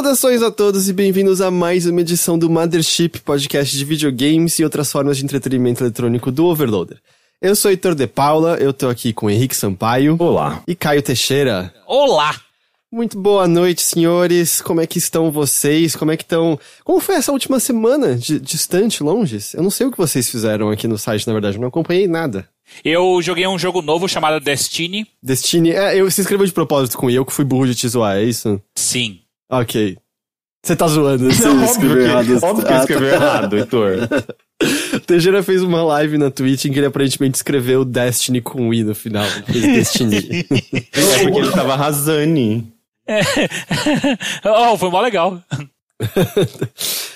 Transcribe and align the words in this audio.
Saudações 0.00 0.40
a 0.40 0.50
todos 0.50 0.88
e 0.88 0.94
bem-vindos 0.94 1.42
a 1.42 1.50
mais 1.50 1.84
uma 1.84 2.00
edição 2.00 2.38
do 2.38 2.48
Mothership, 2.48 3.18
podcast 3.22 3.76
de 3.76 3.84
videogames 3.84 4.58
e 4.58 4.64
outras 4.64 4.90
formas 4.90 5.18
de 5.18 5.24
entretenimento 5.24 5.84
eletrônico 5.84 6.32
do 6.32 6.46
Overloader. 6.46 6.96
Eu 7.38 7.54
sou 7.54 7.70
Heitor 7.70 7.94
de 7.94 8.06
Paula, 8.06 8.56
eu 8.56 8.72
tô 8.72 8.88
aqui 8.88 9.12
com 9.12 9.28
Henrique 9.28 9.54
Sampaio. 9.54 10.16
Olá. 10.18 10.62
E 10.66 10.74
Caio 10.74 11.02
Teixeira. 11.02 11.74
Olá! 11.86 12.34
Muito 12.90 13.20
boa 13.20 13.46
noite, 13.46 13.82
senhores. 13.82 14.62
Como 14.62 14.80
é 14.80 14.86
que 14.86 14.96
estão 14.96 15.30
vocês? 15.30 15.94
Como 15.94 16.10
é 16.10 16.16
que 16.16 16.22
estão? 16.22 16.58
Como 16.82 16.98
foi 16.98 17.16
essa 17.16 17.30
última 17.30 17.60
semana 17.60 18.16
de 18.16 18.40
distante, 18.40 19.02
longe? 19.02 19.38
Eu 19.52 19.62
não 19.62 19.70
sei 19.70 19.86
o 19.86 19.90
que 19.90 19.98
vocês 19.98 20.30
fizeram 20.30 20.70
aqui 20.70 20.88
no 20.88 20.96
site, 20.96 21.26
na 21.26 21.34
verdade, 21.34 21.58
eu 21.58 21.60
não 21.60 21.68
acompanhei 21.68 22.08
nada. 22.08 22.48
Eu 22.82 23.20
joguei 23.20 23.46
um 23.46 23.58
jogo 23.58 23.82
novo 23.82 24.08
chamado 24.08 24.42
Destiny. 24.42 25.06
Destiny, 25.22 25.72
é, 25.72 26.00
eu 26.00 26.10
se 26.10 26.22
inscreveu 26.22 26.46
de 26.46 26.52
propósito 26.52 26.96
com 26.96 27.10
eu 27.10 27.26
que 27.26 27.34
fui 27.34 27.44
burro 27.44 27.66
de 27.66 27.74
te 27.74 27.86
zoar, 27.86 28.16
é 28.16 28.24
isso? 28.24 28.58
Sim. 28.74 29.20
Ok. 29.50 29.98
Você 30.62 30.76
tá 30.76 30.86
zoando, 30.86 31.32
você 31.32 31.42
Não, 31.42 31.52
óbvio 31.52 31.64
escreveu 31.70 31.96
que, 31.96 32.02
errado. 32.02 32.44
óbvio 32.44 32.66
que 32.66 32.72
Ah, 32.72 32.74
eu 32.74 32.76
tá. 32.76 32.80
escrevi 32.82 33.06
errado, 33.06 33.56
Heitor. 33.56 33.96
Teixeira 35.06 35.42
fez 35.42 35.62
uma 35.62 35.82
live 35.82 36.18
na 36.18 36.30
Twitch 36.30 36.66
em 36.66 36.72
que 36.72 36.78
ele 36.78 36.86
aparentemente 36.86 37.36
escreveu 37.36 37.82
Destiny 37.82 38.42
com 38.42 38.72
I 38.74 38.84
no 38.84 38.94
final. 38.94 39.24
Fez 39.46 39.62
Destiny. 39.62 40.46
É 40.92 41.22
porque 41.24 41.38
ele 41.38 41.50
tava 41.50 41.72
arrasando. 41.72 42.62
oh, 44.44 44.76
foi 44.76 44.90
mó 44.90 45.00
legal. 45.00 45.42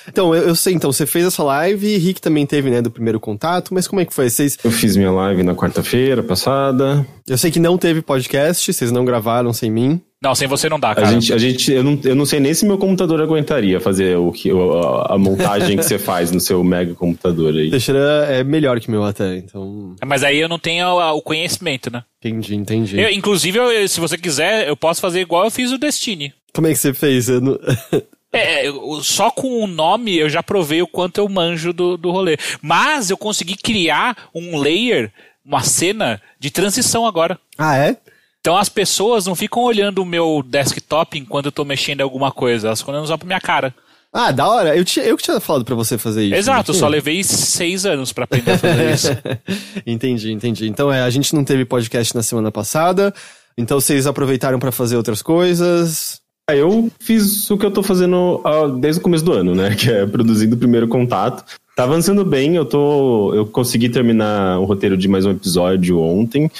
então, 0.09 0.35
eu, 0.35 0.49
eu 0.49 0.55
sei, 0.55 0.75
então, 0.75 0.93
você 0.93 1.07
fez 1.07 1.25
essa 1.27 1.43
live, 1.43 1.97
Rick 1.99 2.21
também 2.21 2.45
teve, 2.47 2.71
né, 2.71 2.83
do 2.83 2.91
primeiro 2.91 3.19
contato, 3.21 3.73
mas 3.73 3.87
como 3.89 4.01
é 4.01 4.05
que 4.05 4.13
foi? 4.15 4.29
Vocês, 4.29 4.59
Eu 4.63 4.71
fiz 4.71 4.97
minha 4.97 5.11
live 5.11 5.43
na 5.43 5.55
quarta-feira 5.55 6.23
passada. 6.23 7.07
eu 7.27 7.39
sei 7.39 7.51
que 7.51 7.61
não 7.61 7.79
teve 7.79 8.03
podcast, 8.03 8.73
vocês 8.73 8.91
não 8.93 9.05
gravaram 9.05 9.53
sem 9.53 9.71
mim. 9.71 10.01
Não, 10.25 10.35
sem 10.35 10.49
você 10.49 10.69
não 10.71 10.81
dá, 10.81 10.93
A 10.93 10.95
cara. 10.95 11.09
gente, 11.09 11.33
a 11.35 11.37
gente, 11.39 11.71
eu 11.71 11.85
não, 11.85 12.01
eu 12.03 12.15
não 12.17 12.25
sei 12.25 12.41
nem 12.41 12.55
se 12.55 12.65
meu 12.65 12.79
computador 12.79 13.21
aguentaria 13.21 13.79
fazer 13.79 14.17
o 14.17 14.33
que, 14.33 14.51
a, 14.51 15.15
a 15.15 15.19
montagem 15.19 15.77
que 15.77 15.83
você 15.83 15.99
faz 15.99 16.31
no 16.33 16.41
seu 16.41 16.65
mega 16.65 16.95
computador 16.95 17.53
aí. 17.55 17.71
Teixeira 17.71 18.01
é 18.31 18.43
melhor 18.43 18.81
que 18.81 18.91
meu 18.91 19.05
até, 19.05 19.37
então, 19.37 19.95
Mas 20.05 20.25
aí 20.25 20.39
eu 20.39 20.49
não 20.49 20.59
tenho 20.59 20.87
a- 20.99 21.13
o 21.13 21.21
conhecimento, 21.21 21.93
né? 21.93 22.03
entendi, 22.25 22.55
entendi. 22.55 22.99
Eu, 22.99 23.11
inclusive, 23.11 23.59
eu- 23.59 23.87
se 23.87 24.01
você 24.01 24.17
quiser, 24.17 24.67
eu 24.67 24.75
posso 24.77 25.01
fazer 25.01 25.21
igual 25.21 25.45
eu 25.45 25.51
fiz 25.51 25.71
o 25.71 25.77
Destiny. 25.79 26.33
Como 26.55 26.67
é 26.67 26.71
que 26.73 26.79
você 26.79 26.95
fez? 26.95 27.29
Eu 27.29 27.41
não- 27.43 27.59
É, 28.33 28.67
eu- 28.67 29.01
só 29.03 29.31
com 29.31 29.63
o 29.63 29.67
nome 29.67 30.17
eu 30.17 30.29
já 30.29 30.43
provei 30.43 30.83
o 30.83 30.87
quanto 30.89 31.19
eu 31.19 31.29
manjo 31.29 31.73
do, 31.73 31.97
do 31.97 32.11
rolê. 32.11 32.37
Mas 32.61 33.09
eu 33.11 33.17
consegui 33.17 33.57
criar 33.57 34.17
um 34.35 34.59
layer, 34.59 35.13
uma 35.45 35.61
cena 35.63 36.21
de 36.41 36.51
transição 36.51 37.07
agora. 37.07 37.39
ah, 37.57 37.77
é? 37.77 37.97
Então 38.45 38.59
as 38.59 38.69
pessoas 38.69 39.25
não 39.25 39.35
ficam 39.35 39.63
olhando 39.63 40.03
o 40.03 40.05
meu 40.05 40.45
desktop 40.47 41.19
enquanto 41.19 41.47
eu 41.47 41.53
tô 41.53 41.65
mexendo 41.65 42.01
em 42.01 42.03
alguma 42.03 42.31
coisa, 42.31 42.67
elas 42.67 42.81
ficam 42.81 42.93
olhando 42.93 43.07
só 43.07 43.17
pra 43.17 43.27
minha 43.27 43.41
cara. 43.41 43.75
Ah, 44.13 44.31
da 44.31 44.47
hora. 44.47 44.77
Eu, 44.77 44.85
tinha, 44.85 45.03
eu 45.07 45.17
que 45.17 45.23
tinha 45.23 45.41
falado 45.41 45.65
pra 45.65 45.75
você 45.75 45.97
fazer 45.97 46.27
isso. 46.27 46.35
Exato, 46.35 46.75
só 46.75 46.87
levei 46.87 47.25
seis 47.25 47.87
anos 47.87 48.13
pra 48.13 48.25
aprender 48.25 48.51
a 48.51 48.59
fazer 48.59 48.93
isso. 48.93 49.09
entendi, 49.87 50.31
entendi. 50.31 50.69
Então, 50.69 50.93
é, 50.93 51.01
a 51.01 51.09
gente 51.09 51.35
não 51.35 51.43
teve 51.43 51.65
podcast 51.65 52.15
na 52.15 52.23
semana 52.23 52.53
passada, 52.53 53.15
então 53.57 53.81
vocês 53.81 54.07
aproveitaram 54.07 54.59
pra 54.59 54.71
fazer 54.71 54.99
outras 54.99 55.23
coisas. 55.23 56.21
Aí 56.47 56.59
Eu 56.59 56.93
fiz 57.01 57.51
o 57.51 57.57
que 57.57 57.65
eu 57.65 57.71
tô 57.71 57.83
fazendo 57.83 58.43
ah, 58.45 58.69
desde 58.79 59.01
o 59.01 59.03
começo 59.03 59.25
do 59.25 59.33
ano, 59.33 59.55
né? 59.55 59.75
Que 59.75 59.91
é 59.91 60.05
produzindo 60.05 60.55
o 60.55 60.59
primeiro 60.59 60.87
contato. 60.87 61.43
Tá 61.75 61.85
avançando 61.85 62.27
bem, 62.27 62.57
eu 62.57 62.67
tô. 62.67 63.35
Eu 63.35 63.47
consegui 63.47 63.89
terminar 63.89 64.61
o 64.61 64.67
roteiro 64.67 64.99
de 64.99 65.09
mais 65.09 65.25
um 65.25 65.31
episódio 65.31 65.99
ontem. 65.99 66.51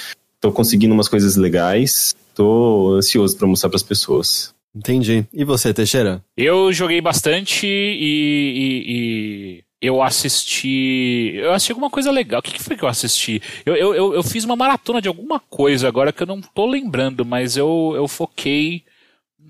Tô 0.45 0.51
conseguindo 0.51 0.93
umas 0.93 1.07
coisas 1.07 1.35
legais. 1.35 2.15
Tô 2.35 2.93
ansioso 2.95 3.35
pra 3.35 3.47
mostrar 3.47 3.67
pras 3.67 3.81
pessoas. 3.81 4.53
Entendi. 4.75 5.25
E 5.33 5.43
você, 5.43 5.73
Teixeira? 5.73 6.23
Eu 6.37 6.71
joguei 6.71 7.01
bastante 7.01 7.65
e, 7.65 8.53
e- 8.85 9.63
e 9.63 9.63
eu 9.81 10.03
assisti. 10.03 11.31
Eu 11.35 11.51
assisti 11.53 11.71
alguma 11.71 11.89
coisa 11.89 12.11
legal. 12.11 12.41
O 12.41 12.43
que, 12.43 12.51
que 12.51 12.61
foi 12.61 12.77
que 12.77 12.83
eu 12.83 12.87
assisti? 12.87 13.41
Eu, 13.65 13.75
eu, 13.75 13.95
eu, 13.95 14.13
eu 14.13 14.21
fiz 14.21 14.43
uma 14.43 14.55
maratona 14.55 15.01
de 15.01 15.07
alguma 15.07 15.39
coisa 15.39 15.87
agora 15.87 16.13
que 16.13 16.21
eu 16.21 16.27
não 16.27 16.39
tô 16.41 16.67
lembrando, 16.67 17.25
mas 17.25 17.57
eu, 17.57 17.93
eu 17.95 18.07
foquei 18.07 18.83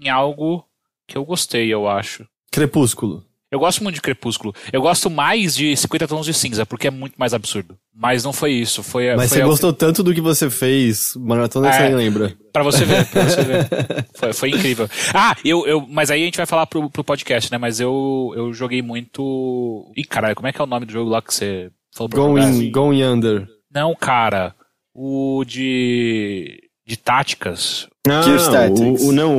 em 0.01 0.07
algo 0.07 0.63
que 1.05 1.17
eu 1.17 1.25
gostei, 1.25 1.73
eu 1.73 1.89
acho. 1.89 2.25
Crepúsculo. 2.51 3.21
Eu 3.51 3.59
gosto 3.59 3.83
muito 3.83 3.95
de 3.95 4.01
Crepúsculo. 4.01 4.55
Eu 4.71 4.81
gosto 4.81 5.09
mais 5.09 5.55
de 5.55 5.75
50 5.75 6.07
Tons 6.07 6.25
de 6.25 6.33
Cinza, 6.33 6.65
porque 6.65 6.87
é 6.87 6.91
muito 6.91 7.15
mais 7.17 7.33
absurdo. 7.33 7.77
Mas 7.97 8.25
não 8.25 8.33
foi 8.33 8.51
isso. 8.51 8.83
Foi, 8.83 9.15
Mas 9.15 9.29
foi 9.29 9.37
você 9.39 9.45
gostou 9.45 9.71
tanto 9.71 10.03
do 10.03 10.13
que 10.13 10.19
você 10.19 10.49
fez, 10.49 11.13
maratona, 11.15 11.69
que 11.69 11.75
É. 11.75 11.79
você 11.79 11.83
nem 11.87 11.95
lembra. 11.95 12.35
Pra 12.51 12.61
você 12.61 12.83
ver, 12.83 13.05
pra 13.07 13.23
você 13.23 13.41
ver. 13.43 13.67
Foi, 14.15 14.33
foi 14.33 14.49
incrível. 14.49 14.89
Ah, 15.13 15.35
eu, 15.43 15.65
eu, 15.65 15.85
mas 15.89 16.09
aí 16.11 16.21
a 16.21 16.25
gente 16.25 16.37
vai 16.37 16.45
falar 16.45 16.65
pro, 16.67 16.89
pro 16.89 17.03
podcast, 17.03 17.51
né? 17.51 17.57
Mas 17.57 17.79
eu, 17.79 18.33
eu 18.35 18.53
joguei 18.53 18.81
muito. 18.81 19.91
Ih, 19.95 20.03
caralho, 20.03 20.35
como 20.35 20.47
é 20.47 20.51
que 20.53 20.59
é 20.59 20.63
o 20.63 20.67
nome 20.67 20.85
do 20.85 20.91
jogo 20.91 21.09
lá 21.09 21.21
que 21.21 21.33
você 21.33 21.69
falou 21.93 22.09
pra? 22.09 22.19
Going, 22.19 22.71
going 22.71 23.03
Under. 23.03 23.47
Não, 23.73 23.93
cara. 23.95 24.53
O 24.93 25.43
de. 25.45 26.61
de 26.87 26.97
táticas. 26.97 27.87
Ah, 28.07 28.51
Tactics. 28.51 29.01
o, 29.01 29.07
o- 29.07 29.11
não, 29.11 29.37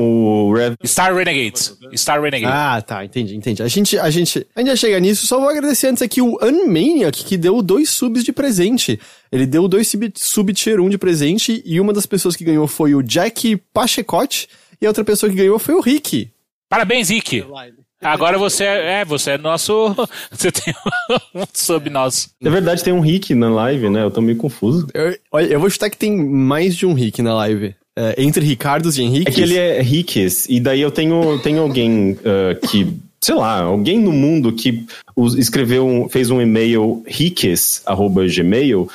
o 0.49 0.53
Rev. 0.54 0.75
Star 0.84 1.15
Renegades. 1.15 1.77
Star 1.94 2.21
Renegades. 2.21 2.54
Ah, 2.56 2.82
tá, 2.82 3.04
entendi, 3.04 3.37
entendi. 3.37 3.62
A 3.62 3.69
gente, 3.69 3.99
a 3.99 4.10
gente 4.10 4.47
ainda 4.54 4.75
chega 4.77 4.99
nisso, 5.00 5.27
só 5.27 5.38
vou 5.38 5.49
agradecer 5.49 5.88
antes 5.88 6.03
aqui 6.03 6.21
o 6.21 6.38
Unmaniac, 6.43 7.25
que 7.25 7.37
deu 7.37 7.62
dois 7.62 7.91
subs 7.91 8.25
de 8.25 8.32
presente. 8.32 8.99
Ele 9.31 9.47
deu 9.47 9.66
dois 9.69 9.88
sub, 9.88 10.12
sub 10.15 10.53
tier 10.53 10.81
1 10.81 10.88
de 10.88 10.99
presente, 10.99 11.62
e 11.65 11.81
uma 11.81 11.93
das 11.93 12.06
pessoas 12.06 12.34
que 12.37 12.44
ganhou 12.44 12.66
foi 12.66 12.94
o 12.94 13.03
Jack 13.03 13.56
Pachecote, 13.72 14.49
e 14.81 14.87
a 14.87 14.91
outra 14.91 15.05
pessoa 15.05 15.31
que 15.31 15.37
ganhou 15.37 15.59
foi 15.59 15.75
o 15.75 15.81
Rick. 15.81 16.31
Parabéns, 16.69 17.09
Rick. 17.09 17.44
Agora 18.03 18.37
você 18.37 18.65
é, 18.65 19.00
é, 19.00 19.05
você 19.05 19.32
é 19.32 19.38
nosso. 19.38 19.72
Você 20.31 20.53
tem 20.53 20.75
um 21.34 21.44
sub 21.53 21.88
nosso. 21.88 22.28
Na 22.41 22.50
verdade, 22.50 22.84
tem 22.84 22.93
um 22.93 23.00
Rick 23.00 23.34
na 23.34 23.49
live, 23.49 23.88
né? 23.88 24.03
Eu 24.03 24.10
tô 24.10 24.21
meio 24.21 24.37
confuso. 24.37 24.87
Eu, 24.93 25.16
olha, 25.32 25.47
eu 25.47 25.59
vou 25.59 25.71
chutar 25.71 25.88
que 25.88 25.97
tem 25.97 26.15
mais 26.15 26.76
de 26.76 26.84
um 26.84 26.93
Rick 26.93 27.22
na 27.22 27.34
live. 27.34 27.75
É, 27.99 28.23
entre 28.23 28.45
Ricardos 28.45 28.99
e 28.99 29.03
Henriques. 29.03 29.33
É 29.33 29.37
que 29.37 29.41
ele 29.41 29.57
é 29.57 29.81
Riques, 29.81 30.47
e 30.49 30.61
daí 30.61 30.83
eu 30.83 30.91
tenho, 30.91 31.39
tenho 31.39 31.62
alguém 31.62 32.19
ah, 32.25 32.55
que, 32.69 32.87
sei 33.21 33.34
lá, 33.34 33.62
alguém 33.62 33.99
no 33.99 34.12
mundo 34.12 34.53
que 34.53 34.84
escreveu, 35.39 36.06
fez 36.11 36.31
um 36.31 36.41
e-mail 36.41 37.03
riques.gmail 37.06 38.89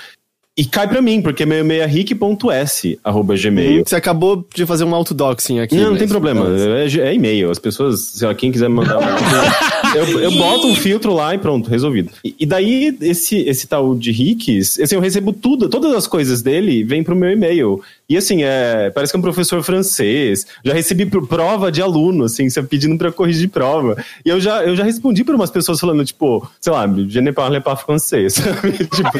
e 0.57 0.65
cai 0.65 0.85
pra 0.87 1.01
mim, 1.01 1.21
porque 1.21 1.45
meu 1.45 1.59
e-mail 1.59 1.81
é 1.81 1.85
rick.s.gmail. 1.85 3.83
Você 3.85 3.95
acabou 3.95 4.45
de 4.53 4.65
fazer 4.65 4.83
um 4.83 4.93
autodoxing 4.93 5.59
aqui. 5.59 5.75
Não, 5.75 5.83
não 5.83 5.91
mas- 5.91 5.99
tem 5.99 6.07
problema. 6.09 6.45
É, 6.77 6.85
é 6.99 7.15
e-mail. 7.15 7.49
As 7.49 7.57
pessoas, 7.57 8.01
sei 8.01 8.27
lá, 8.27 8.35
quem 8.35 8.51
quiser 8.51 8.67
mandar. 8.67 8.99
eu, 9.95 10.19
eu 10.19 10.31
boto 10.31 10.67
um 10.67 10.75
filtro 10.75 11.13
lá 11.13 11.33
e 11.33 11.37
pronto, 11.37 11.69
resolvido. 11.69 12.11
E, 12.23 12.35
e 12.41 12.45
daí, 12.45 12.95
esse, 13.01 13.37
esse 13.37 13.65
tal 13.65 13.95
de 13.95 14.11
Ricks, 14.11 14.77
assim, 14.79 14.95
eu 14.95 15.01
recebo 15.01 15.31
tudo, 15.31 15.69
todas 15.69 15.95
as 15.95 16.05
coisas 16.05 16.41
dele 16.41 16.83
vêm 16.83 17.01
pro 17.01 17.15
meu 17.15 17.31
e-mail. 17.31 17.81
E 18.13 18.17
assim, 18.17 18.43
é, 18.43 18.89
parece 18.91 19.11
que 19.13 19.17
é 19.17 19.19
um 19.19 19.21
professor 19.23 19.61
francês. 19.63 20.45
Já 20.63 20.73
recebi 20.73 21.05
pro- 21.05 21.25
prova 21.25 21.71
de 21.71 21.81
aluno, 21.81 22.25
assim, 22.25 22.47
pedindo 22.69 22.97
pra 22.97 23.11
corrigir 23.11 23.49
prova. 23.49 23.95
E 24.25 24.29
eu 24.29 24.39
já, 24.39 24.63
eu 24.63 24.75
já 24.75 24.83
respondi 24.83 25.23
pra 25.23 25.35
umas 25.35 25.49
pessoas 25.51 25.79
falando, 25.79 26.03
tipo, 26.05 26.47
sei 26.59 26.73
lá, 26.73 26.85
je 27.07 27.21
ne 27.21 27.31
parle 27.31 27.59
pas 27.61 27.81
sabe? 28.29 28.71
tipo, 28.77 29.11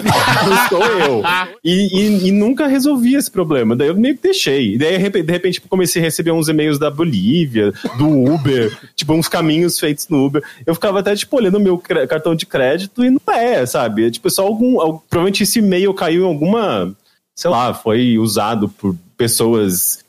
não 0.49 0.67
sou 0.69 0.83
eu. 0.85 1.23
E, 1.63 1.99
e- 1.99 2.27
e 2.27 2.31
nunca 2.31 2.67
resolvi 2.67 3.15
esse 3.15 3.29
problema. 3.31 3.75
Daí 3.75 3.87
eu 3.87 3.95
meio 3.95 4.15
que 4.15 4.23
deixei. 4.23 4.75
E 4.75 4.77
daí, 4.77 4.97
de 4.97 5.31
repente, 5.31 5.53
tipo, 5.55 5.67
comecei 5.69 6.01
a 6.01 6.05
receber 6.05 6.31
uns 6.31 6.47
e-mails 6.47 6.77
da 6.79 6.89
Bolívia, 6.89 7.71
do 7.97 8.07
Uber, 8.33 8.77
tipo, 8.95 9.13
uns 9.13 9.27
caminhos 9.27 9.79
feitos 9.79 10.07
no 10.09 10.25
Uber. 10.25 10.43
Eu 10.65 10.73
ficava 10.73 10.99
até, 10.99 11.15
tipo, 11.15 11.35
olhando 11.37 11.57
o 11.57 11.61
meu 11.61 11.77
cartão 11.77 12.35
de 12.35 12.45
crédito 12.45 13.03
e 13.03 13.09
não 13.09 13.21
é, 13.33 13.65
sabe? 13.65 14.05
É, 14.07 14.11
tipo, 14.11 14.29
só 14.29 14.43
algum. 14.45 14.79
al- 14.81 15.03
Provavelmente 15.09 15.43
esse 15.43 15.59
e-mail 15.59 15.93
caiu 15.93 16.23
em 16.23 16.27
alguma 16.27 16.93
sei 17.35 17.49
lá, 17.49 17.73
foi 17.73 18.17
usado 18.17 18.69
por 18.69 18.95
pessoas 19.17 20.03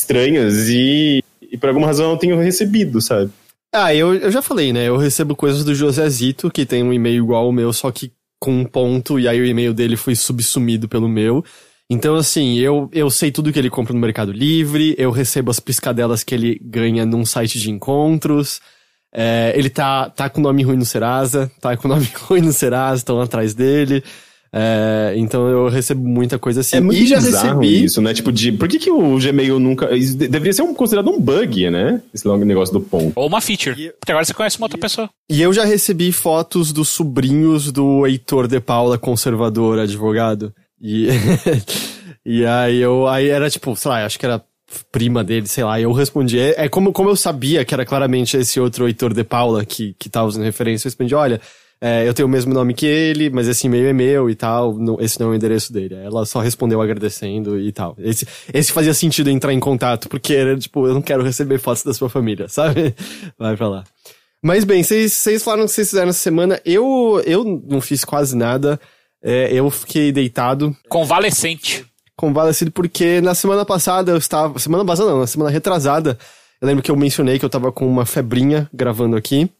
estranhas 0.00 0.68
e, 0.68 1.22
e 1.40 1.56
por 1.56 1.68
alguma 1.68 1.86
razão 1.86 2.10
eu 2.10 2.16
tenho 2.16 2.38
recebido, 2.38 3.00
sabe? 3.00 3.30
Ah, 3.72 3.94
eu, 3.94 4.14
eu 4.14 4.30
já 4.30 4.40
falei, 4.40 4.72
né? 4.72 4.88
Eu 4.88 4.96
recebo 4.96 5.36
coisas 5.36 5.64
do 5.64 5.74
Josezito, 5.74 6.50
que 6.50 6.64
tem 6.64 6.82
um 6.82 6.92
e-mail 6.92 7.24
igual 7.24 7.44
ao 7.46 7.52
meu, 7.52 7.72
só 7.72 7.90
que 7.90 8.12
com 8.40 8.52
um 8.60 8.64
ponto, 8.64 9.18
e 9.18 9.28
aí 9.28 9.40
o 9.40 9.46
e-mail 9.46 9.74
dele 9.74 9.96
foi 9.96 10.14
subsumido 10.14 10.88
pelo 10.88 11.08
meu. 11.08 11.44
Então, 11.88 12.16
assim, 12.16 12.58
eu, 12.58 12.88
eu 12.92 13.08
sei 13.10 13.30
tudo 13.30 13.52
que 13.52 13.58
ele 13.58 13.70
compra 13.70 13.92
no 13.92 14.00
Mercado 14.00 14.32
Livre, 14.32 14.94
eu 14.98 15.10
recebo 15.10 15.50
as 15.50 15.60
piscadelas 15.60 16.24
que 16.24 16.34
ele 16.34 16.60
ganha 16.62 17.06
num 17.06 17.24
site 17.24 17.58
de 17.58 17.70
encontros. 17.70 18.60
É, 19.14 19.52
ele 19.54 19.70
tá, 19.70 20.10
tá 20.10 20.28
com 20.28 20.40
nome 20.40 20.62
ruim 20.62 20.76
no 20.76 20.84
Serasa, 20.84 21.50
tá 21.60 21.76
com 21.76 21.88
nome 21.88 22.08
ruim 22.22 22.40
no 22.40 22.52
Serasa, 22.52 23.00
estão 23.00 23.20
atrás 23.20 23.54
dele. 23.54 24.02
É, 24.58 25.12
então 25.16 25.46
eu 25.48 25.68
recebo 25.68 26.08
muita 26.08 26.38
coisa 26.38 26.60
assim. 26.60 26.76
É 26.76 26.80
muito 26.80 26.98
e 26.98 27.06
já 27.06 27.20
recebi. 27.20 27.84
isso, 27.84 28.00
né? 28.00 28.14
Tipo, 28.14 28.32
de, 28.32 28.52
por 28.52 28.66
que, 28.66 28.78
que 28.78 28.90
o 28.90 29.18
Gmail 29.18 29.58
nunca. 29.58 29.86
deveria 29.86 30.52
ser 30.54 30.62
um, 30.62 30.72
considerado 30.72 31.10
um 31.10 31.20
bug, 31.20 31.68
né? 31.68 32.00
Esse 32.14 32.26
negócio 32.26 32.72
do 32.72 32.80
ponto. 32.80 33.12
Ou 33.14 33.26
uma 33.26 33.42
feature. 33.42 33.92
Porque 34.00 34.12
agora 34.12 34.24
você 34.24 34.32
conhece 34.32 34.56
uma 34.56 34.64
outra 34.64 34.78
pessoa. 34.78 35.10
E 35.28 35.42
eu 35.42 35.52
já 35.52 35.66
recebi 35.66 36.10
fotos 36.10 36.72
dos 36.72 36.88
sobrinhos 36.88 37.70
do 37.70 38.06
Heitor 38.06 38.48
de 38.48 38.58
Paula, 38.58 38.96
conservador, 38.96 39.78
advogado. 39.78 40.54
E, 40.80 41.08
e 42.24 42.46
aí 42.46 42.80
eu 42.80 43.06
aí 43.06 43.28
era 43.28 43.50
tipo, 43.50 43.76
sei 43.76 43.90
lá, 43.90 44.06
acho 44.06 44.18
que 44.18 44.24
era 44.24 44.42
prima 44.90 45.22
dele, 45.22 45.46
sei 45.46 45.64
lá, 45.64 45.78
e 45.78 45.82
eu 45.82 45.92
respondi. 45.92 46.38
É, 46.38 46.64
é 46.64 46.68
como, 46.68 46.92
como 46.92 47.10
eu 47.10 47.16
sabia 47.16 47.62
que 47.62 47.74
era 47.74 47.84
claramente 47.84 48.38
esse 48.38 48.58
outro 48.58 48.86
Heitor 48.86 49.12
de 49.12 49.22
Paula 49.22 49.66
que, 49.66 49.94
que 49.98 50.08
tava 50.08 50.28
usando 50.28 50.44
referência, 50.44 50.86
eu 50.86 50.90
respondi, 50.90 51.14
olha, 51.14 51.42
é, 51.86 52.08
eu 52.08 52.12
tenho 52.14 52.26
o 52.26 52.30
mesmo 52.30 52.52
nome 52.52 52.74
que 52.74 52.84
ele, 52.86 53.30
mas 53.30 53.46
esse 53.48 53.66
e-mail 53.66 53.86
é 53.86 53.92
meu 53.92 54.28
e 54.30 54.34
tal, 54.34 54.74
não- 54.74 55.00
esse 55.00 55.20
não 55.20 55.28
é 55.28 55.30
o 55.30 55.34
endereço 55.34 55.72
dele. 55.72 55.94
Ela 55.94 56.24
só 56.26 56.40
respondeu 56.40 56.80
agradecendo 56.82 57.60
e 57.60 57.70
tal. 57.72 57.94
Esse, 57.98 58.26
esse 58.52 58.72
fazia 58.72 58.92
sentido 58.94 59.30
entrar 59.30 59.52
em 59.52 59.60
contato, 59.60 60.08
porque 60.08 60.34
era 60.34 60.56
tipo, 60.58 60.86
eu 60.86 60.94
não 60.94 61.02
quero 61.02 61.22
receber 61.22 61.58
fotos 61.58 61.82
da 61.84 61.94
sua 61.94 62.08
família, 62.08 62.48
sabe? 62.50 62.94
Vai 63.38 63.56
pra 63.56 63.68
lá. 63.68 63.84
Mas 64.42 64.64
bem, 64.64 64.82
vocês 64.82 65.42
falaram 65.42 65.64
que 65.66 65.72
vocês 65.72 65.88
fizeram 65.88 66.10
essa 66.10 66.18
semana. 66.20 66.60
Eu, 66.64 67.22
eu 67.26 67.44
não 67.68 67.80
fiz 67.80 68.04
quase 68.04 68.36
nada. 68.36 68.78
É, 69.22 69.52
eu 69.52 69.68
fiquei 69.70 70.12
deitado, 70.12 70.76
Convalescente. 70.88 71.84
convalescido, 72.16 72.70
porque 72.70 73.20
na 73.20 73.34
semana 73.34 73.64
passada 73.64 74.12
eu 74.12 74.16
estava. 74.18 74.58
Semana 74.58 74.84
passada 74.84 75.10
não, 75.10 75.20
na 75.20 75.26
semana 75.26 75.50
retrasada. 75.50 76.16
Eu 76.60 76.68
lembro 76.68 76.82
que 76.82 76.90
eu 76.90 76.96
mencionei 76.96 77.38
que 77.38 77.44
eu 77.44 77.50
tava 77.50 77.72
com 77.72 77.86
uma 77.88 78.06
febrinha 78.06 78.68
gravando 78.72 79.16
aqui. 79.16 79.50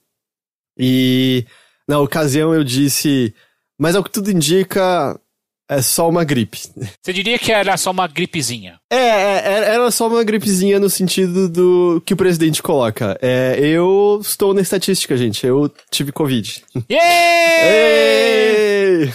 E 0.79 1.45
na 1.89 1.99
ocasião 2.01 2.53
eu 2.55 2.65
disse. 2.65 3.35
Mas 3.79 3.95
ao 3.95 4.03
que 4.03 4.11
tudo 4.11 4.31
indica, 4.31 5.21
é 5.69 5.83
só 5.83 6.09
uma 6.09 6.25
gripe. 6.25 6.59
Você 7.03 7.13
diria 7.13 7.39
que 7.39 7.53
era 7.53 7.77
só 7.77 7.91
uma 7.91 8.07
gripezinha. 8.07 8.79
É, 8.91 8.97
é, 8.97 9.43
era- 9.45 9.67
era 9.67 9.91
só 9.91 10.09
uma 10.09 10.25
gripezinha 10.25 10.81
no 10.81 10.89
sentido 10.89 11.47
do 11.49 12.03
que 12.07 12.15
o 12.15 12.17
presidente 12.17 12.63
coloca. 12.63 13.19
É, 13.21 13.59
eu 13.61 14.19
estou 14.23 14.55
na 14.55 14.63
estatística, 14.63 15.15
gente. 15.17 15.47
Eu 15.47 15.71
tive 15.91 16.11
Covid. 16.13 16.63
Ei! 16.89 19.11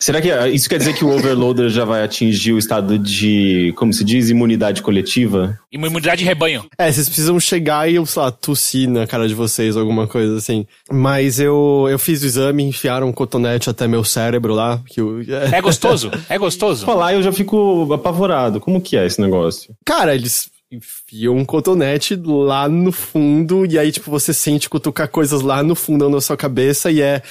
Será 0.00 0.22
que 0.22 0.30
ah, 0.30 0.48
isso 0.48 0.68
quer 0.68 0.78
dizer 0.78 0.94
que 0.94 1.04
o 1.04 1.12
overloader 1.12 1.68
já 1.68 1.84
vai 1.84 2.04
atingir 2.04 2.52
o 2.52 2.58
estado 2.58 2.96
de, 2.96 3.72
como 3.76 3.92
se 3.92 4.04
diz, 4.04 4.30
imunidade 4.30 4.80
coletiva? 4.80 5.58
Imunidade 5.72 6.20
de 6.20 6.24
rebanho. 6.24 6.64
É, 6.78 6.90
vocês 6.90 7.08
precisam 7.08 7.40
chegar 7.40 7.90
e 7.90 7.96
eu, 7.96 8.06
sei 8.06 8.22
lá, 8.22 8.30
tossir 8.30 8.88
na 8.88 9.08
cara 9.08 9.26
de 9.26 9.34
vocês, 9.34 9.76
alguma 9.76 10.06
coisa 10.06 10.36
assim. 10.36 10.66
Mas 10.88 11.40
eu, 11.40 11.88
eu 11.90 11.98
fiz 11.98 12.22
o 12.22 12.26
exame, 12.26 12.62
enfiaram 12.62 13.08
um 13.08 13.12
cotonete 13.12 13.68
até 13.68 13.88
meu 13.88 14.04
cérebro 14.04 14.54
lá. 14.54 14.80
Que 14.86 15.00
eu, 15.00 15.20
É 15.52 15.60
gostoso? 15.60 16.12
É 16.28 16.38
gostoso? 16.38 16.86
Falar 16.86 17.14
eu 17.14 17.22
já 17.22 17.32
fico 17.32 17.92
apavorado. 17.92 18.60
Como 18.60 18.80
que 18.80 18.96
é 18.96 19.04
esse 19.04 19.20
negócio? 19.20 19.74
Cara, 19.84 20.14
eles 20.14 20.48
enfiam 20.70 21.36
um 21.36 21.44
cotonete 21.44 22.14
lá 22.14 22.68
no 22.68 22.92
fundo 22.92 23.66
e 23.66 23.78
aí, 23.78 23.90
tipo, 23.90 24.10
você 24.10 24.32
sente 24.32 24.68
cutucar 24.68 25.08
coisas 25.08 25.40
lá 25.40 25.62
no 25.62 25.74
fundão 25.74 26.10
da 26.10 26.20
sua 26.20 26.36
cabeça 26.36 26.90
e 26.90 27.00
é. 27.00 27.22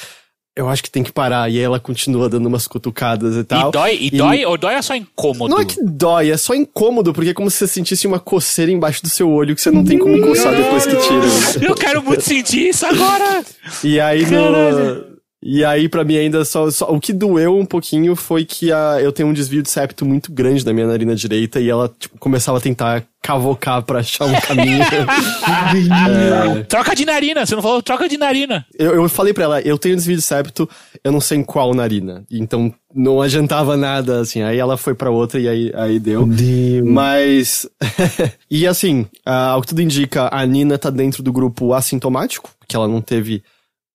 Eu 0.57 0.68
acho 0.68 0.81
que 0.81 0.89
tem 0.89 1.04
que 1.04 1.12
parar. 1.12 1.48
E 1.51 1.57
aí 1.57 1.63
ela 1.63 1.80
continua 1.80 2.27
dando 2.27 2.48
umas 2.48 2.65
cutucadas 2.68 3.36
e 3.36 3.44
tal. 3.44 3.69
E 3.69 3.71
dói, 3.71 3.98
e, 4.01 4.09
dói, 4.09 4.45
ou 4.45 4.57
dói 4.57 4.74
é 4.74 4.81
só 4.81 4.95
incômodo? 4.95 5.54
Não 5.54 5.62
é 5.62 5.65
que 5.65 5.80
dói, 5.83 6.31
é 6.31 6.38
só 6.38 6.56
incômodo, 6.56 7.13
porque 7.13 7.30
é 7.30 7.33
como 7.33 7.51
se 7.51 7.57
você 7.57 7.68
sentisse 7.68 8.07
uma 8.07 8.19
coceira 8.19 8.71
embaixo 8.71 9.04
do 9.04 9.09
seu 9.09 9.30
olho 9.30 9.54
que 9.54 9.62
você 9.62 9.69
não 9.69 9.86
tem 9.86 10.00
como 10.00 10.19
coçar 10.19 10.56
depois 10.56 10.83
que 10.88 10.95
tira. 10.95 11.27
Eu 11.69 11.75
quero 11.75 12.01
muito 12.01 12.24
sentir 12.24 12.69
isso 12.69 12.88
agora! 12.88 13.45
E 13.83 14.00
aí 14.00 14.25
no. 14.25 15.06
E 15.49 15.63
aí, 15.63 15.88
pra 15.88 16.03
mim, 16.03 16.17
ainda 16.17 16.44
só, 16.44 16.69
só- 16.69 16.91
O 16.91 16.99
que 16.99 17.13
doeu 17.13 17.57
um 17.57 17.65
pouquinho 17.65 18.17
foi 18.17 18.44
que 18.44 18.69
a, 18.69 18.97
eu 19.01 19.13
tenho 19.13 19.29
um 19.29 19.33
desvio 19.33 19.63
de 19.63 19.69
septo 19.69 20.05
muito 20.05 20.29
grande 20.29 20.65
na 20.65 20.73
minha 20.73 20.85
narina 20.85 21.15
direita 21.15 21.61
e 21.61 21.69
ela, 21.69 21.89
tipo, 21.97 22.17
começava 22.19 22.57
a 22.57 22.61
tentar 22.61 23.05
cavocar 23.23 23.81
pra 23.83 23.99
achar 23.99 24.25
um 24.25 24.33
caminho. 24.41 24.83
Troca 26.67 26.94
de 26.95 27.05
narina, 27.05 27.45
você 27.45 27.55
não 27.55 27.61
falou 27.61 27.81
troca 27.81 28.09
de 28.09 28.17
narina. 28.17 28.65
eu, 28.77 28.94
eu 28.95 29.09
falei 29.09 29.33
pra 29.33 29.44
ela, 29.45 29.61
eu 29.61 29.77
tenho 29.77 29.95
desvio 29.95 30.17
de 30.17 30.21
septo, 30.21 30.69
eu 31.03 31.11
não 31.13 31.21
sei 31.21 31.38
em 31.38 31.44
qual 31.44 31.73
narina. 31.73 32.25
Então 32.29 32.73
não 32.94 33.21
adiantava 33.21 33.77
nada, 33.77 34.19
assim. 34.19 34.41
Aí 34.41 34.57
ela 34.57 34.75
foi 34.77 34.95
pra 34.95 35.09
outra 35.09 35.39
e 35.39 35.47
aí, 35.47 35.71
aí 35.75 35.99
deu. 35.99 36.27
Mas. 36.85 37.65
e 38.51 38.67
assim, 38.67 39.05
ah, 39.25 39.51
ao 39.51 39.61
que 39.61 39.67
tudo 39.67 39.81
indica, 39.81 40.29
a 40.31 40.45
Nina 40.45 40.77
tá 40.77 40.89
dentro 40.89 41.23
do 41.23 41.31
grupo 41.31 41.73
assintomático, 41.73 42.49
que 42.67 42.75
ela 42.75 42.88
não 42.88 43.01
teve 43.01 43.44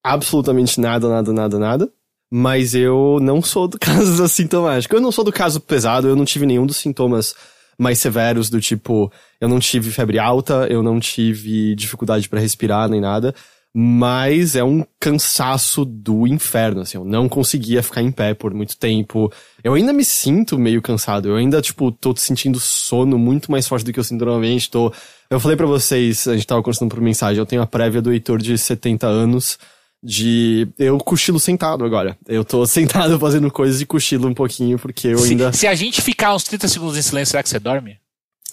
absolutamente 0.03 0.81
nada, 0.81 1.09
nada, 1.09 1.33
nada, 1.33 1.59
nada. 1.59 1.93
Mas 2.31 2.75
eu 2.75 3.19
não 3.21 3.43
sou 3.43 3.69
do 3.69 3.79
caso 3.81 4.23
assintomático. 4.23 4.95
Eu 4.97 5.01
não 5.01 5.13
sou 5.13 5.25
do 5.25 5.33
caso 5.33 5.61
pesado, 5.61 6.09
eu 6.09 6.17
não 6.17 6.25
tive 6.25 6.47
nenhum 6.47 6.67
dos 6.67 6.79
sintomas 6.79 7.35
mais 7.79 7.99
severos, 7.99 8.49
do 8.49 8.61
tipo, 8.61 9.11
eu 9.41 9.49
não 9.49 9.59
tive 9.59 9.91
febre 9.91 10.19
alta, 10.19 10.67
eu 10.71 10.83
não 10.83 11.01
tive 11.01 11.75
dificuldade 11.75 12.29
pra 12.29 12.41
respirar 12.41 12.89
nem 12.89 13.01
nada. 13.01 13.35
Mas 13.75 14.55
é 14.55 14.63
um 14.63 14.85
cansaço 15.01 15.83
do 15.85 16.27
inferno, 16.27 16.83
assim. 16.83 16.99
Eu 16.99 17.07
não 17.07 17.27
conseguia 17.27 17.83
ficar 17.83 18.03
em 18.03 18.13
pé 18.13 18.35
por 18.35 18.53
muito 18.53 18.77
tempo. 18.77 19.33
Eu 19.65 19.73
ainda 19.73 19.95
me 19.95 20.05
sinto 20.05 20.59
meio 20.59 20.83
cansado. 20.83 21.29
Eu 21.29 21.37
ainda, 21.37 21.63
tipo, 21.63 21.91
tô 21.91 22.15
sentindo 22.15 22.61
sono 22.61 23.19
muito 23.19 23.51
mais 23.51 23.67
forte 23.67 23.85
do 23.85 23.93
que 23.93 23.99
eu 23.99 24.05
sinto 24.05 24.21
normalmente. 24.21 24.71
Tô... 24.71 24.93
Eu 25.31 25.41
falei 25.41 25.57
pra 25.57 25.67
vocês, 25.67 26.29
a 26.29 26.35
gente 26.35 26.47
tava 26.47 26.63
conversando 26.63 26.91
por 26.91 27.01
mensagem, 27.01 27.39
eu 27.39 27.47
tenho 27.47 27.63
a 27.63 27.67
prévia 27.67 28.03
do 28.03 28.13
Heitor 28.13 28.39
de 28.39 28.59
70 28.59 29.07
anos 29.07 29.59
de... 30.03 30.69
Eu 30.79 30.99
cochilo 30.99 31.39
sentado 31.39 31.85
agora. 31.85 32.17
Eu 32.27 32.45
tô 32.45 32.65
sentado 32.67 33.19
fazendo 33.19 33.51
coisas 33.51 33.81
e 33.81 33.87
cochilo 33.87 34.29
um 34.29 34.35
pouquinho, 34.35 34.79
porque 34.79 35.09
eu 35.09 35.19
Se, 35.19 35.31
ainda... 35.31 35.53
se 35.53 35.67
a 35.67 35.75
gente 35.75 36.03
ficar 36.03 36.35
uns 36.35 36.45
30 36.45 36.69
segundos 36.69 36.97
em 36.97 37.03
silêncio, 37.03 37.33
será 37.33 37.43
que 37.43 37.49
você 37.49 37.59
dorme? 37.59 37.99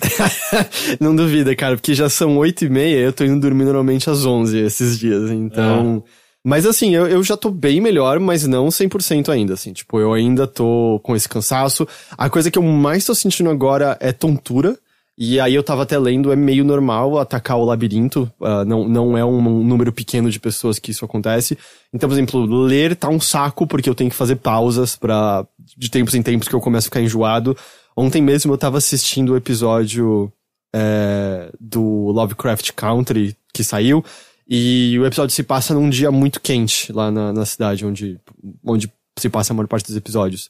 Não 0.99 1.15
duvida, 1.15 1.56
cara, 1.56 1.75
porque 1.75 1.94
já 1.94 2.09
são 2.09 2.37
oito 2.37 2.63
e 2.63 2.69
meia, 2.69 2.99
eu 2.99 3.11
tô 3.11 3.23
indo 3.23 3.39
dormir 3.39 3.65
normalmente 3.65 4.09
às 4.09 4.25
11 4.25 4.57
esses 4.57 4.97
dias, 4.97 5.29
então... 5.29 6.03
Mas 6.44 6.65
assim, 6.65 6.95
eu, 6.95 7.06
eu 7.06 7.21
já 7.21 7.35
tô 7.35 7.51
bem 7.51 7.81
melhor, 7.81 8.18
mas 8.19 8.47
não 8.47 8.69
100% 8.69 9.27
ainda, 9.27 9.53
assim. 9.53 9.73
Tipo, 9.73 9.99
eu 9.99 10.13
ainda 10.13 10.47
tô 10.47 10.99
com 11.03 11.13
esse 11.13 11.27
cansaço. 11.27 11.85
A 12.18 12.29
coisa 12.29 12.49
que 12.49 12.57
eu 12.57 12.63
mais 12.63 13.03
tô 13.03 13.13
sentindo 13.13 13.49
agora 13.49 13.97
é 13.99 14.13
tontura. 14.13 14.77
E 15.21 15.38
aí 15.38 15.54
eu 15.54 15.61
tava 15.61 15.83
até 15.83 15.99
lendo, 15.99 16.31
é 16.31 16.35
meio 16.38 16.64
normal 16.64 17.19
atacar 17.19 17.57
o 17.57 17.66
labirinto. 17.66 18.31
ah, 18.42 18.64
não, 18.64 18.88
não 18.88 19.18
é 19.18 19.26
um 19.26 19.42
número 19.66 19.92
pequeno 19.92 20.31
de 20.31 20.40
pessoas 20.40 20.80
que 20.80 20.92
isso 20.92 21.04
acontece. 21.04 21.57
Então, 21.94 22.07
por 22.07 22.16
exemplo, 22.16 22.45
ler 22.45 22.95
tá 22.95 23.09
um 23.09 23.19
saco, 23.19 23.68
porque 23.68 23.90
eu 23.90 23.95
tenho 23.95 24.09
que 24.09 24.16
fazer 24.16 24.38
pausas 24.38 24.95
para 24.95 25.45
de 25.78 25.92
tempos 25.92 26.16
em 26.16 26.23
tempos 26.23 26.47
que 26.47 26.56
eu 26.56 26.61
começo 26.61 26.88
a 26.88 26.90
ficar 26.90 27.02
enjoado. 27.02 27.57
Ontem 27.97 28.21
mesmo 28.21 28.54
eu 28.54 28.57
tava 28.57 28.78
assistindo 28.78 29.33
o 29.33 29.35
episódio 29.35 30.31
é, 30.73 31.52
do 31.59 31.83
Lovecraft 32.11 32.71
Country 32.71 33.35
que 33.54 33.61
saiu. 33.61 34.02
E 34.47 34.97
o 34.99 35.06
episódio 35.06 35.35
se 35.35 35.44
passa 35.44 35.73
num 35.73 35.90
dia 35.90 36.09
muito 36.11 36.40
quente 36.40 36.94
lá 36.94 37.11
na, 37.11 37.33
na 37.33 37.45
cidade 37.45 37.85
onde, 37.85 38.18
onde 38.64 38.90
se 39.18 39.28
passa 39.28 39.52
a 39.52 39.54
maior 39.54 39.68
parte 39.68 39.88
dos 39.88 39.97
episódios. 39.97 40.49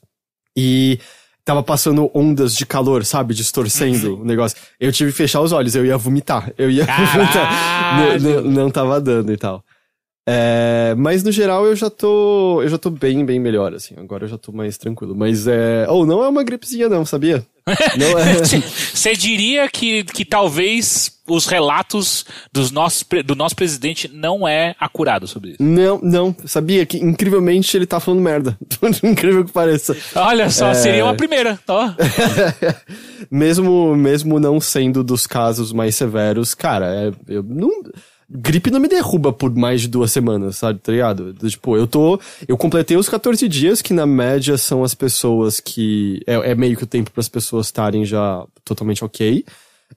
E 0.56 1.00
tava 1.43 1.63
passando 1.63 2.10
ondas 2.13 2.55
de 2.55 2.65
calor, 2.65 3.03
sabe? 3.05 3.34
Distorcendo 3.34 4.22
o 4.22 4.25
negócio. 4.25 4.58
Eu 4.79 4.91
tive 4.91 5.12
que 5.12 5.17
fechar 5.17 5.41
os 5.41 5.51
olhos, 5.51 5.75
eu 5.75 5.86
ia 5.86 5.98
vomitar. 5.98 6.53
Eu 6.58 6.69
ia 6.69 6.86
vomitar. 6.86 8.19
Não, 8.19 8.19
não, 8.19 8.51
não 8.51 8.69
tava 8.69 9.00
dando 9.01 9.31
e 9.31 9.38
tal. 9.38 9.63
É, 10.31 10.93
mas 10.96 11.24
no 11.24 11.31
geral 11.31 11.65
eu 11.65 11.75
já 11.75 11.89
tô. 11.89 12.62
Eu 12.62 12.69
já 12.69 12.77
tô 12.77 12.91
bem, 12.91 13.25
bem 13.25 13.39
melhor, 13.39 13.74
assim. 13.74 13.96
Agora 13.98 14.25
eu 14.25 14.27
já 14.27 14.38
tô 14.38 14.51
mais 14.51 14.77
tranquilo. 14.77 15.15
Mas 15.15 15.48
é. 15.48 15.88
Ou 15.89 16.05
não 16.05 16.24
é 16.24 16.27
uma 16.27 16.43
gripezinha, 16.43 16.88
não, 16.88 17.03
sabia? 17.03 17.43
Não 17.98 18.20
é. 18.20 18.36
Você 18.94 19.16
diria 19.16 19.68
que, 19.70 20.04
que 20.04 20.26
talvez 20.26 21.12
os 21.28 21.46
relatos 21.46 22.26
dos 22.52 22.72
nossos, 22.72 23.06
do 23.24 23.36
nosso 23.36 23.56
presidente 23.56 24.10
não 24.12 24.48
é 24.48 24.76
acurado 24.80 25.28
sobre 25.28 25.52
isso. 25.52 25.58
Não, 25.62 26.00
não. 26.02 26.36
Sabia 26.46 26.86
que 26.86 26.98
incrivelmente 26.98 27.78
ele 27.78 27.86
tá 27.86 28.00
falando 28.00 28.22
merda. 28.22 28.58
Incrível 29.04 29.46
que 29.46 29.52
pareça. 29.52 29.96
Olha 30.16 30.50
só, 30.50 30.70
É. 30.70 30.74
seria 30.74 31.06
uma 31.06 31.16
primeira. 31.16 31.60
Ó. 31.68 31.90
mesmo, 33.30 33.96
mesmo 33.96 34.40
não 34.40 34.60
sendo 34.60 35.04
dos 35.04 35.28
casos 35.28 35.72
mais 35.72 35.96
severos, 35.96 36.54
cara, 36.54 36.88
é, 36.88 37.12
eu 37.34 37.44
não. 37.44 37.70
Gripe 38.30 38.70
não 38.70 38.80
me 38.80 38.88
derruba 38.88 39.34
por 39.34 39.54
mais 39.56 39.82
de 39.82 39.88
duas 39.88 40.12
semanas, 40.12 40.58
sabe? 40.58 40.80
Tá 40.80 40.92
ligado? 40.92 41.34
Tipo, 41.34 41.76
eu 41.76 41.88
tô. 41.88 42.20
Eu 42.48 42.58
completei 42.58 42.96
os 42.96 43.10
14 43.10 43.48
dias, 43.48 43.82
que 43.82 43.94
na 43.94 44.06
média 44.06 44.58
são 44.58 44.84
as 44.84 44.94
pessoas 44.94 45.60
que. 45.60 46.22
É, 46.28 46.52
é 46.52 46.56
meio 46.56 46.78
que 46.78 46.84
o 46.84 46.88
tempo 46.88 47.12
para 47.12 47.22
as 47.22 47.30
pessoas 47.30 47.68
estarem 47.68 48.06
já 48.06 48.46
totalmente 48.64 49.04
ok. 49.04 49.44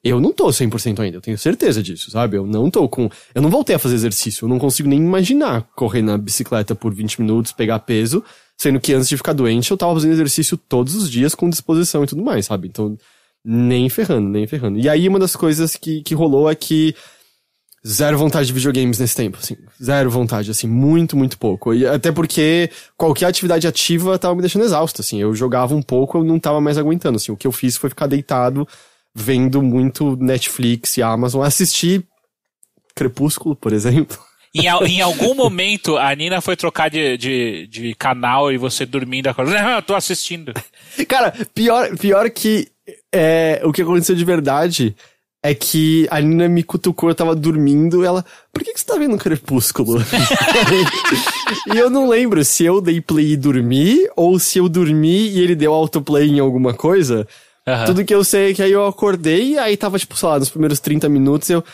Eu 0.02 0.18
não 0.18 0.32
tô 0.32 0.46
100% 0.46 1.00
ainda, 1.00 1.18
eu 1.18 1.20
tenho 1.20 1.36
certeza 1.36 1.82
disso, 1.82 2.10
sabe? 2.10 2.36
Eu 2.36 2.46
não 2.46 2.70
tô 2.70 2.88
com. 2.88 3.10
Eu 3.34 3.42
não 3.42 3.50
voltei 3.50 3.76
a 3.76 3.78
fazer 3.78 3.94
exercício, 3.94 4.46
eu 4.46 4.48
não 4.48 4.58
consigo 4.58 4.88
nem 4.88 4.98
imaginar 4.98 5.68
correr 5.76 6.00
na 6.00 6.16
bicicleta 6.16 6.74
por 6.74 6.94
20 6.94 7.20
minutos, 7.20 7.52
pegar 7.52 7.78
peso, 7.80 8.24
sendo 8.56 8.80
que 8.80 8.94
antes 8.94 9.08
de 9.08 9.16
ficar 9.18 9.34
doente 9.34 9.70
eu 9.70 9.76
tava 9.76 9.92
fazendo 9.92 10.12
exercício 10.12 10.56
todos 10.56 10.94
os 10.94 11.10
dias 11.10 11.34
com 11.34 11.50
disposição 11.50 12.04
e 12.04 12.06
tudo 12.06 12.22
mais, 12.22 12.46
sabe? 12.46 12.68
Então, 12.68 12.96
nem 13.44 13.88
ferrando, 13.90 14.30
nem 14.30 14.46
ferrando. 14.46 14.78
E 14.78 14.88
aí 14.88 15.06
uma 15.06 15.18
das 15.18 15.36
coisas 15.36 15.76
que, 15.76 16.00
que 16.00 16.14
rolou 16.14 16.50
é 16.50 16.54
que 16.54 16.94
zero 17.86 18.16
vontade 18.16 18.46
de 18.46 18.52
videogames 18.52 18.98
nesse 18.98 19.14
tempo, 19.14 19.38
assim. 19.38 19.56
Zero 19.82 20.10
vontade, 20.10 20.50
assim, 20.50 20.68
muito, 20.68 21.16
muito 21.16 21.38
pouco. 21.38 21.74
E 21.74 21.86
até 21.86 22.12
porque 22.12 22.70
qualquer 22.96 23.26
atividade 23.26 23.66
ativa 23.66 24.18
tava 24.18 24.34
me 24.34 24.40
deixando 24.40 24.64
exausto, 24.64 25.00
assim. 25.00 25.20
Eu 25.20 25.34
jogava 25.34 25.74
um 25.74 25.82
pouco, 25.82 26.18
eu 26.18 26.24
não 26.24 26.38
tava 26.38 26.60
mais 26.60 26.78
aguentando, 26.78 27.16
assim. 27.16 27.32
O 27.32 27.36
que 27.36 27.46
eu 27.46 27.52
fiz 27.52 27.76
foi 27.76 27.90
ficar 27.90 28.06
deitado, 28.06 28.66
vendo 29.14 29.62
muito 29.62 30.16
Netflix 30.16 30.96
e 30.96 31.02
Amazon, 31.02 31.42
assistir 31.42 32.04
Crepúsculo, 32.94 33.56
por 33.56 33.72
exemplo. 33.72 34.18
Em, 34.54 34.66
em, 34.66 35.00
algum 35.00 35.34
momento, 35.34 35.96
a 35.96 36.14
Nina 36.14 36.42
foi 36.42 36.56
trocar 36.56 36.90
de, 36.90 37.16
de, 37.16 37.66
de 37.68 37.94
canal 37.94 38.52
e 38.52 38.58
você 38.58 38.84
dormindo 38.84 39.28
acordando. 39.28 39.56
Não, 39.56 39.76
eu 39.76 39.82
tô 39.82 39.94
assistindo. 39.94 40.52
Cara, 41.08 41.32
pior, 41.54 41.96
pior 41.96 42.28
que 42.30 42.68
é, 43.10 43.62
o 43.64 43.72
que 43.72 43.80
aconteceu 43.80 44.14
de 44.14 44.24
verdade 44.24 44.94
é 45.42 45.54
que 45.54 46.06
a 46.10 46.20
Nina 46.20 46.48
me 46.48 46.62
cutucou, 46.62 47.08
eu 47.08 47.14
tava 47.14 47.34
dormindo, 47.34 48.04
ela, 48.04 48.24
por 48.52 48.62
que, 48.62 48.72
que 48.72 48.78
você 48.78 48.86
tá 48.86 48.96
vendo 48.96 49.18
Crepúsculo? 49.18 49.98
e 51.74 51.76
eu 51.76 51.90
não 51.90 52.08
lembro 52.08 52.44
se 52.44 52.64
eu 52.64 52.80
dei 52.80 53.00
play 53.00 53.32
e 53.32 53.36
dormi, 53.36 54.08
ou 54.14 54.38
se 54.38 54.58
eu 54.58 54.68
dormi 54.68 55.30
e 55.30 55.40
ele 55.40 55.56
deu 55.56 55.74
autoplay 55.74 56.28
em 56.28 56.38
alguma 56.38 56.72
coisa. 56.72 57.26
Uhum. 57.66 57.84
Tudo 57.86 58.04
que 58.04 58.14
eu 58.14 58.22
sei 58.22 58.50
é 58.50 58.54
que 58.54 58.62
aí 58.62 58.72
eu 58.72 58.86
acordei, 58.86 59.58
aí 59.58 59.76
tava, 59.76 59.98
tipo, 59.98 60.16
sei 60.16 60.28
lá, 60.28 60.38
nos 60.38 60.50
primeiros 60.50 60.78
30 60.78 61.08
minutos 61.08 61.50
eu. 61.50 61.64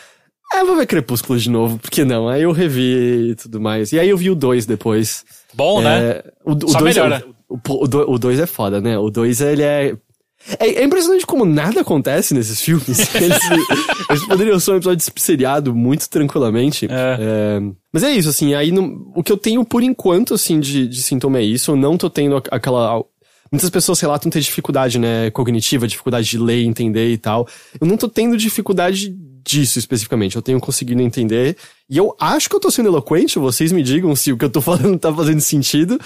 Ah, 0.51 0.63
vou 0.63 0.75
ver 0.75 0.87
Crepúsculo 0.87 1.37
de 1.37 1.47
novo, 1.47 1.77
por 1.77 1.91
que 1.91 2.03
não? 2.03 2.27
Aí 2.27 2.41
eu 2.41 2.51
revi 2.51 3.31
e 3.31 3.35
tudo 3.35 3.61
mais. 3.61 3.91
E 3.91 3.99
aí 3.99 4.09
eu 4.09 4.17
vi 4.17 4.31
o 4.31 4.35
2 4.35 4.65
depois. 4.65 5.23
Bom, 5.53 5.79
é, 5.81 5.83
né? 5.83 6.21
O 6.43 6.55
2 6.55 6.97
é, 6.97 7.23
o, 7.49 8.13
o 8.13 8.19
dois 8.19 8.39
é 8.39 8.45
foda, 8.45 8.79
né? 8.79 8.97
O 8.97 9.09
2 9.09 9.41
ele 9.41 9.63
é 9.63 9.95
é, 10.59 10.81
é, 10.81 10.83
impressionante 10.83 11.25
como 11.25 11.45
nada 11.45 11.81
acontece 11.81 12.33
nesses 12.33 12.61
filmes. 12.61 12.99
Eles, 13.15 13.39
eles 14.09 14.25
poderiam 14.25 14.59
ser 14.59 14.71
um 14.71 14.75
episódio 14.77 15.05
seriado 15.17 15.75
muito 15.75 16.09
tranquilamente. 16.09 16.85
É. 16.85 16.89
É, 17.19 17.61
mas 17.91 18.03
é 18.03 18.11
isso, 18.11 18.29
assim, 18.29 18.53
aí 18.53 18.71
no, 18.71 19.11
o 19.15 19.21
que 19.21 19.31
eu 19.31 19.37
tenho 19.37 19.63
por 19.65 19.83
enquanto, 19.83 20.33
assim, 20.33 20.59
de, 20.59 20.87
de 20.87 21.01
sintoma 21.01 21.39
é 21.39 21.43
isso. 21.43 21.71
Eu 21.71 21.75
não 21.75 21.97
tô 21.97 22.09
tendo 22.09 22.41
aquela. 22.51 23.03
Muitas 23.51 23.69
pessoas 23.69 23.99
relatam 23.99 24.29
ter 24.29 24.41
dificuldade, 24.41 24.99
né, 24.99 25.31
cognitiva, 25.31 25.87
dificuldade 25.87 26.29
de 26.29 26.37
ler, 26.37 26.63
entender 26.63 27.11
e 27.11 27.17
tal. 27.17 27.47
Eu 27.79 27.87
não 27.87 27.97
tô 27.97 28.07
tendo 28.07 28.37
dificuldade 28.37 29.13
disso 29.43 29.79
especificamente. 29.79 30.35
Eu 30.35 30.41
tenho 30.41 30.59
conseguido 30.59 31.01
entender. 31.01 31.57
E 31.89 31.97
eu 31.97 32.15
acho 32.19 32.47
que 32.47 32.55
eu 32.55 32.59
tô 32.59 32.69
sendo 32.69 32.87
eloquente, 32.87 33.39
vocês 33.39 33.71
me 33.71 33.81
digam 33.81 34.15
se 34.15 34.31
o 34.31 34.37
que 34.37 34.45
eu 34.45 34.49
tô 34.49 34.61
falando 34.61 34.97
tá 34.99 35.13
fazendo 35.13 35.41
sentido. 35.41 35.99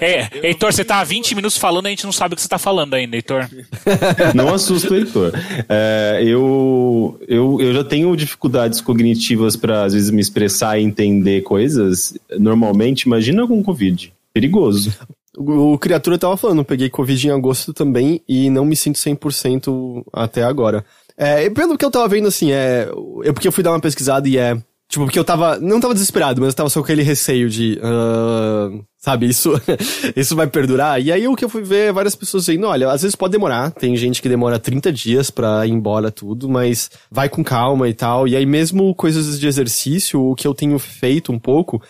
É, 0.00 0.28
Heitor, 0.48 0.72
você 0.72 0.84
tá 0.84 1.00
há 1.00 1.04
20 1.04 1.34
minutos 1.34 1.56
falando 1.56 1.86
e 1.86 1.88
a 1.88 1.90
gente 1.90 2.04
não 2.04 2.12
sabe 2.12 2.34
o 2.34 2.36
que 2.36 2.42
você 2.42 2.48
tá 2.48 2.58
falando 2.58 2.94
ainda, 2.94 3.16
Heitor. 3.16 3.48
Não 4.34 4.52
assusta 4.52 4.92
o 4.92 4.96
Heitor. 4.96 5.32
É, 5.68 6.20
eu, 6.24 7.20
eu, 7.28 7.60
eu 7.60 7.74
já 7.74 7.84
tenho 7.84 8.14
dificuldades 8.16 8.80
cognitivas 8.80 9.56
para 9.56 9.84
às 9.84 9.92
vezes 9.92 10.10
me 10.10 10.20
expressar 10.20 10.78
e 10.78 10.82
entender 10.82 11.42
coisas. 11.42 12.14
Normalmente, 12.38 13.02
imagina 13.02 13.46
com 13.46 13.62
Covid. 13.62 14.12
Perigoso. 14.32 14.92
O, 15.40 15.72
o 15.72 15.78
Criatura 15.78 16.18
tava 16.18 16.36
falando, 16.36 16.62
peguei 16.62 16.90
Covid 16.90 17.26
em 17.26 17.30
agosto 17.30 17.72
também 17.72 18.22
e 18.28 18.50
não 18.50 18.64
me 18.64 18.76
sinto 18.76 18.98
100% 18.98 20.04
até 20.12 20.42
agora. 20.42 20.84
É, 21.16 21.48
pelo 21.48 21.78
que 21.78 21.84
eu 21.84 21.90
tava 21.90 22.06
vendo, 22.08 22.28
assim, 22.28 22.52
é. 22.52 22.88
é 23.24 23.32
porque 23.32 23.48
eu 23.48 23.52
fui 23.52 23.64
dar 23.64 23.72
uma 23.72 23.80
pesquisada 23.80 24.28
e 24.28 24.36
é. 24.36 24.56
Tipo, 24.86 25.04
porque 25.04 25.18
eu 25.18 25.24
tava. 25.24 25.58
Não 25.58 25.80
tava 25.80 25.94
desesperado, 25.94 26.40
mas 26.40 26.48
eu 26.48 26.56
tava 26.56 26.68
só 26.68 26.80
com 26.80 26.84
aquele 26.84 27.02
receio 27.02 27.48
de. 27.48 27.78
Uh, 27.78 28.84
sabe, 28.98 29.28
isso. 29.28 29.52
isso 30.16 30.34
vai 30.34 30.48
perdurar. 30.48 31.00
E 31.00 31.12
aí 31.12 31.28
o 31.28 31.36
que 31.36 31.44
eu 31.44 31.48
fui 31.48 31.62
ver 31.62 31.92
várias 31.92 32.16
pessoas 32.16 32.44
dizendo: 32.44 32.66
olha, 32.66 32.90
às 32.90 33.02
vezes 33.02 33.14
pode 33.14 33.32
demorar. 33.32 33.70
Tem 33.70 33.96
gente 33.96 34.20
que 34.20 34.28
demora 34.28 34.58
30 34.58 34.92
dias 34.92 35.30
pra 35.30 35.64
ir 35.64 35.70
embora 35.70 36.10
tudo, 36.10 36.48
mas 36.48 36.90
vai 37.10 37.28
com 37.28 37.44
calma 37.44 37.88
e 37.88 37.94
tal. 37.94 38.26
E 38.26 38.34
aí, 38.34 38.44
mesmo 38.44 38.94
coisas 38.94 39.38
de 39.38 39.46
exercício, 39.46 40.20
o 40.20 40.34
que 40.34 40.46
eu 40.46 40.54
tenho 40.54 40.78
feito 40.78 41.30
um 41.32 41.38
pouco 41.38 41.80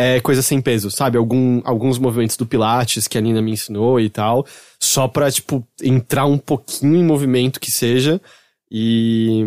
é 0.00 0.18
coisa 0.18 0.40
sem 0.40 0.62
peso, 0.62 0.90
sabe? 0.90 1.18
Algum, 1.18 1.60
alguns 1.62 1.98
movimentos 1.98 2.34
do 2.34 2.46
Pilates 2.46 3.06
que 3.06 3.18
a 3.18 3.20
Nina 3.20 3.42
me 3.42 3.52
ensinou 3.52 4.00
e 4.00 4.08
tal. 4.08 4.46
Só 4.80 5.06
pra, 5.06 5.30
tipo, 5.30 5.62
entrar 5.82 6.24
um 6.24 6.38
pouquinho 6.38 6.96
em 6.96 7.04
movimento 7.04 7.60
que 7.60 7.70
seja. 7.70 8.18
E. 8.70 9.44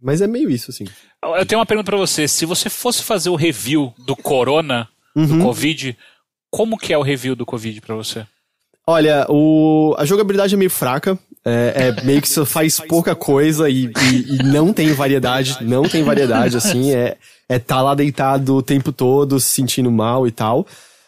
Mas 0.00 0.20
é 0.20 0.28
meio 0.28 0.48
isso, 0.48 0.70
assim. 0.70 0.84
Eu 1.20 1.44
tenho 1.44 1.58
uma 1.58 1.66
pergunta 1.66 1.90
para 1.90 1.98
você. 1.98 2.28
Se 2.28 2.46
você 2.46 2.70
fosse 2.70 3.02
fazer 3.02 3.28
o 3.28 3.34
review 3.34 3.92
do 4.06 4.14
Corona, 4.14 4.88
uhum. 5.16 5.26
do 5.26 5.44
Covid, 5.44 5.98
como 6.48 6.78
que 6.78 6.92
é 6.92 6.98
o 6.98 7.02
review 7.02 7.34
do 7.34 7.44
Covid 7.44 7.80
para 7.80 7.96
você? 7.96 8.24
Olha, 8.86 9.26
o... 9.28 9.96
a 9.98 10.04
jogabilidade 10.04 10.54
é 10.54 10.58
meio 10.58 10.70
fraca. 10.70 11.18
É, 11.44 11.94
é 11.98 12.04
meio 12.04 12.22
que 12.22 12.28
você 12.28 12.44
faz 12.44 12.78
pouca 12.78 13.14
coisa 13.14 13.68
e, 13.68 13.86
e, 13.86 14.36
e, 14.36 14.42
não 14.44 14.72
tem 14.72 14.92
variedade. 14.92 15.58
Não 15.60 15.82
tem 15.82 16.04
variedade, 16.04 16.56
assim. 16.56 16.94
É, 16.94 17.16
é 17.48 17.58
tá 17.58 17.82
lá 17.82 17.94
deitado 17.94 18.56
o 18.56 18.62
tempo 18.62 18.92
todo, 18.92 19.40
se 19.40 19.48
sentindo 19.48 19.90
mal 19.90 20.26
e 20.26 20.30
tal. 20.30 20.66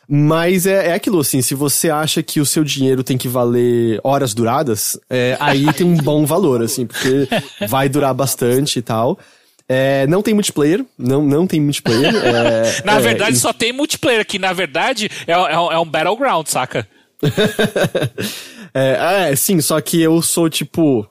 Mas 0.09 0.67
é, 0.67 0.88
é 0.88 0.95
aquilo, 0.95 1.21
assim, 1.21 1.41
se 1.41 1.55
você 1.55 1.88
acha 1.88 2.23
que 2.23 2.41
o 2.41 2.47
seu 2.47 2.62
dinheiro 2.62 3.03
tem 3.03 3.17
que 3.17 3.29
valer 3.29 4.00
horas 4.05 4.35
duradas, 4.35 4.99
é, 5.09 5.37
aí 5.41 5.73
tem 5.73 5.87
um 5.87 5.97
bom 5.97 6.26
valor, 6.26 6.62
assim, 6.62 6.87
porque 6.87 7.26
vai 7.69 7.88
durar 7.88 8.12
bastante 8.12 8.79
e 8.79 8.83
tal. 8.83 9.19
É, 9.67 10.07
não 10.07 10.21
tem 10.21 10.35
multiplayer, 10.35 10.85
não, 10.99 11.23
não 11.25 11.47
tem 11.47 11.61
multiplayer. 11.61 12.14
É, 12.14 12.83
na 12.85 12.99
é, 12.99 13.00
verdade, 13.00 13.37
só 13.37 13.53
tem 13.53 13.73
multiplayer, 13.73 14.26
que 14.26 14.38
na 14.38 14.53
verdade 14.53 15.11
é, 15.26 15.33
é, 15.33 15.55
é 15.55 15.79
um 15.79 15.87
battleground, 15.87 16.47
saca? 16.49 16.87
é, 18.75 19.31
é, 19.31 19.37
sim, 19.37 19.61
só 19.61 19.81
que 19.81 20.00
eu 20.00 20.21
sou 20.21 20.50
tipo 20.50 21.09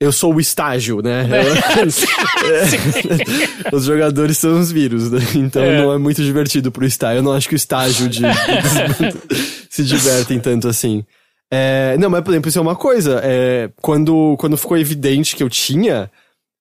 eu 0.00 0.12
sou 0.12 0.34
o 0.34 0.40
estágio, 0.40 1.02
né? 1.02 1.26
É. 2.48 3.74
Os 3.74 3.84
jogadores 3.84 4.38
são 4.38 4.58
os 4.58 4.70
vírus, 4.72 5.10
né? 5.10 5.18
Então 5.34 5.62
é. 5.62 5.82
não 5.82 5.92
é 5.92 5.98
muito 5.98 6.22
divertido 6.22 6.70
pro 6.70 6.86
estágio. 6.86 7.18
Eu 7.18 7.22
não 7.22 7.32
acho 7.32 7.48
que 7.48 7.54
o 7.54 7.56
estágio 7.56 8.08
de, 8.08 8.22
se 9.68 9.84
divertem 9.84 10.38
tanto 10.38 10.68
assim. 10.68 11.04
É, 11.50 11.96
não, 11.98 12.08
mas 12.08 12.22
por 12.22 12.30
exemplo, 12.30 12.48
isso 12.48 12.58
é 12.58 12.62
uma 12.62 12.76
coisa. 12.76 13.20
É, 13.22 13.70
quando, 13.82 14.36
quando 14.38 14.56
ficou 14.56 14.78
evidente 14.78 15.34
que 15.36 15.42
eu 15.42 15.50
tinha, 15.50 16.10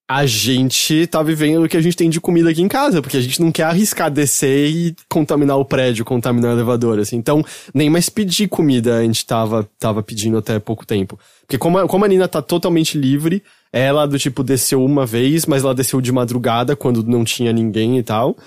a 0.10 0.26
gente 0.26 1.06
tá 1.08 1.22
vivendo 1.22 1.66
o 1.66 1.68
que 1.68 1.76
a 1.76 1.82
gente 1.82 1.98
tem 1.98 2.10
de 2.10 2.22
comida 2.22 2.50
aqui 2.50 2.62
em 2.62 2.68
casa, 2.68 3.02
porque 3.02 3.18
a 3.18 3.22
gente 3.22 3.42
não 3.42 3.52
quer 3.52 3.64
arriscar 3.64 4.10
descer 4.10 4.70
e 4.70 4.96
contaminar 5.10 5.58
o 5.58 5.66
prédio, 5.66 6.06
contaminar 6.06 6.52
o 6.52 6.54
elevador, 6.56 6.98
assim. 6.98 7.18
Então, 7.18 7.44
nem 7.74 7.90
mais 7.90 8.08
pedir 8.08 8.48
comida 8.48 9.00
a 9.00 9.04
gente 9.04 9.26
tava, 9.26 9.70
tava 9.78 10.02
pedindo 10.02 10.38
até 10.38 10.60
pouco 10.60 10.86
tempo. 10.86 11.20
Porque 11.42 11.58
como 11.58 11.78
a, 11.78 11.88
como 11.88 12.06
a 12.06 12.08
Nina 12.08 12.26
tá 12.26 12.42
totalmente 12.42 12.98
livre, 12.98 13.44
ela 13.72 14.06
do 14.06 14.18
tipo 14.18 14.44
desceu 14.44 14.82
uma 14.82 15.06
vez, 15.06 15.46
mas 15.46 15.64
ela 15.64 15.76
desceu 15.76 16.00
de 16.00 16.12
madrugada 16.12 16.74
quando 16.74 17.04
não 17.04 17.26
tinha 17.26 17.52
ninguém 17.52 17.98
e 17.98 18.04
tal. 18.04 18.38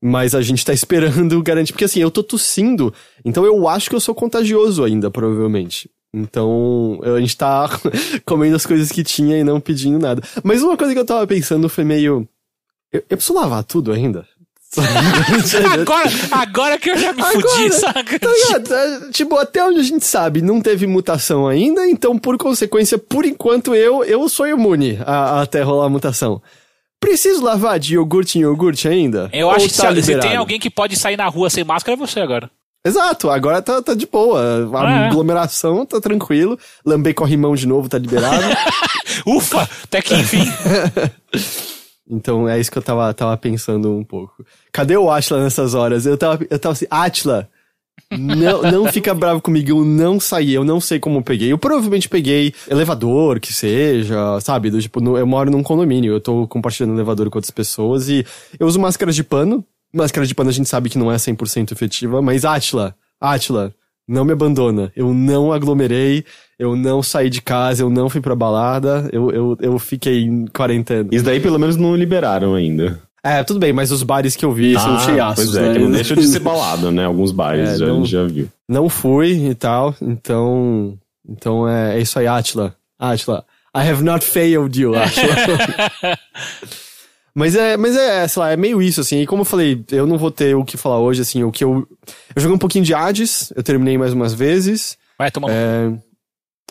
Mas 0.00 0.34
a 0.34 0.40
gente 0.40 0.64
tá 0.64 0.72
esperando 0.74 1.42
garantir, 1.42 1.74
porque 1.74 1.84
assim, 1.84 2.00
eu 2.00 2.10
tô 2.10 2.22
tossindo, 2.22 2.92
então 3.22 3.44
eu 3.44 3.68
acho 3.68 3.90
que 3.90 3.94
eu 3.94 4.00
sou 4.00 4.14
contagioso 4.14 4.82
ainda, 4.82 5.10
provavelmente. 5.10 5.90
Então, 6.14 7.00
a 7.02 7.20
gente 7.20 7.36
tá 7.36 7.70
comendo 8.26 8.56
as 8.56 8.66
coisas 8.66 8.90
que 8.92 9.02
tinha 9.02 9.38
e 9.38 9.44
não 9.44 9.60
pedindo 9.60 9.98
nada. 9.98 10.22
Mas 10.42 10.62
uma 10.62 10.76
coisa 10.76 10.92
que 10.92 10.98
eu 10.98 11.06
tava 11.06 11.26
pensando 11.26 11.68
foi 11.68 11.84
meio. 11.84 12.28
Eu, 12.92 13.02
eu 13.08 13.16
preciso 13.16 13.38
lavar 13.38 13.64
tudo 13.64 13.92
ainda? 13.92 14.26
agora, 15.72 16.10
agora 16.30 16.78
que 16.78 16.90
eu 16.90 16.96
já 16.96 17.12
me 17.12 17.20
agora, 17.20 17.40
fudi, 17.40 17.72
saca? 17.72 18.18
Tá 18.18 19.10
tipo, 19.10 19.36
até 19.36 19.62
onde 19.62 19.80
a 19.80 19.82
gente 19.82 20.04
sabe, 20.04 20.40
não 20.40 20.62
teve 20.62 20.86
mutação 20.86 21.46
ainda, 21.46 21.86
então, 21.86 22.18
por 22.18 22.38
consequência, 22.38 22.96
por 22.96 23.26
enquanto, 23.26 23.74
eu, 23.74 24.02
eu 24.02 24.26
sou 24.30 24.46
imune 24.46 24.98
a, 25.04 25.12
a 25.12 25.42
até 25.42 25.60
rolar 25.62 25.86
a 25.86 25.90
mutação. 25.90 26.40
Preciso 26.98 27.44
lavar 27.44 27.78
de 27.78 27.94
iogurte 27.94 28.38
em 28.38 28.42
iogurte 28.42 28.88
ainda? 28.88 29.28
Eu 29.32 29.50
acho 29.50 29.68
que 29.68 29.76
tá 29.76 29.94
se, 29.94 30.02
se, 30.02 30.18
tem 30.18 30.36
alguém 30.36 30.58
que 30.58 30.70
pode 30.70 30.96
sair 30.96 31.18
na 31.18 31.26
rua 31.26 31.50
sem 31.50 31.64
máscara, 31.64 31.94
é 31.94 31.96
você 31.96 32.20
agora. 32.20 32.50
Exato, 32.84 33.30
agora 33.30 33.62
tá, 33.62 33.80
tá 33.80 33.94
de 33.94 34.06
boa. 34.06 34.40
A 34.40 34.86
ah, 34.86 34.92
é. 35.04 35.06
aglomeração 35.06 35.86
tá 35.86 36.00
tranquilo. 36.00 36.58
Lamber 36.84 37.14
corrimão 37.14 37.54
de 37.54 37.66
novo 37.66 37.88
tá 37.88 37.96
liberado. 37.98 38.42
Ufa, 39.26 39.68
até 39.84 40.02
que 40.02 40.14
enfim. 40.14 40.44
então 42.10 42.48
é 42.48 42.58
isso 42.58 42.72
que 42.72 42.78
eu 42.78 42.82
tava, 42.82 43.12
tava 43.14 43.36
pensando 43.36 43.92
um 43.92 44.02
pouco. 44.02 44.44
Cadê 44.72 44.96
o 44.96 45.10
Atila 45.10 45.42
nessas 45.44 45.74
horas? 45.74 46.06
Eu 46.06 46.18
tava, 46.18 46.44
eu 46.50 46.58
tava 46.58 46.72
assim, 46.72 46.86
Atila, 46.90 47.48
Não, 48.10 48.62
não 48.62 48.92
fica 48.92 49.14
bravo 49.14 49.40
comigo, 49.40 49.70
eu 49.70 49.84
não 49.84 50.20
saí, 50.20 50.52
eu 50.52 50.64
não 50.64 50.80
sei 50.80 50.98
como 50.98 51.18
eu 51.18 51.22
peguei. 51.22 51.52
Eu 51.52 51.58
provavelmente 51.58 52.08
peguei 52.08 52.52
elevador, 52.68 53.40
que 53.40 53.52
seja, 53.52 54.40
sabe? 54.40 54.70
Do, 54.70 54.80
tipo, 54.80 55.00
no- 55.00 55.16
eu 55.16 55.26
moro 55.26 55.50
num 55.50 55.62
condomínio, 55.62 56.12
eu 56.12 56.20
tô 56.20 56.46
compartilhando 56.46 56.94
elevador 56.94 57.30
com 57.30 57.38
outras 57.38 57.50
pessoas 57.50 58.08
e 58.08 58.26
eu 58.58 58.66
uso 58.66 58.80
máscara 58.80 59.12
de 59.12 59.22
pano. 59.24 59.64
Máscara 59.92 60.26
de 60.26 60.34
pano 60.34 60.50
a 60.50 60.52
gente 60.52 60.68
sabe 60.68 60.88
que 60.88 60.98
não 60.98 61.10
é 61.12 61.16
100% 61.16 61.72
efetiva, 61.72 62.22
mas 62.22 62.44
Atila, 62.44 62.94
Atila, 63.20 63.74
não 64.08 64.24
me 64.24 64.32
abandona. 64.32 64.90
Eu 64.96 65.12
não 65.12 65.52
aglomerei, 65.52 66.24
eu 66.58 66.74
não 66.74 67.02
saí 67.02 67.28
de 67.28 67.42
casa, 67.42 67.82
eu 67.82 67.90
não 67.90 68.08
fui 68.08 68.20
pra 68.20 68.34
balada, 68.34 69.08
eu, 69.12 69.30
eu, 69.30 69.56
eu 69.60 69.78
fiquei 69.78 70.22
em 70.24 70.46
quarentena. 70.46 71.08
Isso 71.12 71.24
daí 71.24 71.40
pelo 71.40 71.58
menos 71.58 71.76
não 71.76 71.94
liberaram 71.94 72.54
ainda. 72.54 73.00
É, 73.24 73.44
tudo 73.44 73.60
bem, 73.60 73.72
mas 73.72 73.92
os 73.92 74.02
bares 74.02 74.34
que 74.34 74.44
eu 74.44 74.50
vi 74.52 74.74
são 74.74 74.98
cheiaços, 74.98 75.44
Pois 75.44 75.56
é, 75.56 75.68
né? 75.68 75.72
que 75.74 75.78
não 75.78 75.90
deixa 75.92 76.16
de 76.16 76.26
ser 76.26 76.40
balado, 76.40 76.90
né? 76.90 77.04
Alguns 77.04 77.30
bares, 77.30 77.68
É, 77.68 77.78
já, 77.78 77.86
não- 77.86 77.94
a 77.94 77.98
gente 77.98 78.10
já 78.10 78.24
viu. 78.24 78.48
Não 78.68 78.88
fui 78.88 79.50
e 79.50 79.54
tal, 79.54 79.94
então. 80.02 80.98
Então 81.28 81.68
é, 81.68 81.98
é 81.98 82.00
isso 82.00 82.18
aí, 82.18 82.26
Atila. 82.26 82.74
Atila. 82.98 83.44
I 83.76 83.88
have 83.88 84.02
not 84.02 84.24
failed 84.24 84.76
you, 84.80 84.94
Atila. 84.96 85.36
mas 87.34 87.54
é, 87.54 87.76
mas 87.76 87.96
é, 87.96 88.26
sei 88.28 88.40
lá, 88.40 88.52
é 88.52 88.56
meio 88.56 88.82
isso, 88.82 89.00
assim. 89.00 89.20
E 89.20 89.26
como 89.26 89.42
eu 89.42 89.46
falei, 89.46 89.82
eu 89.90 90.06
não 90.06 90.18
vou 90.18 90.30
ter 90.30 90.54
o 90.54 90.64
que 90.64 90.76
falar 90.76 90.98
hoje, 90.98 91.22
assim. 91.22 91.42
O 91.42 91.52
que 91.52 91.64
eu. 91.64 91.86
Eu 92.34 92.42
joguei 92.42 92.54
um 92.54 92.58
pouquinho 92.58 92.84
de 92.84 92.94
Hades, 92.94 93.52
eu 93.56 93.62
terminei 93.62 93.96
mais 93.96 94.12
umas 94.12 94.34
vezes. 94.34 94.96
Vai 95.18 95.30
tomar 95.30 95.50
É... 95.50 95.92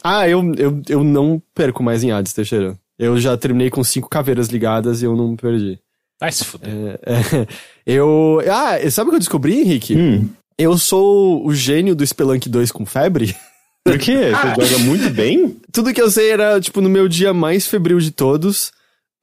Ah, 0.03 0.27
eu, 0.27 0.53
eu, 0.55 0.81
eu 0.89 1.03
não 1.03 1.41
perco 1.53 1.83
mais 1.83 2.03
em 2.03 2.11
Hades, 2.11 2.33
Teixeira. 2.33 2.77
Eu 2.97 3.19
já 3.19 3.35
terminei 3.37 3.69
com 3.69 3.83
cinco 3.83 4.09
caveiras 4.09 4.47
ligadas 4.47 5.01
e 5.01 5.05
eu 5.05 5.15
não 5.15 5.35
perdi. 5.35 5.79
Vai 6.19 6.31
se 6.31 6.45
fuder. 6.45 6.99
É, 7.03 7.47
eu. 7.85 8.39
Ah, 8.51 8.77
sabe 8.91 9.07
o 9.07 9.11
que 9.11 9.15
eu 9.15 9.19
descobri, 9.19 9.61
Henrique? 9.61 9.95
Hum. 9.95 10.29
Eu 10.57 10.77
sou 10.77 11.43
o 11.45 11.53
gênio 11.53 11.95
do 11.95 12.05
Spelunk 12.05 12.47
2 12.47 12.71
com 12.71 12.85
febre. 12.85 13.35
Por 13.83 13.97
quê? 13.97 14.31
Você 14.55 14.65
joga 14.65 14.83
muito 14.83 15.09
bem? 15.09 15.57
Tudo 15.73 15.91
que 15.91 16.01
eu 16.01 16.11
sei 16.11 16.29
era, 16.29 16.61
tipo, 16.61 16.81
no 16.81 16.89
meu 16.89 17.07
dia 17.07 17.33
mais 17.33 17.65
febril 17.65 17.99
de 17.99 18.11
todos, 18.11 18.71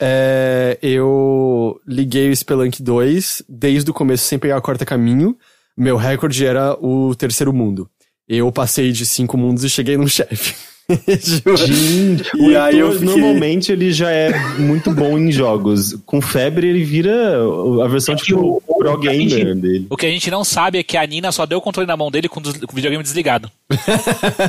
é, 0.00 0.78
eu 0.80 1.80
liguei 1.86 2.30
o 2.30 2.36
Spelunk 2.36 2.82
2 2.82 3.42
desde 3.48 3.90
o 3.90 3.94
começo 3.94 4.24
sem 4.24 4.38
pegar 4.38 4.56
a 4.56 4.60
corta 4.60 4.86
caminho. 4.86 5.36
Meu 5.76 5.96
recorde 5.96 6.44
era 6.44 6.74
o 6.74 7.14
terceiro 7.14 7.52
mundo. 7.52 7.88
Eu 8.28 8.50
passei 8.52 8.92
de 8.92 9.06
cinco 9.06 9.36
mundos 9.36 9.64
e 9.64 9.70
cheguei 9.70 9.96
no 9.96 10.06
chefe. 10.08 10.54
Gente, 10.90 12.22
E 12.34 12.50
o 12.54 12.60
aí 12.62 12.78
eu 12.78 12.92
fiquei- 12.92 13.06
normalmente 13.06 13.70
ele 13.70 13.92
já 13.92 14.10
é 14.10 14.32
muito 14.58 14.90
bom 14.90 15.18
em 15.18 15.30
jogos. 15.30 15.94
Com 16.06 16.20
febre 16.20 16.66
ele 16.66 16.82
vira 16.82 17.36
a 17.84 17.88
versão 17.88 18.16
tipo 18.16 18.62
pro 18.66 18.98
gamer 18.98 19.54
dele. 19.54 19.86
O 19.90 19.96
que 19.96 20.06
a 20.06 20.10
gente 20.10 20.30
não 20.30 20.42
sabe 20.44 20.78
é 20.78 20.82
que 20.82 20.96
a 20.96 21.06
Nina 21.06 21.30
só 21.30 21.44
deu 21.44 21.58
o 21.58 21.60
controle 21.60 21.86
na 21.86 21.96
mão 21.96 22.10
dele 22.10 22.28
com, 22.28 22.40
o 22.40 22.74
videogame 22.74 23.02
desligado. 23.02 23.50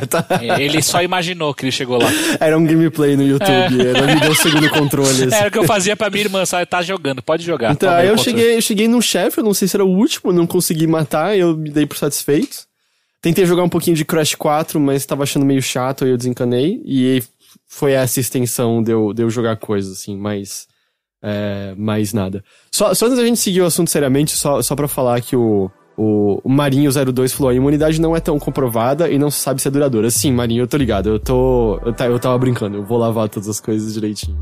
Tá. 0.10 0.26
É, 0.42 0.62
Ele 0.64 0.82
só 0.82 1.02
imaginou 1.04 1.54
que 1.54 1.66
ele 1.66 1.72
chegou 1.72 1.98
lá. 2.02 2.10
Era 2.40 2.58
um 2.58 2.66
gameplay 2.66 3.16
no 3.18 3.24
YouTube, 3.24 3.52
ela 3.86 4.08
me 4.14 4.20
deu 4.22 4.32
o 4.32 4.36
segundo 4.36 4.70
controle. 4.70 5.10
assim. 5.26 5.36
Era 5.36 5.50
o 5.50 5.52
que 5.52 5.58
eu 5.58 5.66
fazia 5.66 5.96
pra 5.96 6.10
minha 6.10 6.24
irmã, 6.24 6.46
só 6.46 6.64
tá 6.66 6.82
jogando, 6.82 7.22
pode 7.22 7.44
jogar. 7.44 7.72
Então, 7.74 7.90
Toma 7.90 8.02
aí 8.02 8.08
o 8.08 8.12
eu 8.14 8.18
cheguei, 8.18 8.56
eu 8.56 8.62
cheguei 8.62 8.88
num 8.88 9.02
chefe, 9.02 9.40
eu 9.40 9.44
não 9.44 9.54
sei 9.54 9.68
se 9.68 9.76
era 9.76 9.84
o 9.86 9.90
último, 9.90 10.32
não 10.32 10.48
consegui 10.48 10.88
matar, 10.88 11.38
eu 11.38 11.56
me 11.56 11.70
dei 11.70 11.86
por 11.86 11.98
satisfeito. 11.98 12.69
Tentei 13.22 13.46
jogar 13.46 13.64
um 13.64 13.70
pouquinho 13.70 13.96
de 13.96 14.06
Crash 14.06 14.36
4, 14.36 14.80
mas 14.80 15.06
tava 15.06 15.24
achando 15.24 15.46
meio 15.46 15.62
chato, 15.62 16.04
aí 16.06 16.12
eu 16.12 16.18
desencanei. 16.18 16.82
E 16.86 17.22
foi 17.68 17.92
essa 17.94 18.20
extensão 18.20 18.82
de 18.82 18.92
eu, 18.92 19.14
de 19.14 19.22
eu 19.24 19.30
jogar 19.30 19.58
coisas, 19.58 19.92
assim, 20.00 20.18
mais. 20.18 20.68
É, 21.22 21.74
mais 21.78 22.14
nada. 22.14 22.42
Só, 22.72 22.94
só 22.94 23.06
antes 23.08 23.18
da 23.18 23.26
gente 23.26 23.40
seguir 23.40 23.62
o 23.62 23.66
assunto 23.66 23.90
seriamente, 23.90 24.32
só, 24.32 24.62
só 24.62 24.74
pra 24.74 24.88
falar 24.88 25.20
que 25.20 25.36
o, 25.36 25.70
o, 25.98 26.40
o 26.46 26.50
Marinho 26.50 26.90
02 26.90 27.34
falou: 27.34 27.50
a 27.50 27.54
imunidade 27.54 28.00
não 28.00 28.16
é 28.16 28.22
tão 28.22 28.40
comprovada 28.40 29.10
e 29.10 29.18
não 29.20 29.30
se 29.30 29.40
sabe 29.42 29.62
se 29.62 29.68
é 29.68 29.72
duradoura. 29.72 30.10
Sim, 30.10 30.32
Marinho, 30.32 30.64
eu 30.64 30.68
tô 30.68 30.78
ligado, 30.78 31.10
eu 31.10 31.20
tô. 31.20 31.78
Eu, 31.86 31.92
ta- 31.92 32.06
eu 32.08 32.18
tava 32.20 32.38
brincando, 32.38 32.78
eu 32.78 32.86
vou 32.86 32.98
lavar 32.98 33.28
todas 33.28 33.50
as 33.50 33.60
coisas 33.60 33.94
direitinho. 33.94 34.38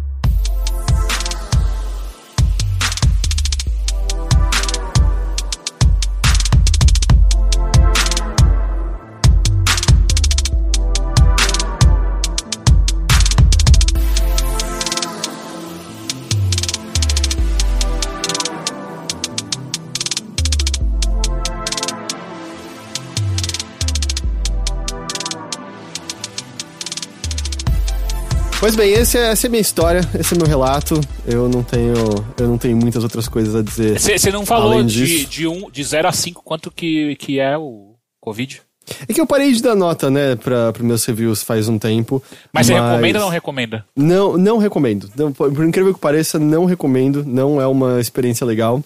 Pois 28.67 28.75
bem, 28.75 28.91
esse 28.91 29.17
é, 29.17 29.27
essa 29.29 29.45
é 29.45 29.47
a 29.47 29.49
minha 29.49 29.61
história, 29.61 30.01
esse 30.19 30.33
é 30.33 30.37
meu 30.37 30.45
relato. 30.45 30.99
Eu 31.25 31.47
não 31.47 31.63
tenho, 31.63 31.93
eu 32.37 32.49
não 32.49 32.57
tenho 32.57 32.75
muitas 32.75 33.01
outras 33.01 33.25
coisas 33.25 33.55
a 33.55 33.61
dizer. 33.61 33.97
Você 33.97 34.29
não 34.29 34.45
falou 34.45 34.83
de, 34.83 35.25
de, 35.25 35.47
um, 35.47 35.71
de 35.71 35.81
0 35.81 36.05
a 36.05 36.11
5 36.11 36.43
quanto 36.43 36.69
que, 36.69 37.15
que 37.15 37.39
é 37.39 37.57
o 37.57 37.95
Covid? 38.19 38.61
É 39.07 39.13
que 39.13 39.21
eu 39.21 39.25
parei 39.25 39.53
de 39.53 39.61
dar 39.61 39.73
nota, 39.73 40.11
né, 40.11 40.35
para 40.35 40.73
meus 40.81 41.05
reviews 41.05 41.43
faz 41.43 41.69
um 41.69 41.79
tempo. 41.79 42.21
Mas 42.51 42.67
você 42.67 42.73
recomenda 42.73 43.19
ou 43.19 43.23
não 43.23 43.31
recomenda? 43.31 43.85
Não, 43.95 44.37
não 44.37 44.57
recomendo. 44.57 45.09
Não, 45.15 45.31
por 45.31 45.63
incrível 45.65 45.93
que 45.93 45.99
pareça, 46.01 46.37
não 46.37 46.65
recomendo. 46.65 47.23
Não 47.25 47.61
é 47.61 47.67
uma 47.67 48.01
experiência 48.01 48.45
legal. 48.45 48.83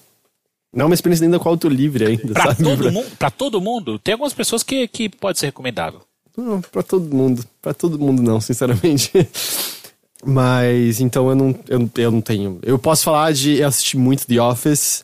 Não 0.71 0.83
é 0.83 0.85
uma 0.89 0.93
experiência 0.93 1.25
ainda 1.25 1.39
com 1.39 1.49
auto 1.49 1.67
livre 1.67 2.05
ainda, 2.05 2.33
Pra 2.33 2.53
sabe? 2.53 2.63
todo, 2.63 2.91
mundo, 2.91 3.07
pra 3.17 3.31
todo 3.31 3.59
mundo, 3.59 3.97
tem 3.97 4.11
algumas 4.11 4.31
pessoas 4.31 4.61
que, 4.61 4.87
que 4.87 5.09
pode 5.09 5.39
ser 5.39 5.47
recomendável. 5.47 6.01
Não, 6.41 6.61
pra 6.61 6.83
todo 6.83 7.15
mundo. 7.15 7.43
Pra 7.61 7.73
todo 7.73 7.99
mundo 7.99 8.21
não, 8.21 8.41
sinceramente. 8.41 9.11
Mas, 10.23 10.99
então 10.99 11.29
eu 11.29 11.35
não, 11.35 11.55
eu, 11.67 11.89
eu 11.97 12.11
não 12.11 12.21
tenho. 12.21 12.59
Eu 12.61 12.77
posso 12.77 13.03
falar 13.03 13.31
de. 13.33 13.59
Eu 13.59 13.67
assisti 13.67 13.97
muito 13.97 14.27
The 14.27 14.41
Office. 14.41 15.03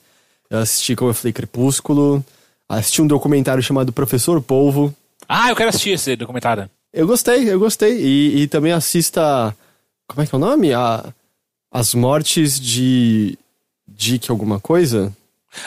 Eu 0.50 0.60
assisti, 0.60 0.96
como 0.96 1.10
eu 1.10 1.14
falei, 1.16 1.34
Crepúsculo. 1.34 2.24
Assisti 2.70 3.02
um 3.02 3.08
documentário 3.08 3.64
chamado 3.64 3.92
Professor 3.92 4.42
Polvo. 4.42 4.94
Ah, 5.28 5.50
eu 5.50 5.56
quero 5.56 5.70
assistir 5.70 5.92
esse 5.92 6.16
documentário. 6.16 6.70
Eu 6.94 7.08
gostei, 7.08 7.50
eu 7.50 7.60
gostei. 7.60 7.98
E, 8.00 8.44
e 8.44 8.48
também 8.48 8.72
assista. 8.72 9.56
Como 10.08 10.22
é 10.22 10.28
que 10.28 10.34
é 10.34 10.38
o 10.38 10.42
nome? 10.42 10.74
A, 10.74 11.14
As 11.72 11.94
Mortes 11.94 12.60
de. 12.60 13.38
Dick 13.88 14.30
alguma 14.30 14.60
coisa? 14.60 15.16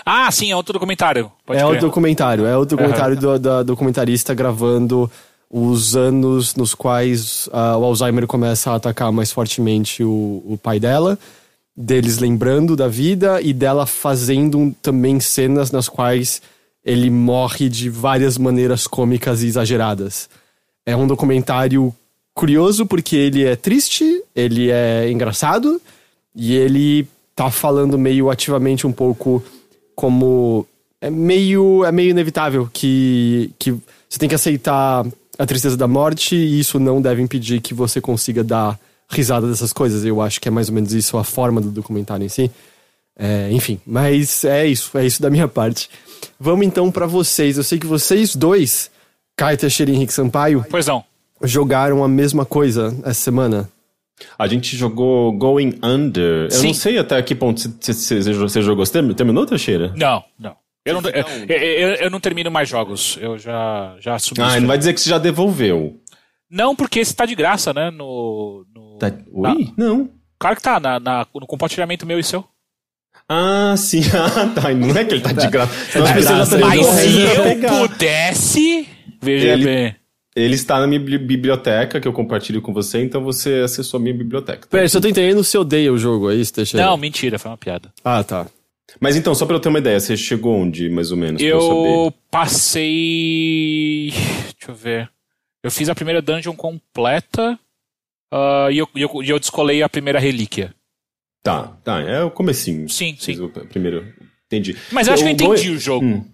Ah, 0.04 0.30
sim, 0.30 0.50
é 0.50 0.56
outro 0.56 0.72
documentário. 0.72 1.32
Pode 1.44 1.58
é 1.58 1.64
o 1.64 1.70
crer. 1.70 1.80
documentário. 1.80 2.46
É 2.46 2.56
o 2.56 2.64
documentário 2.64 3.16
do, 3.16 3.38
da 3.38 3.62
documentarista 3.62 4.34
gravando 4.34 5.10
os 5.50 5.96
anos 5.96 6.54
nos 6.54 6.74
quais 6.74 7.48
ah, 7.52 7.76
o 7.76 7.84
Alzheimer 7.84 8.26
começa 8.26 8.70
a 8.70 8.76
atacar 8.76 9.10
mais 9.10 9.32
fortemente 9.32 10.04
o, 10.04 10.42
o 10.46 10.58
pai 10.62 10.78
dela. 10.78 11.18
Deles 11.76 12.18
lembrando 12.18 12.76
da 12.76 12.86
vida 12.86 13.40
e 13.42 13.52
dela 13.52 13.84
fazendo 13.84 14.74
também 14.80 15.18
cenas 15.18 15.72
nas 15.72 15.88
quais 15.88 16.40
ele 16.84 17.10
morre 17.10 17.68
de 17.68 17.90
várias 17.90 18.38
maneiras 18.38 18.86
cômicas 18.86 19.42
e 19.42 19.46
exageradas. 19.46 20.28
É 20.86 20.94
um 20.94 21.06
documentário 21.06 21.92
curioso 22.32 22.86
porque 22.86 23.16
ele 23.16 23.44
é 23.44 23.56
triste, 23.56 24.22
ele 24.34 24.70
é 24.70 25.10
engraçado 25.10 25.80
e 26.34 26.54
ele 26.54 27.08
tá 27.34 27.50
falando 27.50 27.98
meio 27.98 28.30
ativamente 28.30 28.86
um 28.86 28.92
pouco 28.92 29.42
como 29.94 30.66
é 31.00 31.10
meio 31.10 31.84
é 31.84 31.90
meio 31.90 32.10
inevitável 32.10 32.68
que 32.72 33.50
que 33.58 33.72
você 34.08 34.18
tem 34.18 34.28
que 34.28 34.34
aceitar 34.34 35.06
a 35.40 35.46
tristeza 35.46 35.76
da 35.76 35.88
morte 35.88 36.36
e 36.36 36.60
isso 36.60 36.78
não 36.78 37.00
deve 37.00 37.22
impedir 37.22 37.60
que 37.60 37.72
você 37.74 38.00
consiga 38.00 38.44
dar 38.44 38.78
risada 39.08 39.48
dessas 39.48 39.72
coisas. 39.72 40.04
Eu 40.04 40.20
acho 40.20 40.40
que 40.40 40.48
é 40.48 40.50
mais 40.50 40.68
ou 40.68 40.74
menos 40.74 40.92
isso 40.92 41.16
a 41.16 41.24
forma 41.24 41.60
do 41.60 41.70
documentário 41.70 42.24
em 42.24 42.28
si. 42.28 42.50
É, 43.18 43.50
enfim, 43.52 43.80
mas 43.86 44.44
é 44.44 44.66
isso, 44.66 44.96
é 44.96 45.04
isso 45.06 45.20
da 45.20 45.28
minha 45.30 45.48
parte. 45.48 45.90
Vamos 46.38 46.66
então 46.66 46.90
pra 46.90 47.06
vocês. 47.06 47.56
Eu 47.56 47.64
sei 47.64 47.78
que 47.78 47.86
vocês 47.86 48.34
dois, 48.36 48.90
Caio 49.36 49.58
Teixeira 49.58 49.90
e 49.90 49.94
Henrique 49.94 50.12
Sampaio, 50.12 50.64
Pois 50.70 50.86
não. 50.86 51.04
jogaram 51.42 52.02
a 52.04 52.08
mesma 52.08 52.44
coisa 52.46 52.94
essa 53.02 53.20
semana. 53.20 53.68
A 54.38 54.46
gente 54.46 54.76
jogou 54.76 55.32
Going 55.32 55.78
Under. 55.82 56.44
Eu 56.44 56.50
Sim. 56.50 56.66
não 56.68 56.74
sei 56.74 56.98
até 56.98 57.20
que 57.22 57.34
ponto 57.34 57.60
você, 57.80 58.62
jogou. 58.62 58.84
Você 58.84 58.92
term- 58.92 59.12
terminou, 59.14 59.46
Teixeira? 59.46 59.92
Não, 59.96 60.22
não. 60.38 60.54
Eu 60.84 61.00
não, 61.00 61.10
eu, 61.10 61.24
eu, 61.56 61.88
eu 61.96 62.10
não 62.10 62.20
termino 62.20 62.50
mais 62.50 62.68
jogos. 62.68 63.18
Eu 63.20 63.38
já, 63.38 63.96
já 64.00 64.14
assumi 64.14 64.40
Ah, 64.40 64.58
não 64.58 64.66
vai 64.66 64.78
dizer 64.78 64.94
que 64.94 65.00
você 65.00 65.10
já 65.10 65.18
devolveu. 65.18 66.00
Não, 66.50 66.74
porque 66.74 67.00
esse 67.00 67.14
tá 67.14 67.26
de 67.26 67.34
graça, 67.34 67.72
né? 67.72 67.90
No. 67.90 68.64
no... 68.74 68.96
Tá... 68.98 69.12
Oi? 69.32 69.72
Não. 69.76 70.10
Claro 70.38 70.56
que 70.56 70.62
tá, 70.62 70.80
na, 70.80 70.98
na- 70.98 71.26
no 71.34 71.46
compartilhamento 71.46 72.06
meu 72.06 72.18
e 72.18 72.24
seu. 72.24 72.44
Ah, 73.28 73.74
sim. 73.76 74.00
Ah, 74.14 74.46
tá. 74.60 74.72
Não 74.74 74.90
é 74.96 75.04
que 75.04 75.14
ele 75.14 75.20
tá 75.22 75.32
de 75.32 75.46
graça. 75.48 75.72
Senão 75.92 76.06
as 76.06 76.14
de 76.14 76.22
graça, 76.22 76.58
mas 76.58 76.86
se 76.86 77.20
eu 77.20 77.42
pegar. 77.44 77.78
pudesse. 77.78 78.88
Veja 79.22 79.48
Ele- 79.48 79.64
bem. 79.64 79.96
Ele 80.34 80.54
está 80.54 80.78
na 80.78 80.86
minha 80.86 81.00
bibli- 81.00 81.18
biblioteca 81.18 82.00
que 82.00 82.06
eu 82.06 82.12
compartilho 82.12 82.62
com 82.62 82.72
você, 82.72 83.02
então 83.02 83.22
você 83.22 83.62
acessou 83.64 83.98
a 83.98 84.00
minha 84.02 84.14
biblioteca. 84.14 84.66
Peraí, 84.70 84.88
se 84.88 84.96
eu 84.96 85.00
tô 85.00 85.08
entendendo, 85.08 85.42
você 85.42 85.58
odeia 85.58 85.92
o 85.92 85.98
jogo, 85.98 86.30
é 86.30 86.36
isso, 86.36 86.54
Teixeira? 86.54 86.86
Não, 86.86 86.96
mentira, 86.96 87.36
foi 87.36 87.50
uma 87.50 87.58
piada. 87.58 87.92
Ah, 88.04 88.22
tá. 88.22 88.46
Mas 88.98 89.16
então, 89.16 89.34
só 89.34 89.46
pra 89.46 89.56
eu 89.56 89.60
ter 89.60 89.68
uma 89.68 89.78
ideia, 89.78 90.00
você 90.00 90.16
chegou 90.16 90.56
onde, 90.56 90.88
mais 90.88 91.10
ou 91.10 91.16
menos, 91.16 91.40
pra 91.40 91.50
eu 91.50 91.60
Eu 91.60 92.14
passei. 92.30 94.10
Deixa 94.10 94.70
eu 94.70 94.74
ver. 94.74 95.10
Eu 95.62 95.70
fiz 95.70 95.88
a 95.88 95.94
primeira 95.94 96.22
dungeon 96.22 96.56
completa 96.56 97.58
ah, 98.32 98.68
e, 98.70 98.78
eu, 98.78 98.88
e 98.94 99.02
eu, 99.02 99.10
e 99.22 99.30
eu 99.30 99.38
descolei 99.38 99.82
a 99.82 99.88
primeira 99.88 100.18
relíquia. 100.18 100.74
Tá, 101.42 101.68
tá, 101.82 102.00
é 102.00 102.22
o 102.22 102.30
comecinho. 102.30 102.88
Sim, 102.88 103.16
sim. 103.18 103.40
o 103.40 103.48
Primeiro, 103.48 104.14
entendi. 104.46 104.76
Mas 104.92 105.08
eu 105.08 105.14
acho 105.14 105.22
que 105.22 105.28
eu 105.28 105.32
entendi 105.32 105.70
o 105.70 105.78
jogo. 105.78 106.04
Hum. 106.04 106.24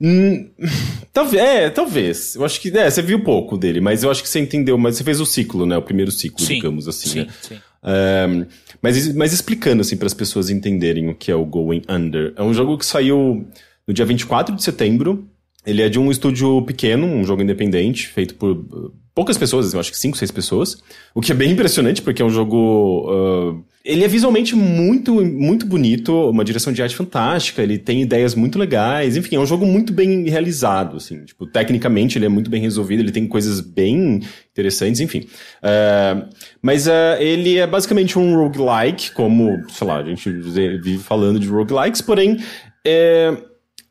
Hum, 0.00 0.48
talvez, 1.12 1.42
é, 1.42 1.70
talvez. 1.70 2.34
Eu 2.34 2.44
acho 2.44 2.60
que, 2.60 2.76
é, 2.76 2.90
você 2.90 3.02
viu 3.02 3.22
pouco 3.22 3.56
dele, 3.56 3.80
mas 3.80 4.02
eu 4.02 4.10
acho 4.10 4.22
que 4.22 4.28
você 4.28 4.38
entendeu, 4.38 4.78
mas 4.78 4.96
você 4.96 5.04
fez 5.04 5.20
o 5.20 5.26
ciclo, 5.26 5.66
né? 5.66 5.76
O 5.76 5.82
primeiro 5.82 6.10
ciclo, 6.10 6.44
Sim, 6.44 6.54
digamos 6.54 6.86
assim, 6.88 7.08
sim, 7.08 7.18
né? 7.20 7.26
sim. 7.40 7.56
Um, 7.82 8.46
mas, 8.82 9.14
mas 9.14 9.32
explicando 9.32 9.82
assim 9.82 9.96
para 9.96 10.06
as 10.06 10.14
pessoas 10.14 10.50
entenderem 10.50 11.08
o 11.08 11.14
que 11.14 11.30
é 11.30 11.34
o 11.34 11.44
Going 11.44 11.82
Under. 11.88 12.32
É 12.36 12.42
um 12.42 12.52
jogo 12.52 12.76
que 12.76 12.84
saiu 12.84 13.46
no 13.86 13.94
dia 13.94 14.04
24 14.04 14.54
de 14.54 14.62
setembro. 14.62 15.28
Ele 15.66 15.82
é 15.82 15.88
de 15.88 15.98
um 15.98 16.10
estúdio 16.10 16.62
pequeno, 16.62 17.06
um 17.06 17.24
jogo 17.24 17.42
independente, 17.42 18.08
feito 18.08 18.34
por 18.36 18.52
uh, 18.52 18.92
poucas 19.14 19.36
pessoas, 19.36 19.74
eu 19.74 19.80
acho 19.80 19.90
que 19.90 19.98
5, 19.98 20.16
6 20.16 20.30
pessoas. 20.30 20.82
O 21.14 21.20
que 21.20 21.32
é 21.32 21.34
bem 21.34 21.50
impressionante, 21.50 22.00
porque 22.00 22.22
é 22.22 22.24
um 22.24 22.30
jogo. 22.30 23.06
uh, 23.10 23.64
ele 23.88 24.04
é 24.04 24.08
visualmente 24.08 24.54
muito, 24.54 25.24
muito 25.24 25.64
bonito, 25.64 26.12
uma 26.28 26.44
direção 26.44 26.70
de 26.70 26.82
arte 26.82 26.94
fantástica, 26.94 27.62
ele 27.62 27.78
tem 27.78 28.02
ideias 28.02 28.34
muito 28.34 28.58
legais, 28.58 29.16
enfim, 29.16 29.36
é 29.36 29.40
um 29.40 29.46
jogo 29.46 29.64
muito 29.64 29.94
bem 29.94 30.28
realizado, 30.28 30.98
assim. 30.98 31.24
Tipo, 31.24 31.46
tecnicamente 31.46 32.18
ele 32.18 32.26
é 32.26 32.28
muito 32.28 32.50
bem 32.50 32.60
resolvido, 32.60 33.00
ele 33.00 33.10
tem 33.10 33.26
coisas 33.26 33.62
bem 33.62 34.20
interessantes, 34.52 35.00
enfim. 35.00 35.20
Uh, 35.62 36.28
mas 36.60 36.86
uh, 36.86 37.16
ele 37.18 37.56
é 37.56 37.66
basicamente 37.66 38.18
um 38.18 38.36
roguelike, 38.36 39.12
como, 39.12 39.58
sei 39.70 39.86
lá, 39.86 40.00
a 40.00 40.04
gente 40.04 40.30
vive 40.30 40.98
falando 40.98 41.40
de 41.40 41.48
roguelikes, 41.48 42.02
porém, 42.02 42.36
é, 42.86 43.34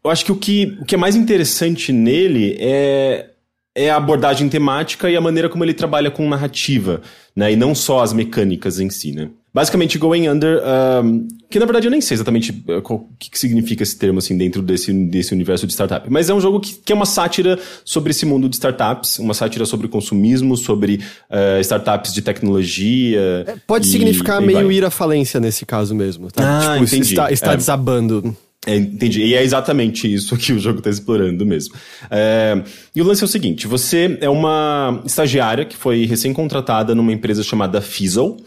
eu 0.04 0.12
acho 0.12 0.24
que 0.24 0.32
o, 0.32 0.36
que 0.36 0.78
o 0.80 0.86
que 0.86 0.94
é 0.94 0.98
mais 0.98 1.16
interessante 1.16 1.92
nele 1.92 2.56
é, 2.60 3.32
é 3.74 3.90
a 3.90 3.96
abordagem 3.96 4.48
temática 4.48 5.10
e 5.10 5.16
a 5.16 5.22
maneira 5.22 5.50
como 5.50 5.64
ele 5.64 5.74
trabalha 5.74 6.12
com 6.12 6.30
narrativa, 6.30 7.02
né? 7.36 7.52
E 7.52 7.56
não 7.56 7.74
só 7.74 8.04
as 8.04 8.14
mecânicas 8.14 8.80
em 8.80 8.92
si, 8.92 9.12
né? 9.12 9.30
Basicamente, 9.54 9.98
Going 9.98 10.30
Under, 10.30 10.62
um, 11.04 11.28
que 11.50 11.58
na 11.58 11.66
verdade 11.66 11.88
eu 11.88 11.92
nem 11.92 12.00
sei 12.02 12.14
exatamente 12.16 12.52
uh, 12.52 12.94
o 12.94 13.08
que, 13.18 13.32
que 13.32 13.40
significa 13.40 13.82
esse 13.82 13.98
termo 13.98 14.20
assim 14.20 14.38
dentro 14.38 14.62
desse, 14.62 14.94
desse 14.94 15.34
universo 15.34 15.66
de 15.66 15.74
startup, 15.74 16.06
mas 16.12 16.30
é 16.30 16.34
um 16.34 16.40
jogo 16.42 16.60
que, 16.60 16.76
que 16.76 16.92
é 16.92 16.96
uma 16.96 17.06
sátira 17.08 17.58
sobre 17.84 18.12
esse 18.12 18.26
mundo 18.26 18.48
de 18.48 18.56
startups, 18.56 19.18
uma 19.18 19.34
sátira 19.34 19.66
sobre 19.66 19.88
consumismo, 19.88 20.56
sobre 20.56 21.00
uh, 21.32 21.60
startups 21.62 22.14
de 22.14 22.22
tecnologia. 22.22 23.60
Pode 23.66 23.88
e- 23.88 23.90
significar 23.90 24.44
e 24.44 24.46
meio 24.46 24.66
vai. 24.68 24.76
ir 24.76 24.86
à 24.86 24.90
falência 24.92 25.40
nesse 25.40 25.66
caso 25.66 25.96
mesmo, 25.96 26.30
tá? 26.32 26.44
Ah, 26.44 26.74
tipo, 26.74 26.84
entendi. 26.86 27.10
está, 27.14 27.32
está 27.32 27.54
É. 27.54 27.58
desabando. 27.58 28.36
É, 28.66 28.76
entendi. 28.76 29.22
E 29.24 29.34
é 29.34 29.44
exatamente 29.44 30.12
isso 30.14 30.36
que 30.36 30.52
o 30.52 30.60
jogo 30.60 30.80
está 30.80 30.90
explorando 30.90 31.46
mesmo. 31.46 31.74
É, 32.12 32.62
e 32.94 33.02
o 33.02 33.06
lance 33.06 33.24
é 33.24 33.26
o 33.26 33.28
seguinte: 33.30 33.66
você 33.66 34.18
é 34.20 34.30
uma 34.30 35.02
estagiária 35.06 35.64
que 35.64 35.78
foi 35.78 36.06
recém-contratada 36.06 36.94
numa 36.94 37.14
empresa 37.14 37.42
chamada 37.44 37.80
Fizzle. 37.82 38.38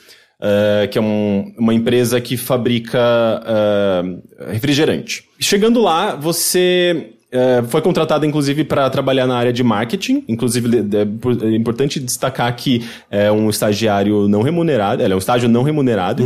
É, 0.40 0.87
que 0.87 0.98
é 0.98 1.00
um- 1.00 1.53
uma 1.59 1.74
empresa 1.74 2.20
que 2.20 2.37
fabrica 2.37 2.98
é, 3.46 4.53
refrigerante. 4.53 5.24
Chegando 5.38 5.81
lá, 5.81 6.14
você 6.14 7.11
é, 7.33 7.62
foi 7.68 7.81
contratada, 7.81 8.26
inclusive, 8.26 8.64
para 8.64 8.90
trabalhar 8.90 9.26
na 9.26 9.37
área 9.37 9.53
de 9.53 9.62
marketing. 9.62 10.24
Inclusive, 10.26 10.79
é, 10.79 11.05
por- 11.20 11.33
importante 11.55 12.00
destacar 12.00 12.55
que 12.57 12.85
é 13.11 13.31
um 13.31 13.48
estagiário 13.48 14.26
não 14.26 14.42
remunerado. 14.42 15.00
Ela 15.03 15.12
é 15.12 15.16
um 15.16 15.18
estágio 15.20 15.48
não 15.48 15.62
remunerado. 15.62 16.24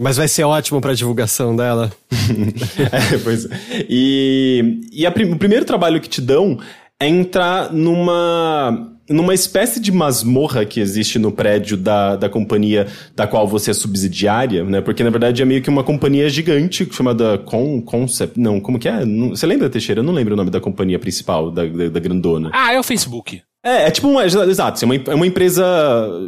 Mas 0.00 0.16
vai 0.16 0.26
ser 0.28 0.44
ótimo 0.44 0.80
pra 0.80 0.94
divulgação 0.94 1.54
dela. 1.56 1.90
É, 3.12 3.18
pois 3.22 3.44
é. 3.44 3.48
E, 3.90 4.80
e 4.92 5.04
a 5.06 5.10
o 5.10 5.36
primeiro 5.36 5.64
trabalho 5.64 6.00
que 6.00 6.08
te 6.08 6.20
dão 6.20 6.58
é 7.00 7.06
entrar 7.06 7.72
numa, 7.72 8.90
numa 9.08 9.34
espécie 9.34 9.80
de 9.80 9.90
masmorra 9.90 10.64
que 10.64 10.80
existe 10.80 11.18
no 11.18 11.32
prédio 11.32 11.76
da, 11.76 12.16
da 12.16 12.28
companhia 12.28 12.86
da 13.14 13.26
qual 13.26 13.46
você 13.48 13.70
é 13.70 13.74
subsidiária, 13.74 14.64
né? 14.64 14.80
Porque 14.80 15.02
na 15.02 15.10
verdade 15.10 15.42
é 15.42 15.44
meio 15.44 15.62
que 15.62 15.70
uma 15.70 15.82
companhia 15.84 16.28
gigante 16.28 16.88
chamada 16.92 17.38
Con, 17.38 17.80
Concept. 17.82 18.38
Não, 18.38 18.60
como 18.60 18.78
que 18.78 18.88
é? 18.88 19.04
Não- 19.04 19.30
você 19.30 19.46
lembra, 19.46 19.70
Teixeira? 19.70 20.00
Eu 20.00 20.04
não 20.04 20.12
lembro 20.12 20.34
o 20.34 20.36
nome 20.36 20.50
da 20.50 20.60
companhia 20.60 20.98
principal, 20.98 21.50
da, 21.50 21.64
da, 21.64 21.88
da 21.88 22.00
grandona. 22.00 22.50
Ah, 22.52 22.72
é 22.72 22.78
o 22.78 22.82
Facebook. 22.82 23.40
É, 23.68 23.86
é 23.86 23.90
tipo 23.90 24.08
uma. 24.08 24.24
Exato, 24.24 24.84
é 24.84 24.86
uma, 24.86 24.94
é 24.94 25.14
uma 25.14 25.26
empresa 25.26 25.64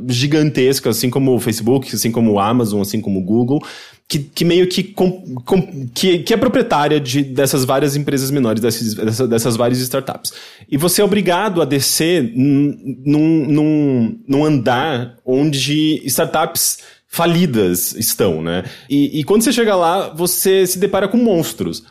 gigantesca, 0.09 0.91
assim 0.91 1.09
como 1.11 1.35
o 1.35 1.41
Facebook, 1.41 1.95
assim 1.95 2.11
como 2.11 2.33
o 2.33 2.39
Amazon, 2.41 2.81
assim 2.83 3.01
como 3.01 3.21
o 3.21 3.23
Google, 3.25 3.65
que, 4.09 4.19
que 4.19 4.45
meio 4.45 4.67
que, 4.69 4.83
com, 4.83 5.11
com- 5.45 5.89
que, 5.95 6.19
que 6.21 6.35
é 6.35 6.37
proprietária 6.37 6.99
de, 7.01 7.23
dessas 7.23 7.65
várias 7.65 7.97
empresas 7.97 8.31
menores, 8.31 8.61
dessas, 8.61 8.95
dessa- 8.95 9.29
dessas 9.29 9.57
várias 9.57 9.79
startups. 9.81 10.33
E 10.71 10.77
você 10.77 11.01
é 11.01 11.05
obrigado 11.05 11.63
a 11.63 11.65
descer 11.65 12.33
num, 12.35 13.47
num, 13.49 14.19
num 14.27 14.45
andar 14.45 15.17
onde 15.25 16.03
startups 16.05 16.79
falidas 17.09 17.93
estão, 17.95 18.41
né? 18.43 18.65
E, 18.89 19.21
e 19.21 19.25
quando 19.25 19.43
você 19.43 19.53
chega 19.53 19.75
lá, 19.75 20.09
você 20.15 20.67
se 20.67 20.79
depara 20.79 21.09
com 21.09 21.17
monstros. 21.17 21.83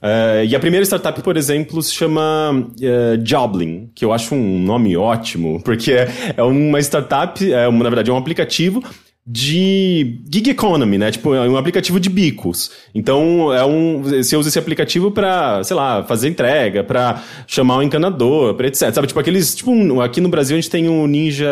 É, 0.00 0.44
e 0.46 0.54
a 0.54 0.60
primeira 0.60 0.84
startup, 0.84 1.20
por 1.22 1.36
exemplo, 1.36 1.82
se 1.82 1.92
chama 1.92 2.68
é, 2.80 3.16
Jobling, 3.16 3.90
que 3.94 4.04
eu 4.04 4.12
acho 4.12 4.34
um 4.34 4.58
nome 4.60 4.96
ótimo, 4.96 5.60
porque 5.64 5.92
é, 5.92 6.08
é 6.36 6.42
uma 6.42 6.78
startup, 6.80 7.52
é 7.52 7.66
uma, 7.66 7.84
na 7.84 7.90
verdade 7.90 8.10
é 8.10 8.12
um 8.12 8.16
aplicativo 8.16 8.82
de 9.30 10.20
gig 10.32 10.48
economy, 10.48 10.96
né? 10.96 11.10
Tipo, 11.10 11.34
é 11.34 11.46
um 11.46 11.56
aplicativo 11.58 12.00
de 12.00 12.08
bicos. 12.08 12.70
Então, 12.94 13.52
é 13.52 13.62
um, 13.62 14.00
você 14.02 14.34
usa 14.38 14.48
esse 14.48 14.58
aplicativo 14.58 15.10
pra, 15.10 15.62
sei 15.64 15.76
lá, 15.76 16.02
fazer 16.02 16.28
entrega, 16.28 16.82
pra 16.82 17.22
chamar 17.46 17.76
um 17.76 17.82
encanador, 17.82 18.54
pra 18.54 18.66
etc. 18.68 18.90
Sabe, 18.94 19.06
tipo 19.06 19.20
aqueles, 19.20 19.54
tipo, 19.54 19.70
um- 19.70 20.00
aqui 20.00 20.18
no 20.20 20.30
Brasil 20.30 20.56
a 20.56 20.60
gente 20.60 20.70
tem 20.70 20.88
o 20.88 21.06
Ninja, 21.06 21.46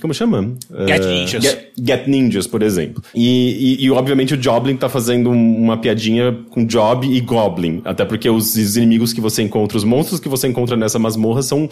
como 0.00 0.14
chama? 0.14 0.54
Get 0.86 1.02
É, 1.02 1.06
Ninjas. 1.08 1.42
Get, 1.42 1.68
Get 1.84 2.06
Ninjas, 2.06 2.46
por 2.46 2.62
exemplo. 2.62 3.02
E, 3.12 3.76
e, 3.80 3.84
e, 3.86 3.90
obviamente 3.90 4.34
o 4.34 4.40
Joblin 4.40 4.76
tá 4.76 4.88
fazendo 4.88 5.28
um- 5.30 5.56
uma 5.64 5.76
piadinha 5.76 6.32
com 6.50 6.64
Job 6.64 7.06
e 7.12 7.20
Goblin. 7.20 7.82
Até 7.84 8.04
porque 8.04 8.30
os, 8.30 8.54
os 8.54 8.76
inimigos 8.76 9.12
que 9.12 9.20
você 9.20 9.42
encontra, 9.42 9.76
os 9.76 9.82
monstros 9.84 10.20
que 10.20 10.28
você 10.28 10.46
encontra 10.46 10.76
nessa 10.76 10.98
masmorra 10.98 11.42
são 11.42 11.68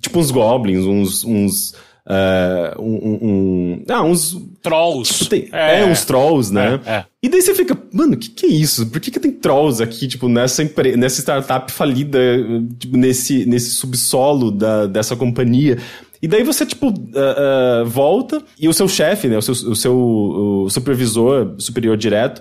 tipo 0.00 0.20
uns 0.20 0.30
Goblins, 0.30 0.84
uns. 0.84 1.24
uns 1.24 1.74
é, 2.08 2.74
um, 2.78 2.94
um- 3.22 3.84
ah, 3.88 4.02
uns. 4.02 4.36
Trolls. 4.62 5.12
tipo, 5.14 5.30
tem- 5.30 5.48
é, 5.52 5.84
uns 5.84 6.04
trolls, 6.04 6.52
né? 6.52 6.80
É, 6.86 6.90
é. 6.92 7.04
E 7.22 7.28
daí 7.28 7.42
você 7.42 7.54
fica, 7.54 7.76
mano, 7.92 8.14
o 8.14 8.16
que, 8.16 8.28
que 8.30 8.46
é 8.46 8.48
isso? 8.48 8.86
Por 8.86 9.00
que, 9.00 9.10
que 9.10 9.18
tem 9.20 9.32
trolls 9.32 9.82
aqui, 9.82 10.06
tipo, 10.06 10.28
nessa, 10.28 10.62
empre- 10.62 10.96
nessa 10.96 11.20
startup 11.20 11.70
falida, 11.72 12.18
tipo, 12.78 12.96
nesse, 12.96 13.44
nesse 13.46 13.70
subsolo 13.70 14.50
da, 14.52 14.86
dessa 14.86 15.16
companhia? 15.16 15.78
E 16.20 16.28
daí 16.28 16.44
você, 16.44 16.64
tipo, 16.64 16.94
ah, 17.16 17.80
ah, 17.80 17.84
volta 17.84 18.40
e 18.58 18.68
o 18.68 18.72
seu 18.72 18.86
chefe, 18.88 19.26
né, 19.26 19.36
o 19.38 19.42
seu, 19.42 19.54
o 19.70 19.74
seu 19.74 19.96
o 19.96 20.70
supervisor 20.70 21.54
superior 21.58 21.96
direto, 21.96 22.40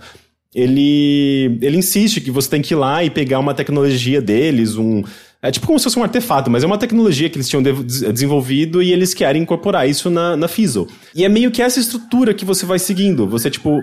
ele, 0.54 1.58
ele 1.62 1.78
insiste 1.78 2.22
que 2.22 2.30
você 2.30 2.50
tem 2.50 2.62
que 2.62 2.74
ir 2.74 2.78
lá 2.78 3.04
e 3.04 3.10
pegar 3.10 3.40
uma 3.40 3.54
tecnologia 3.54 4.22
deles, 4.22 4.76
um... 4.76 5.04
É 5.44 5.50
tipo 5.50 5.66
como 5.66 5.80
se 5.80 5.84
fosse 5.86 5.98
um 5.98 6.04
artefato, 6.04 6.52
mas 6.52 6.64
é 6.64 6.68
uma 6.68 6.78
tecnologia 6.78 7.28
que 7.30 7.36
eles 7.38 7.50
tinham 7.50 7.64
des- 7.64 8.02
desenvolvido 8.02 8.82
e 8.84 8.92
eles 8.94 9.14
querem 9.14 9.42
incorporar 9.42 9.90
isso 9.90 10.10
na, 10.10 10.38
na 10.38 10.48
Fizzle. 10.48 10.88
E 11.16 11.26
é 11.26 11.30
meio 11.30 11.50
que 11.50 11.62
essa 11.64 11.80
estrutura 11.80 12.34
que 12.34 12.46
você 12.46 12.64
vai 12.66 12.78
seguindo. 12.78 13.28
Você, 13.28 13.50
tipo, 13.50 13.80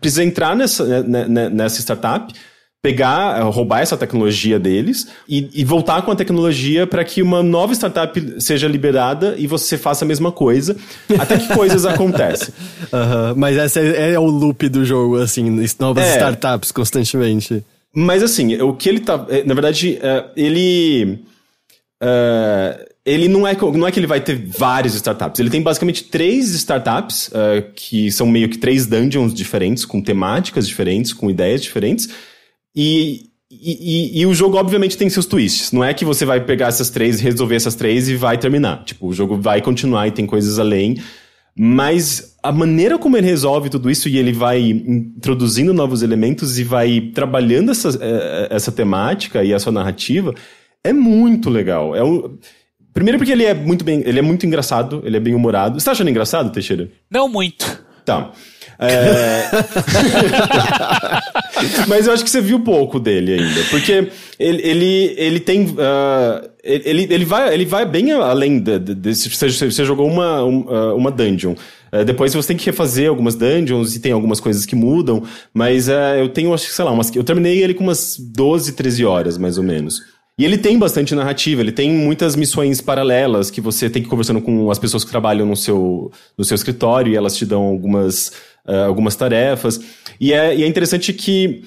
precisa 0.00 0.22
entrar 0.22 0.54
nessa, 0.54 1.02
né, 1.02 1.26
né, 1.26 1.48
nessa 1.48 1.80
startup, 1.80 2.32
pegar, 2.80 3.38
eh, 3.38 3.42
roubar 3.42 3.80
essa 3.80 3.96
tecnologia 3.96 4.58
deles 4.58 5.06
e, 5.28 5.48
e 5.54 5.64
voltar 5.64 6.02
com 6.02 6.10
a 6.10 6.16
tecnologia 6.16 6.84
para 6.86 7.04
que 7.04 7.20
uma 7.22 7.40
nova 7.42 7.72
startup 7.74 8.40
seja 8.40 8.66
liberada 8.68 9.34
e 9.38 9.46
você 9.46 9.76
faça 9.78 10.04
a 10.04 10.08
mesma 10.08 10.32
coisa, 10.32 10.76
até 11.18 11.36
que 11.38 11.52
coisas 11.54 11.84
acontecem. 11.84 12.52
Aham, 12.92 13.34
Mas 13.36 13.56
esse 13.56 13.78
é, 13.80 14.12
é 14.12 14.18
o 14.18 14.26
loop 14.26 14.68
do 14.68 14.84
jogo, 14.84 15.16
assim, 15.18 15.64
novas 15.78 16.04
É. 16.04 16.12
startups 16.16 16.70
constantemente. 16.72 17.64
Mas 17.94 18.22
assim, 18.22 18.54
o 18.62 18.72
que 18.74 18.88
ele 18.88 19.00
tá. 19.00 19.26
eh, 19.28 19.44
Na 19.44 19.54
verdade, 19.54 19.98
eh, 20.00 20.24
ele. 20.36 21.18
eh, 22.02 22.88
ele 23.04 23.26
não 23.28 23.46
é, 23.46 23.56
não 23.56 23.86
é 23.86 23.90
que 23.90 23.98
ele 23.98 24.06
vai 24.06 24.20
ter 24.20 24.36
várias 24.46 24.94
startups. 24.94 25.40
Ele 25.40 25.50
tem 25.50 25.60
basicamente 25.60 26.04
três 26.04 26.50
startups, 26.50 27.28
que 27.74 28.12
são 28.12 28.28
meio 28.28 28.48
que 28.48 28.58
três 28.58 28.86
dungeons 28.86 29.34
diferentes, 29.34 29.84
com 29.84 30.00
temáticas 30.00 30.68
diferentes, 30.68 31.12
com 31.12 31.28
ideias 31.28 31.60
diferentes. 31.60 32.08
E, 32.76 33.24
e, 33.50 34.18
e- 34.18 34.20
e 34.20 34.26
o 34.26 34.32
jogo, 34.32 34.56
obviamente, 34.56 34.96
tem 34.96 35.10
seus 35.10 35.26
twists. 35.26 35.72
Não 35.72 35.82
é 35.82 35.92
que 35.92 36.04
você 36.04 36.24
vai 36.24 36.44
pegar 36.44 36.68
essas 36.68 36.90
três, 36.90 37.18
resolver 37.20 37.56
essas 37.56 37.74
três 37.74 38.08
e 38.08 38.14
vai 38.14 38.38
terminar. 38.38 38.84
Tipo, 38.84 39.08
o 39.08 39.12
jogo 39.12 39.36
vai 39.36 39.60
continuar 39.60 40.06
e 40.06 40.12
tem 40.12 40.24
coisas 40.24 40.60
além. 40.60 40.96
Mas 41.56 42.36
a 42.42 42.50
maneira 42.50 42.98
como 42.98 43.16
ele 43.16 43.26
resolve 43.26 43.68
tudo 43.68 43.90
isso 43.90 44.08
e 44.08 44.16
ele 44.16 44.32
vai 44.32 44.60
introduzindo 44.60 45.74
novos 45.74 46.02
elementos 46.02 46.58
e 46.58 46.64
vai 46.64 47.10
trabalhando 47.14 47.70
essa, 47.70 47.90
eh, 48.00 48.48
essa 48.50 48.72
temática 48.72 49.44
e 49.44 49.52
a 49.52 49.58
sua 49.58 49.70
narrativa 49.70 50.34
é 50.82 50.92
muito 50.92 51.50
legal. 51.50 51.94
É 51.94 52.02
um... 52.02 52.38
Primeiro 52.94 53.18
porque 53.18 53.32
ele 53.32 53.44
é 53.44 53.54
muito 53.54 53.84
bem, 53.84 54.02
ele 54.04 54.18
é 54.18 54.22
muito 54.22 54.44
engraçado, 54.44 55.02
ele 55.04 55.16
é 55.16 55.20
bem 55.20 55.34
humorado. 55.34 55.78
Você 55.78 55.84
tá 55.84 55.92
achando 55.92 56.10
engraçado, 56.10 56.50
Teixeira? 56.52 56.90
Não 57.10 57.28
muito. 57.28 57.82
Tá. 58.04 58.32
É... 58.82 59.48
Mas 61.86 62.06
eu 62.06 62.12
acho 62.12 62.24
que 62.24 62.30
você 62.30 62.40
viu 62.40 62.58
pouco 62.60 62.98
dele 62.98 63.34
ainda. 63.34 63.60
Porque 63.70 64.08
ele, 64.38 64.62
ele, 64.62 65.14
ele 65.16 65.40
tem. 65.40 65.66
Uh, 65.66 66.50
ele, 66.64 67.06
ele, 67.08 67.24
vai, 67.24 67.54
ele 67.54 67.64
vai 67.64 67.86
bem 67.86 68.12
além 68.12 68.58
de, 68.58 68.78
de, 68.78 68.94
de 68.94 69.14
você, 69.14 69.84
jogou 69.84 70.08
uma, 70.08 70.42
uma, 70.42 70.94
uma 70.94 71.10
dungeon. 71.10 71.54
Uh, 71.92 72.04
depois 72.04 72.34
você 72.34 72.48
tem 72.48 72.56
que 72.56 72.66
refazer 72.66 73.08
algumas 73.08 73.34
dungeons 73.36 73.94
e 73.94 74.00
tem 74.00 74.12
algumas 74.12 74.40
coisas 74.40 74.66
que 74.66 74.74
mudam. 74.74 75.22
Mas 75.54 75.88
uh, 75.88 76.16
eu 76.18 76.28
tenho, 76.28 76.52
acho 76.52 76.66
que, 76.66 76.74
sei 76.74 76.84
lá, 76.84 76.90
umas, 76.90 77.14
eu 77.14 77.22
terminei 77.22 77.62
ele 77.62 77.74
com 77.74 77.84
umas 77.84 78.16
12, 78.18 78.72
13 78.72 79.04
horas, 79.04 79.38
mais 79.38 79.58
ou 79.58 79.64
menos. 79.64 80.00
E 80.38 80.44
ele 80.44 80.56
tem 80.56 80.78
bastante 80.78 81.14
narrativa, 81.14 81.60
ele 81.60 81.72
tem 81.72 81.92
muitas 81.92 82.34
missões 82.34 82.80
paralelas 82.80 83.50
que 83.50 83.60
você 83.60 83.90
tem 83.90 84.02
que 84.02 84.08
ir 84.08 84.10
conversando 84.10 84.40
com 84.40 84.70
as 84.70 84.78
pessoas 84.78 85.04
que 85.04 85.10
trabalham 85.10 85.46
no 85.46 85.54
seu, 85.54 86.10
no 86.38 86.44
seu 86.44 86.54
escritório 86.54 87.12
e 87.12 87.16
elas 87.16 87.36
te 87.36 87.44
dão 87.44 87.62
algumas, 87.62 88.32
uh, 88.66 88.86
algumas 88.86 89.16
tarefas. 89.16 89.80
E 90.20 90.32
é, 90.32 90.54
e 90.56 90.62
é 90.62 90.66
interessante 90.66 91.12
que 91.12 91.62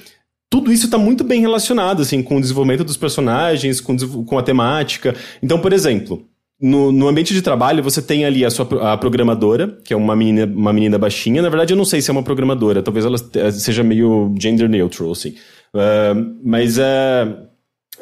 tudo 0.49 0.71
isso 0.71 0.85
está 0.85 0.97
muito 0.97 1.23
bem 1.23 1.41
relacionado 1.41 2.01
assim, 2.01 2.21
com 2.23 2.37
o 2.37 2.41
desenvolvimento 2.41 2.83
dos 2.83 2.97
personagens, 2.97 3.81
com, 3.81 3.95
com 4.25 4.37
a 4.37 4.43
temática. 4.43 5.15
Então, 5.41 5.59
por 5.59 5.73
exemplo, 5.73 6.25
no, 6.61 6.91
no 6.91 7.07
ambiente 7.07 7.33
de 7.33 7.41
trabalho, 7.41 7.83
você 7.83 8.01
tem 8.01 8.25
ali 8.25 8.45
a 8.45 8.49
sua 8.49 8.93
a 8.93 8.97
programadora, 8.97 9.77
que 9.83 9.93
é 9.93 9.97
uma 9.97 10.15
menina, 10.15 10.45
uma 10.45 10.71
menina 10.71 10.97
baixinha. 10.97 11.41
Na 11.41 11.49
verdade, 11.49 11.73
eu 11.73 11.77
não 11.77 11.85
sei 11.85 12.01
se 12.01 12.09
é 12.09 12.13
uma 12.13 12.23
programadora, 12.23 12.81
talvez 12.81 13.05
ela 13.05 13.17
seja 13.51 13.83
meio 13.83 14.33
gender 14.39 14.69
neutral, 14.69 15.11
assim. 15.11 15.35
Uh, 15.73 16.39
mas 16.43 16.77
uh, 16.77 17.47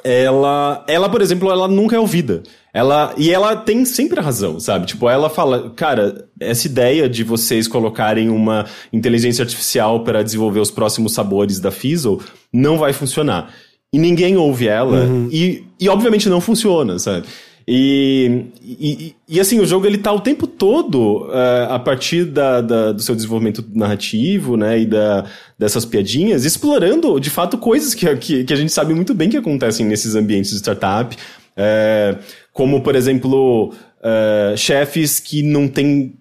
ela, 0.04 0.86
ela, 0.88 1.10
por 1.10 1.22
exemplo, 1.22 1.50
ela 1.50 1.68
nunca 1.68 1.96
é 1.96 2.00
ouvida. 2.00 2.44
Ela, 2.74 3.14
e 3.18 3.32
ela 3.32 3.56
tem 3.56 3.86
sempre 3.86 4.20
a 4.20 4.24
razão, 4.24 4.60
sabe? 4.60 4.88
Tipo, 4.88 5.08
ela 5.08 5.30
fala, 5.30 5.70
cara, 5.76 6.26
essa 6.40 6.66
ideia 6.66 7.08
de 7.08 7.24
vocês 7.24 7.68
colocarem 7.68 8.30
uma 8.30 8.66
inteligência 8.92 9.44
artificial 9.44 10.04
para 10.04 10.24
desenvolver 10.24 10.60
os 10.60 10.72
próximos 10.72 11.14
sabores 11.14 11.60
da 11.60 11.70
Fizzle 11.70 12.20
não 12.52 12.80
vai 12.80 12.92
funcionar. 12.92 13.54
E 13.94 14.00
ninguém 14.00 14.36
ouve 14.38 14.68
ela, 14.68 15.06
uhum. 15.06 15.30
e, 15.32 15.64
e 15.80 15.88
obviamente 15.88 16.28
não 16.28 16.42
funciona, 16.42 16.98
sabe? 16.98 17.28
E, 17.68 18.46
e, 18.62 19.16
e, 19.30 19.40
assim, 19.40 19.60
o 19.60 19.66
jogo 19.66 19.86
ele 19.86 19.98
tá 19.98 20.12
o 20.12 20.20
tempo 20.20 20.48
todo 20.48 21.28
uh, 21.28 21.72
a 21.72 21.80
partir 21.80 22.26
da, 22.26 22.60
da, 22.60 22.92
do 22.92 23.02
seu 23.02 23.16
desenvolvimento 23.16 23.64
narrativo, 23.74 24.58
né, 24.58 24.80
e 24.80 24.86
da, 24.86 25.26
dessas 25.58 25.86
piadinhas, 25.86 26.44
explorando 26.44 27.20
de 27.20 27.30
fato 27.30 27.58
coisas 27.58 27.94
que, 27.94 28.14
que, 28.18 28.44
que 28.44 28.54
a 28.54 28.58
gente 28.58 28.72
sabe 28.72 28.94
muito 28.94 29.14
bem 29.14 29.30
que 29.30 29.38
acontecem 29.38 29.86
nesses 29.86 30.14
ambientes 30.16 30.52
de 30.52 30.58
startup, 30.58 31.16
uh, 31.58 32.20
como 32.52 32.82
por 32.82 32.96
exemplo, 32.96 33.74
uh, 33.74 34.58
chefes 34.58 35.20
que 35.20 35.42
não 35.44 35.68
têm 35.68 36.16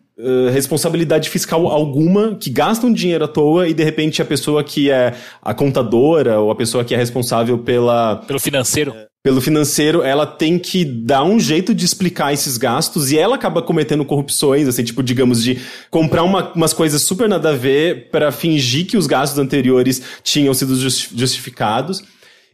responsabilidade 0.53 1.29
fiscal 1.29 1.67
alguma, 1.67 2.37
que 2.37 2.49
gastam 2.49 2.93
dinheiro 2.93 3.25
à 3.25 3.29
toa 3.29 3.67
e 3.67 3.75
de 3.75 3.83
repente 3.83 4.23
a 4.23 4.25
pessoa 4.25 4.63
que 4.63 4.89
é 4.89 5.15
a 5.43 5.53
contadora 5.53 6.39
ou 6.39 6.49
a 6.49 6.55
pessoa 6.55 6.85
que 6.85 6.95
é 6.95 6.97
responsável 6.97 7.59
pela. 7.59 8.17
Pelo 8.29 8.39
financeiro 8.39 8.95
pelo 9.23 9.41
financeiro, 9.41 10.03
ela 10.03 10.27
tem 10.27 10.59
que 10.59 10.85
dar 10.85 11.23
um 11.23 11.39
jeito 11.39 11.73
de 11.73 11.85
explicar 11.85 12.33
esses 12.33 12.59
gastos 12.59 13.13
e 13.13 13.19
ela 13.19 13.37
acaba 13.37 13.63
cometendo 13.63 14.05
corrupções, 14.05 14.67
assim, 14.67 14.83
tipo, 14.83 15.01
digamos, 15.01 15.45
de 15.45 15.61
comprar 15.91 16.25
uma, 16.25 16.53
umas 16.55 16.73
coisas 16.73 17.03
super 17.03 17.29
nada 17.29 17.51
a 17.51 17.55
ver 17.55 18.11
para 18.11 18.33
fingir 18.33 18.85
que 18.87 18.97
os 18.97 19.07
gastos 19.07 19.39
anteriores 19.39 20.03
tinham 20.25 20.53
sido 20.53 20.75
justificados. 20.77 22.03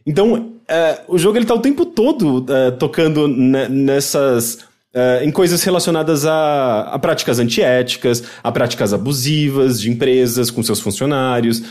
Então, 0.05 0.53
é, 0.67 1.01
o 1.07 1.17
jogo 1.17 1.37
ele 1.37 1.45
tá 1.45 1.53
o 1.53 1.59
tempo 1.59 1.85
todo 1.85 2.45
é, 2.51 2.71
tocando 2.71 3.27
nessas. 3.27 4.67
É, 4.91 5.23
em 5.23 5.29
coisas 5.31 5.61
relacionadas 5.63 6.25
a, 6.25 6.81
a 6.81 6.97
práticas 6.97 7.37
antiéticas, 7.37 8.23
a 8.43 8.51
práticas 8.51 8.91
abusivas 8.91 9.79
de 9.79 9.91
empresas 9.91 10.49
com 10.49 10.63
seus 10.63 10.79
funcionários. 10.79 11.61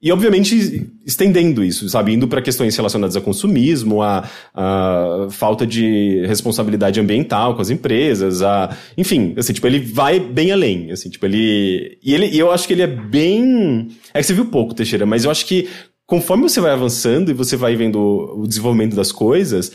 E, 0.00 0.12
obviamente, 0.12 0.88
estendendo 1.06 1.64
isso, 1.64 1.88
sabe? 1.88 2.12
Indo 2.12 2.28
para 2.28 2.42
questões 2.42 2.76
relacionadas 2.76 3.16
a 3.16 3.20
consumismo, 3.20 4.02
a, 4.02 4.28
a, 4.54 5.26
falta 5.30 5.66
de 5.66 6.22
responsabilidade 6.26 7.00
ambiental 7.00 7.54
com 7.54 7.62
as 7.62 7.70
empresas, 7.70 8.42
a... 8.42 8.76
Enfim, 8.96 9.34
assim, 9.38 9.54
tipo, 9.54 9.66
ele 9.66 9.80
vai 9.80 10.20
bem 10.20 10.52
além, 10.52 10.92
assim, 10.92 11.08
tipo, 11.08 11.24
ele... 11.24 11.98
E 12.02 12.14
ele, 12.14 12.26
e 12.26 12.38
eu 12.38 12.52
acho 12.52 12.66
que 12.68 12.74
ele 12.74 12.82
é 12.82 12.86
bem... 12.86 13.88
É 14.12 14.20
que 14.20 14.26
você 14.26 14.34
viu 14.34 14.46
pouco, 14.46 14.74
Teixeira, 14.74 15.06
mas 15.06 15.24
eu 15.24 15.30
acho 15.30 15.46
que 15.46 15.66
conforme 16.06 16.48
você 16.48 16.60
vai 16.60 16.70
avançando 16.70 17.30
e 17.30 17.34
você 17.34 17.56
vai 17.56 17.74
vendo 17.76 17.98
o 17.98 18.46
desenvolvimento 18.46 18.94
das 18.94 19.10
coisas, 19.10 19.72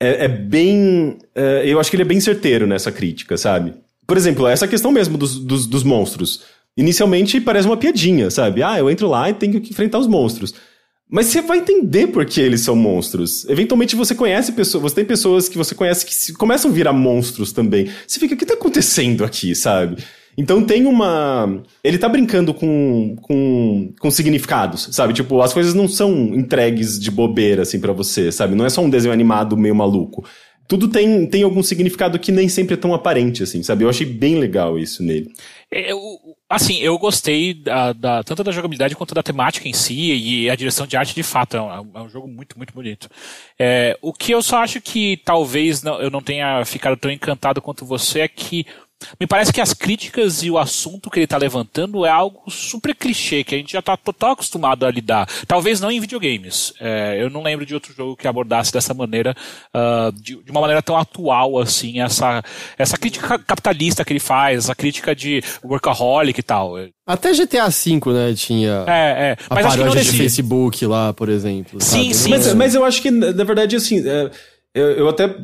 é, 0.00 0.24
é 0.24 0.28
bem... 0.28 1.18
É, 1.34 1.62
eu 1.66 1.80
acho 1.80 1.90
que 1.90 1.96
ele 1.96 2.04
é 2.04 2.06
bem 2.06 2.20
certeiro 2.20 2.66
nessa 2.66 2.92
crítica, 2.92 3.36
sabe? 3.36 3.74
Por 4.06 4.16
exemplo, 4.16 4.46
essa 4.46 4.68
questão 4.68 4.92
mesmo 4.92 5.18
dos, 5.18 5.38
dos, 5.38 5.66
dos 5.66 5.82
monstros. 5.82 6.42
Inicialmente 6.76 7.40
parece 7.40 7.66
uma 7.66 7.76
piadinha, 7.76 8.30
sabe? 8.30 8.62
Ah, 8.62 8.78
eu 8.78 8.90
entro 8.90 9.08
lá 9.08 9.28
e 9.28 9.34
tenho 9.34 9.60
que 9.60 9.70
enfrentar 9.70 9.98
os 9.98 10.06
monstros. 10.06 10.54
Mas 11.10 11.26
você 11.26 11.42
vai 11.42 11.58
entender 11.58 12.06
por 12.06 12.24
que 12.24 12.40
eles 12.40 12.62
são 12.62 12.74
monstros. 12.74 13.44
Eventualmente 13.46 13.94
você 13.94 14.14
conhece 14.14 14.52
pessoas, 14.52 14.82
você 14.82 14.94
tem 14.94 15.04
pessoas 15.04 15.46
que 15.46 15.58
você 15.58 15.74
conhece 15.74 16.06
que 16.06 16.32
começam 16.32 16.70
a 16.70 16.74
virar 16.74 16.94
monstros 16.94 17.52
também. 17.52 17.90
Você 18.06 18.18
fica, 18.18 18.34
o 18.34 18.38
que 18.38 18.46
tá 18.46 18.54
acontecendo 18.54 19.22
aqui, 19.22 19.54
sabe? 19.54 20.02
Então 20.36 20.64
tem 20.64 20.86
uma. 20.86 21.62
Ele 21.84 21.98
tá 21.98 22.08
brincando 22.08 22.54
com, 22.54 23.16
com, 23.20 23.92
com 23.98 24.10
significados, 24.10 24.88
sabe? 24.92 25.12
Tipo, 25.12 25.42
as 25.42 25.52
coisas 25.52 25.74
não 25.74 25.86
são 25.86 26.12
entregues 26.34 26.98
de 26.98 27.10
bobeira, 27.10 27.62
assim, 27.62 27.80
para 27.80 27.92
você, 27.92 28.32
sabe? 28.32 28.54
Não 28.54 28.64
é 28.64 28.70
só 28.70 28.80
um 28.80 28.90
desenho 28.90 29.12
animado 29.12 29.56
meio 29.56 29.74
maluco. 29.74 30.24
Tudo 30.68 30.88
tem, 30.88 31.26
tem 31.26 31.42
algum 31.42 31.62
significado 31.62 32.18
que 32.18 32.32
nem 32.32 32.48
sempre 32.48 32.74
é 32.74 32.78
tão 32.78 32.94
aparente, 32.94 33.42
assim, 33.42 33.62
sabe? 33.62 33.84
Eu 33.84 33.90
achei 33.90 34.06
bem 34.06 34.36
legal 34.36 34.78
isso 34.78 35.02
nele. 35.02 35.30
Eu, 35.70 35.98
Assim, 36.52 36.80
eu 36.80 36.98
gostei 36.98 37.54
da, 37.54 37.94
da, 37.94 38.22
tanto 38.22 38.44
da 38.44 38.52
jogabilidade 38.52 38.94
quanto 38.94 39.14
da 39.14 39.22
temática 39.22 39.66
em 39.66 39.72
si 39.72 40.12
e 40.12 40.50
a 40.50 40.54
direção 40.54 40.86
de 40.86 40.98
arte 40.98 41.14
de 41.14 41.22
fato. 41.22 41.56
É 41.56 41.62
um, 41.62 41.90
é 41.94 42.02
um 42.02 42.10
jogo 42.10 42.28
muito, 42.28 42.58
muito 42.58 42.74
bonito. 42.74 43.08
É, 43.58 43.96
o 44.02 44.12
que 44.12 44.32
eu 44.32 44.42
só 44.42 44.58
acho 44.58 44.78
que 44.78 45.16
talvez 45.24 45.82
não, 45.82 45.98
eu 45.98 46.10
não 46.10 46.20
tenha 46.20 46.62
ficado 46.66 46.94
tão 46.94 47.10
encantado 47.10 47.62
quanto 47.62 47.86
você 47.86 48.20
é 48.20 48.28
que 48.28 48.66
me 49.18 49.26
parece 49.26 49.52
que 49.52 49.60
as 49.60 49.72
críticas 49.72 50.42
e 50.42 50.50
o 50.50 50.58
assunto 50.58 51.10
que 51.10 51.18
ele 51.18 51.24
está 51.24 51.36
levantando 51.36 52.04
é 52.04 52.10
algo 52.10 52.50
super 52.50 52.94
clichê, 52.94 53.44
que 53.44 53.54
a 53.54 53.58
gente 53.58 53.72
já 53.72 53.78
está 53.78 53.96
total 53.96 54.32
acostumado 54.32 54.84
a 54.84 54.90
lidar. 54.90 55.28
Talvez 55.46 55.80
não 55.80 55.90
em 55.90 56.00
videogames. 56.00 56.72
É, 56.80 57.22
eu 57.22 57.30
não 57.30 57.42
lembro 57.42 57.66
de 57.66 57.74
outro 57.74 57.92
jogo 57.94 58.16
que 58.16 58.28
abordasse 58.28 58.72
dessa 58.72 58.94
maneira, 58.94 59.34
uh, 59.74 60.12
de, 60.12 60.42
de, 60.42 60.50
uma 60.50 60.60
maneira 60.60 60.82
tão 60.82 60.96
atual 60.96 61.58
assim, 61.58 62.00
essa, 62.00 62.42
essa 62.78 62.96
crítica 62.96 63.38
capitalista 63.38 64.04
que 64.04 64.12
ele 64.12 64.20
faz, 64.20 64.58
essa 64.58 64.74
crítica 64.74 65.14
de 65.14 65.42
workaholic 65.64 66.38
e 66.38 66.42
tal. 66.42 66.74
Até 67.06 67.32
GTA 67.32 67.68
V, 67.68 68.12
né, 68.12 68.34
tinha 68.34 68.84
é, 68.86 69.32
é. 69.32 69.36
Mas 69.50 69.66
a 69.66 69.68
paródia 69.70 69.94
desse... 69.94 70.12
de 70.12 70.18
Facebook 70.18 70.86
lá, 70.86 71.12
por 71.12 71.28
exemplo. 71.28 71.80
Sim, 71.80 72.12
sabe? 72.12 72.14
sim. 72.14 72.30
Mas, 72.30 72.54
mas 72.54 72.74
eu 72.74 72.84
acho 72.84 73.02
que, 73.02 73.10
na 73.10 73.44
verdade, 73.44 73.76
assim, 73.76 74.06
é, 74.06 74.30
eu, 74.74 74.90
eu 74.92 75.08
até 75.08 75.34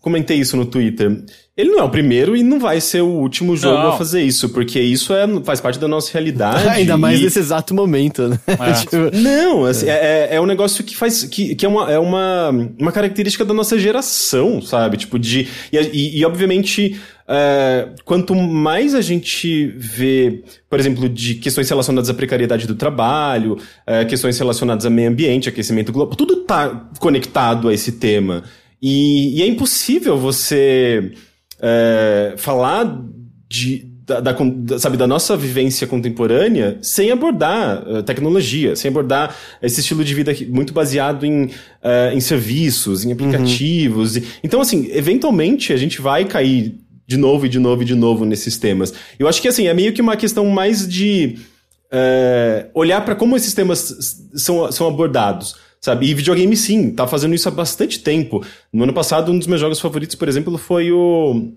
comentei 0.00 0.38
isso 0.38 0.56
no 0.56 0.66
Twitter. 0.66 1.24
Ele 1.56 1.70
não 1.70 1.78
é 1.78 1.82
o 1.82 1.88
primeiro 1.88 2.36
e 2.36 2.42
não 2.42 2.60
vai 2.60 2.82
ser 2.82 3.00
o 3.00 3.08
último 3.08 3.56
jogo 3.56 3.78
não. 3.78 3.88
a 3.88 3.96
fazer 3.96 4.22
isso, 4.22 4.50
porque 4.50 4.78
isso 4.78 5.14
é, 5.14 5.26
faz 5.42 5.58
parte 5.58 5.78
da 5.78 5.88
nossa 5.88 6.12
realidade. 6.12 6.68
Ainda 6.68 6.98
mais 6.98 7.18
nesse 7.18 7.38
exato 7.38 7.72
momento, 7.72 8.28
né? 8.28 8.38
É. 8.46 8.72
tipo... 8.78 8.96
Não, 9.16 9.64
assim, 9.64 9.88
é. 9.88 10.28
É, 10.32 10.34
é, 10.34 10.40
um 10.40 10.44
negócio 10.44 10.84
que 10.84 10.94
faz. 10.94 11.24
que, 11.24 11.54
que 11.54 11.64
é, 11.64 11.68
uma, 11.68 11.90
é 11.90 11.98
uma, 11.98 12.50
uma 12.78 12.92
característica 12.92 13.42
da 13.42 13.54
nossa 13.54 13.78
geração, 13.78 14.60
sabe? 14.60 14.98
Tipo, 14.98 15.18
de. 15.18 15.48
E, 15.72 15.78
e, 15.78 16.18
e 16.18 16.24
obviamente. 16.26 17.00
É, 17.28 17.88
quanto 18.04 18.36
mais 18.36 18.94
a 18.94 19.00
gente 19.00 19.66
vê, 19.76 20.44
por 20.70 20.78
exemplo, 20.78 21.08
de 21.08 21.34
questões 21.34 21.68
relacionadas 21.68 22.08
à 22.08 22.14
precariedade 22.14 22.68
do 22.68 22.76
trabalho, 22.76 23.58
é, 23.84 24.04
questões 24.04 24.38
relacionadas 24.38 24.86
a 24.86 24.90
meio 24.90 25.08
ambiente, 25.08 25.48
aquecimento 25.48 25.90
global, 25.90 26.14
tudo 26.14 26.42
está 26.42 26.88
conectado 27.00 27.68
a 27.68 27.74
esse 27.74 27.92
tema. 27.92 28.44
E, 28.80 29.40
e 29.40 29.42
é 29.42 29.46
impossível 29.48 30.16
você 30.16 31.14
é, 31.60 32.34
falar 32.36 33.02
de, 33.48 33.86
da, 34.06 34.20
da, 34.20 34.36
sabe, 34.78 34.96
da 34.96 35.06
nossa 35.06 35.36
vivência 35.36 35.86
contemporânea 35.86 36.78
sem 36.82 37.10
abordar 37.10 37.82
uh, 37.88 38.02
tecnologia, 38.02 38.76
sem 38.76 38.88
abordar 38.88 39.36
esse 39.62 39.80
estilo 39.80 40.04
de 40.04 40.14
vida 40.14 40.32
muito 40.48 40.72
baseado 40.72 41.24
em, 41.24 41.44
uh, 41.44 42.12
em 42.14 42.20
serviços, 42.20 43.04
em 43.04 43.12
aplicativos. 43.12 44.16
Uhum. 44.16 44.22
Então, 44.44 44.60
assim, 44.60 44.88
eventualmente 44.92 45.72
a 45.72 45.76
gente 45.76 46.00
vai 46.00 46.24
cair 46.24 46.78
de 47.06 47.16
novo 47.16 47.46
e 47.46 47.48
de 47.48 47.58
novo 47.58 47.82
e 47.82 47.84
de 47.84 47.94
novo 47.94 48.24
nesses 48.24 48.58
temas. 48.58 48.92
Eu 49.18 49.28
acho 49.28 49.40
que, 49.40 49.48
assim, 49.48 49.68
é 49.68 49.74
meio 49.74 49.92
que 49.92 50.02
uma 50.02 50.16
questão 50.16 50.46
mais 50.46 50.86
de 50.86 51.38
uh, 51.86 52.70
olhar 52.74 53.04
para 53.04 53.14
como 53.14 53.36
esses 53.36 53.54
temas 53.54 53.94
são, 54.34 54.70
são 54.72 54.88
abordados. 54.88 55.56
Sabe? 55.80 56.06
E 56.06 56.14
videogame, 56.14 56.56
sim, 56.56 56.90
tá 56.90 57.06
fazendo 57.06 57.34
isso 57.34 57.48
há 57.48 57.52
bastante 57.52 58.00
tempo. 58.00 58.44
No 58.72 58.84
ano 58.84 58.92
passado, 58.92 59.30
um 59.30 59.38
dos 59.38 59.46
meus 59.46 59.60
jogos 59.60 59.80
favoritos, 59.80 60.16
por 60.16 60.28
exemplo, 60.28 60.56
foi 60.58 60.90
o. 60.90 61.50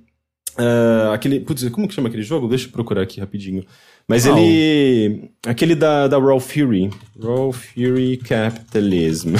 Uh, 0.57 1.11
aquele. 1.13 1.39
Putz, 1.39 1.67
como 1.69 1.87
que 1.87 1.93
chama 1.93 2.09
aquele 2.09 2.23
jogo? 2.23 2.47
Deixa 2.47 2.67
eu 2.67 2.71
procurar 2.71 3.01
aqui 3.01 3.19
rapidinho. 3.19 3.65
Mas 4.07 4.25
oh. 4.25 4.37
ele. 4.37 5.31
Aquele 5.45 5.75
da, 5.75 6.07
da 6.07 6.17
Raw 6.17 6.39
Fury. 6.39 6.89
Raw 7.21 7.51
Fury 7.51 8.17
Capitalism. 8.17 9.35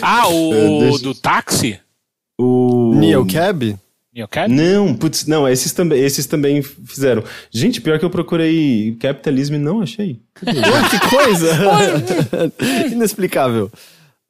ah, 0.00 0.28
o, 0.28 0.50
uh, 0.50 0.80
deixa... 0.80 1.02
do 1.02 1.14
táxi? 1.14 1.78
O. 2.40 2.94
Neo 2.94 3.26
Cab? 3.26 3.76
Neocad? 4.14 4.52
Não, 4.52 4.94
putz, 4.94 5.26
não, 5.26 5.48
esses 5.48 5.72
também, 5.72 5.98
esses 6.00 6.26
também 6.26 6.62
fizeram. 6.62 7.24
Gente, 7.50 7.80
pior 7.80 7.98
que 7.98 8.04
eu 8.04 8.10
procurei 8.10 8.94
capitalismo 9.00 9.56
e 9.56 9.58
não 9.58 9.80
achei. 9.80 10.20
Que 10.90 11.08
coisa! 11.08 11.48
Inexplicável. 12.92 13.70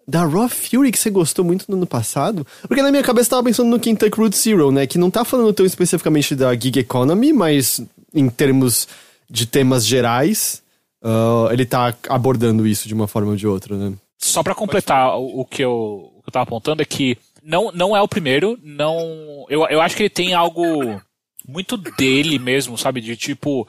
Da 0.07 0.25
Raw 0.25 0.49
Fury 0.49 0.93
que 0.93 0.99
você 0.99 1.11
gostou 1.11 1.45
muito 1.45 1.65
no 1.69 1.77
ano 1.77 1.87
passado? 1.87 2.47
Porque 2.67 2.83
na 2.83 2.91
minha 2.91 3.03
cabeça 3.03 3.27
eu 3.27 3.31
tava 3.31 3.45
pensando 3.45 3.71
no 3.71 3.81
Kentucky 3.81 4.17
Route 4.17 4.37
Zero, 4.37 4.71
né? 4.71 4.87
Que 4.87 4.99
não 4.99 5.11
tá 5.11 5.25
falando 5.25 5.53
tão 5.53 5.65
especificamente 5.67 6.35
da 6.35 6.55
gig 6.55 6.79
economy, 6.79 7.33
mas 7.33 7.81
em 8.15 8.29
termos 8.29 8.87
de 9.31 9.47
temas 9.47 9.87
gerais, 9.87 10.63
uh, 11.03 11.53
ele 11.53 11.65
tá 11.65 11.95
abordando 12.09 12.67
isso 12.67 12.87
de 12.87 12.95
uma 12.95 13.09
forma 13.09 13.31
ou 13.31 13.37
de 13.37 13.47
outra, 13.47 13.77
né? 13.77 13.95
Só 14.19 14.43
pra 14.43 14.55
completar 14.55 15.17
o, 15.17 15.41
o 15.41 15.45
que 15.45 15.63
eu, 15.63 16.13
o 16.17 16.23
que 16.23 16.29
eu 16.29 16.33
tava 16.33 16.45
apontando 16.45 16.83
é 16.83 16.85
que 16.85 17.17
não, 17.43 17.73
não 17.73 17.97
é 17.97 18.01
o 18.01 18.09
primeiro, 18.09 18.59
não. 18.63 19.47
Eu, 19.49 19.67
eu 19.69 19.81
acho 19.81 19.97
que 19.97 20.03
ele 20.03 20.11
tem 20.11 20.35
algo 20.35 21.01
muito 21.47 21.77
dele 21.77 22.39
mesmo, 22.39 22.79
sabe? 22.79 23.01
De 23.01 23.17
tipo. 23.17 23.69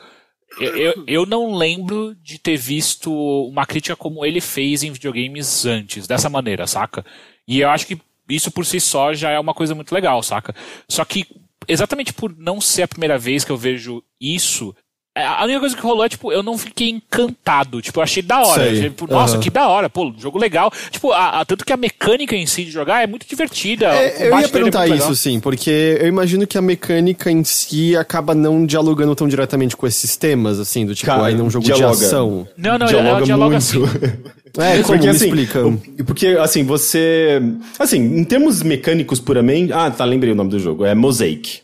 Eu, 0.59 1.03
eu, 1.07 1.25
não 1.25 1.55
lembro 1.55 2.15
de 2.21 2.37
ter 2.37 2.55
visto 2.55 3.11
uma 3.47 3.65
crítica 3.65 3.95
como 3.95 4.23
ele 4.23 4.39
fez 4.39 4.83
em 4.83 4.91
videogames 4.91 5.65
antes, 5.65 6.05
dessa 6.05 6.29
maneira, 6.29 6.67
saca? 6.67 7.03
E 7.47 7.61
eu 7.61 7.69
acho 7.71 7.87
que 7.87 7.99
isso 8.29 8.51
por 8.51 8.63
si 8.63 8.79
só 8.79 9.15
já 9.15 9.31
é 9.31 9.39
uma 9.39 9.55
coisa 9.55 9.73
muito 9.73 9.91
legal, 9.95 10.21
saca? 10.21 10.53
Só 10.87 11.03
que 11.03 11.25
exatamente 11.67 12.13
por 12.13 12.37
não 12.37 12.61
ser 12.61 12.83
a 12.83 12.87
primeira 12.87 13.17
vez 13.17 13.43
que 13.43 13.51
eu 13.51 13.57
vejo 13.57 14.03
isso, 14.21 14.75
a 15.15 15.43
única 15.43 15.59
coisa 15.59 15.75
que 15.75 15.81
rolou 15.81 16.03
é, 16.03 16.09
tipo, 16.09 16.31
eu 16.31 16.41
não 16.41 16.57
fiquei 16.57 16.89
encantado. 16.89 17.81
Tipo, 17.81 17.99
eu 17.99 18.03
achei 18.03 18.23
da 18.23 18.41
hora. 18.41 18.63
Sei. 18.69 18.81
Tipo, 18.83 19.05
Nossa, 19.11 19.37
que 19.37 19.49
da 19.49 19.67
hora. 19.67 19.89
Pô, 19.89 20.11
jogo 20.17 20.39
legal. 20.39 20.71
Tipo, 20.89 21.11
a, 21.11 21.41
a- 21.41 21.45
tanto 21.45 21.63
que 21.63 21.71
a 21.71 21.77
mecânica 21.77 22.35
em 22.35 22.45
si 22.45 22.63
de 22.65 22.71
jogar 22.71 23.03
é 23.03 23.07
muito 23.07 23.27
divertida. 23.27 23.87
É, 23.93 24.27
eu 24.27 24.39
ia 24.39 24.45
é 24.45 24.47
perguntar 24.47 24.79
muito 24.79 24.93
isso, 24.95 25.03
legal. 25.03 25.15
sim, 25.15 25.39
porque 25.39 25.97
eu 25.99 26.07
imagino 26.07 26.47
que 26.47 26.57
a 26.57 26.61
mecânica 26.61 27.29
em 27.29 27.43
si 27.43 27.95
acaba 27.95 28.33
não 28.33 28.65
dialogando 28.65 29.15
tão 29.15 29.27
diretamente 29.27 29.77
com 29.77 29.85
esses 29.85 30.17
temas, 30.17 30.59
assim, 30.59 30.85
do 30.85 30.95
tipo, 30.95 31.07
Cara, 31.11 31.27
aí 31.27 31.35
num 31.35 31.49
jogo 31.49 31.65
dialoga. 31.65 31.97
de 31.97 32.05
ação. 32.05 32.47
Não, 32.57 32.77
não, 32.77 32.87
ela 32.89 33.21
dialoga 33.21 33.57
assim. 33.57 33.79
É, 34.55 34.83
como 34.83 34.99
porque 34.99 35.07
assim, 35.09 35.25
explica? 35.25 35.61
porque 36.05 36.27
assim, 36.27 36.63
você. 36.63 37.41
Assim, 37.79 37.97
em 37.99 38.23
termos 38.23 38.61
mecânicos 38.61 39.19
puramente. 39.19 39.73
Ah, 39.73 39.89
tá, 39.89 40.05
lembrei 40.05 40.31
o 40.31 40.35
nome 40.35 40.51
do 40.51 40.59
jogo. 40.59 40.85
É 40.85 40.93
Mosaic. 40.93 41.61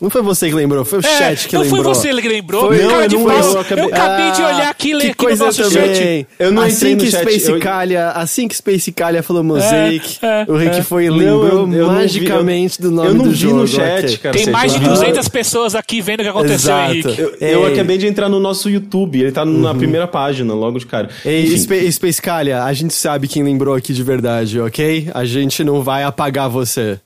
Não 0.00 0.10
foi 0.10 0.22
você 0.22 0.48
que 0.48 0.54
lembrou, 0.54 0.84
foi 0.84 1.00
o 1.00 1.04
É, 1.04 1.18
chat 1.18 1.48
que 1.48 1.54
não 1.54 1.62
lembrou. 1.62 1.82
foi 1.84 1.94
você 1.94 2.20
que 2.22 2.28
lembrou. 2.28 2.66
Foi- 2.68 2.78
Cara 2.78 3.04
eu 3.04 3.10
não- 3.18 3.24
pau. 3.26 3.36
eu 3.38 3.52
eu 3.54 3.60
acabei- 3.60 3.84
acabei, 3.86 4.30
de 4.32 4.42
Ah, 4.42 4.46
olhar 4.46 4.70
aqui, 4.70 4.94
ler 4.94 5.00
que 5.00 5.06
aqui 5.10 5.22
no 5.22 5.26
coisa 5.28 5.44
nosso 5.46 5.62
também. 5.62 5.94
chat. 5.94 6.26
Eu 6.38 6.52
não 6.52 6.62
assim 6.62 6.94
no 6.94 7.00
que 7.00 7.10
chat, 7.10 7.20
Space 7.22 7.50
eu- 7.50 7.58
Calha, 7.60 8.08
assim 8.10 8.46
que 8.48 8.56
Space 8.56 8.92
Calha 8.92 9.22
falou 9.22 9.42
Mosaic, 9.42 10.18
É, 10.22 10.44
o 10.48 10.56
Rick 10.56 10.76
é. 10.78 10.82
foi 10.82 11.06
e 11.06 11.08
Não, 11.10 11.16
lembrou 11.16 11.42
eu- 11.42 11.48
eu 11.58 11.66
não 11.86 11.94
vi, 11.94 11.98
magicamente 11.98 12.80
do 12.80 12.90
nome 12.90 13.08
eu 13.08 13.14
não 13.14 13.24
do 13.24 13.30
vi 13.30 13.36
jogo. 13.36 13.56
no 13.56 13.66
chat, 13.66 14.04
ok. 14.04 14.16
cara. 14.18 14.36
Tem 14.36 14.46
mais 14.50 14.72
de 14.72 14.78
tinha- 14.78 14.90
200 14.90 15.28
pessoas 15.28 15.74
aqui 15.74 16.00
vendo 16.00 16.20
o 16.20 16.22
que 16.22 16.28
aconteceu, 16.28 16.54
Exato. 16.74 16.92
Henrique. 16.92 17.20
Eu, 17.20 17.34
eu 17.40 17.66
Ei. 17.66 17.72
acabei 17.72 17.98
de 17.98 18.06
entrar 18.06 18.28
no 18.28 18.38
nosso 18.38 18.70
YouTube, 18.70 19.20
ele 19.20 19.32
tá 19.32 19.44
na 19.44 19.74
primeira 19.74 20.06
página, 20.06 20.54
logo 20.54 20.78
de 20.78 20.86
cara. 20.86 21.08
Ei, 21.24 21.56
Spa- 21.58 21.90
Space 21.90 22.22
Calha, 22.22 22.62
a 22.64 22.72
gente 22.72 22.94
sabe 22.94 23.26
quem 23.28 23.42
lembrou 23.42 23.74
aqui 23.74 23.92
de 23.92 24.02
verdade, 24.02 24.60
ok? 24.60 25.10
A 25.12 25.24
gente 25.24 25.64
não 25.64 25.82
vai 25.82 26.04
apagar 26.04 26.48
você. 26.48 27.00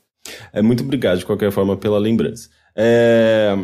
É 0.53 0.61
muito 0.61 0.83
obrigado, 0.83 1.17
de 1.19 1.25
qualquer 1.25 1.51
forma, 1.51 1.75
pela 1.75 1.97
lembrança. 1.99 2.47
É, 2.75 3.57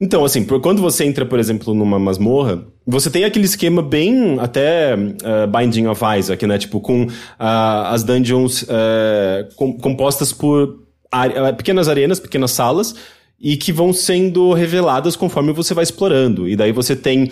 Então, 0.00 0.24
assim, 0.24 0.44
quando 0.44 0.82
você 0.82 1.04
entra, 1.04 1.24
por 1.24 1.38
exemplo, 1.38 1.72
numa 1.72 1.98
masmorra, 1.98 2.64
você 2.86 3.08
tem 3.08 3.24
aquele 3.24 3.44
esquema 3.46 3.80
bem 3.80 4.38
até 4.40 4.92
eh, 4.92 5.46
Binding 5.46 5.86
of 5.86 6.02
Isaac, 6.18 6.44
né? 6.46 6.58
Tipo, 6.58 6.80
com 6.80 7.06
ah, 7.38 7.90
as 7.92 8.02
dungeons 8.02 8.66
eh, 8.68 9.46
com- 9.56 9.78
compostas 9.78 10.32
por 10.32 10.80
are- 11.10 11.32
eh, 11.34 11.52
pequenas 11.52 11.88
arenas, 11.88 12.18
pequenas 12.20 12.50
salas, 12.50 12.94
e 13.40 13.56
que 13.56 13.72
vão 13.72 13.92
sendo 13.92 14.52
reveladas 14.52 15.16
conforme 15.16 15.52
você 15.52 15.72
vai 15.74 15.84
explorando. 15.84 16.48
E 16.48 16.56
daí 16.56 16.72
você 16.72 16.96
tem 16.96 17.30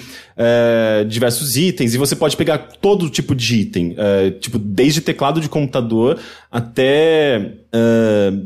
diversos 1.09 1.57
itens, 1.57 1.95
e 1.95 1.99
você 1.99 2.14
pode 2.16 2.37
pegar 2.37 2.59
todo 2.81 3.09
tipo 3.09 3.35
de 3.35 3.61
item, 3.61 3.97
tipo, 4.40 4.59
desde 4.59 5.01
teclado 5.01 5.40
de 5.40 5.49
computador 5.49 6.18
até, 6.51 7.53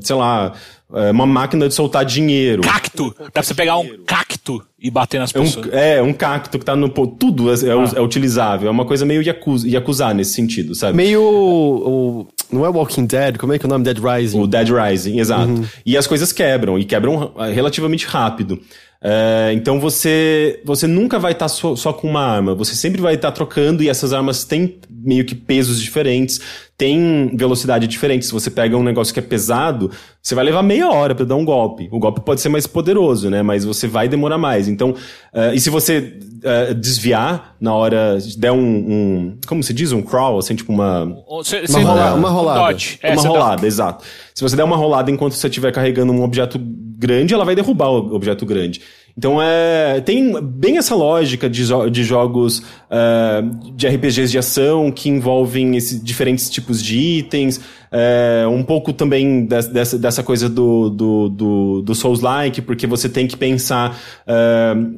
sei 0.00 0.14
lá, 0.16 0.52
uma 0.88 1.26
máquina 1.26 1.68
de 1.68 1.74
soltar 1.74 2.04
dinheiro. 2.04 2.62
Cacto. 2.62 3.14
Dá 3.18 3.30
pra 3.30 3.42
você 3.42 3.54
pegar 3.54 3.76
um 3.78 4.04
cacto 4.04 4.64
e 4.78 4.90
bater 4.90 5.18
nas 5.18 5.34
É 5.34 5.40
pessoas. 5.40 5.66
um, 5.66 5.70
é, 5.72 6.02
um 6.02 6.12
cacto 6.12 6.58
que 6.58 6.64
tá 6.64 6.76
no. 6.76 6.88
Tudo 6.88 7.50
é, 7.50 7.54
é, 7.54 7.72
Ah. 7.72 7.92
é 7.96 8.00
utilizável. 8.00 8.68
É 8.68 8.70
uma 8.70 8.84
coisa 8.84 9.04
meio 9.06 9.22
Yakuza, 9.22 9.66
Yakuza 9.68 10.12
nesse 10.12 10.32
sentido, 10.34 10.74
sabe? 10.74 10.96
Meio. 10.96 11.22
o- 11.22 12.26
não 12.52 12.64
é 12.64 12.68
Walking 12.68 13.06
Dead, 13.06 13.36
como 13.38 13.52
é 13.52 13.58
que 13.58 13.66
é 13.66 13.68
o 13.68 13.70
nome? 13.70 13.84
Dead 13.84 13.98
Rising. 13.98 14.40
O 14.40 14.46
Dead 14.46 14.68
Rising, 14.70 15.18
exato. 15.18 15.64
E 15.84 15.96
as 15.96 16.06
coisas 16.06 16.32
quebram, 16.32 16.78
e 16.78 16.84
quebram 16.84 17.32
ah, 17.36 17.46
relativamente 17.46 18.06
rápido. 18.06 18.60
É, 19.02 19.52
então 19.54 19.78
você 19.78 20.60
você 20.64 20.86
nunca 20.86 21.18
vai 21.18 21.32
estar 21.32 21.48
só, 21.48 21.76
só 21.76 21.92
com 21.92 22.08
uma 22.08 22.22
arma, 22.22 22.54
você 22.54 22.74
sempre 22.74 23.00
vai 23.00 23.14
estar 23.14 23.30
trocando 23.30 23.82
e 23.82 23.88
essas 23.90 24.12
armas 24.12 24.44
têm 24.44 24.76
meio 24.88 25.24
que 25.24 25.34
pesos 25.34 25.80
diferentes, 25.80 26.40
têm 26.78 27.30
velocidade 27.36 27.86
diferente. 27.86 28.24
Se 28.24 28.32
você 28.32 28.50
pega 28.50 28.76
um 28.76 28.82
negócio 28.82 29.12
que 29.12 29.20
é 29.20 29.22
pesado, 29.22 29.90
você 30.22 30.34
vai 30.34 30.44
levar 30.44 30.62
meia 30.62 30.88
hora 30.90 31.14
para 31.14 31.26
dar 31.26 31.36
um 31.36 31.44
golpe. 31.44 31.88
O 31.92 31.98
golpe 31.98 32.20
pode 32.22 32.40
ser 32.40 32.48
mais 32.48 32.66
poderoso, 32.66 33.28
né? 33.28 33.42
Mas 33.42 33.64
você 33.64 33.86
vai 33.86 34.08
demorar 34.08 34.38
mais. 34.38 34.65
Então, 34.66 34.94
é, 35.32 35.54
e 35.54 35.60
se 35.60 35.70
você 35.70 36.14
é, 36.42 36.74
desviar 36.74 37.56
na 37.60 37.74
hora, 37.74 38.18
der 38.36 38.52
um, 38.52 38.58
um- 38.60 39.36
como 39.46 39.62
se 39.62 39.72
diz, 39.72 39.90
um 39.92 40.02
crawl, 40.02 40.38
assim, 40.38 40.54
tipo 40.54 40.72
uma 40.72 41.06
Você- 41.28 41.64
Uma 41.68 41.80
rola- 41.80 42.14
uma 42.14 42.30
um 42.30 42.34
rolada. 42.34 42.60
dodge. 42.60 42.98
É, 43.02 43.10
uma 43.12 43.16
você 43.16 43.28
dá- 43.28 43.32
rolada, 43.34 43.66
exato. 43.66 44.04
Se 44.34 44.42
você 44.42 44.54
der 44.56 44.64
uma 44.64 44.76
rolada 44.76 45.10
enquanto 45.10 45.32
você 45.34 45.46
estiver 45.48 45.72
carregando 45.72 46.12
um 46.12 46.22
objeto 46.22 46.60
grande, 46.98 47.34
ela 47.34 47.44
vai 47.44 47.54
derrubar 47.54 47.88
o 47.90 48.14
objeto 48.14 48.44
grande. 48.46 48.80
Então 49.18 49.40
é 49.40 50.00
tem 50.02 50.38
bem 50.42 50.76
essa 50.76 50.94
lógica 50.94 51.48
de, 51.48 51.64
jo- 51.66 51.88
de 51.88 52.04
jogos 52.04 52.62
eh, 52.90 53.42
de 53.74 53.86
RPGs 53.88 54.30
de 54.30 54.38
ação 54.38 54.90
que 54.90 55.08
envolvem 55.08 55.76
esses 55.76 56.02
diferentes 56.02 56.48
tipos 56.50 56.82
de 56.82 56.96
itens, 56.98 57.60
eh, 57.90 58.44
um 58.48 58.62
pouco 58.62 58.92
também 58.92 59.46
des- 59.46 59.68
dessa, 59.68 59.98
dessa 59.98 60.22
coisa 60.22 60.48
do, 60.48 60.90
do, 60.90 61.28
do, 61.28 61.82
do 61.82 61.94
Souls-like, 61.94 62.60
porque 62.62 62.86
você 62.86 63.08
tem 63.08 63.26
que 63.26 63.36
pensar 63.36 63.98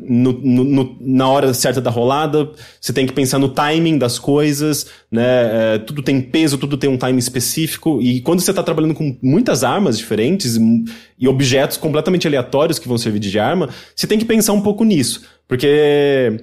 no, 0.07 0.33
no- 0.33 0.65
no- 0.65 0.97
na 1.01 1.29
hora 1.29 1.53
certa 1.55 1.81
da 1.81 1.91
rolada, 1.91 2.51
você 2.81 2.93
tem 2.93 3.07
que 3.07 3.13
pensar 3.13 3.39
no 3.39 3.49
timing 3.49 3.99
das 3.99 4.19
coisas, 4.19 4.87
né? 5.11 5.75
Eh, 5.75 5.79
tudo 5.87 6.03
tem 6.03 6.21
peso, 6.21 6.59
tudo 6.59 6.77
tem 6.77 6.89
um 6.91 6.97
time 6.97 7.19
específico, 7.19 8.01
e 8.03 8.21
quando 8.21 8.41
você 8.41 8.51
está 8.51 8.63
trabalhando 8.63 8.95
com 8.95 9.17
muitas 9.23 9.65
armas 9.65 9.97
diferentes 9.99 10.57
e, 10.57 10.85
e 11.19 11.29
objetos 11.29 11.77
completamente 11.77 12.27
aleatórios 12.27 12.79
que 12.79 12.89
vão 12.89 12.99
servir 12.99 13.19
de 13.21 13.39
arma, 13.39 13.69
você 13.95 14.07
tem 14.07 14.19
que 14.19 14.25
pensar 14.25 14.53
um 14.53 14.61
pouco 14.61 14.85
nisso, 14.85 15.23
porque 15.47 16.39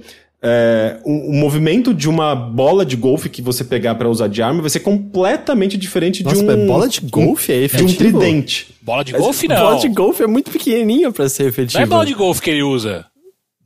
é, 0.48 0.98
o, 1.04 1.32
o 1.32 1.34
movimento 1.34 1.92
de 1.94 2.08
uma 2.08 2.36
bola 2.36 2.86
de 2.86 2.96
golfe 2.96 3.30
que 3.30 3.42
você 3.42 3.64
pegar 3.64 3.96
para 3.96 4.08
usar 4.08 4.28
de 4.28 4.42
arma 4.44 4.62
vai 4.62 4.70
ser 4.70 4.82
completamente 4.82 5.76
diferente 5.78 6.24
Nossa, 6.24 6.36
de 6.44 6.50
um. 6.62 6.68
bola 6.68 6.88
de 6.88 7.02
golfe 7.02 7.52
é 7.52 7.56
De 7.56 7.62
um 7.62 7.66
efetivo? 7.88 7.98
tridente. 8.20 8.68
Bola 8.82 9.04
de 9.04 9.12
golfe, 9.14 9.48
Bola 9.48 9.72
não. 9.72 9.80
de 9.80 9.88
golfe 9.90 10.22
é 10.24 10.28
muito 10.28 10.52
pequenininha 10.52 11.12
pra 11.12 11.28
ser 11.28 11.48
efetiva. 11.48 11.80
Não 11.80 11.84
é 11.84 11.90
bola 11.90 12.06
de 12.06 12.14
golfe 12.14 12.42
que 12.42 12.50
ele 12.52 12.62
usa. 12.62 13.06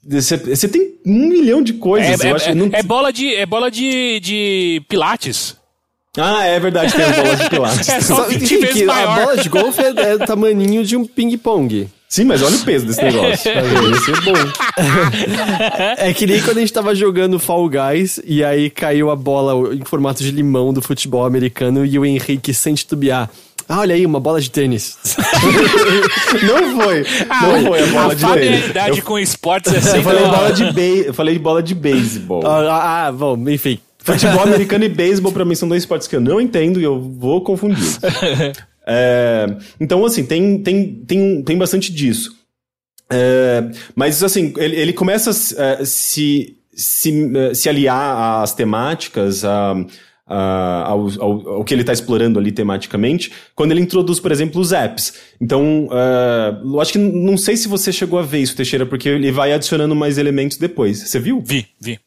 Você, 0.08 0.38
você 0.38 0.70
tem 0.70 0.94
um 1.06 1.28
milhão 1.28 1.62
de 1.62 1.74
É, 1.74 1.76
coisas. 1.76 2.22
é- 2.22 2.32
eu 2.32 2.36
acho, 2.38 2.50
é- 2.50 2.56
não- 2.56 2.70
é 2.72 2.82
bola 2.82 3.12
de, 3.12 3.36
é 3.36 3.46
bola 3.46 3.70
de, 3.70 4.20
de 4.22 4.82
pilates. 4.88 5.58
Ah, 6.18 6.46
é 6.46 6.60
verdade, 6.60 6.94
tem 6.94 7.04
as 7.06 7.16
bolas 7.16 7.40
de 7.40 7.50
pilates. 7.50 7.90
É 7.90 8.00
só 8.02 8.16
Só 8.16 8.24
20 8.30 8.48
que 8.48 8.58
vezes 8.58 8.88
a 8.90 9.06
bola 9.16 9.38
de 9.38 9.50
golfe 9.50 9.82
é, 9.82 9.90
é 9.90 10.18
do 10.18 10.26
tamaninho 10.26 10.84
de 10.86 10.96
um 10.96 11.06
ping-pong. 11.06 11.88
Sim, 12.12 12.24
mas 12.26 12.42
olha 12.42 12.56
o 12.56 12.60
peso 12.62 12.88
desse 12.88 13.04
negócio. 13.04 13.52
Vai 13.54 14.00
ser 14.02 14.22
bom. 14.22 14.34
É 15.98 16.12
que 16.14 16.26
nem 16.26 16.42
quando 16.42 16.58
a 16.58 16.62
gente 16.62 16.74
tava 16.74 16.96
jogando 16.96 17.38
Fall 17.40 17.70
Guys 17.70 18.20
e 18.26 18.44
aí 18.44 18.70
caiu 18.70 19.12
a 19.12 19.16
bola 19.16 19.76
em 19.76 19.84
formato 19.86 20.24
de 20.24 20.32
limão 20.32 20.74
do 20.74 20.82
futebol 20.82 21.24
americano 21.26 21.86
e 21.86 22.00
o 22.00 22.06
Henrique 22.06 22.52
sem 22.54 22.74
titubear. 22.74 23.30
Ah, 23.68 23.82
olha 23.82 23.94
aí, 23.94 24.04
uma 24.06 24.20
bola 24.20 24.42
de 24.42 24.50
tênis. 24.50 24.98
Não 26.42 26.82
foi. 26.82 27.06
Não 27.28 27.66
foi 27.68 27.84
a 27.84 27.86
bola 27.86 28.12
a 28.12 28.16
de 28.16 28.22
familiaridade 28.22 28.98
Eu, 28.98 29.06
com 29.06 29.20
esportes 29.20 29.72
é 29.74 29.78
eu 29.78 29.82
sempre 29.82 30.02
falei 30.02 30.24
uma- 30.24 30.36
bola 30.36 30.52
de 30.52 30.72
be... 30.74 31.04
eu 31.06 31.14
falei 31.14 31.34
de 31.36 31.40
bola 31.40 31.62
de 31.62 31.76
beisebol. 31.76 32.42
ah, 32.48 33.06
ah, 33.08 33.12
bom, 33.12 33.38
enfim. 33.48 33.78
Futebol 34.00 34.42
americano 34.42 34.84
e 34.86 34.90
beisebol 34.90 35.32
pra 35.32 35.46
mim 35.46 35.54
são 35.54 35.68
dois 35.70 35.84
esportes 35.84 36.08
que 36.08 36.16
eu 36.16 36.22
não 36.22 36.42
entendo 36.42 36.80
e 36.80 36.84
eu 36.84 37.00
vou 37.00 37.42
confundir. 37.42 37.78
É, 38.90 39.46
então, 39.80 40.04
assim, 40.04 40.26
tem, 40.26 40.58
tem, 40.64 40.96
tem, 41.06 41.44
tem 41.44 41.58
bastante 41.58 41.94
disso. 41.94 42.32
É, 43.12 43.64
mas, 43.96 44.24
assim, 44.24 44.54
ele, 44.58 44.76
ele 44.76 44.94
começa 44.94 45.30
a 45.30 45.86
se, 45.86 46.58
se, 46.74 47.32
eh, 47.36 47.54
se 47.54 47.70
aliar 47.70 48.42
às 48.44 48.54
temáticas, 48.54 49.44
a- 49.46 49.76
ao, 50.28 51.08
ao, 51.20 51.50
ao 51.56 51.64
que 51.64 51.74
ele 51.74 51.82
está 51.82 51.92
explorando 51.92 52.38
ali 52.38 52.52
tematicamente, 52.52 53.32
quando 53.56 53.72
ele 53.72 53.82
introduz, 53.82 54.20
por 54.20 54.32
exemplo, 54.32 54.62
os 54.62 54.72
apps. 54.72 55.14
Então, 55.42 55.88
é, 55.92 56.62
eu 56.64 56.80
acho 56.80 56.92
que 56.92 56.98
não 57.00 57.36
sei 57.36 57.58
se 57.58 57.68
você 57.68 57.92
chegou 57.92 58.20
a 58.20 58.22
ver 58.22 58.38
isso, 58.40 58.56
Teixeira, 58.56 58.86
porque 58.86 59.10
ele 59.10 59.32
vai 59.32 59.52
adicionando 59.54 59.96
mais 59.96 60.20
elementos 60.20 60.58
depois. 60.58 61.00
Você 61.00 61.20
viu? 61.20 61.42
Vi, 61.44 61.66
vi. 61.82 62.00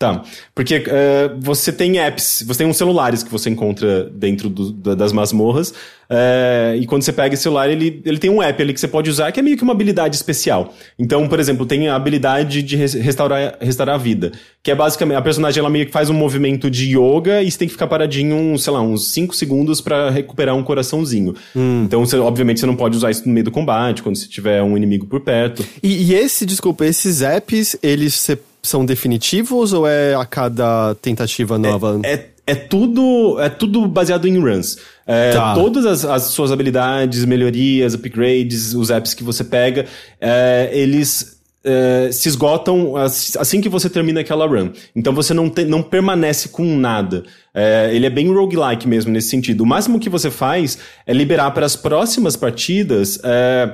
Tá, 0.00 0.22
porque 0.54 0.82
eh, 0.86 1.30
você 1.40 1.70
tem 1.70 1.98
apps, 1.98 2.42
você 2.46 2.60
tem 2.60 2.66
uns 2.66 2.78
celulares 2.78 3.22
que 3.22 3.30
você 3.30 3.50
encontra 3.50 4.04
dentro 4.04 4.48
do- 4.48 4.72
da- 4.72 4.94
das 4.94 5.12
masmorras, 5.12 5.74
eh, 6.08 6.78
e 6.80 6.86
quando 6.86 7.02
você 7.02 7.12
pega 7.12 7.34
esse 7.34 7.42
celular, 7.42 7.68
ele, 7.68 8.00
ele 8.06 8.16
tem 8.16 8.30
um 8.30 8.40
app 8.42 8.62
ali 8.62 8.72
que 8.72 8.80
você 8.80 8.88
pode 8.88 9.10
usar, 9.10 9.30
que 9.30 9.38
é 9.38 9.42
meio 9.42 9.58
que 9.58 9.62
uma 9.62 9.74
habilidade 9.74 10.16
especial. 10.16 10.72
Então, 10.98 11.28
por 11.28 11.38
exemplo, 11.38 11.66
tem 11.66 11.86
a 11.88 11.96
habilidade 11.96 12.62
de 12.62 12.76
res- 12.76 12.94
restaurar, 12.94 13.58
restaurar 13.60 13.96
a 13.96 13.98
vida, 13.98 14.32
que 14.62 14.70
é 14.70 14.74
basicamente, 14.74 15.18
a 15.18 15.20
personagem 15.22 15.60
ela 15.60 15.68
meio 15.68 15.84
que 15.84 15.92
faz 15.92 16.08
um 16.08 16.14
movimento 16.14 16.70
de 16.70 16.96
yoga 16.96 17.42
e 17.42 17.50
você 17.50 17.58
tem 17.58 17.68
que 17.68 17.72
ficar 17.74 17.86
paradinho, 17.86 18.34
uns, 18.34 18.62
sei 18.64 18.72
lá, 18.72 18.80
uns 18.80 19.12
5 19.12 19.36
segundos 19.36 19.82
pra 19.82 20.08
recuperar 20.08 20.56
um 20.56 20.62
coraçãozinho. 20.62 21.34
Então, 21.84 22.06
você, 22.06 22.16
obviamente, 22.16 22.58
você 22.58 22.64
não 22.64 22.74
pode 22.74 22.96
usar 22.96 23.10
isso 23.10 23.28
no 23.28 23.34
meio 23.34 23.44
do 23.44 23.50
combate, 23.50 24.02
quando 24.02 24.16
você 24.16 24.26
tiver 24.26 24.62
um 24.62 24.78
inimigo 24.78 25.04
por 25.06 25.20
perto. 25.20 25.62
E, 25.82 26.04
e 26.10 26.14
esse, 26.14 26.46
desculpa, 26.46 26.86
esses 26.86 27.20
apps, 27.20 27.76
eles 27.82 28.14
se- 28.14 28.38
são 28.62 28.84
definitivos 28.84 29.72
ou 29.72 29.86
é 29.86 30.14
a 30.14 30.24
cada 30.24 30.94
tentativa 30.96 31.58
nova? 31.58 32.00
É, 32.04 32.26
é 32.46 32.54
tudo 32.54 33.38
é 33.40 33.48
tudo 33.48 33.86
baseado 33.86 34.26
em 34.26 34.38
runs. 34.38 34.76
É, 35.06 35.32
Tá. 35.32 35.54
Todas 35.54 35.84
as, 35.86 36.04
as 36.04 36.22
suas 36.24 36.52
habilidades, 36.52 37.24
melhorias, 37.24 37.94
upgrades, 37.94 38.74
os 38.74 38.90
apps 38.90 39.14
que 39.14 39.24
você 39.24 39.42
pega, 39.44 39.86
é, 40.20 40.70
eles 40.72 41.38
é, 41.62 42.08
se 42.10 42.26
esgotam 42.28 42.96
as- 42.96 43.36
assim 43.36 43.60
que 43.60 43.68
você 43.68 43.90
termina 43.90 44.20
aquela 44.20 44.46
run. 44.46 44.70
Então 44.96 45.12
você 45.12 45.34
não, 45.34 45.50
te- 45.50 45.64
não 45.64 45.82
permanece 45.82 46.48
com 46.48 46.64
nada. 46.76 47.22
É, 47.52 47.90
ele 47.92 48.06
é 48.06 48.10
bem 48.10 48.32
roguelike 48.32 48.88
mesmo 48.88 49.12
nesse 49.12 49.28
sentido. 49.28 49.62
O 49.62 49.66
máximo 49.66 50.00
que 50.00 50.08
você 50.08 50.30
faz 50.30 50.78
é 51.06 51.12
liberar 51.12 51.50
para 51.50 51.66
as 51.66 51.76
próximas 51.76 52.34
partidas. 52.34 53.18
é, 53.24 53.72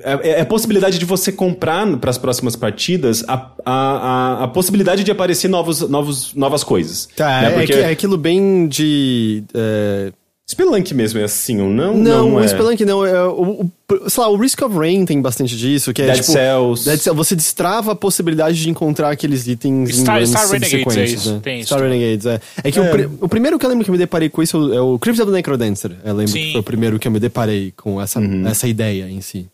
é, 0.00 0.30
é 0.30 0.40
a 0.40 0.46
possibilidade 0.46 0.98
de 0.98 1.04
você 1.04 1.30
comprar 1.32 1.86
para 1.98 2.10
as 2.10 2.18
próximas 2.18 2.54
partidas 2.56 3.24
a, 3.28 3.34
a, 3.34 3.72
a, 3.72 4.44
a 4.44 4.48
possibilidade 4.48 5.04
de 5.04 5.10
aparecer 5.10 5.48
novos, 5.48 5.80
novos, 5.88 6.34
novas 6.34 6.62
coisas. 6.64 7.08
Tá, 7.16 7.42
né? 7.42 7.46
é, 7.48 7.50
Porque 7.50 7.72
que- 7.72 7.78
é 7.78 7.90
aquilo 7.90 8.16
bem 8.16 8.66
de. 8.68 9.42
é, 9.54 10.12
Spelunk 10.50 10.92
mesmo 10.92 11.18
é 11.18 11.24
assim, 11.24 11.60
ou 11.62 11.70
não? 11.70 11.96
Não, 11.96 12.34
o 12.34 12.40
é. 12.40 12.46
Spelunk 12.48 12.84
não. 12.84 13.06
É, 13.06 13.24
o, 13.26 13.62
o- 13.90 14.10
sei 14.10 14.22
lá, 14.22 14.28
o 14.28 14.36
Risk 14.36 14.60
of 14.62 14.76
Rain 14.76 15.04
tem 15.06 15.20
bastante 15.22 15.56
disso, 15.56 15.92
que 15.94 16.02
é 16.02 16.06
Dead 16.06 16.16
tipo. 16.16 16.32
Cells. 16.32 16.84
Dead 16.84 16.98
Cells. 16.98 17.16
Você 17.16 17.34
destrava 17.34 17.92
a 17.92 17.94
possibilidade 17.94 18.60
de 18.60 18.68
encontrar 18.68 19.10
aqueles 19.10 19.46
itens 19.46 19.96
Star- 19.96 20.20
em 20.20 20.26
Star 20.26 20.46
Renegades, 20.50 20.70
subsequentes, 20.70 20.96
é 20.98 21.04
isso, 21.14 21.32
né? 21.34 21.40
tem 21.42 21.60
isso. 21.60 21.66
Star 21.68 21.80
Renegades, 21.88 22.26
é. 22.26 22.40
É 22.64 22.70
que 22.70 22.78
O, 22.80 22.90
pri- 22.90 23.08
o 23.20 23.28
primeiro 23.28 23.58
que 23.58 23.64
eu 23.64 23.70
lembro 23.70 23.84
que 23.84 23.90
eu 23.90 23.92
me 23.92 23.98
deparei 23.98 24.28
com 24.28 24.42
isso 24.42 24.72
é 24.74 24.80
o 24.80 24.98
Crypt 24.98 25.22
of 25.22 25.30
the 25.30 25.36
Necrodancer. 25.36 25.92
Eu 26.04 26.14
lembro 26.14 26.32
Sim. 26.32 26.40
que 26.46 26.52
foi 26.52 26.60
o 26.60 26.64
primeiro 26.64 26.98
que 26.98 27.08
eu 27.08 27.12
me 27.12 27.20
deparei 27.20 27.72
com 27.76 28.00
essa, 28.00 28.20
Uhum. 28.20 28.46
essa 28.46 28.66
ideia 28.68 29.08
em 29.08 29.20
si. 29.22 29.46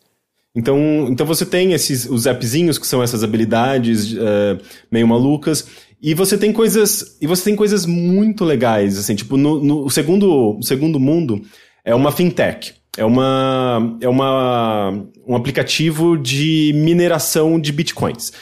Então, 0.59 1.07
então 1.09 1.25
você 1.25 1.47
tem 1.47 1.73
esses 1.73 2.05
os 2.07 2.27
appzinhos 2.27 2.79
que 2.79 2.87
são 2.87 3.01
essas 3.01 3.23
habilidades 3.23 4.13
eh, 4.13 4.59
meio 4.91 5.07
malucas 5.07 5.69
e 6.03 6.15
você 6.15 6.37
tem 6.37 6.53
coisas 6.53 7.17
e 7.23 7.29
você 7.29 7.45
tem 7.45 7.55
coisas 7.55 7.87
muito 7.87 8.45
legais 8.45 8.99
assim 8.99 9.15
tipo 9.15 9.37
no, 9.37 9.63
no 9.63 9.89
segundo 9.89 10.59
segundo 10.61 10.99
mundo 10.99 11.41
é 11.85 11.95
uma 11.95 12.11
fintech 12.11 12.75
é 12.97 13.05
uma 13.05 13.97
é 14.01 14.09
uma 14.09 15.01
um 15.25 15.37
aplicativo 15.37 16.19
de 16.19 16.73
mineração 16.75 17.61
de 17.61 17.71
bitcoins 17.71 18.33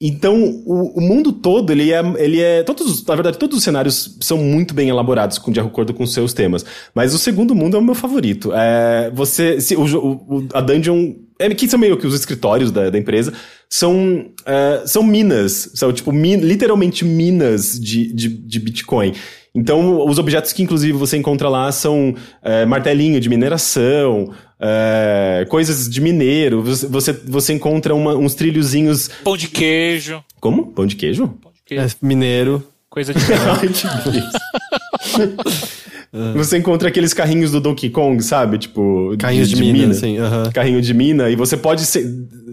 então, 0.00 0.62
o, 0.66 0.98
o 0.98 1.00
mundo 1.00 1.32
todo, 1.32 1.70
ele 1.70 1.90
é, 1.90 2.00
ele 2.18 2.40
é. 2.40 2.62
Todos, 2.62 2.86
os- 2.86 3.06
na 3.06 3.14
verdade, 3.14 3.38
todos 3.38 3.56
os 3.56 3.64
cenários 3.64 4.18
são 4.20 4.36
muito 4.38 4.74
bem 4.74 4.88
elaborados, 4.90 5.38
com, 5.38 5.50
de 5.50 5.58
acordo 5.58 5.94
com 5.94 6.06
seus 6.06 6.34
temas. 6.34 6.64
Mas 6.94 7.14
o 7.14 7.18
segundo 7.18 7.54
mundo 7.54 7.76
é 7.76 7.80
o 7.80 7.82
meu 7.82 7.94
favorito. 7.94 8.52
É, 8.54 9.10
você. 9.14 9.58
Se, 9.60 9.74
o- 9.74 9.84
o- 9.84 10.48
a 10.52 10.60
dungeon. 10.60 11.14
É, 11.38 11.48
que 11.50 11.68
são 11.68 11.78
meio 11.78 11.96
que 11.98 12.06
os 12.06 12.14
escritórios 12.14 12.70
da, 12.70 12.88
da 12.90 12.98
empresa. 12.98 13.32
São, 13.70 14.26
é, 14.44 14.82
são 14.86 15.02
minas. 15.02 15.70
São, 15.74 15.92
tipo, 15.92 16.12
min- 16.12 16.36
literalmente 16.40 17.04
minas 17.04 17.78
de, 17.80 18.12
de, 18.12 18.28
de 18.28 18.60
Bitcoin. 18.60 19.12
Então, 19.54 20.06
os 20.06 20.18
objetos 20.18 20.52
que, 20.52 20.62
inclusive, 20.62 20.92
você 20.92 21.16
encontra 21.16 21.48
lá 21.48 21.72
são 21.72 22.14
é, 22.42 22.66
martelinho 22.66 23.18
de 23.18 23.28
mineração, 23.30 24.30
é, 24.60 25.46
coisas 25.48 25.88
de 25.88 26.00
mineiro. 26.00 26.62
Você, 26.62 26.86
você, 26.86 27.12
você 27.12 27.52
encontra 27.52 27.94
uma- 27.94 28.14
uns 28.16 28.34
trilhozinhos 28.34 29.08
Pão 29.24 29.36
de 29.36 29.48
queijo. 29.48 30.22
como? 30.40 30.66
Pão 30.72 30.86
de 30.86 30.96
queijo? 30.96 31.28
Pão 31.42 31.52
de 31.52 31.60
queijo. 31.64 31.84
É, 31.84 32.06
mineiro. 32.06 32.66
Coisa 32.88 33.12
de. 33.12 33.20
Ai, 33.32 33.68
delícia. 33.68 34.40
Você 36.34 36.56
encontra 36.56 36.88
aqueles 36.88 37.12
carrinhos 37.12 37.50
do 37.50 37.60
Donkey 37.60 37.90
Kong, 37.90 38.22
sabe? 38.22 38.56
Tipo. 38.58 39.14
Carrinhos 39.18 39.50
de, 39.50 39.56
mina, 39.56 39.90
assim. 39.92 40.16
aham. 40.16 40.50
Carrinho 40.50 40.80
de 40.80 40.94
mina, 40.94 41.28
e 41.28 41.36
você 41.36 41.56
pode 41.58 41.84
ser, 41.84 42.06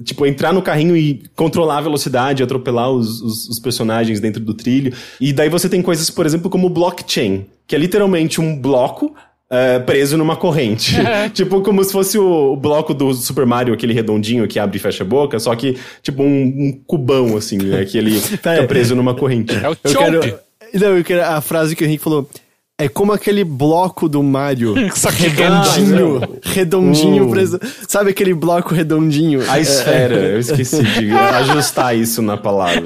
tipo, 0.03 0.25
entrar 0.25 0.51
no 0.51 0.61
carrinho 0.61 0.97
e 0.97 1.23
controlar 1.35 1.77
a 1.77 1.81
velocidade, 1.81 2.43
atropelar 2.43 2.91
os, 2.91 3.21
os, 3.21 3.47
os 3.47 3.59
personagens 3.59 4.19
dentro 4.19 4.43
do 4.43 4.53
trilho. 4.53 4.91
E 5.21 5.31
daí 5.31 5.47
você 5.47 5.69
tem 5.69 5.81
coisas, 5.81 6.09
por 6.09 6.25
exemplo, 6.25 6.49
como 6.49 6.67
blockchain, 6.69 7.45
que 7.65 7.73
é 7.75 7.79
literalmente 7.79 8.41
um 8.41 8.59
bloco 8.59 9.15
é, 9.53 9.79
preso 9.79 10.17
numa 10.17 10.35
corrente. 10.35 10.95
tipo, 11.33 11.61
como 11.61 11.83
se 11.83 11.91
fosse 11.91 12.17
o, 12.17 12.53
o 12.53 12.57
bloco 12.57 12.93
do 12.93 13.13
Super 13.13 13.45
Mario, 13.45 13.73
aquele 13.73 13.93
redondinho 13.93 14.47
que 14.47 14.57
abre 14.57 14.77
e 14.77 14.79
fecha 14.79 15.03
a 15.03 15.07
boca, 15.07 15.39
só 15.39 15.55
que, 15.55 15.77
tipo, 16.01 16.23
um, 16.23 16.43
um 16.43 16.81
cubão, 16.87 17.37
assim, 17.37 17.57
né? 17.57 17.85
Que 17.85 17.97
ele 17.97 18.17
fica 18.19 18.63
preso 18.63 18.95
numa 18.95 19.13
corrente. 19.13 19.55
É 19.55 19.69
o 19.69 19.77
Eu 19.83 19.95
quero. 19.95 20.39
Não, 20.73 20.97
eu 20.97 21.03
quero 21.03 21.23
a 21.23 21.39
frase 21.39 21.75
que 21.75 21.83
o 21.83 21.85
Henrique 21.85 22.03
falou. 22.03 22.27
É 22.75 22.89
como 22.89 23.13
aquele 23.13 23.43
bloco 23.43 24.09
do 24.09 24.23
Mario. 24.23 24.73
Só 24.95 25.11
que 25.11 25.27
redondinho. 25.27 26.21
redondinho 26.41 27.27
Uh. 27.27 27.29
preso. 27.29 27.59
Sabe 27.87 28.09
aquele 28.09 28.33
bloco 28.33 28.73
redondinho? 28.73 29.43
A 29.47 29.59
esfera, 29.59 30.15
eu 30.15 30.39
esqueci 30.39 30.81
de 30.81 31.11
ajustar 31.11 31.95
isso 31.95 32.23
na 32.23 32.35
palavra. 32.35 32.81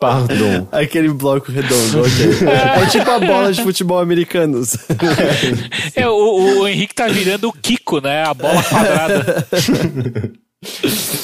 Pardon. 0.00 0.66
Aquele 0.72 1.10
bloco 1.10 1.52
redondo, 1.52 2.00
ok. 2.00 2.48
É 2.82 2.86
tipo 2.86 3.10
a 3.10 3.18
bola 3.20 3.52
de 3.52 3.62
futebol 3.62 3.98
americanos. 3.98 4.74
É, 5.94 6.08
o, 6.08 6.60
o 6.62 6.68
Henrique 6.68 6.94
tá 6.94 7.06
virando 7.08 7.48
o 7.48 7.52
Kiko, 7.52 8.00
né? 8.00 8.22
A 8.24 8.32
bola 8.34 8.62
quadrada. 8.62 9.46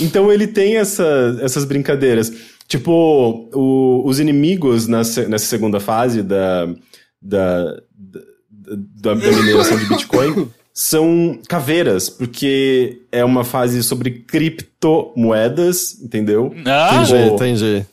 Então 0.01 0.33
ele 0.33 0.47
tem 0.47 0.77
essa, 0.77 1.39
essas 1.41 1.64
brincadeiras. 1.64 2.33
Tipo, 2.68 3.49
o- 3.55 4.03
os 4.07 4.18
inimigos 4.18 4.87
nessa, 4.89 5.27
nessa 5.29 5.47
segunda 5.47 5.79
fase 5.79 6.22
da, 6.22 6.66
da, 7.22 7.77
da, 8.51 9.14
da 9.14 9.14
mineração 9.14 9.79
de 9.79 9.87
Bitcoin 9.87 10.49
são 10.74 11.39
caveiras, 11.49 12.11
porque 12.11 13.03
é 13.12 13.24
uma 13.24 13.45
fase 13.45 13.83
sobre 13.83 14.11
criptomoedas, 14.11 15.99
entendeu? 16.03 16.53
Ah, 16.66 17.03
entendi, 17.03 17.33
entendi. 17.35 17.87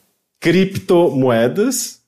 Criptomoedas. 0.43 2.01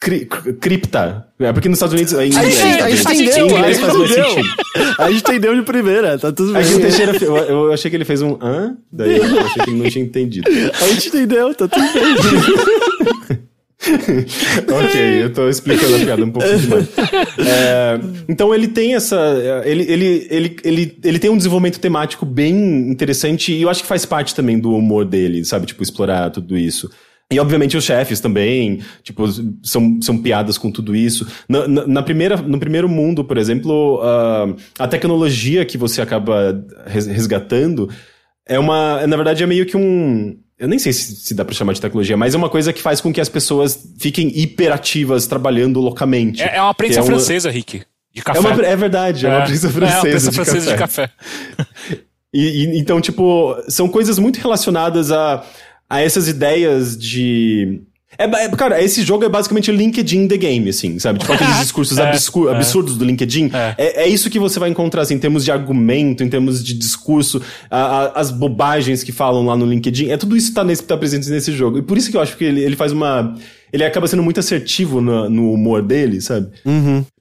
Cri, 0.00 0.24
cri- 0.26 0.52
cripta. 0.54 1.28
É 1.38 1.52
porque 1.52 1.68
nos 1.68 1.76
Estados 1.78 1.92
Unidos. 1.94 2.12
Em 2.12 2.16
A 2.18 2.26
inglês, 2.26 2.54
gente, 2.56 2.82
a 2.82 2.90
gente 2.90 3.02
faz 3.02 3.20
entendeu, 3.20 3.44
a 3.44 3.48
inglês 3.58 3.76
gente 3.76 3.86
faz 3.86 3.98
mais 3.98 4.10
entendeu. 4.10 4.30
sentido. 4.30 4.54
A 4.98 5.10
gente 5.12 5.20
entendeu 5.20 5.54
de 5.54 5.62
primeira, 5.62 6.18
tá 6.18 6.32
tudo 6.32 6.52
bem. 6.52 6.62
Aqui 6.62 6.74
o 6.74 6.80
Teixeira, 6.80 7.16
eu, 7.24 7.36
eu 7.36 7.72
achei 7.72 7.88
que 7.88 7.96
ele 7.96 8.04
fez 8.04 8.20
um 8.20 8.36
hã? 8.42 8.76
Daí 8.90 9.16
eu 9.18 9.22
achei 9.40 9.62
que 9.62 9.70
ele 9.70 9.80
não 9.82 9.88
tinha 9.88 10.04
entendido. 10.04 10.50
A 10.50 10.88
gente 10.88 11.06
entendeu, 11.08 11.54
tá 11.54 11.68
tudo 11.68 11.84
bem. 11.92 13.42
ok, 13.82 15.22
eu 15.24 15.32
tô 15.32 15.48
explicando 15.48 15.96
a 15.96 15.98
piada 16.00 16.24
um 16.24 16.30
pouco 16.30 16.48
demais. 16.58 16.88
É, 17.38 18.00
então 18.28 18.54
ele 18.54 18.68
tem 18.68 18.94
essa. 18.94 19.16
Ele, 19.64 19.82
ele, 19.84 20.26
ele, 20.30 20.56
ele, 20.64 20.98
ele 21.04 21.18
tem 21.18 21.30
um 21.30 21.36
desenvolvimento 21.36 21.78
temático 21.80 22.24
bem 22.26 22.54
interessante 22.90 23.52
e 23.52 23.62
eu 23.62 23.68
acho 23.70 23.82
que 23.82 23.88
faz 23.88 24.04
parte 24.04 24.34
também 24.34 24.58
do 24.58 24.72
humor 24.74 25.04
dele, 25.04 25.44
sabe? 25.44 25.66
Tipo, 25.66 25.82
explorar 25.82 26.30
tudo 26.30 26.56
isso. 26.56 26.90
E 27.32 27.40
obviamente 27.40 27.76
os 27.76 27.84
chefes 27.84 28.20
também, 28.20 28.80
tipo, 29.02 29.24
são, 29.62 29.98
são 30.02 30.18
piadas 30.18 30.58
com 30.58 30.70
tudo 30.70 30.94
isso. 30.94 31.26
Na, 31.48 31.66
na, 31.66 31.86
na 31.86 32.02
primeira, 32.02 32.36
no 32.36 32.58
primeiro 32.58 32.88
mundo, 32.88 33.24
por 33.24 33.38
exemplo, 33.38 34.00
ah, 34.02 34.54
a 34.78 34.86
tecnologia 34.88 35.64
que 35.64 35.76
você 35.78 36.00
acaba 36.02 36.64
res- 36.86 37.06
resgatando 37.06 37.88
é 38.46 38.58
uma. 38.58 39.06
Na 39.06 39.16
verdade, 39.16 39.42
é 39.42 39.46
meio 39.46 39.66
que 39.66 39.76
um. 39.76 40.36
Eu 40.58 40.68
nem 40.68 40.78
sei 40.78 40.92
se, 40.92 41.16
se 41.16 41.34
dá 41.34 41.44
pra 41.44 41.54
chamar 41.54 41.72
de 41.72 41.80
tecnologia, 41.80 42.16
mas 42.16 42.34
é 42.34 42.36
uma 42.38 42.48
coisa 42.48 42.72
que 42.72 42.80
faz 42.80 43.00
com 43.00 43.12
que 43.12 43.20
as 43.20 43.28
pessoas 43.28 43.84
fiquem 43.98 44.30
hiperativas 44.38 45.26
trabalhando 45.26 45.80
loucamente. 45.80 46.40
É, 46.42 46.56
é 46.56 46.62
uma 46.62 46.72
prensa 46.74 46.98
é 47.00 47.02
uma- 47.02 47.06
francesa, 47.06 47.50
Rick. 47.50 47.82
De 48.14 48.22
café. 48.22 48.38
É, 48.38 48.40
uma, 48.40 48.62
é 48.66 48.76
verdade, 48.76 49.26
é, 49.26 49.28
uma 49.30 49.44
prensa 49.44 49.70
francesa, 49.70 49.92
É 49.92 49.96
uma 49.96 50.02
prensa 50.02 50.30
de, 50.30 50.34
francesa 50.36 50.76
café. 50.76 51.06
de 51.06 51.08
café. 51.08 52.02
E, 52.34 52.64
e- 52.64 52.78
então, 52.78 52.98
tipo, 52.98 53.54
são 53.68 53.86
coisas 53.86 54.18
muito 54.18 54.38
relacionadas 54.38 55.10
a, 55.12 55.44
a 55.92 56.00
essas 56.00 56.26
ideias 56.28 56.96
de. 56.96 57.82
É, 58.18 58.24
é, 58.24 58.48
cara, 58.50 58.82
esse 58.82 59.02
jogo 59.02 59.24
é 59.24 59.28
basicamente 59.28 59.70
o 59.70 59.74
LinkedIn 59.74 60.28
the 60.28 60.36
game, 60.36 60.68
assim, 60.68 60.98
sabe? 60.98 61.18
Tipo 61.18 61.32
aqueles 61.32 61.56
discursos 61.60 61.96
É, 61.98 62.08
abscur- 62.08 62.50
é. 62.50 62.54
absurdos 62.56 62.96
do 62.98 63.04
LinkedIn. 63.04 63.50
É. 63.54 63.74
É. 63.78 64.02
é 64.04 64.08
isso 64.08 64.28
que 64.28 64.38
você 64.38 64.58
vai 64.60 64.68
encontrar, 64.68 65.02
assim, 65.02 65.14
em 65.14 65.18
termos 65.18 65.44
de 65.44 65.50
argumento, 65.50 66.22
em 66.22 66.28
termos 66.28 66.62
de 66.62 66.74
discurso, 66.74 67.40
a- 67.70 67.78
a- 68.04 68.20
as 68.20 68.30
bobagens 68.30 69.02
que 69.02 69.12
falam 69.12 69.46
lá 69.46 69.56
no 69.56 69.64
LinkedIn. 69.66 70.10
É 70.10 70.16
tudo 70.18 70.36
isso 70.36 70.48
que 70.48 70.54
tá, 70.54 70.62
nesse, 70.62 70.82
tá 70.82 70.96
presente 70.96 71.28
nesse 71.30 71.52
jogo. 71.52 71.78
E 71.78 71.82
por 71.82 71.96
isso 71.96 72.10
que 72.10 72.16
eu 72.16 72.20
acho 72.20 72.36
que 72.36 72.44
ele, 72.44 72.60
ele 72.62 72.76
faz 72.76 72.92
uma. 72.92 73.34
Ele 73.72 73.84
acaba 73.84 74.06
sendo 74.06 74.22
muito 74.22 74.38
assertivo 74.38 75.00
no, 75.00 75.30
no 75.30 75.52
humor 75.52 75.80
dele, 75.80 76.20
sabe? 76.20 76.50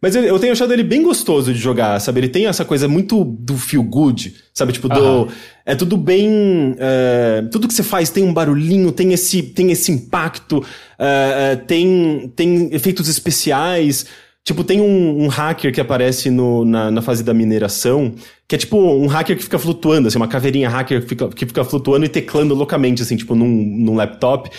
Mas 0.01 0.15
eu, 0.15 0.23
eu 0.23 0.37
tenho 0.37 0.51
achado 0.51 0.73
ele 0.73 0.83
bem 0.83 1.01
gostoso 1.01 1.53
de 1.53 1.59
jogar, 1.59 1.99
sabe? 2.01 2.19
Ele 2.19 2.27
tem 2.27 2.45
essa 2.45 2.65
coisa 2.65 2.89
muito 2.89 3.23
do 3.23 3.57
feel 3.57 3.81
good, 3.81 4.35
sabe? 4.53 4.73
Tipo, 4.73 4.89
do. 4.89 5.29
É 5.65 5.75
tudo 5.75 5.95
bem. 5.95 6.75
é, 6.77 7.43
tudo 7.49 7.67
que 7.69 7.73
você 7.73 7.83
faz 7.83 8.09
tem 8.09 8.23
um 8.23 8.33
barulhinho, 8.33 8.91
tem 8.91 9.13
esse, 9.13 9.41
tem 9.41 9.71
esse 9.71 9.91
impacto, 9.93 10.61
é, 10.99 11.51
é, 11.53 11.55
tem, 11.55 12.31
tem 12.35 12.69
efeitos 12.73 13.07
especiais. 13.07 14.05
Tipo, 14.43 14.63
tem 14.63 14.81
um, 14.81 15.23
um 15.23 15.27
hacker 15.27 15.71
que 15.71 15.79
aparece 15.79 16.31
no, 16.31 16.65
na, 16.65 16.89
na 16.89 17.01
fase 17.01 17.23
da 17.23 17.33
mineração, 17.33 18.13
que 18.47 18.55
é 18.55 18.57
tipo 18.57 18.75
um 18.75 19.05
hacker 19.05 19.37
que 19.37 19.43
fica 19.43 19.59
flutuando, 19.59 20.07
assim, 20.07 20.17
uma 20.17 20.27
caveirinha 20.27 20.67
hacker 20.67 21.01
que 21.01 21.07
fica, 21.07 21.29
que 21.29 21.45
fica 21.45 21.63
flutuando 21.63 22.05
e 22.05 22.09
teclando 22.09 22.55
loucamente, 22.55 23.03
assim, 23.03 23.15
tipo, 23.15 23.35
num, 23.35 23.47
num 23.47 23.95
laptop. 23.95 24.49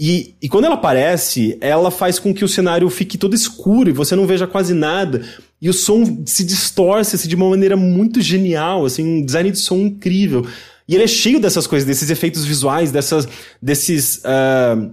E, 0.00 0.36
e 0.40 0.48
quando 0.48 0.66
ela 0.66 0.76
aparece, 0.76 1.58
ela 1.60 1.90
faz 1.90 2.20
com 2.20 2.32
que 2.32 2.44
o 2.44 2.48
cenário 2.48 2.88
fique 2.88 3.18
todo 3.18 3.34
escuro 3.34 3.90
e 3.90 3.92
você 3.92 4.14
não 4.14 4.26
veja 4.26 4.46
quase 4.46 4.72
nada. 4.72 5.24
E 5.60 5.68
o 5.68 5.72
som 5.72 6.22
se 6.24 6.44
distorce 6.44 7.16
assim, 7.16 7.28
de 7.28 7.34
uma 7.34 7.50
maneira 7.50 7.76
muito 7.76 8.20
genial, 8.20 8.84
assim, 8.84 9.04
um 9.04 9.24
design 9.24 9.50
de 9.50 9.58
som 9.58 9.78
incrível. 9.78 10.46
E 10.86 10.94
ele 10.94 11.04
é 11.04 11.08
cheio 11.08 11.40
dessas 11.40 11.66
coisas, 11.66 11.86
desses 11.86 12.10
efeitos 12.10 12.44
visuais, 12.44 12.92
dessas, 12.92 13.26
desses. 13.60 14.20
ah, 14.24 14.88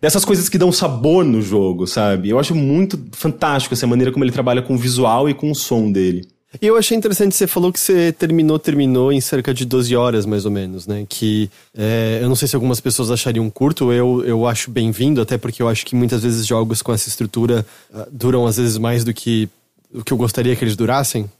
dessas 0.00 0.24
coisas 0.24 0.48
que 0.48 0.58
dão 0.58 0.72
sabor 0.72 1.24
no 1.24 1.42
jogo, 1.42 1.86
sabe? 1.86 2.30
Eu 2.30 2.38
acho 2.38 2.54
muito 2.54 2.98
fantástico 3.12 3.74
essa 3.74 3.86
maneira 3.86 4.12
como 4.12 4.24
ele 4.24 4.32
trabalha 4.32 4.62
com 4.62 4.74
o 4.74 4.78
visual 4.78 5.28
e 5.28 5.34
com 5.34 5.50
o 5.50 5.54
som 5.54 5.92
dele. 5.92 6.26
E 6.60 6.66
eu 6.66 6.76
achei 6.76 6.96
interessante, 6.96 7.34
você 7.34 7.46
falou 7.46 7.72
que 7.72 7.80
você 7.80 8.12
terminou, 8.12 8.58
terminou 8.58 9.10
em 9.10 9.20
cerca 9.20 9.54
de 9.54 9.64
12 9.64 9.96
horas, 9.96 10.26
mais 10.26 10.44
ou 10.44 10.50
menos, 10.50 10.86
né? 10.86 11.06
Que 11.08 11.50
é, 11.76 12.18
eu 12.20 12.28
não 12.28 12.36
sei 12.36 12.46
se 12.46 12.54
algumas 12.54 12.78
pessoas 12.78 13.10
achariam 13.10 13.48
curto, 13.48 13.90
eu, 13.90 14.22
eu 14.24 14.46
acho 14.46 14.70
bem-vindo, 14.70 15.20
até 15.20 15.38
porque 15.38 15.62
eu 15.62 15.68
acho 15.68 15.86
que 15.86 15.96
muitas 15.96 16.22
vezes 16.22 16.46
jogos 16.46 16.82
com 16.82 16.92
essa 16.92 17.08
estrutura 17.08 17.64
ah, 17.94 18.06
duram 18.10 18.46
às 18.46 18.58
vezes 18.58 18.76
mais 18.76 19.02
do 19.02 19.14
que 19.14 19.48
o 19.94 20.04
que 20.04 20.12
eu 20.12 20.16
gostaria 20.16 20.54
que 20.54 20.62
eles 20.62 20.76
durassem. 20.76 21.30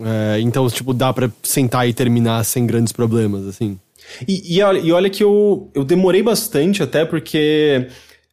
É, 0.00 0.40
então, 0.40 0.68
tipo, 0.68 0.92
dá 0.92 1.12
pra 1.12 1.30
sentar 1.42 1.88
e 1.88 1.92
terminar 1.92 2.44
sem 2.44 2.66
grandes 2.66 2.92
problemas, 2.92 3.46
assim. 3.46 3.78
E, 4.26 4.56
e 4.56 4.62
olha, 4.62 4.78
e 4.78 4.92
olha 4.92 5.10
que 5.10 5.22
eu, 5.22 5.70
eu 5.72 5.84
demorei 5.84 6.22
bastante 6.22 6.82
até 6.82 7.04
porque 7.04 7.86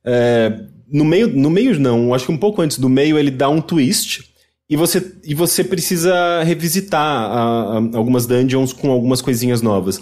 é, 0.03 0.59
no 0.91 1.05
meio 1.05 1.27
no 1.27 1.49
meio 1.51 1.79
não, 1.79 2.13
acho 2.15 2.25
que 2.25 2.31
um 2.31 2.37
pouco 2.37 2.61
antes 2.61 2.79
do 2.79 2.89
meio 2.89 3.17
ele 3.17 3.29
dá 3.29 3.47
um 3.47 3.61
twist 3.61 4.27
e 4.69 4.75
você 4.75 5.13
e 5.23 5.33
você 5.33 5.63
precisa 5.63 6.43
revisitar 6.43 7.01
a- 7.01 7.77
a- 7.77 7.97
algumas 7.97 8.25
dungeons 8.25 8.73
com 8.73 8.91
algumas 8.91 9.21
coisinhas 9.21 9.61
novas. 9.61 9.99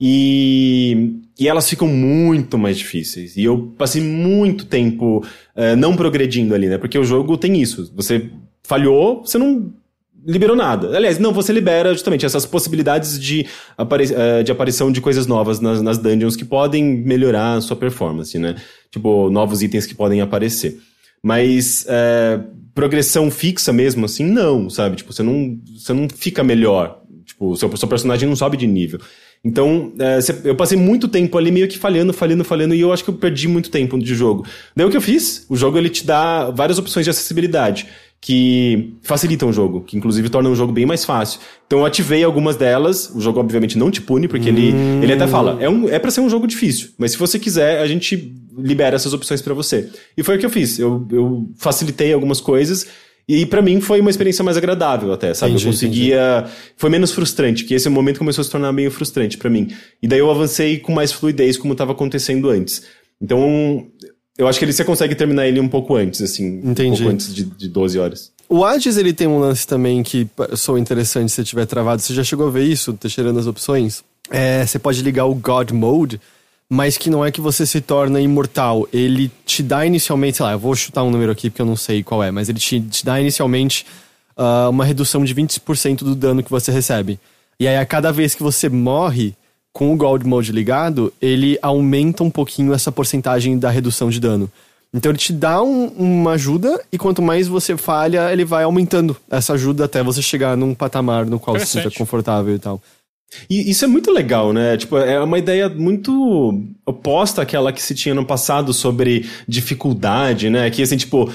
E, 0.00 1.20
e 1.38 1.48
elas 1.48 1.68
ficam 1.68 1.88
muito 1.88 2.58
mais 2.58 2.76
difíceis. 2.76 3.36
E 3.36 3.44
eu 3.44 3.72
passei 3.78 4.02
muito 4.02 4.66
tempo 4.66 5.24
é, 5.56 5.74
não 5.76 5.96
progredindo 5.96 6.54
ali, 6.54 6.68
né? 6.68 6.78
Porque 6.78 6.98
o 6.98 7.04
jogo 7.04 7.36
tem 7.36 7.60
isso. 7.60 7.90
Você 7.96 8.28
falhou, 8.62 9.22
você 9.24 9.38
não 9.38 9.72
liberou 10.26 10.56
nada. 10.56 10.96
Aliás, 10.96 11.18
não, 11.18 11.32
você 11.32 11.52
libera 11.52 11.92
justamente 11.92 12.24
essas 12.26 12.44
possibilidades 12.46 13.20
de, 13.20 13.46
apari 13.76 14.08
eh, 14.10 14.42
de 14.42 14.50
aparição 14.50 14.90
de 14.90 15.00
coisas 15.00 15.26
novas 15.26 15.60
nas, 15.60 15.82
nas 15.82 15.98
dungeons 15.98 16.34
que 16.34 16.44
podem 16.46 16.82
melhorar 16.82 17.54
a 17.56 17.60
sua 17.60 17.76
performance, 17.76 18.38
né? 18.38 18.54
Tipo, 18.90 19.28
novos 19.30 19.62
itens 19.62 19.84
que 19.86 19.94
podem 19.94 20.22
aparecer. 20.22 20.78
Mas 21.22 21.84
eh, 21.88 22.40
progressão 22.74 23.30
fixa 23.30 23.72
mesmo, 23.72 24.04
assim, 24.04 24.24
não, 24.24 24.68
sabe? 24.68 24.96
Tipo, 24.96 25.12
você 25.12 25.22
não, 25.22 25.58
você 25.76 25.92
não 25.92 26.08
fica 26.08 26.42
melhor. 26.42 27.00
Tipo, 27.24 27.50
o 27.50 27.56
seu, 27.56 27.74
seu 27.76 27.88
personagem 27.88 28.28
não 28.28 28.36
sobe 28.36 28.56
de 28.56 28.66
nível. 28.66 29.00
Então, 29.44 29.92
você- 30.20 30.40
eu 30.44 30.56
passei 30.56 30.76
muito 30.76 31.06
tempo 31.06 31.36
ali 31.36 31.50
meio 31.50 31.68
que 31.68 31.78
falhando, 31.78 32.12
falhando, 32.12 32.44
falhando, 32.44 32.74
e 32.74 32.80
eu 32.80 32.92
acho 32.92 33.04
que 33.04 33.10
eu 33.10 33.14
perdi 33.14 33.46
muito 33.46 33.70
tempo 33.70 33.98
de 33.98 34.14
jogo. 34.14 34.46
Daí 34.74 34.86
o 34.86 34.90
que 34.90 34.96
eu 34.96 35.02
fiz? 35.02 35.44
O 35.50 35.56
jogo 35.56 35.76
ele 35.76 35.90
te 35.90 36.06
dá 36.06 36.50
várias 36.50 36.78
opções 36.78 37.04
de 37.04 37.10
acessibilidade 37.10 37.86
que 38.24 38.94
facilitam 39.02 39.50
o 39.50 39.52
jogo, 39.52 39.82
que 39.82 39.98
inclusive 39.98 40.30
tornam 40.30 40.50
o 40.50 40.56
jogo 40.56 40.72
bem 40.72 40.86
mais 40.86 41.04
fácil. 41.04 41.38
Então 41.66 41.80
eu 41.80 41.84
ativei 41.84 42.24
algumas 42.24 42.56
delas, 42.56 43.10
o 43.14 43.20
jogo 43.20 43.38
obviamente 43.38 43.76
não 43.76 43.90
te 43.90 44.00
pune, 44.00 44.28
porque 44.28 44.48
ele, 44.48 44.72
ele 45.02 45.12
até 45.12 45.26
fala, 45.26 45.58
é, 45.60 45.68
um, 45.68 45.90
é 45.90 45.98
para 45.98 46.10
ser 46.10 46.22
um 46.22 46.30
jogo 46.30 46.46
difícil, 46.46 46.88
mas 46.96 47.12
se 47.12 47.18
você 47.18 47.38
quiser, 47.38 47.82
a 47.82 47.86
gente 47.86 48.34
libera 48.56 48.96
essas 48.96 49.12
opções 49.12 49.42
pra 49.42 49.52
você. 49.52 49.90
E 50.16 50.22
foi 50.22 50.36
o 50.36 50.38
que 50.38 50.46
eu 50.46 50.48
fiz, 50.48 50.78
eu, 50.78 51.06
eu 51.12 51.50
facilitei 51.58 52.14
algumas 52.14 52.40
coisas, 52.40 52.86
e 53.28 53.44
pra 53.44 53.60
mim 53.60 53.78
foi 53.82 54.00
uma 54.00 54.08
experiência 54.08 54.42
mais 54.42 54.56
agradável 54.56 55.12
até, 55.12 55.34
sabe? 55.34 55.52
Entendi, 55.52 55.66
eu 55.66 55.72
conseguia... 55.72 56.44
Foi 56.78 56.88
menos 56.88 57.12
frustrante, 57.12 57.64
que 57.64 57.74
esse 57.74 57.90
momento 57.90 58.16
começou 58.16 58.40
a 58.40 58.44
se 58.46 58.50
tornar 58.50 58.72
meio 58.72 58.90
frustrante 58.90 59.36
pra 59.36 59.50
mim. 59.50 59.68
E 60.02 60.08
daí 60.08 60.18
eu 60.18 60.30
avancei 60.30 60.78
com 60.78 60.92
mais 60.92 61.12
fluidez, 61.12 61.58
como 61.58 61.72
estava 61.72 61.92
acontecendo 61.92 62.48
antes. 62.48 62.84
Então, 63.20 63.86
eu 64.36 64.48
acho 64.48 64.58
que 64.58 64.64
ele 64.64 64.72
você 64.72 64.84
consegue 64.84 65.14
terminar 65.14 65.46
ele 65.46 65.60
um 65.60 65.68
pouco 65.68 65.94
antes, 65.94 66.20
assim. 66.20 66.60
Um 66.64 66.72
Entendi. 66.72 66.98
pouco 66.98 67.12
antes 67.12 67.34
de, 67.34 67.44
de 67.44 67.68
12 67.68 67.98
horas. 67.98 68.32
O 68.48 68.64
Hades, 68.64 68.96
ele 68.96 69.12
tem 69.12 69.26
um 69.26 69.38
lance 69.38 69.66
também 69.66 70.02
que 70.02 70.28
sou 70.56 70.76
interessante 70.76 71.30
se 71.30 71.36
você 71.36 71.44
tiver 71.44 71.66
travado. 71.66 72.02
Você 72.02 72.12
já 72.12 72.22
chegou 72.22 72.48
a 72.48 72.50
ver 72.50 72.64
isso, 72.64 72.92
Teixeira 72.92 73.32
nas 73.32 73.46
opções? 73.46 74.02
É, 74.30 74.66
você 74.66 74.78
pode 74.78 75.02
ligar 75.02 75.26
o 75.26 75.34
God 75.34 75.70
Mode, 75.70 76.20
mas 76.68 76.98
que 76.98 77.08
não 77.08 77.24
é 77.24 77.30
que 77.30 77.40
você 77.40 77.64
se 77.64 77.80
torna 77.80 78.20
imortal. 78.20 78.88
Ele 78.92 79.30
te 79.46 79.62
dá 79.62 79.86
inicialmente, 79.86 80.38
sei 80.38 80.46
lá, 80.46 80.52
eu 80.52 80.58
vou 80.58 80.74
chutar 80.74 81.02
um 81.04 81.10
número 81.10 81.32
aqui 81.32 81.48
porque 81.48 81.62
eu 81.62 81.66
não 81.66 81.76
sei 81.76 82.02
qual 82.02 82.22
é, 82.22 82.30
mas 82.30 82.48
ele 82.48 82.58
te, 82.58 82.80
te 82.80 83.04
dá 83.04 83.20
inicialmente 83.20 83.86
ah, 84.36 84.68
uma 84.68 84.84
redução 84.84 85.24
de 85.24 85.34
20% 85.34 85.98
do 85.98 86.14
dano 86.14 86.42
que 86.42 86.50
você 86.50 86.72
recebe. 86.72 87.18
E 87.58 87.68
aí, 87.68 87.76
a 87.76 87.86
cada 87.86 88.12
vez 88.12 88.34
que 88.34 88.42
você 88.42 88.68
morre 88.68 89.34
com 89.74 89.92
o 89.92 89.96
God 89.96 90.22
Mode 90.24 90.52
ligado, 90.52 91.12
ele 91.20 91.58
aumenta 91.60 92.22
um 92.24 92.30
pouquinho 92.30 92.72
essa 92.72 92.90
porcentagem 92.92 93.58
da 93.58 93.68
redução 93.68 94.08
de 94.08 94.18
dano. 94.20 94.48
Então 94.94 95.10
ele 95.10 95.18
te 95.18 95.32
dá 95.32 95.60
um- 95.60 95.88
uma 95.88 96.30
ajuda 96.34 96.80
e 96.92 96.96
quanto 96.96 97.20
mais 97.20 97.48
você 97.48 97.76
falha, 97.76 98.32
ele 98.32 98.44
vai 98.44 98.62
aumentando 98.62 99.16
essa 99.28 99.52
ajuda 99.54 99.84
até 99.86 100.00
você 100.04 100.22
chegar 100.22 100.56
num 100.56 100.72
patamar 100.72 101.26
no 101.26 101.40
qual 101.40 101.56
você 101.58 101.66
se 101.66 101.72
sinta 101.72 101.80
Interessante. 101.88 101.98
confortável 101.98 102.54
e 102.54 102.58
tal. 102.60 102.80
E 103.50 103.68
isso 103.68 103.84
é 103.84 103.88
muito 103.88 104.12
legal, 104.12 104.52
né? 104.52 104.76
Tipo, 104.76 104.96
é 104.96 105.18
uma 105.20 105.36
ideia 105.40 105.68
muito 105.68 106.62
oposta 106.86 107.42
àquela 107.42 107.72
que 107.72 107.82
se 107.82 107.92
tinha 107.92 108.14
no 108.14 108.24
passado 108.24 108.72
sobre 108.72 109.28
dificuldade, 109.48 110.48
né? 110.48 110.70
Que 110.70 110.82
assim, 110.82 110.96
tipo, 110.96 111.28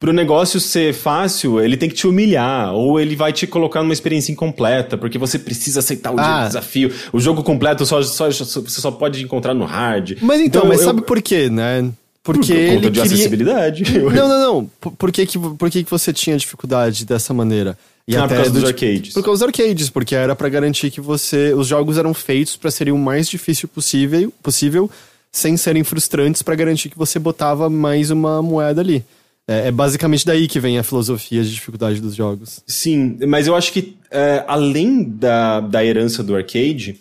pro 0.00 0.12
negócio 0.12 0.58
ser 0.58 0.92
fácil, 0.94 1.60
ele 1.60 1.76
tem 1.76 1.88
que 1.88 1.94
te 1.94 2.06
humilhar, 2.08 2.72
ou 2.74 2.98
ele 2.98 3.14
vai 3.14 3.32
te 3.34 3.46
colocar 3.46 3.82
numa 3.82 3.92
experiência 3.92 4.32
incompleta, 4.32 4.96
porque 4.96 5.18
você 5.18 5.38
precisa 5.38 5.80
aceitar 5.80 6.10
o 6.12 6.18
Ah. 6.18 6.46
desafio. 6.46 6.90
O 7.12 7.20
jogo 7.20 7.42
completo 7.42 7.84
só, 7.84 8.02
só- 8.02 8.30
só- 8.32 8.60
você 8.62 8.80
só 8.80 8.90
pode 8.90 9.22
encontrar 9.22 9.52
no 9.54 9.66
hard. 9.66 10.16
Mas 10.22 10.40
então, 10.40 10.64
mas 10.64 10.80
eu- 10.80 10.86
sabe 10.86 11.02
por 11.02 11.20
quê, 11.20 11.50
né? 11.50 11.88
Porque 12.22 12.40
por 12.52 12.56
ele 12.56 12.68
conta 12.76 12.90
de 12.90 13.00
queria... 13.00 13.14
acessibilidade. 13.14 13.98
Não, 13.98 14.10
não, 14.28 14.40
não. 14.40 14.70
Por, 14.80 14.92
por 14.92 15.12
que, 15.12 15.24
que, 15.26 15.38
por 15.38 15.70
que, 15.70 15.84
que 15.84 15.90
você 15.90 16.12
tinha 16.12 16.36
dificuldade 16.36 17.04
dessa 17.04 17.32
maneira? 17.34 17.76
E 18.08 18.16
Ah, 18.16 18.26
por 18.26 18.36
causa 18.36 18.50
dos 18.50 18.62
do- 18.62 18.66
arcades. 18.68 19.12
Por 19.14 19.22
causa 19.22 19.44
dos 19.46 19.54
arcades, 19.54 19.88
porque 19.90 20.14
era 20.14 20.34
pra 20.34 20.48
garantir 20.48 20.90
que 20.90 21.00
você. 21.00 21.52
Os 21.54 21.66
jogos 21.66 21.96
eram 21.98 22.12
feitos 22.12 22.56
pra 22.56 22.70
serem 22.70 22.92
o 22.92 22.98
mais 22.98 23.28
difícil 23.28 23.68
possível, 23.68 24.32
possível 24.42 24.90
sem 25.32 25.56
serem 25.56 25.84
frustrantes, 25.84 26.42
pra 26.42 26.54
garantir 26.54 26.88
que 26.88 26.98
você 26.98 27.18
botava 27.18 27.70
mais 27.70 28.10
uma 28.10 28.42
moeda 28.42 28.80
ali. 28.80 29.04
É, 29.50 29.66
é 29.66 29.70
basicamente 29.72 30.24
daí 30.24 30.46
que 30.46 30.60
vem 30.60 30.78
a 30.78 30.84
filosofia 30.84 31.42
de 31.42 31.52
dificuldade 31.52 32.00
dos 32.00 32.14
jogos. 32.14 32.62
Sim, 32.64 33.18
mas 33.26 33.48
eu 33.48 33.56
acho 33.56 33.72
que 33.72 33.96
é, 34.08 34.44
além 34.46 35.02
da, 35.02 35.58
da 35.58 35.84
herança 35.84 36.22
do 36.22 36.36
arcade, 36.36 37.00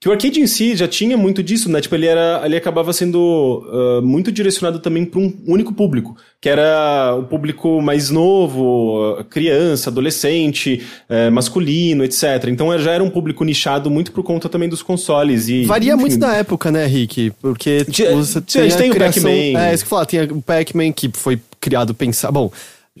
que 0.00 0.08
o 0.08 0.12
arcade 0.12 0.40
em 0.40 0.46
si 0.46 0.74
já 0.74 0.88
tinha 0.88 1.14
muito 1.14 1.42
disso, 1.42 1.70
né? 1.70 1.78
Tipo, 1.78 1.94
ele, 1.94 2.06
era, 2.06 2.40
ele 2.46 2.56
acabava 2.56 2.90
sendo 2.90 3.62
ah, 3.70 4.00
muito 4.02 4.32
direcionado 4.32 4.78
também 4.78 5.04
para 5.04 5.20
um 5.20 5.30
único 5.46 5.74
público, 5.74 6.16
que 6.40 6.48
era 6.48 7.14
o 7.14 7.24
público 7.24 7.82
mais 7.82 8.08
novo, 8.08 9.22
criança, 9.28 9.90
adolescente, 9.90 10.82
eh, 11.06 11.28
masculino, 11.28 12.02
etc. 12.02 12.46
Então 12.48 12.76
já 12.78 12.92
era 12.92 13.04
um 13.04 13.10
público 13.10 13.44
nichado 13.44 13.90
muito 13.90 14.10
por 14.10 14.22
conta 14.22 14.48
também 14.48 14.70
dos 14.70 14.80
consoles. 14.80 15.48
E, 15.48 15.64
Varia 15.66 15.92
enfim, 15.92 16.00
muito 16.00 16.18
da 16.18 16.34
época, 16.34 16.72
né, 16.72 16.86
Rick? 16.86 17.32
Porque 17.42 17.80
tipo, 17.80 17.92
Tinha- 17.92 18.16
você 18.16 18.40
tem, 18.40 18.62
a 18.62 18.90
o 18.90 18.94
criação... 18.94 19.22
Pac-Man. 19.22 19.60
É, 19.60 19.74
isso 19.74 19.84
que 19.84 19.86
eu 19.86 19.90
falar, 19.90 20.06
tem 20.06 20.22
o 20.22 20.40
Pac-Man 20.40 20.92
que 20.92 21.10
foi 21.12 21.38
criado 21.60 21.94
pensar. 21.94 22.32
Bom, 22.32 22.50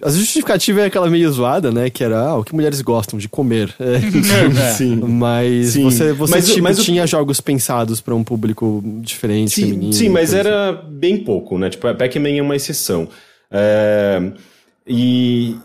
a 0.02 0.08
justificativa 0.10 0.82
é 0.82 0.84
aquela 0.86 1.08
meio 1.10 1.30
zoada, 1.32 1.72
né? 1.72 1.90
Que 1.90 2.04
era 2.04 2.20
ah, 2.20 2.36
o 2.36 2.44
que 2.44 2.54
mulheres 2.54 2.80
gostam 2.80 3.18
de 3.18 3.28
comer. 3.28 3.74
É, 3.80 4.72
Sim. 4.74 4.96
Mas 4.96 5.70
Sim. 5.70 5.84
você, 5.84 6.12
você 6.12 6.30
Mas 6.32 6.46
tipo, 6.46 6.62
mas 6.62 6.78
o- 6.78 6.82
tinha 6.84 7.06
jogos 7.06 7.40
pensados 7.40 8.00
pra 8.00 8.14
um 8.14 8.22
público 8.22 8.82
diferente, 9.02 9.50
Sim, 9.52 9.62
feminino. 9.62 9.92
sim, 9.92 10.08
mas 10.08 10.32
era 10.32 10.72
bem 10.72 11.18
pouco, 11.24 11.58
né? 11.58 11.68
Tipo, 11.70 11.88
a 11.88 11.94
Pac-Man 11.94 12.36
é 12.36 12.42
uma 12.42 12.54
exceção. 12.56 13.08
É, 13.50 14.30
e, 14.86 15.56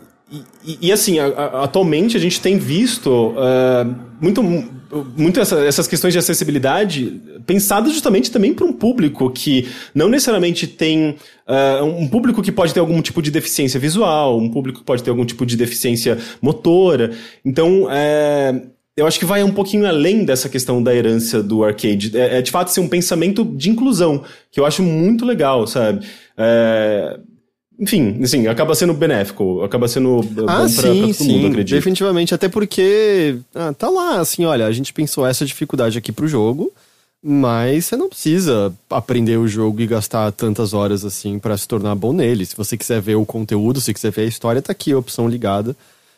e, 0.64 0.78
e, 0.88 0.92
assim, 0.92 1.18
a- 1.18 1.26
a- 1.28 1.64
atualmente 1.64 2.16
a 2.16 2.20
gente 2.20 2.40
tem 2.40 2.58
visto 2.58 3.34
é, 3.38 3.86
muito, 4.20 4.42
muito 5.16 5.40
essa- 5.40 5.64
essas 5.64 5.86
questões 5.86 6.12
de 6.12 6.18
acessibilidade 6.18 7.20
pensadas 7.46 7.92
justamente 7.92 8.30
também 8.30 8.54
para 8.54 8.64
um 8.64 8.72
público 8.72 9.30
que 9.30 9.68
não 9.94 10.08
necessariamente 10.08 10.66
tem 10.66 11.16
é, 11.48 11.82
um 11.82 12.08
público 12.08 12.42
que 12.42 12.50
pode 12.50 12.74
ter 12.74 12.80
algum 12.80 13.00
tipo 13.00 13.22
de 13.22 13.30
deficiência 13.30 13.78
visual, 13.78 14.38
um 14.38 14.50
público 14.50 14.80
que 14.80 14.84
pode 14.84 15.02
ter 15.02 15.10
algum 15.10 15.24
tipo 15.24 15.46
de 15.46 15.56
deficiência 15.56 16.18
motora. 16.42 17.12
Então, 17.44 17.86
é, 17.90 18.62
eu 18.96 19.06
acho 19.06 19.18
que 19.18 19.24
vai 19.24 19.42
um 19.44 19.52
pouquinho 19.52 19.86
além 19.86 20.24
dessa 20.24 20.48
questão 20.48 20.82
da 20.82 20.94
herança 20.94 21.42
do 21.42 21.62
arcade. 21.62 22.16
É, 22.16 22.38
é 22.38 22.42
de 22.42 22.50
fato 22.50 22.68
ser 22.72 22.80
um 22.80 22.88
pensamento 22.88 23.44
de 23.44 23.70
inclusão, 23.70 24.24
que 24.50 24.58
eu 24.58 24.66
acho 24.66 24.82
muito 24.82 25.24
legal, 25.24 25.66
sabe? 25.66 26.04
É, 26.36 27.18
enfim, 27.78 28.18
assim, 28.22 28.46
acaba 28.46 28.74
sendo 28.74 28.94
benéfico, 28.94 29.62
acaba 29.62 29.86
sendo 29.88 30.22
bom 30.22 30.44
Ah, 30.48 30.56
pra, 30.60 30.68
sim, 30.68 30.80
pra 30.82 30.92
todo 30.92 31.14
sim, 31.14 31.32
mundo, 31.32 31.46
acredito. 31.48 31.74
definitivamente. 31.76 32.34
Até 32.34 32.48
porque 32.48 33.36
ah, 33.54 33.72
tá 33.72 33.88
lá, 33.88 34.18
assim, 34.20 34.44
olha, 34.44 34.66
a 34.66 34.72
gente 34.72 34.92
pensou 34.92 35.26
essa 35.26 35.44
dificuldade 35.44 35.98
aqui 35.98 36.10
pro 36.12 36.26
jogo, 36.26 36.72
mas 37.22 37.86
você 37.86 37.96
não 37.96 38.08
precisa 38.08 38.72
aprender 38.88 39.36
o 39.36 39.48
jogo 39.48 39.80
e 39.80 39.86
gastar 39.86 40.30
tantas 40.32 40.72
horas 40.72 41.04
assim 41.04 41.38
pra 41.38 41.56
se 41.56 41.66
tornar 41.66 41.94
bom 41.94 42.12
nele. 42.12 42.46
Se 42.46 42.56
você 42.56 42.76
quiser 42.76 43.00
ver 43.00 43.16
o 43.16 43.26
conteúdo, 43.26 43.80
se 43.80 43.92
quiser 43.92 44.10
ver 44.12 44.22
a 44.22 44.26
história, 44.26 44.62
tá 44.62 44.72
aqui 44.72 44.92
a 44.92 44.98
opção 44.98 45.28
ligada. 45.28 45.76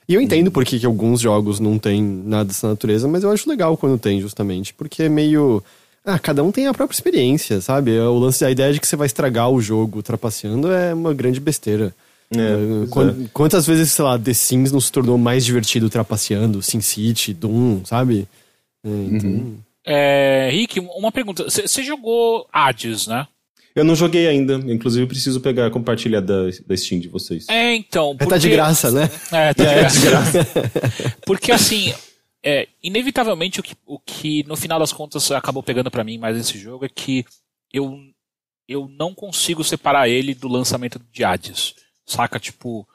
E 0.09 0.15
eu 0.15 0.21
entendo 0.21 0.51
por 0.51 0.65
que 0.65 0.79
que 0.79 0.87
alguns 0.87 1.21
jogos 1.21 1.61
não 1.61 1.79
tem 1.79 2.03
nada 2.03 2.47
dessa 2.47 2.69
natureza, 2.69 3.07
mas 3.07 3.23
eu 3.23 3.31
acho 3.31 3.49
legal 3.49 3.77
quando 3.77 3.99
tem, 3.99 4.21
justamente, 4.21 4.73
porque 4.75 5.03
é 5.03 5.09
meio. 5.09 5.63
Ah, 6.11 6.19
cada 6.19 6.43
um 6.43 6.51
tem 6.51 6.67
a 6.67 6.73
própria 6.73 6.95
experiência, 6.97 7.61
sabe? 7.61 7.99
O 7.99 8.19
lance, 8.19 8.43
a 8.45 8.51
ideia 8.51 8.73
de 8.73 8.81
que 8.81 8.87
você 8.87 8.97
vai 8.97 9.07
estragar 9.07 9.51
o 9.51 9.61
jogo 9.61 10.03
trapaceando 10.03 10.73
é 10.73 10.95
uma 10.95 11.13
grande 11.13 11.39
besteira. 11.39 11.95
É, 12.35 12.39
Eh, 12.39 12.57
pois 12.79 12.91
quan- 12.91 13.11
é. 13.11 13.29
Quantas 13.33 13.67
vezes, 13.67 13.93
sei 13.93 14.05
lá, 14.05 14.19
The 14.19 14.33
Sims 14.33 14.73
não 14.73 14.81
se 14.81 14.91
tornou 14.91 15.19
mais 15.19 15.45
divertido 15.45 15.91
trapaceando, 15.91 16.63
SimCity, 16.63 17.35
Doom, 17.35 17.85
sabe? 17.85 18.27
É, 18.85 18.89
então, 18.89 19.55
É, 19.87 20.49
Rick, 20.53 20.81
uma 20.81 21.11
pergunta. 21.13 21.45
Você 21.49 21.83
jogou 21.83 22.47
Hades, 22.53 23.07
né? 23.07 23.27
Eu 23.75 23.85
não 23.85 23.95
joguei 23.95 24.27
ainda, 24.27 24.55
inclusive 24.73 25.05
eu 25.05 25.09
preciso 25.09 25.41
pegar, 25.41 25.71
compartilhar 25.71 26.21
da, 26.21 26.45
da 26.67 26.77
Steam 26.77 27.01
de 27.01 27.09
vocês. 27.09 27.47
É, 27.49 27.75
então. 27.75 28.17
é, 28.19 28.27
tá 28.27 28.37
de 28.37 28.47
porque- 28.49 28.57
graça, 28.57 28.91
né? 28.91 29.11
É, 29.31 29.55
tá 29.55 29.65
de 29.89 30.01
graça. 30.01 30.47
Porque 31.25 31.53
assim, 31.53 31.95
é, 32.43 32.69
inevitavelmente 32.83 33.61
o 33.61 33.63
que, 33.63 33.77
o 33.85 33.99
que 33.99 34.45
no 34.45 34.57
final 34.57 34.79
das 34.79 34.93
contas 34.93 35.31
acabou 35.31 35.63
pegando 35.63 35.91
pra 35.91 36.05
mim 36.05 36.19
mais 36.19 36.37
esse 36.37 36.59
jogo 36.59 36.85
é 36.85 36.89
que 36.89 37.25
eu, 37.73 37.99
eu 38.67 38.89
não 38.89 39.15
consigo 39.15 39.65
separar 39.65 40.09
ele 40.09 40.35
do 40.35 40.49
lançamento 40.49 41.01
de 41.13 41.25
Hades. 41.25 41.75
Saca? 42.07 42.39
Tipo, 42.39 42.89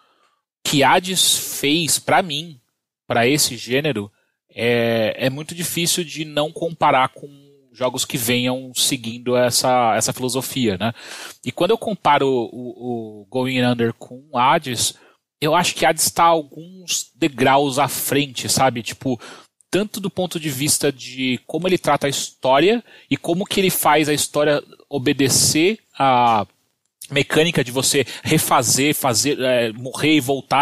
que 0.63 0.83
Hades 0.83 1.59
fez 1.59 1.99
pra 1.99 2.23
mim, 2.23 2.59
pra 3.05 3.27
esse 3.27 3.57
gênero, 3.57 4.11
é, 4.49 5.15
é 5.17 5.29
muito 5.29 5.53
difícil 5.53 6.03
de 6.03 6.25
não 6.25 6.51
comparar 6.51 7.09
com 7.09 7.27
jogos 7.71 8.05
que 8.05 8.17
venham 8.17 8.71
seguindo 8.75 9.35
essa, 9.35 9.95
essa 9.95 10.13
filosofia, 10.13 10.77
né? 10.77 10.93
E 11.43 11.51
quando 11.51 11.71
eu 11.71 11.77
comparo 11.77 12.27
o, 12.27 13.21
o 13.21 13.25
Going 13.25 13.63
Under 13.63 13.93
com 13.93 14.37
Hades, 14.37 14.95
eu 15.43 15.55
acho 15.55 15.75
que 15.75 15.85
Hades 15.85 16.03
está 16.05 16.23
alguns 16.23 17.11
degraus 17.15 17.77
à 17.79 17.87
frente, 17.87 18.47
sabe? 18.49 18.81
Tipo, 18.83 19.19
tanto 19.69 19.99
do 19.99 20.09
ponto 20.09 20.39
de 20.39 20.49
vista 20.49 20.91
de 20.91 21.39
como 21.47 21.67
ele 21.67 21.77
trata 21.77 22.07
a 22.07 22.09
história 22.09 22.83
e 23.09 23.17
como 23.17 23.45
que 23.45 23.59
ele 23.59 23.69
faz 23.69 24.07
a 24.07 24.13
história 24.13 24.63
obedecer 24.89 25.79
a 25.97 26.45
mecânica 27.11 27.63
de 27.63 27.71
você 27.71 28.05
refazer, 28.23 28.95
fazer, 28.95 29.39
é, 29.39 29.71
morrer 29.73 30.15
e 30.15 30.19
voltar 30.21 30.57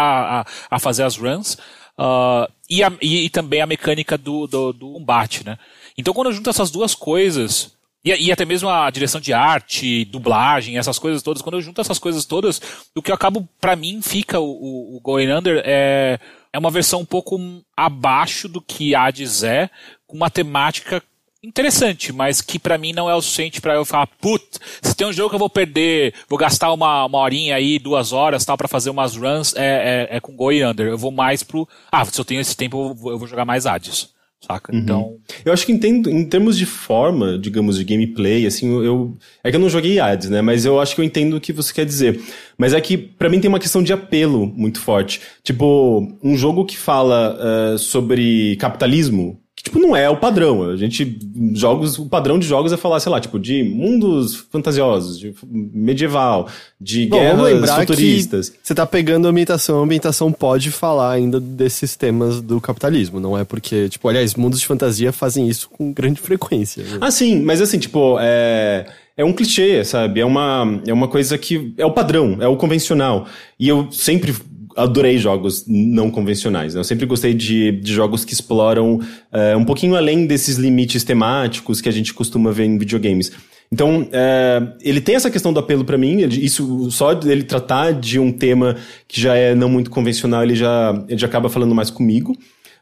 a, 0.70 0.76
a 0.76 0.78
fazer 0.78 1.04
as 1.04 1.16
runs. 1.16 1.56
ah, 1.96 2.48
e, 2.68 2.82
a- 2.82 2.92
e- 3.02 3.24
e 3.26 3.30
também 3.30 3.60
a 3.60 3.66
mecânica 3.66 4.16
do, 4.16 4.46
do, 4.46 4.72
do 4.72 4.92
combate, 4.94 5.44
né? 5.44 5.58
Então 5.96 6.14
quando 6.14 6.28
eu 6.28 6.32
junto 6.32 6.48
essas 6.50 6.70
duas 6.70 6.94
coisas, 6.94 7.72
e, 8.04 8.10
e 8.10 8.32
até 8.32 8.44
mesmo 8.44 8.68
a 8.68 8.90
direção 8.90 9.20
de 9.20 9.32
arte, 9.32 10.04
dublagem, 10.06 10.78
essas 10.78 10.98
coisas 10.98 11.22
todas, 11.22 11.42
quando 11.42 11.56
eu 11.56 11.62
junto 11.62 11.80
essas 11.80 11.98
coisas 11.98 12.24
todas, 12.24 12.60
o 12.94 13.02
que 13.02 13.10
eu 13.10 13.14
acabo, 13.14 13.48
pra 13.60 13.76
mim, 13.76 14.00
fica 14.02 14.40
o, 14.40 14.50
o, 14.50 14.96
o 14.96 15.00
Going 15.00 15.30
Under 15.30 15.62
é, 15.64 16.18
é 16.52 16.58
uma 16.58 16.70
versão 16.70 17.00
um 17.00 17.04
pouco 17.04 17.38
abaixo 17.76 18.48
do 18.48 18.60
que 18.60 18.94
Hades 18.94 19.42
é, 19.42 19.70
com 20.06 20.16
uma 20.16 20.30
temática 20.30 21.02
interessante, 21.42 22.12
mas 22.12 22.40
que 22.40 22.58
pra 22.58 22.78
mim 22.78 22.92
não 22.92 23.10
é 23.10 23.14
o 23.14 23.20
suficiente 23.20 23.60
pra 23.60 23.74
eu 23.74 23.84
falar, 23.84 24.06
put, 24.06 24.44
se 24.80 24.94
tem 24.94 25.06
um 25.06 25.12
jogo 25.12 25.30
que 25.30 25.34
eu 25.34 25.40
vou 25.40 25.50
perder, 25.50 26.14
vou 26.28 26.38
gastar 26.38 26.72
uma, 26.72 27.04
uma 27.04 27.18
horinha 27.18 27.56
aí, 27.56 27.78
duas 27.78 28.12
horas 28.12 28.44
tal, 28.44 28.56
pra 28.56 28.68
fazer 28.68 28.90
umas 28.90 29.16
runs, 29.16 29.54
é, 29.56 30.08
é, 30.10 30.16
é 30.16 30.20
com 30.20 30.36
Going 30.36 30.62
Under. 30.62 30.86
Eu 30.86 30.98
vou 30.98 31.10
mais 31.10 31.42
pro, 31.42 31.68
ah, 31.90 32.04
se 32.04 32.20
eu 32.20 32.24
tenho 32.24 32.40
esse 32.40 32.56
tempo, 32.56 32.90
eu 32.90 32.94
vou, 32.94 33.12
eu 33.12 33.18
vou 33.18 33.26
jogar 33.26 33.44
mais 33.44 33.66
Hades. 33.66 34.10
Saca? 34.44 34.74
Então. 34.74 35.16
Eu 35.44 35.52
acho 35.52 35.64
que 35.64 35.72
entendo, 35.72 36.10
em 36.10 36.24
termos 36.24 36.58
de 36.58 36.66
forma, 36.66 37.38
digamos, 37.38 37.78
de 37.78 37.84
gameplay, 37.84 38.44
assim, 38.44 38.68
eu-. 38.84 39.16
É 39.42 39.50
que 39.50 39.56
eu 39.56 39.60
não 39.60 39.68
joguei 39.68 40.00
Hades, 40.00 40.28
né? 40.28 40.42
Mas 40.42 40.64
eu 40.64 40.80
acho 40.80 40.94
que 40.94 41.00
eu 41.00 41.04
entendo 41.04 41.36
o 41.36 41.40
que 41.40 41.52
você 41.52 41.72
quer 41.72 41.86
dizer. 41.86 42.20
Mas 42.58 42.74
é 42.74 42.80
que, 42.80 42.98
pra 42.98 43.28
mim, 43.28 43.40
tem 43.40 43.48
uma 43.48 43.60
questão 43.60 43.82
de 43.82 43.92
apelo 43.92 44.46
muito 44.46 44.80
forte. 44.80 45.20
Tipo, 45.42 46.06
um 46.22 46.36
jogo 46.36 46.64
que 46.64 46.76
fala 46.76 47.38
eh, 47.40 47.78
sobre 47.78 48.56
capitalismo. 48.56 49.41
Tipo, 49.62 49.78
não 49.78 49.94
é 49.94 50.10
o 50.10 50.16
padrão. 50.16 50.70
A 50.70 50.76
gente. 50.76 51.18
Jogos. 51.54 51.96
O 51.96 52.06
padrão 52.06 52.36
de 52.36 52.46
jogos 52.46 52.72
é 52.72 52.76
falar, 52.76 52.98
sei 52.98 53.12
lá, 53.12 53.20
tipo, 53.20 53.38
de 53.38 53.62
mundos 53.62 54.34
fantasiosos, 54.50 55.16
de 55.18 55.32
medieval, 55.48 56.48
de 56.80 57.06
Bom, 57.06 57.16
vamos 57.18 57.32
guerras 57.32 57.52
lembrar 57.54 57.80
futuristas. 57.80 58.52
você 58.60 58.74
tá 58.74 58.84
pegando 58.84 59.28
a 59.28 59.30
ambientação, 59.30 59.78
a 59.78 59.82
ambientação 59.84 60.32
pode 60.32 60.72
falar 60.72 61.12
ainda 61.12 61.38
desses 61.38 61.94
temas 61.94 62.40
do 62.40 62.60
capitalismo, 62.60 63.20
não 63.20 63.38
é 63.38 63.44
porque, 63.44 63.88
tipo, 63.88 64.08
aliás, 64.08 64.34
mundos 64.34 64.58
de 64.58 64.66
fantasia 64.66 65.12
fazem 65.12 65.48
isso 65.48 65.68
com 65.70 65.92
grande 65.92 66.20
frequência. 66.20 66.82
né? 66.82 66.98
Ah, 67.00 67.10
sim, 67.12 67.40
mas 67.40 67.60
assim, 67.60 67.78
tipo, 67.78 68.16
é, 68.20 68.86
é 69.16 69.24
um 69.24 69.32
clichê, 69.32 69.84
sabe? 69.84 70.20
É 70.20 70.24
uma, 70.24 70.80
é 70.84 70.92
uma 70.92 71.06
coisa 71.06 71.38
que. 71.38 71.72
É 71.78 71.86
o 71.86 71.92
padrão, 71.92 72.38
é 72.40 72.48
o 72.48 72.56
convencional. 72.56 73.26
E 73.60 73.68
eu 73.68 73.92
sempre 73.92 74.34
adorei 74.76 75.18
jogos 75.18 75.64
não 75.66 76.10
convencionais. 76.10 76.74
Né? 76.74 76.80
Eu 76.80 76.84
sempre 76.84 77.06
gostei 77.06 77.34
de, 77.34 77.72
de 77.72 77.92
jogos 77.92 78.24
que 78.24 78.32
exploram 78.32 79.00
é, 79.32 79.56
um 79.56 79.64
pouquinho 79.64 79.96
além 79.96 80.26
desses 80.26 80.56
limites 80.56 81.04
temáticos 81.04 81.80
que 81.80 81.88
a 81.88 81.92
gente 81.92 82.12
costuma 82.14 82.50
ver 82.50 82.64
em 82.64 82.78
videogames. 82.78 83.32
Então, 83.70 84.06
é, 84.12 84.62
ele 84.82 85.00
tem 85.00 85.14
essa 85.14 85.30
questão 85.30 85.50
do 85.52 85.58
apelo 85.58 85.82
pra 85.84 85.96
mim, 85.96 86.20
ele- 86.20 86.44
isso 86.44 86.90
só 86.90 87.14
dele 87.14 87.42
tratar 87.42 87.92
de 87.92 88.18
um 88.18 88.30
tema 88.30 88.76
que 89.08 89.18
já 89.18 89.34
é 89.34 89.54
não 89.54 89.68
muito 89.68 89.90
convencional, 89.90 90.42
ele 90.42 90.54
já, 90.54 91.02
ele 91.08 91.18
já 91.18 91.26
acaba 91.26 91.48
falando 91.48 91.74
mais 91.74 91.88
comigo. 91.90 92.36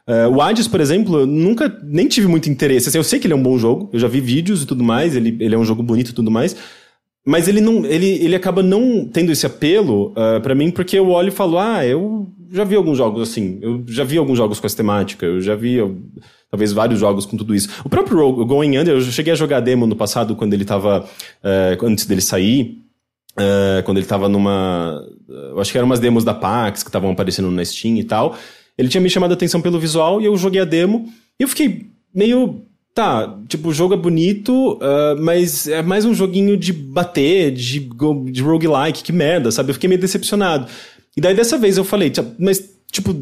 É, 0.05 0.27
o 0.27 0.41
Hades, 0.41 0.67
por 0.67 0.81
exemplo, 0.81 1.19
eu 1.19 1.25
nunca 1.25 1.73
nem 1.83 2.07
tive 2.07 2.27
muito 2.27 2.49
interesse. 2.49 2.89
Assim, 2.89 2.97
eu 2.97 3.03
sei 3.05 3.19
que 3.19 3.27
ele 3.27 3.33
é 3.33 3.37
um 3.37 3.41
bom 3.43 3.57
jogo, 3.57 3.89
eu 3.93 3.99
já 3.99 4.07
vi 4.09 4.19
vídeos 4.19 4.63
e 4.63 4.65
tudo 4.65 4.83
mais, 4.83 5.15
ele, 5.15 5.37
ele 5.39 5.55
é 5.55 5.57
um 5.57 5.63
jogo 5.63 5.81
bonito 5.81 6.09
e 6.09 6.13
tudo 6.13 6.29
mais. 6.29 6.55
Mas 7.25 7.47
ele 7.47 7.61
não, 7.61 7.85
ele, 7.85 8.07
ele 8.07 8.35
acaba 8.35 8.63
não 8.63 9.05
tendo 9.05 9.31
esse 9.31 9.45
apelo 9.45 10.11
uh, 10.11 10.41
para 10.41 10.55
mim 10.55 10.71
porque 10.71 10.97
eu 10.97 11.09
olho 11.09 11.27
e 11.27 11.31
falo, 11.31 11.59
ah, 11.59 11.85
eu 11.85 12.27
já 12.51 12.63
vi 12.63 12.75
alguns 12.75 12.97
jogos 12.97 13.29
assim, 13.29 13.59
eu 13.61 13.83
já 13.87 14.03
vi 14.03 14.17
alguns 14.17 14.37
jogos 14.37 14.59
com 14.59 14.65
essa 14.65 14.75
temática, 14.75 15.25
eu 15.25 15.39
já 15.39 15.55
vi 15.55 15.75
eu, 15.75 16.01
talvez 16.49 16.73
vários 16.73 16.99
jogos 16.99 17.25
com 17.25 17.37
tudo 17.37 17.53
isso. 17.53 17.69
O 17.85 17.89
próprio 17.89 18.17
Rogue- 18.17 18.45
Going 18.45 18.77
Under, 18.77 18.95
eu 18.95 19.01
cheguei 19.01 19.31
a 19.33 19.35
jogar 19.35 19.59
demo 19.59 19.85
no 19.85 19.95
passado 19.95 20.35
quando 20.35 20.53
ele 20.53 20.65
tava, 20.65 21.05
uh, 21.43 21.85
antes 21.85 22.05
dele 22.05 22.21
sair, 22.21 22.79
uh, 23.37 23.83
quando 23.85 23.97
ele 23.97 24.07
tava 24.07 24.27
numa, 24.27 24.99
eu 25.29 25.59
acho 25.61 25.71
que 25.71 25.77
eram 25.77 25.85
umas 25.85 25.99
demos 25.99 26.23
da 26.23 26.33
PAX 26.33 26.81
que 26.81 26.89
estavam 26.89 27.11
aparecendo 27.11 27.51
na 27.51 27.63
Steam 27.63 27.97
e 27.97 28.03
tal. 28.03 28.35
Ele 28.77 28.89
tinha 28.89 28.99
me 28.99 29.09
chamado 29.11 29.31
a 29.31 29.35
atenção 29.35 29.61
pelo 29.61 29.79
visual 29.79 30.19
e 30.19 30.25
eu 30.25 30.35
joguei 30.35 30.59
a 30.59 30.65
demo 30.65 31.07
e 31.39 31.43
eu 31.43 31.47
fiquei 31.47 31.85
meio 32.13 32.63
Tá, 32.93 33.39
tipo, 33.47 33.69
o 33.69 33.73
jogo 33.73 33.93
é 33.93 33.97
bonito, 33.97 34.77
ah, 34.81 35.15
mas 35.17 35.65
é 35.67 35.81
mais 35.81 36.03
um 36.03 36.13
joguinho 36.13 36.57
de 36.57 36.73
bater, 36.73 37.51
de, 37.51 37.79
de 38.29 38.41
roguelike, 38.41 39.01
que 39.03 39.13
merda, 39.13 39.49
sabe? 39.49 39.69
Eu 39.69 39.73
fiquei 39.75 39.87
meio 39.87 40.01
decepcionado. 40.01 40.67
E 41.15 41.21
daí 41.21 41.33
dessa 41.33 41.57
vez 41.57 41.77
eu 41.77 41.85
falei, 41.85 42.09
"Tia, 42.09 42.25
mas, 42.37 42.61
tipo, 42.91 43.15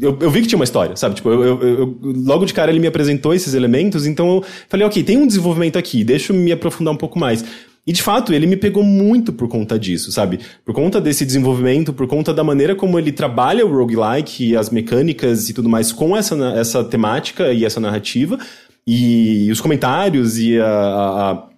eu, 0.00 0.16
eu 0.20 0.30
vi 0.30 0.42
que 0.42 0.46
tinha 0.48 0.58
uma 0.58 0.64
história, 0.64 0.94
sabe? 0.94 1.16
Tipo, 1.16 1.30
eu, 1.30 1.42
eu- 1.42 1.62
eu- 1.78 1.98
logo 2.24 2.44
de 2.44 2.54
cara 2.54 2.70
ele 2.70 2.78
me 2.78 2.86
apresentou 2.86 3.34
esses 3.34 3.52
elementos, 3.52 4.06
então 4.06 4.36
eu 4.36 4.44
falei, 4.68 4.86
ok, 4.86 5.02
tem 5.02 5.16
um 5.16 5.26
desenvolvimento 5.26 5.76
aqui, 5.76 6.04
deixa 6.04 6.32
eu 6.32 6.36
me 6.36 6.52
aprofundar 6.52 6.94
um 6.94 6.96
pouco 6.96 7.18
mais. 7.18 7.44
E 7.84 7.92
de 7.92 8.02
fato, 8.02 8.32
ele 8.32 8.48
me 8.48 8.56
pegou 8.56 8.82
muito 8.82 9.32
por 9.32 9.46
conta 9.48 9.78
disso, 9.78 10.10
sabe? 10.10 10.40
Por 10.64 10.74
conta 10.74 11.00
desse 11.00 11.24
desenvolvimento, 11.24 11.92
por 11.92 12.06
conta 12.08 12.34
da 12.34 12.42
maneira 12.42 12.74
como 12.74 12.98
ele 12.98 13.12
trabalha 13.12 13.64
o 13.64 13.70
roguelike 13.72 14.56
as 14.56 14.70
mecânicas 14.70 15.48
e 15.48 15.52
tudo 15.52 15.68
mais 15.68 15.92
com 15.92 16.16
essa, 16.16 16.34
essa 16.56 16.82
temática 16.84 17.52
e 17.52 17.64
essa 17.64 17.78
narrativa. 17.78 18.38
E 18.86 19.50
os 19.50 19.60
comentários 19.60 20.38
e 20.38 20.58
a, 20.60 20.68
a, 20.68 21.48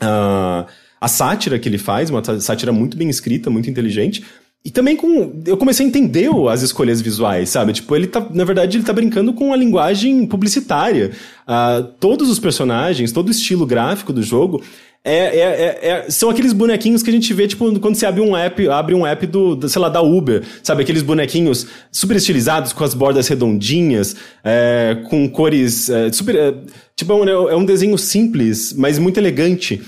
a, 0.00 0.66
a, 1.00 1.08
sátira 1.08 1.58
que 1.58 1.68
ele 1.68 1.78
faz, 1.78 2.10
uma 2.10 2.22
sátira 2.40 2.72
muito 2.72 2.96
bem 2.96 3.10
escrita, 3.10 3.50
muito 3.50 3.68
inteligente. 3.68 4.24
E 4.64 4.70
também 4.70 4.96
com. 4.96 5.42
Eu 5.46 5.56
comecei 5.56 5.86
a 5.86 5.88
entender 5.88 6.28
as 6.50 6.62
escolhas 6.62 7.00
visuais, 7.00 7.50
sabe? 7.50 7.72
Tipo, 7.72 7.94
ele 7.94 8.08
tá. 8.08 8.26
Na 8.32 8.44
verdade, 8.44 8.76
ele 8.76 8.84
tá 8.84 8.92
brincando 8.92 9.32
com 9.32 9.52
a 9.52 9.56
linguagem 9.56 10.26
publicitária. 10.26 11.12
Ah, 11.46 11.86
todos 12.00 12.28
os 12.28 12.40
personagens, 12.40 13.12
todo 13.12 13.28
o 13.28 13.30
estilo 13.30 13.64
gráfico 13.64 14.12
do 14.12 14.22
jogo. 14.22 14.60
É, 15.08 15.38
é- 15.38 15.40
é- 15.40 15.88
é- 15.88 16.10
são 16.10 16.28
aqueles 16.28 16.52
bonequinhos 16.52 17.00
que 17.00 17.10
a 17.10 17.12
gente 17.12 17.32
vê, 17.32 17.46
tipo, 17.46 17.78
quando 17.78 17.94
você 17.94 18.04
abre 18.04 18.20
um 18.20 18.36
app, 18.36 18.68
abre 18.68 18.92
um 18.92 19.06
app 19.06 19.24
do, 19.24 19.54
do, 19.54 19.68
sei 19.68 19.80
lá, 19.80 19.88
da 19.88 20.02
Uber, 20.02 20.42
sabe? 20.64 20.82
Aqueles 20.82 21.02
bonequinhos 21.02 21.64
super 21.92 22.16
estilizados, 22.16 22.72
com 22.72 22.82
as 22.82 22.92
bordas 22.92 23.28
redondinhas, 23.28 24.16
é, 24.42 24.96
com 25.08 25.28
cores 25.28 25.88
é, 25.88 26.10
super. 26.10 26.56
tipo, 26.96 27.12
é 27.12 27.16
um, 27.16 27.48
é 27.50 27.56
um 27.56 27.64
desenho 27.64 27.96
simples, 27.96 28.72
mas 28.76 28.98
muito 28.98 29.18
elegante. 29.18 29.80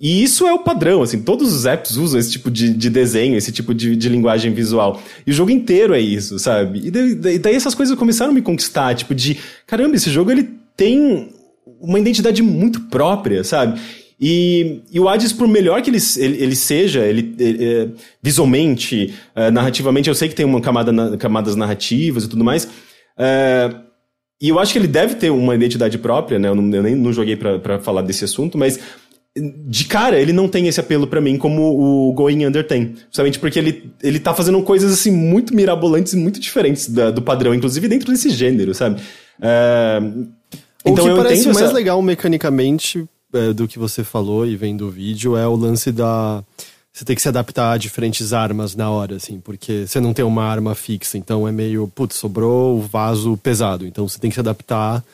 E 0.00 0.22
isso 0.22 0.46
é 0.46 0.52
o 0.52 0.60
padrão, 0.60 1.02
assim, 1.02 1.20
todos 1.20 1.52
os 1.52 1.66
apps 1.66 1.96
usam 1.96 2.20
esse 2.20 2.30
tipo 2.30 2.48
de, 2.48 2.72
de 2.72 2.88
desenho, 2.88 3.36
esse 3.36 3.50
tipo 3.50 3.74
de, 3.74 3.96
de 3.96 4.08
linguagem 4.08 4.54
visual. 4.54 5.02
E 5.26 5.32
o 5.32 5.34
jogo 5.34 5.50
inteiro 5.50 5.92
é 5.92 6.00
isso, 6.00 6.38
sabe? 6.38 6.86
E 6.86 6.90
daí, 6.92 7.38
daí 7.38 7.54
essas 7.56 7.74
coisas 7.74 7.98
começaram 7.98 8.30
a 8.30 8.34
me 8.34 8.40
conquistar, 8.40 8.94
tipo 8.94 9.16
de, 9.16 9.36
caramba, 9.66 9.96
esse 9.96 10.10
jogo 10.10 10.30
ele 10.30 10.48
tem 10.76 11.28
uma 11.80 11.98
identidade 11.98 12.40
muito 12.42 12.80
própria, 12.82 13.42
sabe? 13.42 13.80
E, 14.20 14.82
e 14.92 15.00
o 15.00 15.08
Hades, 15.08 15.32
por 15.32 15.48
melhor 15.48 15.80
que 15.80 15.88
ele, 15.88 15.98
ele, 16.18 16.42
ele 16.42 16.56
seja, 16.56 17.06
ele, 17.06 17.34
ele 17.38 17.64
é, 17.64 17.88
visualmente, 18.22 19.14
uh, 19.34 19.50
narrativamente, 19.50 20.10
eu 20.10 20.14
sei 20.14 20.28
que 20.28 20.34
tem 20.34 20.44
uma 20.44 20.60
camada 20.60 20.92
na, 20.92 21.16
camadas 21.16 21.56
narrativas 21.56 22.24
e 22.24 22.28
tudo 22.28 22.44
mais, 22.44 22.64
uh, 22.64 23.80
e 24.38 24.50
eu 24.50 24.58
acho 24.58 24.72
que 24.72 24.78
ele 24.78 24.88
deve 24.88 25.14
ter 25.14 25.30
uma 25.30 25.54
identidade 25.54 25.96
própria, 25.96 26.38
né? 26.38 26.48
Eu, 26.48 26.54
não, 26.54 26.74
eu 26.74 26.82
nem 26.82 26.94
não 26.94 27.12
joguei 27.12 27.36
para 27.36 27.78
falar 27.78 28.02
desse 28.02 28.24
assunto, 28.24 28.58
mas 28.58 28.78
de 29.36 29.84
cara, 29.84 30.20
ele 30.20 30.32
não 30.32 30.48
tem 30.48 30.66
esse 30.66 30.80
apelo 30.80 31.06
para 31.06 31.20
mim 31.20 31.38
como 31.38 32.08
o 32.08 32.12
Going 32.12 32.46
Under 32.46 32.66
tem. 32.66 32.96
Justamente 33.06 33.38
porque 33.38 33.58
ele, 33.58 33.92
ele 34.02 34.18
tá 34.18 34.34
fazendo 34.34 34.60
coisas 34.62 34.92
assim 34.92 35.10
muito 35.10 35.54
mirabolantes 35.54 36.14
e 36.14 36.16
muito 36.16 36.40
diferentes 36.40 36.88
da, 36.88 37.10
do 37.10 37.22
padrão, 37.22 37.54
inclusive 37.54 37.86
dentro 37.86 38.10
desse 38.10 38.30
gênero, 38.30 38.74
sabe? 38.74 39.00
Uh, 39.38 40.26
então 40.84 41.04
o 41.04 41.08
que 41.08 41.22
parece 41.22 41.46
mais 41.46 41.60
essa... 41.60 41.72
legal 41.72 42.00
mecanicamente 42.02 43.06
é, 43.32 43.52
do 43.52 43.68
que 43.68 43.78
você 43.78 44.04
falou 44.04 44.46
e 44.46 44.56
vendo 44.56 44.86
o 44.86 44.90
vídeo 44.90 45.36
é 45.36 45.46
o 45.46 45.56
lance 45.56 45.92
da. 45.92 46.42
Você 46.92 47.04
tem 47.04 47.14
que 47.14 47.22
se 47.22 47.28
adaptar 47.28 47.72
a 47.72 47.78
diferentes 47.78 48.32
armas 48.32 48.74
na 48.74 48.90
hora, 48.90 49.16
assim, 49.16 49.38
porque 49.38 49.86
você 49.86 50.00
não 50.00 50.12
tem 50.12 50.24
uma 50.24 50.44
arma 50.44 50.74
fixa, 50.74 51.16
então 51.16 51.46
é 51.46 51.52
meio, 51.52 51.86
putz, 51.94 52.16
sobrou 52.16 52.78
o 52.78 52.80
vaso 52.80 53.36
pesado, 53.36 53.86
então 53.86 54.08
você 54.08 54.18
tem 54.18 54.28
que 54.28 54.34
se 54.34 54.40
adaptar 54.40 55.04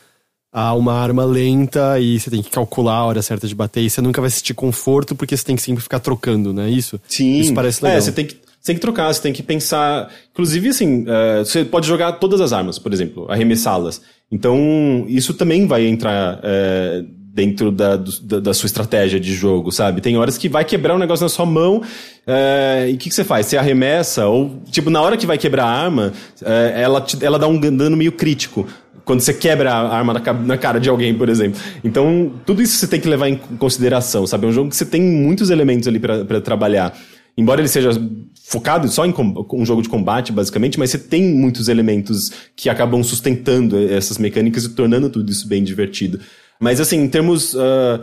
a 0.51 0.73
uma 0.73 0.95
arma 0.95 1.23
lenta 1.27 2.01
e 2.01 2.19
você 2.19 2.31
tem 2.31 2.43
que 2.43 2.51
calcular 2.51 2.95
a 2.95 3.05
hora 3.05 3.21
certa 3.21 3.47
de 3.47 3.55
bater 3.55 3.83
e 3.83 3.91
você 3.91 4.01
nunca 4.01 4.23
vai 4.23 4.31
sentir 4.31 4.55
conforto 4.55 5.15
porque 5.15 5.37
você 5.37 5.45
tem 5.45 5.55
que 5.55 5.61
sempre 5.61 5.83
ficar 5.83 6.01
trocando, 6.01 6.51
não 6.51 6.63
é 6.63 6.71
isso? 6.71 6.99
Sim. 7.07 7.39
Isso 7.39 7.53
parece 7.53 7.85
legal. 7.85 7.99
É, 7.99 8.01
você 8.01 8.11
tem 8.11 8.25
que, 8.25 8.37
você 8.67 8.73
tem 8.73 8.75
que 8.77 8.81
trocar, 8.81 9.13
você 9.13 9.21
tem 9.21 9.35
que 9.35 9.43
pensar. 9.43 10.11
Inclusive, 10.33 10.71
assim, 10.71 11.03
uh, 11.03 11.45
você 11.45 11.63
pode 11.63 11.87
jogar 11.87 12.13
todas 12.13 12.41
as 12.41 12.55
armas, 12.55 12.79
por 12.79 12.91
exemplo, 12.91 13.31
arremessá-las. 13.31 14.01
Então, 14.33 15.05
isso 15.09 15.35
também 15.35 15.67
vai 15.67 15.87
entrar 15.87 16.39
uh, 16.39 17.16
dentro 17.37 17.71
da, 17.71 17.97
do, 17.97 18.41
da 18.41 18.55
sua 18.55 18.67
estratégia 18.67 19.21
de 19.21 19.35
jogo, 19.35 19.71
sabe? 19.71 20.01
Tem 20.01 20.17
horas 20.17 20.39
que 20.39 20.49
vai 20.49 20.65
quebrar 20.65 20.95
um 20.95 20.99
negócio 20.99 21.23
na 21.23 21.29
sua 21.29 21.45
mão 21.45 21.83
uh, 21.83 22.89
e 22.89 22.95
o 22.95 22.97
que, 22.97 23.11
que, 23.11 23.15
você 23.15 23.25
faz? 23.25 23.45
Você 23.45 23.59
arremessa 23.59 24.27
ou, 24.27 24.63
tipo, 24.71 24.89
na 24.89 25.03
hora 25.03 25.19
que 25.19 25.27
vai 25.27 25.37
quebrar 25.37 25.67
a 25.67 25.71
arma, 25.71 26.15
ela, 26.75 27.03
te, 27.03 27.23
ela 27.23 27.39
dá 27.39 27.47
um 27.47 27.61
dano 27.61 27.95
meio 27.95 28.13
crítico 28.13 28.67
quando 29.05 29.21
você 29.21 29.35
quebra 29.35 29.71
a 29.71 29.95
arma 29.95 30.15
na, 30.15 30.33
na, 30.33 30.57
cara 30.57 30.81
de 30.81 30.89
alguém, 30.89 31.15
por 31.15 31.29
exemplo. 31.29 31.61
Então, 31.85 32.33
tudo 32.47 32.63
isso 32.63 32.77
você 32.77 32.89
tem 32.89 33.01
que 33.01 33.09
levar 33.09 33.29
em 33.29 33.37
consideração, 33.37 34.27
sabe? 34.27 34.47
É 34.47 34.49
um 34.49 34.53
jogo 34.53 34.71
que 34.71 34.77
você 34.77 34.87
tem 34.87 35.03
muitos 35.03 35.51
elementos 35.51 35.87
ali 35.87 36.01
para 36.01 36.41
trabalhar. 36.41 36.99
Embora 37.37 37.61
ele 37.61 37.69
seja 37.69 37.91
focado 38.49 38.89
só 38.89 39.05
em 39.05 39.15
um 39.53 39.67
jogo 39.67 39.83
de 39.83 39.89
combate, 39.89 40.33
basicamente, 40.33 40.79
mas 40.79 40.91
você 40.91 40.99
tem 40.99 41.23
muitos 41.23 41.69
elementos 41.69 42.33
que 42.57 42.71
acabam 42.71 43.03
sustentando 43.03 43.79
essas 43.93 44.17
mecânicas 44.17 44.65
e 44.65 44.71
tornando 44.71 45.11
tudo 45.11 45.31
isso 45.31 45.47
bem 45.47 45.63
divertido. 45.63 46.19
Mas, 46.61 46.81
assim, 46.81 46.99
em 46.99 47.09
termos 47.09 47.55
uh, 47.55 48.01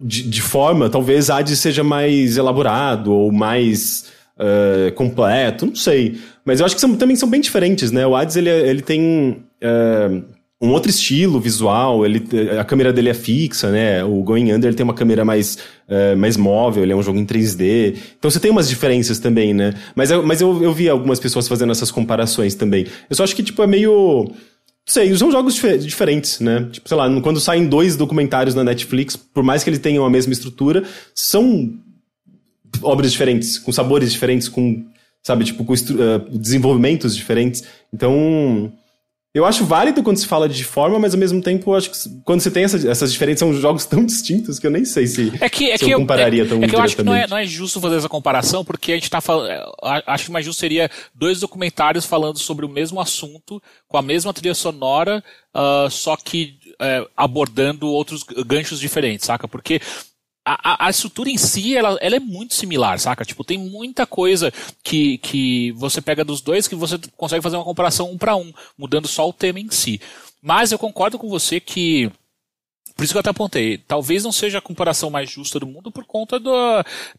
de, 0.00 0.22
de, 0.22 0.42
forma, 0.42 0.88
talvez 0.88 1.30
Hades 1.30 1.58
seja 1.58 1.84
mais 1.84 2.36
elaborado 2.36 3.12
ou 3.12 3.32
mais 3.32 4.06
uh, 4.38 4.92
completo, 4.92 5.66
não 5.66 5.74
sei. 5.74 6.18
Mas 6.44 6.60
eu 6.60 6.66
acho 6.66 6.74
que 6.74 6.80
são, 6.80 6.94
também 6.96 7.16
são 7.16 7.28
bem 7.28 7.40
diferentes, 7.40 7.90
né? 7.92 8.06
O 8.06 8.16
Hades, 8.16 8.36
ele, 8.36 8.50
ele 8.50 8.82
tem 8.82 9.44
uh, 9.62 10.24
um 10.60 10.70
outro 10.70 10.90
estilo 10.90 11.38
visual, 11.38 12.04
ele, 12.04 12.26
a 12.58 12.64
câmera 12.64 12.92
dele 12.92 13.10
é 13.10 13.14
fixa, 13.14 13.70
né? 13.70 14.02
O 14.02 14.22
Going 14.22 14.52
Under 14.52 14.68
ele 14.68 14.76
tem 14.76 14.82
uma 14.82 14.94
câmera 14.94 15.24
mais, 15.24 15.56
uh, 15.88 16.16
mais 16.16 16.36
móvel, 16.36 16.82
ele 16.82 16.92
é 16.92 16.96
um 16.96 17.02
jogo 17.02 17.18
em 17.18 17.24
3D. 17.24 17.96
Então 18.18 18.28
você 18.30 18.40
tem 18.40 18.50
umas 18.50 18.68
diferenças 18.68 19.20
também, 19.20 19.54
né? 19.54 19.74
Mas, 19.94 20.10
eu, 20.10 20.22
mas 20.24 20.40
eu, 20.40 20.62
eu 20.62 20.72
vi 20.72 20.88
algumas 20.88 21.20
pessoas 21.20 21.46
fazendo 21.46 21.70
essas 21.70 21.92
comparações 21.92 22.56
também. 22.56 22.86
Eu 23.08 23.14
só 23.14 23.22
acho 23.22 23.36
que, 23.36 23.42
tipo, 23.42 23.62
é 23.62 23.66
meio... 23.66 24.32
Sei, 24.88 25.14
são 25.18 25.30
jogos 25.30 25.54
dif 25.54 25.78
diferentes, 25.78 26.40
né? 26.40 26.66
Tipo, 26.72 26.88
sei 26.88 26.96
lá, 26.96 27.20
quando 27.20 27.38
saem 27.38 27.68
dois 27.68 27.94
documentários 27.94 28.54
na 28.54 28.64
Netflix, 28.64 29.16
por 29.16 29.42
mais 29.42 29.62
que 29.62 29.68
eles 29.68 29.78
tenham 29.78 30.02
a 30.02 30.08
mesma 30.08 30.32
estrutura, 30.32 30.82
são 31.14 31.74
obras 32.80 33.12
diferentes, 33.12 33.58
com 33.58 33.70
sabores 33.70 34.10
diferentes, 34.10 34.48
com 34.48 34.86
sabe? 35.22 35.44
Tipo, 35.44 35.62
com 35.62 35.74
uh, 35.74 36.38
desenvolvimentos 36.38 37.14
diferentes. 37.14 37.64
Então, 37.92 38.72
eu 39.38 39.46
acho 39.46 39.64
válido 39.64 40.02
quando 40.02 40.16
se 40.16 40.26
fala 40.26 40.48
de 40.48 40.64
forma, 40.64 40.98
mas 40.98 41.14
ao 41.14 41.20
mesmo 41.20 41.40
tempo, 41.40 41.72
acho 41.74 41.90
que 41.90 41.96
quando 42.24 42.40
você 42.40 42.50
tem 42.50 42.64
essa, 42.64 42.76
essas 42.88 43.12
diferenças, 43.12 43.38
são 43.38 43.54
jogos 43.54 43.86
tão 43.86 44.04
distintos 44.04 44.58
que 44.58 44.66
eu 44.66 44.70
nem 44.70 44.84
sei 44.84 45.06
se, 45.06 45.32
é 45.40 45.48
que, 45.48 45.70
é 45.70 45.76
se 45.76 45.84
que 45.84 45.92
eu 45.92 46.00
compararia 46.00 46.42
eu, 46.42 46.48
tão 46.48 46.60
É, 46.60 46.64
é 46.64 46.68
que 46.68 46.74
eu 46.74 46.80
acho 46.80 46.96
que 46.96 47.02
não 47.04 47.14
é, 47.14 47.26
não 47.26 47.38
é 47.38 47.46
justo 47.46 47.80
fazer 47.80 47.96
essa 47.96 48.08
comparação, 48.08 48.64
porque 48.64 48.92
a 48.92 48.94
gente 48.96 49.08
tá 49.08 49.20
falando. 49.20 49.48
É, 49.48 49.64
acho 50.06 50.26
que 50.26 50.32
mais 50.32 50.44
justo 50.44 50.58
seria 50.58 50.90
dois 51.14 51.40
documentários 51.40 52.04
falando 52.04 52.38
sobre 52.38 52.66
o 52.66 52.68
mesmo 52.68 53.00
assunto, 53.00 53.62
com 53.86 53.96
a 53.96 54.02
mesma 54.02 54.34
trilha 54.34 54.54
sonora, 54.54 55.22
uh, 55.54 55.88
só 55.88 56.16
que 56.16 56.58
uh, 56.74 57.08
abordando 57.16 57.86
outros 57.88 58.24
ganchos 58.44 58.80
diferentes, 58.80 59.26
saca? 59.26 59.46
Porque 59.46 59.80
a, 60.48 60.86
a, 60.86 60.90
estrutura 60.90 61.28
em 61.28 61.36
si, 61.36 61.76
ela, 61.76 61.98
ela 62.00 62.16
é 62.16 62.20
muito 62.20 62.54
similar, 62.54 62.98
saca? 62.98 63.24
Tipo, 63.24 63.44
tem 63.44 63.58
muita 63.58 64.06
coisa 64.06 64.52
que, 64.82 65.18
que 65.18 65.72
você 65.72 66.00
pega 66.00 66.24
dos 66.24 66.40
dois 66.40 66.66
que 66.66 66.74
você 66.74 66.98
consegue 67.16 67.42
fazer 67.42 67.56
uma 67.56 67.64
comparação 67.64 68.10
um 68.10 68.16
para 68.16 68.36
um, 68.36 68.52
mudando 68.76 69.06
só 69.06 69.28
o 69.28 69.32
tema 69.32 69.60
em 69.60 69.70
si. 69.70 70.00
Mas 70.40 70.72
eu 70.72 70.78
concordo 70.78 71.18
com 71.18 71.28
você 71.28 71.60
que 71.60 72.10
por 72.96 73.04
isso 73.04 73.12
que 73.12 73.16
eu 73.16 73.20
até 73.20 73.30
apontei. 73.30 73.78
Talvez 73.78 74.24
não 74.24 74.32
seja 74.32 74.58
a 74.58 74.62
comparação 74.62 75.08
mais 75.08 75.30
justa 75.30 75.60
do 75.60 75.66
mundo 75.68 75.88
por 75.88 76.04
conta 76.04 76.40
do, 76.40 76.52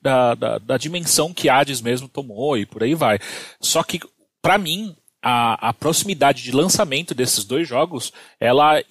da, 0.01 0.35
da, 0.35 0.57
da, 0.57 0.77
dimensão 0.77 1.33
que 1.33 1.47
Hades 1.47 1.81
mesmo 1.81 2.09
tomou 2.09 2.57
e 2.57 2.65
por 2.65 2.83
aí 2.83 2.93
vai. 2.93 3.17
Só 3.61 3.81
que, 3.81 3.97
para 4.41 4.57
mim, 4.57 4.93
a, 5.21 5.69
a, 5.69 5.73
proximidade 5.73 6.43
de 6.43 6.51
lançamento 6.51 7.15
desses 7.15 7.45
dois 7.45 7.65
jogos, 7.65 8.11
ela 8.41 8.83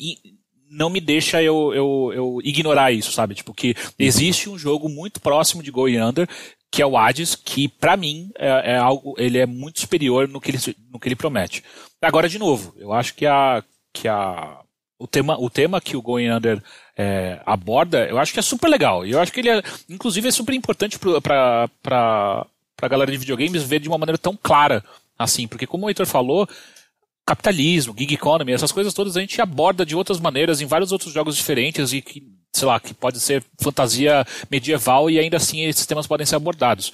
não 0.70 0.90
me 0.90 1.00
deixa 1.00 1.42
eu, 1.42 1.72
eu, 1.74 2.12
eu 2.14 2.40
ignorar 2.44 2.92
isso, 2.92 3.12
sabe? 3.12 3.34
Tipo, 3.34 3.54
que 3.54 3.74
existe 3.98 4.48
um 4.48 4.58
jogo 4.58 4.88
muito 4.88 5.20
próximo 5.20 5.62
de 5.62 5.70
Going 5.70 6.00
Under, 6.00 6.28
que 6.70 6.82
é 6.82 6.86
o 6.86 6.96
Hades, 6.96 7.34
que 7.34 7.68
para 7.68 7.96
mim 7.96 8.30
é, 8.36 8.72
é, 8.72 8.76
algo, 8.76 9.14
ele 9.18 9.38
é 9.38 9.46
muito 9.46 9.80
superior 9.80 10.28
no 10.28 10.40
que 10.40 10.50
ele, 10.50 10.58
no 10.90 10.98
que 10.98 11.08
ele 11.08 11.16
promete. 11.16 11.64
Agora, 12.02 12.28
de 12.28 12.38
novo, 12.38 12.74
eu 12.76 12.92
acho 12.92 13.14
que 13.14 13.26
a, 13.26 13.62
que 13.92 14.06
a, 14.06 14.60
o 14.98 15.06
tema, 15.06 15.38
o 15.40 15.48
tema 15.48 15.80
que 15.80 15.96
o 15.96 16.02
Going 16.02 16.30
Under 16.30 16.62
é, 16.96 17.40
aborda, 17.46 18.06
eu 18.06 18.18
acho 18.18 18.32
que 18.32 18.38
é 18.38 18.42
super 18.42 18.68
legal. 18.68 19.06
E 19.06 19.12
eu 19.12 19.20
acho 19.20 19.32
que 19.32 19.40
ele 19.40 19.50
é, 19.50 19.62
inclusive, 19.88 20.28
é 20.28 20.32
super 20.32 20.54
importante 20.54 20.98
para 20.98 21.70
a 22.82 22.88
galera 22.88 23.10
de 23.10 23.18
videogames 23.18 23.62
ver 23.62 23.80
de 23.80 23.88
uma 23.88 23.98
maneira 23.98 24.18
tão 24.18 24.36
clara 24.36 24.84
assim, 25.18 25.48
porque 25.48 25.66
como 25.66 25.86
o 25.86 25.90
Heitor 25.90 26.06
falou, 26.06 26.48
capitalismo, 27.28 27.94
gig 27.96 28.14
economy, 28.14 28.52
essas 28.52 28.72
coisas 28.72 28.94
todas 28.94 29.14
a 29.14 29.20
gente 29.20 29.38
aborda 29.42 29.84
de 29.84 29.94
outras 29.94 30.18
maneiras 30.18 30.62
em 30.62 30.66
vários 30.66 30.92
outros 30.92 31.12
jogos 31.12 31.36
diferentes 31.36 31.92
e 31.92 32.00
que, 32.00 32.22
sei 32.50 32.66
lá, 32.66 32.80
que 32.80 32.94
pode 32.94 33.20
ser 33.20 33.44
fantasia 33.60 34.26
medieval 34.50 35.10
e 35.10 35.18
ainda 35.18 35.36
assim 35.36 35.62
esses 35.64 35.84
temas 35.84 36.06
podem 36.06 36.26
ser 36.26 36.36
abordados. 36.36 36.90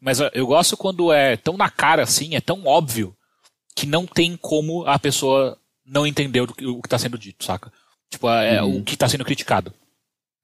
Mas 0.00 0.18
eu 0.34 0.44
gosto 0.44 0.76
quando 0.76 1.12
é 1.12 1.36
tão 1.36 1.56
na 1.56 1.70
cara 1.70 2.02
assim, 2.02 2.34
é 2.34 2.40
tão 2.40 2.66
óbvio 2.66 3.16
que 3.76 3.86
não 3.86 4.06
tem 4.06 4.36
como 4.36 4.84
a 4.86 4.98
pessoa 4.98 5.56
não 5.86 6.04
entender 6.04 6.40
o 6.40 6.46
que 6.48 6.86
está 6.86 6.98
sendo 6.98 7.16
dito, 7.16 7.44
saca? 7.44 7.72
Tipo, 8.10 8.28
é, 8.28 8.60
uhum. 8.60 8.78
o 8.78 8.84
que 8.84 8.94
está 8.94 9.08
sendo 9.08 9.24
criticado. 9.24 9.72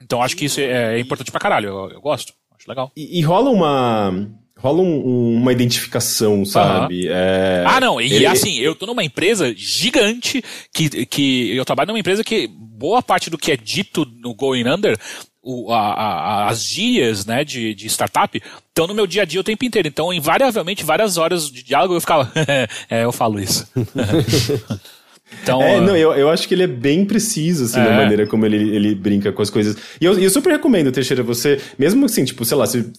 Então 0.01 0.23
acho 0.23 0.37
que 0.37 0.45
isso 0.45 0.61
é, 0.61 0.97
é 0.97 1.01
importante 1.01 1.33
pra 1.33 1.41
caralho, 1.41 1.69
eu, 1.69 1.91
eu 1.91 2.01
gosto, 2.01 2.33
acho 2.57 2.69
legal. 2.69 2.93
E, 2.97 3.19
e 3.19 3.23
rola 3.23 3.51
uma 3.51 4.31
rola 4.63 4.81
um, 4.81 5.35
uma 5.35 5.53
identificação, 5.53 6.45
sabe? 6.45 7.09
Uhum. 7.09 7.13
É, 7.15 7.65
ah, 7.67 7.81
não, 7.81 8.01
e 8.01 8.15
ele... 8.15 8.27
assim, 8.27 8.59
eu 8.59 8.75
tô 8.77 8.87
numa 8.87 9.03
empresa 9.03 9.53
gigante 9.57 10.43
que, 10.73 11.05
que 11.07 11.57
eu 11.57 11.65
trabalho 11.65 11.89
numa 11.89 11.99
empresa 11.99 12.23
que 12.23 12.49
boa 12.49 13.03
parte 13.03 13.29
do 13.29 13.37
que 13.37 13.51
é 13.51 13.57
dito 13.57 14.07
no 14.21 14.35
Going 14.35 14.69
Under 14.69 14.97
o, 15.43 15.73
a, 15.73 15.93
a, 15.93 16.49
as 16.49 16.63
gírias 16.63 17.27
né, 17.27 17.45
de, 17.45 17.75
de 17.75 17.89
startup 17.89 18.41
estão 18.69 18.87
no 18.87 18.95
meu 18.95 19.07
dia 19.09 19.23
a 19.23 19.25
dia 19.25 19.41
o 19.41 19.45
tempo 19.45 19.65
inteiro. 19.65 19.89
Então, 19.89 20.13
invariavelmente, 20.13 20.85
várias 20.85 21.17
horas 21.17 21.51
de 21.51 21.65
diálogo 21.65 21.95
eu 21.95 22.01
ficava, 22.01 22.31
é, 22.89 23.05
eu 23.05 23.13
falo 23.13 23.41
isso. 23.41 23.67
Então, 25.43 25.63
é, 25.63 25.81
não, 25.81 25.97
eu, 25.97 26.13
eu 26.13 26.29
acho 26.29 26.47
que 26.47 26.53
ele 26.53 26.65
é 26.65 26.67
bem 26.67 27.07
preciso, 27.07 27.65
assim, 27.65 27.81
é. 27.81 27.85
na 27.85 27.97
maneira 27.97 28.27
como 28.27 28.45
ele, 28.45 28.77
ele 28.77 28.95
brinca 28.95 29.33
com 29.33 29.41
as 29.41 29.49
coisas. 29.49 29.79
E 29.99 30.05
eu, 30.05 30.19
eu 30.19 30.29
super 30.29 30.51
recomendo, 30.51 30.93
Teixeira, 30.93 31.23
você, 31.23 31.59
mesmo 31.79 32.05
assim, 32.05 32.23
tipo, 32.23 32.45
sei 32.45 32.57
lá, 32.57 32.67
se 32.67 32.93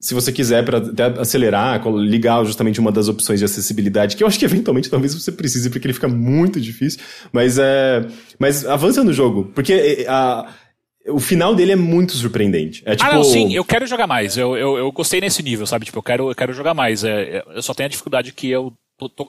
se 0.00 0.14
você 0.14 0.32
quiser 0.32 0.64
para 0.64 0.80
acelerar, 1.20 1.86
ligar 1.88 2.42
justamente 2.44 2.80
uma 2.80 2.90
das 2.90 3.06
opções 3.06 3.38
de 3.38 3.44
acessibilidade, 3.44 4.16
que 4.16 4.24
eu 4.24 4.26
acho 4.26 4.38
que 4.38 4.44
eventualmente 4.46 4.88
talvez 4.88 5.14
você 5.14 5.30
precise, 5.30 5.68
porque 5.68 5.86
ele 5.86 5.94
fica 5.94 6.08
muito 6.08 6.58
difícil, 6.58 7.00
mas 7.30 7.58
é, 7.58 8.06
mas 8.38 8.64
avança 8.64 9.04
no 9.04 9.12
jogo, 9.12 9.52
porque 9.54 9.72
é, 9.74 10.06
a, 10.08 10.48
o 11.08 11.20
final 11.20 11.54
dele 11.54 11.72
é 11.72 11.76
muito 11.76 12.12
surpreendente. 12.12 12.82
É, 12.86 12.96
tipo... 12.96 13.10
Ah, 13.10 13.14
não, 13.14 13.24
sim, 13.24 13.52
eu 13.54 13.64
quero 13.64 13.86
jogar 13.86 14.06
mais. 14.06 14.36
Eu, 14.36 14.56
eu, 14.56 14.78
eu 14.78 14.92
gostei 14.92 15.20
nesse 15.20 15.42
nível, 15.42 15.66
sabe? 15.66 15.84
Tipo, 15.84 15.98
eu 15.98 16.02
quero, 16.02 16.30
eu 16.30 16.34
quero 16.34 16.52
jogar 16.52 16.72
mais. 16.72 17.04
É, 17.04 17.38
é 17.38 17.44
eu 17.54 17.62
só 17.62 17.74
tenho 17.74 17.86
a 17.86 17.90
dificuldade 17.90 18.32
que 18.32 18.48
eu. 18.48 18.72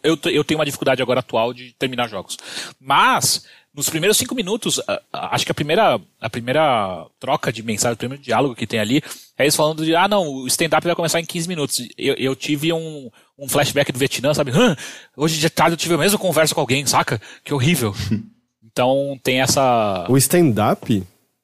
Eu, 0.04 0.20
eu 0.26 0.44
tenho 0.44 0.60
uma 0.60 0.66
dificuldade 0.66 1.02
agora 1.02 1.22
atual 1.22 1.54
de 1.54 1.74
terminar 1.80 2.10
jogos. 2.10 2.38
Mas, 2.78 3.46
nos 3.74 3.90
primeiros 3.90 4.18
cinco 4.18 4.36
minutos, 4.36 4.82
acho 5.14 5.46
que 5.46 5.52
a 5.52 5.56
primeira, 5.56 6.00
a 6.20 6.30
primeira 6.30 7.06
troca 7.20 7.52
de 7.54 7.64
mensagem, 7.64 7.94
o 7.94 7.98
primeiro 7.98 8.22
diálogo 8.22 8.56
que 8.56 8.68
tem 8.68 8.80
ali, 8.80 9.02
é 9.38 9.44
eles 9.44 9.56
falando 9.56 9.86
de, 9.86 9.96
ah, 9.96 10.08
não, 10.08 10.28
o 10.28 10.48
stand-up 10.48 10.86
vai 10.86 10.96
começar 10.96 11.20
em 11.20 11.26
15 11.26 11.48
minutos. 11.48 11.88
Eu, 11.98 12.16
eu 12.16 12.36
tive 12.36 12.74
um, 12.74 13.10
um 13.40 13.48
flashback 13.48 13.92
do 13.92 14.00
Vietnã, 14.00 14.34
sabe? 14.34 14.52
"Hã, 14.52 14.76
hoje 15.16 15.40
de 15.40 15.50
tarde 15.50 15.74
eu 15.74 15.78
tive 15.78 15.96
a 15.96 15.98
mesma 15.98 16.20
conversa 16.20 16.54
com 16.54 16.62
alguém, 16.62 16.86
saca? 16.86 17.22
Que 17.44 17.54
horrível. 17.54 17.96
então 18.64 19.18
tem 19.24 19.42
essa. 19.42 20.06
O 20.10 20.18
stand-up? 20.18 21.04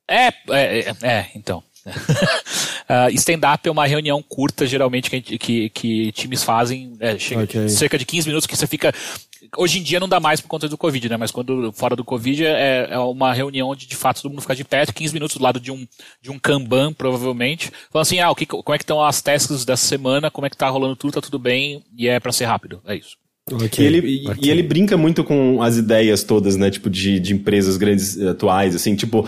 É, 0.09 0.27
é, 0.27 0.33
é, 0.49 0.95
é, 1.03 1.31
então. 1.33 1.63
Ah, 2.89 3.09
stand-up 3.11 3.67
é 3.67 3.71
uma 3.71 3.85
reunião 3.85 4.23
curta, 4.23 4.65
geralmente, 4.65 5.09
que, 5.09 5.37
que, 5.37 5.69
que 5.69 6.11
times 6.13 6.43
fazem, 6.43 6.93
é, 6.99 7.17
chega 7.19 7.43
Ok. 7.43 7.69
cerca 7.69 7.97
de 7.97 8.05
15 8.05 8.27
minutos, 8.27 8.47
que 8.47 8.55
você 8.55 8.65
fica. 8.67 8.93
Hoje 9.57 9.79
em 9.79 9.83
dia 9.83 9.99
não 9.99 10.09
dá 10.09 10.19
mais 10.19 10.41
por 10.41 10.47
conta 10.47 10.67
do 10.67 10.77
Covid, 10.77 11.09
né? 11.09 11.15
Mas 11.17 11.31
quando 11.31 11.71
fora 11.71 11.95
do 11.95 12.03
Covid 12.03 12.45
é, 12.45 12.87
é 12.91 12.97
uma 12.99 13.33
reunião 13.33 13.69
onde 13.69 13.85
de 13.87 13.95
fato 13.95 14.21
todo 14.21 14.31
mundo 14.31 14.41
fica 14.41 14.55
de 14.55 14.63
pé, 14.63 14.85
15 14.85 15.13
minutos 15.13 15.37
do 15.37 15.43
lado 15.43 15.59
de 15.59 15.71
um, 15.71 15.85
de 16.21 16.31
um 16.31 16.39
Kanban, 16.39 16.91
provavelmente. 16.93 17.71
Falando 17.91 18.03
assim, 18.07 18.19
ah, 18.19 18.31
o 18.31 18.35
que, 18.35 18.45
como 18.45 18.73
é 18.73 18.77
que 18.77 18.83
estão 18.83 19.03
as 19.03 19.21
tasks 19.21 19.63
dessa 19.63 19.85
semana, 19.85 20.31
como 20.31 20.47
é 20.47 20.49
que 20.49 20.57
tá 20.57 20.67
rolando 20.69 20.95
tudo, 20.95 21.13
tá 21.13 21.21
tudo 21.21 21.37
bem, 21.39 21.83
e 21.97 22.07
é 22.07 22.19
pra 22.19 22.31
ser 22.31 22.45
rápido. 22.45 22.81
É 22.85 22.95
isso. 22.95 23.15
Ok. 23.51 23.83
E 23.83 23.87
ele, 23.87 23.99
e- 24.07 24.27
ok. 24.29 24.39
e 24.43 24.49
ele 24.49 24.63
brinca 24.63 24.97
muito 24.97 25.23
com 25.23 25.61
as 25.61 25.77
ideias 25.77 26.23
todas, 26.23 26.55
né? 26.57 26.69
Tipo, 26.69 26.89
de, 26.89 27.17
de 27.19 27.33
empresas 27.33 27.77
grandes 27.77 28.17
eh, 28.19 28.29
atuais, 28.29 28.75
assim, 28.75 28.95
tipo. 28.95 29.25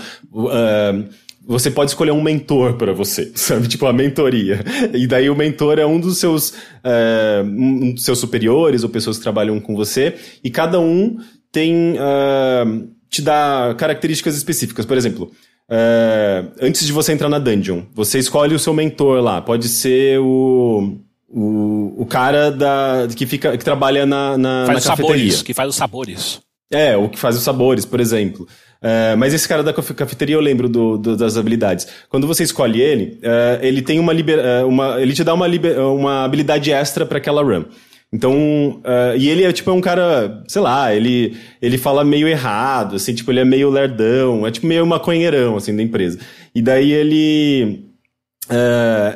ah, 0.49 1.03
você 1.52 1.72
pode 1.72 1.91
escolher 1.91 2.12
um 2.12 2.22
mentor 2.22 2.76
para 2.76 2.93
você, 2.93 3.32
sabe? 3.36 3.68
Tipo, 3.68 3.88
a 3.88 3.93
mentoria. 3.93 4.64
E 4.93 5.08
daí 5.08 5.30
o 5.30 5.36
mentor 5.36 5.80
é 5.80 5.86
um 5.86 6.00
dos 6.00 6.18
seus, 6.20 6.54
eh, 6.84 7.43
um 7.43 7.93
dos 7.93 8.04
seus 8.04 8.20
superiores 8.20 8.84
ou 8.84 8.89
pessoas 8.89 9.18
que 9.18 9.24
trabalham 9.24 9.60
com 9.60 9.76
você. 9.76 10.16
E 10.43 10.50
cada 10.52 10.80
um 10.80 11.18
tem. 11.52 11.95
ah, 12.00 12.66
te 13.10 13.24
dá 13.24 13.74
características 13.78 14.38
específicas. 14.38 14.86
Por 14.86 14.95
exemplo, 14.95 15.32
eh, 15.70 16.45
antes 16.62 16.86
de 16.86 16.93
você 16.93 17.12
entrar 17.12 17.28
na 17.30 17.39
dungeon, 17.39 17.82
você 17.95 18.20
escolhe 18.20 18.54
o 18.54 18.60
seu 18.60 18.74
mentor 18.74 19.22
lá. 19.22 19.41
Pode 19.41 19.68
ser 19.68 20.20
o. 20.20 21.00
O, 21.32 21.93
o 22.02 22.06
cara 22.08 22.50
da, 22.50 23.08
que, 23.16 23.24
fica, 23.28 23.56
que 23.56 23.64
trabalha 23.64 24.04
na, 24.04 24.36
na, 24.36 24.66
Faz 24.66 24.70
na 24.70 24.80
os 24.80 24.88
cafeteria. 24.88 25.16
sabores, 25.18 25.41
que 25.43 25.54
faz 25.54 25.70
os 25.70 25.76
sabores. 25.76 26.41
É, 26.72 26.97
o 26.97 27.08
que 27.08 27.20
faz 27.20 27.36
os 27.36 27.43
sabores, 27.43 27.86
por 27.86 28.00
exemplo. 28.00 28.47
É, 28.82 29.15
mas 29.15 29.34
esse 29.34 29.47
cara 29.47 29.61
da 29.61 29.73
cafe- 29.73 29.93
cafeteria 29.93 30.36
eu 30.36 30.39
lembro 30.41 30.69
do- 30.69 30.97
do- 30.97 31.17
das 31.17 31.36
habilidades. 31.36 31.86
Quando 32.09 32.25
você 32.25 32.43
escolhe 32.43 32.82
ele, 32.82 33.19
é, 33.21 33.59
ele 33.61 33.82
tem 33.82 33.99
uma, 33.99 34.13
liber, 34.13 34.39
é, 34.39 34.63
uma 34.63 35.01
ele 35.01 35.13
te 35.13 35.23
dá 35.23 35.34
uma, 35.34 35.45
liber- 35.47 35.77
uma 35.80 36.23
habilidade 36.23 36.71
extra 36.71 37.05
para 37.05 37.17
aquela 37.17 37.43
run. 37.43 37.65
Então, 38.11 38.82
e 39.19 39.30
ele 39.30 39.43
é 39.43 39.51
tipo 39.51 39.71
um 39.71 39.80
cara, 39.80 40.41
sei 40.47 40.61
lá, 40.63 40.95
ele 40.95 41.38
ele 41.61 41.77
fala 41.77 42.03
meio 42.03 42.27
errado, 42.27 42.95
assim, 42.95 43.13
tipo 43.13 43.32
ele 43.32 43.41
é 43.41 43.45
meio 43.45 43.69
lerdão, 43.69 44.47
é 44.47 44.51
tipo 44.51 44.65
meio 44.65 44.84
maconheirão 44.84 45.55
assim 45.57 45.75
da 45.75 45.84
empresa. 45.84 46.17
E 46.55 46.59
daí 46.59 46.91
ele 46.91 47.86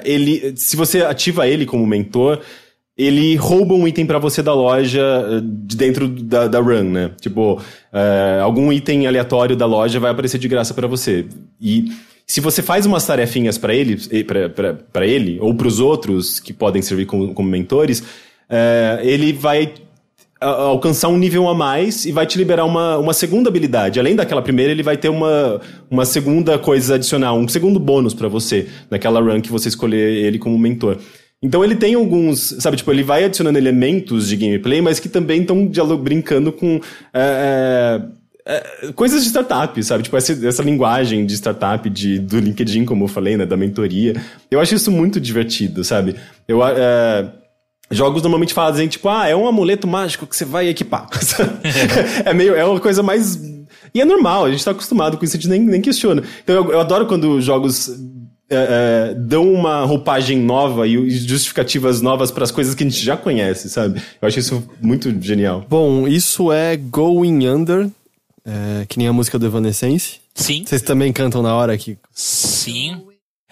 ele, 0.05 0.53
se 0.55 0.75
você 0.75 1.01
ativa 1.01 1.47
ele 1.47 1.65
como 1.65 1.87
mentor, 1.87 2.39
ele 2.97 3.35
rouba 3.35 3.73
um 3.73 3.87
item 3.87 4.05
pra 4.05 4.19
você 4.19 4.43
da 4.43 4.53
loja 4.53 5.01
eh, 5.01 5.41
de 5.41 5.75
dentro 5.75 6.07
da, 6.07 6.47
da 6.47 6.59
run, 6.59 6.83
né? 6.83 7.11
Tipo, 7.19 7.61
eh, 7.91 8.39
algum 8.41 8.71
item 8.71 9.07
aleatório 9.07 9.55
da 9.55 9.65
loja 9.65 9.99
vai 9.99 10.11
aparecer 10.11 10.37
de 10.37 10.47
graça 10.47 10.73
pra 10.73 10.87
você. 10.87 11.25
E 11.59 11.91
se 12.25 12.39
você 12.39 12.61
faz 12.61 12.85
umas 12.85 13.05
tarefinhas 13.05 13.57
pra 13.57 13.73
ele, 13.73 13.97
pra 14.91 15.05
ele 15.05 15.39
ou 15.41 15.53
pros 15.55 15.79
outros 15.79 16.39
que 16.39 16.53
podem 16.53 16.81
servir 16.81 17.05
como, 17.05 17.33
como 17.33 17.49
mentores, 17.49 18.03
eh, 18.49 18.99
ele 19.03 19.33
vai 19.33 19.73
alcançar 20.39 21.07
um 21.07 21.17
nível 21.17 21.47
a 21.47 21.55
mais 21.55 22.05
e 22.05 22.11
vai 22.11 22.25
te 22.25 22.37
liberar 22.37 22.65
uma, 22.65 22.97
uma 22.97 23.13
segunda 23.13 23.49
habilidade. 23.49 23.99
Além 23.99 24.15
daquela 24.15 24.41
primeira, 24.41 24.71
ele 24.71 24.83
vai 24.83 24.97
ter 24.97 25.09
uma, 25.09 25.61
uma 25.89 26.05
segunda 26.05 26.59
coisa 26.59 26.95
adicional, 26.95 27.37
um 27.37 27.47
segundo 27.47 27.79
bônus 27.79 28.13
pra 28.13 28.27
você, 28.27 28.67
naquela 28.89 29.21
run 29.21 29.41
que 29.41 29.51
você 29.51 29.69
escolher 29.69 30.25
ele 30.25 30.37
como 30.37 30.57
mentor. 30.59 30.97
Então 31.43 31.61
ele 31.61 31.75
tem 31.75 31.93
alguns, 31.93 32.55
sabe, 32.59 32.77
tipo, 32.77 32.89
ele 32.89 33.03
vai 33.03 33.25
adicionando 33.25 33.57
elementos 33.57 34.29
de 34.29 34.37
gameplay, 34.37 34.81
mas 34.81 34.97
que 34.97 35.09
também 35.09 35.41
estão 35.41 35.67
brincando 35.97 36.53
com 36.53 36.79
é, 37.13 38.01
é, 38.45 38.87
é, 38.87 38.91
coisas 38.93 39.23
de 39.23 39.29
startup, 39.29 39.83
sabe? 39.83 40.03
Tipo, 40.03 40.15
essa, 40.15 40.47
essa 40.47 40.63
linguagem 40.63 41.25
de 41.25 41.33
startup 41.33 41.89
de, 41.89 42.17
do 42.17 42.39
LinkedIn, 42.39 42.85
como 42.85 43.03
eu 43.03 43.07
falei, 43.09 43.35
né, 43.35 43.45
da 43.45 43.57
mentoria. 43.57 44.15
Eu 44.49 44.61
acho 44.61 44.73
isso 44.73 44.89
muito 44.89 45.19
divertido, 45.19 45.83
sabe? 45.83 46.15
Eu, 46.47 46.65
é, 46.65 47.29
Jogos 47.91 48.23
normalmente 48.23 48.53
fazem, 48.53 48.87
tipo, 48.87 49.09
ah, 49.09 49.27
é 49.27 49.35
um 49.35 49.45
amuleto 49.45 49.85
mágico 49.85 50.25
que 50.25 50.35
você 50.35 50.45
vai 50.45 50.69
equipar. 50.69 51.09
é 52.23 52.33
meio, 52.33 52.55
é 52.55 52.63
uma 52.63 52.79
coisa 52.79 53.03
mais. 53.03 53.35
E 53.93 53.99
é 53.99 54.05
normal, 54.05 54.45
a 54.45 54.51
gente 54.51 54.63
tá 54.63 54.71
acostumado 54.71 55.17
com 55.17 55.25
isso, 55.25 55.35
a 55.35 55.39
gente 55.39 55.49
nem, 55.49 55.59
nem 55.59 55.81
questiona. 55.81 56.23
Então 56.41 56.55
eu, 56.55 56.71
eu 56.71 56.79
adoro 56.79 57.05
quando 57.05 57.39
jogos 57.41 57.91
é, 58.49 59.11
é, 59.11 59.13
dão 59.15 59.51
uma 59.51 59.83
roupagem 59.85 60.37
nova 60.39 60.87
e 60.87 61.09
justificativas 61.09 62.01
novas 62.01 62.29
para 62.31 62.43
as 62.43 62.51
coisas 62.51 62.75
que 62.75 62.83
a 62.83 62.89
gente 62.89 63.03
já 63.03 63.15
conhece, 63.17 63.69
sabe? 63.69 64.01
Eu 64.21 64.27
acho 64.27 64.39
isso 64.39 64.63
muito 64.81 65.13
genial. 65.21 65.65
Bom, 65.69 66.07
isso 66.07 66.51
é 66.51 66.75
Going 66.77 67.47
Under, 67.47 67.89
é, 68.45 68.85
que 68.87 68.97
nem 68.97 69.07
a 69.07 69.13
música 69.13 69.39
do 69.39 69.45
Evanescence. 69.45 70.19
Sim, 70.35 70.63
Vocês 70.65 70.81
também 70.81 71.13
cantam 71.13 71.41
na 71.41 71.55
hora 71.55 71.73
aqui. 71.73 71.97
sim. 72.11 72.97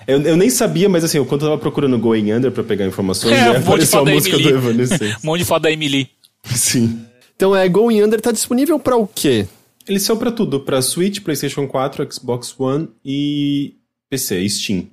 Eu, 0.07 0.19
eu 0.23 0.35
nem 0.35 0.49
sabia, 0.49 0.89
mas 0.89 1.03
assim, 1.03 1.23
quando 1.25 1.41
eu 1.43 1.49
tava 1.49 1.61
procurando 1.61 1.95
Going 1.99 2.33
Under 2.33 2.51
pra 2.51 2.63
pegar 2.63 2.87
informações, 2.87 3.33
É, 3.37 3.51
né, 3.53 3.59
um 3.59 3.61
apareceu 3.61 3.99
a 3.99 4.05
música 4.05 4.35
do. 4.35 4.49
Evanescence. 4.49 5.15
Um 5.23 5.27
monte 5.27 5.39
de 5.41 5.45
foto 5.45 5.61
da 5.61 5.71
Emily. 5.71 6.09
Sim. 6.43 7.05
Então 7.35 7.55
é 7.55 7.69
Going 7.69 8.01
Under 8.01 8.19
tá 8.19 8.31
disponível 8.31 8.79
pra 8.79 8.97
o 8.97 9.05
quê? 9.05 9.47
Eles 9.87 10.01
são 10.01 10.17
pra 10.17 10.31
tudo, 10.31 10.59
pra 10.59 10.81
Switch, 10.81 11.19
PlayStation 11.21 11.67
4, 11.67 12.07
Xbox 12.11 12.55
One 12.59 12.87
e 13.05 13.75
PC, 14.11 14.47
Steam. 14.49 14.87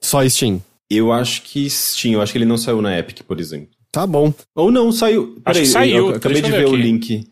Só 0.00 0.26
Steam. 0.28 0.62
Eu 0.90 1.10
acho 1.12 1.42
que 1.42 1.68
Steam, 1.68 2.12
eu 2.14 2.22
acho 2.22 2.30
que 2.32 2.38
ele 2.38 2.44
não 2.44 2.56
saiu 2.56 2.80
na 2.80 2.96
Epic, 2.98 3.22
por 3.22 3.40
exemplo. 3.40 3.70
Tá 3.90 4.06
bom. 4.06 4.32
Ou 4.54 4.70
não, 4.70 4.92
saiu. 4.92 5.40
Peraí, 5.44 5.62
que 5.62 5.68
saiu, 5.68 6.08
eu 6.10 6.14
acabei 6.16 6.40
de 6.42 6.50
ver 6.50 6.58
ver 6.58 6.66
o 6.68 6.76
link. 6.76 7.26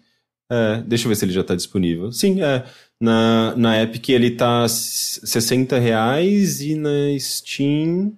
É, 0.50 0.82
deixa 0.86 1.04
eu 1.04 1.08
ver 1.10 1.16
se 1.16 1.24
ele 1.24 1.32
já 1.32 1.44
tá 1.44 1.54
disponível. 1.54 2.10
Sim, 2.10 2.40
é. 2.42 2.64
Na, 3.00 3.54
na 3.56 3.82
Epic 3.82 4.08
ele 4.08 4.30
tá 4.30 4.64
s- 4.64 5.20
60 5.26 5.78
reais 5.78 6.60
e 6.62 6.74
na 6.74 6.90
Steam 7.20 8.12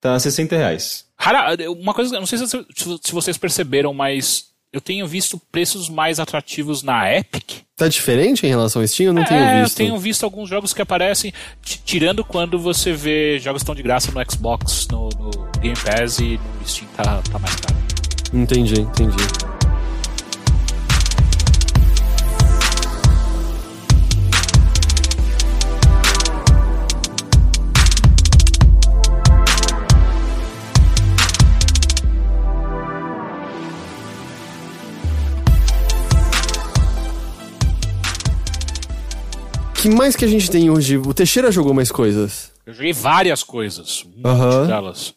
tá 0.00 0.18
60 0.18 0.54
reais. 0.56 1.06
Rara, 1.16 1.56
uma 1.70 1.94
coisa, 1.94 2.14
eu 2.14 2.20
não 2.20 2.26
sei 2.26 2.38
se, 2.38 2.46
se 2.46 3.12
vocês 3.12 3.38
perceberam, 3.38 3.94
mas 3.94 4.50
eu 4.72 4.80
tenho 4.80 5.06
visto 5.06 5.40
preços 5.50 5.88
mais 5.88 6.20
atrativos 6.20 6.82
na 6.82 7.10
Epic. 7.16 7.62
Tá 7.76 7.88
diferente 7.88 8.46
em 8.46 8.48
relação 8.48 8.80
ao 8.82 8.86
Steam? 8.86 9.08
Eu 9.08 9.12
não 9.12 9.24
tenho 9.24 9.40
é, 9.40 9.62
visto. 9.62 9.80
eu 9.80 9.86
tenho 9.86 9.98
visto 9.98 10.22
alguns 10.22 10.48
jogos 10.48 10.72
que 10.72 10.80
aparecem, 10.80 11.32
ti- 11.60 11.80
tirando 11.84 12.24
quando 12.24 12.56
você 12.56 12.92
vê 12.92 13.40
jogos 13.40 13.62
estão 13.62 13.74
de 13.74 13.82
graça 13.82 14.12
no 14.12 14.30
Xbox, 14.30 14.86
no, 14.92 15.08
no 15.08 15.30
Game 15.60 15.76
Pass 15.84 16.20
e 16.20 16.38
no 16.60 16.68
Steam 16.68 16.88
tá, 16.96 17.20
tá 17.32 17.38
mais 17.40 17.56
caro. 17.56 17.76
Entendi, 18.32 18.80
entendi. 18.80 19.16
Que 39.88 39.94
mais 39.94 40.16
que 40.16 40.24
a 40.24 40.28
gente 40.28 40.50
tem 40.50 40.70
hoje? 40.70 40.96
O 40.96 41.12
Teixeira 41.12 41.52
jogou 41.52 41.74
mais 41.74 41.90
coisas. 41.92 42.50
Eu 42.64 42.72
joguei 42.72 42.92
várias 42.92 43.42
coisas, 43.42 44.04
um 44.16 44.26
Aham. 44.26 44.58
monte 44.60 44.66
delas. 44.68 45.14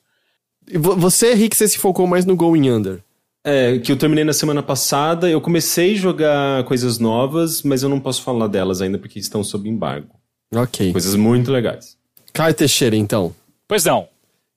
E 0.69 0.77
vo- 0.77 0.95
Você, 0.97 1.33
Rick, 1.33 1.55
você 1.55 1.67
se 1.67 1.77
focou 1.77 2.05
mais 2.05 2.25
no 2.25 2.35
Going 2.35 2.69
Under. 2.69 2.99
É, 3.45 3.79
que 3.79 3.89
eu 3.91 3.95
terminei 3.97 4.25
na 4.25 4.33
semana 4.33 4.61
passada. 4.61 5.29
Eu 5.29 5.39
comecei 5.39 5.93
a 5.93 5.97
jogar 5.97 6.63
coisas 6.65 6.99
novas, 6.99 7.61
mas 7.63 7.81
eu 7.81 7.87
não 7.87 7.97
posso 7.99 8.21
falar 8.21 8.47
delas 8.47 8.81
ainda 8.81 8.97
porque 8.97 9.19
estão 9.19 9.41
sob 9.41 9.69
embargo. 9.69 10.09
Ok. 10.53 10.91
Coisas 10.91 11.15
muito 11.15 11.49
legais. 11.49 11.95
Caio 12.33 12.53
Teixeira, 12.53 12.95
então. 12.97 13.33
Pois 13.67 13.85
não. 13.85 14.09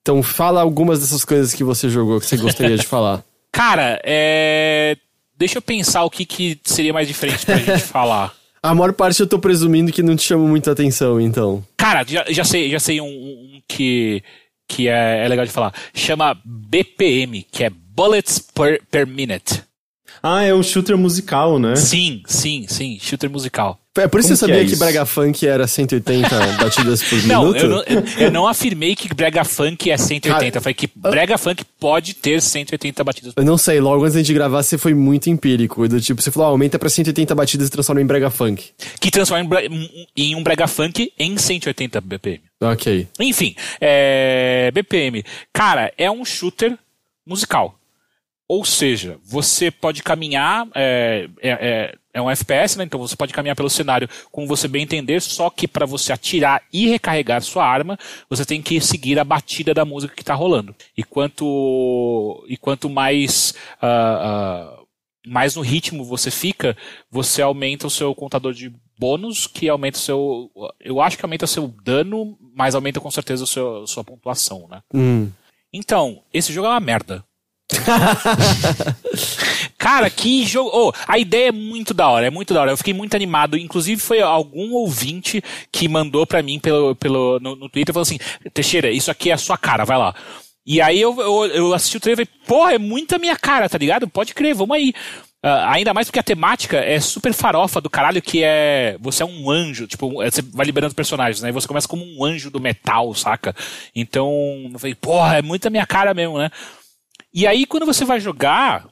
Então 0.02 0.20
fala 0.24 0.61
algumas 0.61 0.98
dessas 0.98 1.24
coisas 1.24 1.54
que 1.54 1.62
você 1.62 1.88
jogou 1.88 2.18
que 2.18 2.26
você 2.26 2.36
gostaria 2.36 2.76
de 2.76 2.86
falar. 2.88 3.22
Cara, 3.52 4.00
é. 4.02 4.96
Deixa 5.38 5.58
eu 5.58 5.62
pensar 5.62 6.02
o 6.02 6.11
que, 6.11 6.26
que 6.26 6.58
seria 6.64 6.92
mais 6.92 7.06
diferente 7.06 7.46
pra 7.46 7.56
gente 7.58 7.78
falar. 7.86 8.34
A 8.62 8.74
maior 8.74 8.92
parte 8.92 9.20
eu 9.20 9.26
tô 9.26 9.38
presumindo 9.38 9.90
que 9.90 10.02
não 10.02 10.14
te 10.14 10.22
chama 10.22 10.46
muita 10.46 10.72
atenção, 10.72 11.18
então. 11.18 11.64
Cara, 11.76 12.04
já, 12.06 12.24
já 12.28 12.44
sei, 12.44 12.70
já 12.70 12.78
sei 12.78 13.00
um, 13.00 13.06
um 13.06 13.62
que, 13.66 14.22
que 14.68 14.86
é, 14.86 15.24
é 15.24 15.28
legal 15.28 15.46
de 15.46 15.52
falar. 15.52 15.72
Chama 15.94 16.38
BPM, 16.44 17.42
que 17.50 17.64
é 17.64 17.70
Bullets 17.70 18.38
per, 18.38 18.82
per 18.90 19.06
Minute. 19.06 19.62
Ah, 20.22 20.42
é 20.42 20.54
um 20.54 20.62
shooter 20.62 20.98
musical, 20.98 21.58
né? 21.58 21.74
Sim, 21.76 22.22
sim, 22.26 22.66
sim. 22.68 22.98
Shooter 23.00 23.30
musical. 23.30 23.78
É 23.99 24.07
por 24.07 24.20
isso 24.20 24.28
Como 24.28 24.38
que 24.38 24.38
você 24.38 24.47
que 24.47 24.53
sabia 24.53 24.62
é 24.62 24.64
que? 24.66 24.76
Brega 24.76 25.05
Funk 25.05 25.47
era 25.47 25.66
180 25.66 26.28
batidas 26.62 27.03
por 27.03 27.22
Não, 27.24 27.43
minuto? 27.43 27.59
eu 27.59 27.68
não, 27.68 27.82
eu, 27.82 28.05
eu 28.26 28.30
não 28.30 28.47
afirmei 28.47 28.95
que 28.95 29.12
Brega 29.12 29.43
Funk 29.45 29.91
é 29.91 29.97
180. 29.97 30.59
Eu 30.59 30.62
falei 30.62 30.74
que 30.74 30.88
Brega 30.95 31.36
Funk 31.36 31.64
pode 31.78 32.14
ter 32.14 32.41
180 32.41 33.03
batidas 33.03 33.34
por 33.34 33.41
Eu 33.41 33.45
não 33.45 33.59
sei, 33.59 33.80
logo 33.80 34.05
antes 34.05 34.24
de 34.24 34.32
gravar 34.32 34.62
você 34.62 34.78
foi 34.78 34.95
muito 34.95 35.28
empírico. 35.28 35.88
Do 35.88 36.01
tipo, 36.01 36.22
você 36.22 36.30
falou, 36.30 36.49
ah, 36.49 36.51
aumenta 36.53 36.78
pra 36.78 36.88
180 36.88 37.34
batidas 37.34 37.66
e 37.66 37.70
transforma 37.70 38.01
em 38.01 38.07
Brega 38.07 38.30
Funk. 38.30 38.70
Que 39.01 39.11
transforma 39.11 39.61
em, 39.61 39.91
em 40.16 40.34
um 40.36 40.43
Brega 40.45 40.68
Funk 40.68 41.12
em 41.18 41.36
180 41.36 42.01
BPM. 42.01 42.41
Ok. 42.62 43.09
Enfim, 43.18 43.57
é, 43.80 44.70
BPM. 44.72 45.24
Cara, 45.53 45.93
é 45.99 46.09
um 46.09 46.24
shooter 46.24 46.78
musical. 47.26 47.74
Ou 48.47 48.64
seja, 48.64 49.16
você 49.24 49.70
pode 49.70 50.03
caminhar, 50.03 50.66
é, 50.74 51.28
é, 51.43 51.95
é, 52.12 52.20
um 52.20 52.30
FPS, 52.30 52.76
né? 52.76 52.84
Então 52.84 53.00
você 53.00 53.16
pode 53.16 53.32
caminhar 53.32 53.56
pelo 53.56 53.70
cenário 53.70 54.08
como 54.30 54.46
você 54.46 54.66
bem 54.66 54.82
entender, 54.82 55.20
só 55.20 55.48
que 55.50 55.68
para 55.68 55.86
você 55.86 56.12
atirar 56.12 56.62
e 56.72 56.88
recarregar 56.88 57.42
sua 57.42 57.64
arma, 57.64 57.98
você 58.28 58.44
tem 58.44 58.61
que 58.61 58.80
seguir 58.80 59.18
a 59.18 59.24
batida 59.24 59.72
da 59.72 59.84
música 59.84 60.14
que 60.14 60.22
está 60.22 60.34
rolando. 60.34 60.74
E 60.96 61.02
quanto, 61.02 62.44
e 62.48 62.56
quanto 62.56 62.90
mais, 62.90 63.54
ah, 63.80 64.76
ah, 64.78 64.82
mais 65.26 65.54
no 65.56 65.62
ritmo 65.62 66.04
você 66.04 66.30
fica, 66.30 66.76
você 67.11 67.42
aumenta 67.42 67.86
o 67.86 67.90
seu 67.90 68.14
contador 68.14 68.52
de 68.52 68.72
bônus, 68.98 69.46
que 69.46 69.68
aumenta 69.68 69.96
o 69.96 70.00
seu. 70.00 70.50
Eu 70.78 71.00
acho 71.00 71.16
que 71.16 71.24
aumenta 71.24 71.46
seu 71.46 71.68
dano, 71.68 72.36
mas 72.54 72.74
aumenta 72.74 73.00
com 73.00 73.11
certeza 73.11 73.44
o 73.44 73.46
seu, 73.46 73.86
sua 73.86 74.04
pontuação, 74.04 74.66
né? 74.68 74.82
Hum. 74.92 75.30
Então, 75.72 76.22
esse 76.32 76.52
jogo 76.52 76.66
é 76.66 76.70
uma 76.70 76.80
merda. 76.80 77.24
Cara, 79.78 80.10
que 80.10 80.44
jogo. 80.44 80.70
Oh, 80.72 80.92
a 81.06 81.18
ideia 81.18 81.48
é 81.48 81.52
muito 81.52 81.94
da 81.94 82.08
hora, 82.08 82.26
é 82.26 82.30
muito 82.30 82.52
da 82.52 82.60
hora. 82.60 82.72
Eu 82.72 82.76
fiquei 82.76 82.94
muito 82.94 83.14
animado. 83.14 83.56
Inclusive, 83.56 84.00
foi 84.00 84.20
algum 84.20 84.74
ouvinte 84.74 85.42
que 85.72 85.88
mandou 85.88 86.26
pra 86.26 86.42
mim 86.42 86.58
pelo, 86.58 86.94
pelo, 86.96 87.38
no, 87.40 87.56
no 87.56 87.68
Twitter 87.68 87.92
falou 87.92 88.02
assim: 88.02 88.18
Teixeira, 88.52 88.90
isso 88.90 89.10
aqui 89.10 89.30
é 89.30 89.34
a 89.34 89.38
sua 89.38 89.56
cara, 89.56 89.84
vai 89.84 89.98
lá. 89.98 90.14
E 90.66 90.80
aí 90.80 91.00
eu, 91.00 91.18
eu, 91.20 91.46
eu 91.46 91.74
assisti 91.74 91.96
o 91.96 92.00
trailer 92.00 92.24
e 92.24 92.26
falei, 92.26 92.46
porra, 92.46 92.74
é 92.74 92.78
muito 92.78 93.14
a 93.14 93.18
minha 93.18 93.34
cara, 93.34 93.68
tá 93.68 93.78
ligado? 93.78 94.06
Pode 94.06 94.34
crer, 94.34 94.54
vamos 94.54 94.76
aí. 94.76 94.92
Ah, 95.42 95.72
ainda 95.72 95.94
mais 95.94 96.06
porque 96.06 96.18
a 96.18 96.22
temática 96.22 96.76
é 96.76 97.00
super 97.00 97.32
farofa 97.32 97.80
do 97.80 97.88
caralho, 97.88 98.20
que 98.20 98.42
é. 98.44 98.96
Você 99.00 99.22
é 99.22 99.26
um 99.26 99.50
anjo, 99.50 99.86
tipo, 99.86 100.10
você 100.10 100.42
vai 100.42 100.66
liberando 100.66 100.94
personagens, 100.94 101.40
né? 101.40 101.48
E 101.48 101.52
você 101.52 101.66
começa 101.66 101.88
como 101.88 102.04
um 102.04 102.24
anjo 102.24 102.50
do 102.50 102.60
metal, 102.60 103.14
saca? 103.14 103.54
Então, 103.94 104.28
eu 104.72 104.78
falei, 104.78 104.94
porra, 104.94 105.38
é 105.38 105.42
muito 105.42 105.66
a 105.66 105.70
minha 105.70 105.86
cara 105.86 106.12
mesmo, 106.12 106.38
né? 106.38 106.50
E 107.32 107.46
aí, 107.46 107.64
quando 107.66 107.86
você 107.86 108.04
vai 108.04 108.18
jogar, 108.20 108.88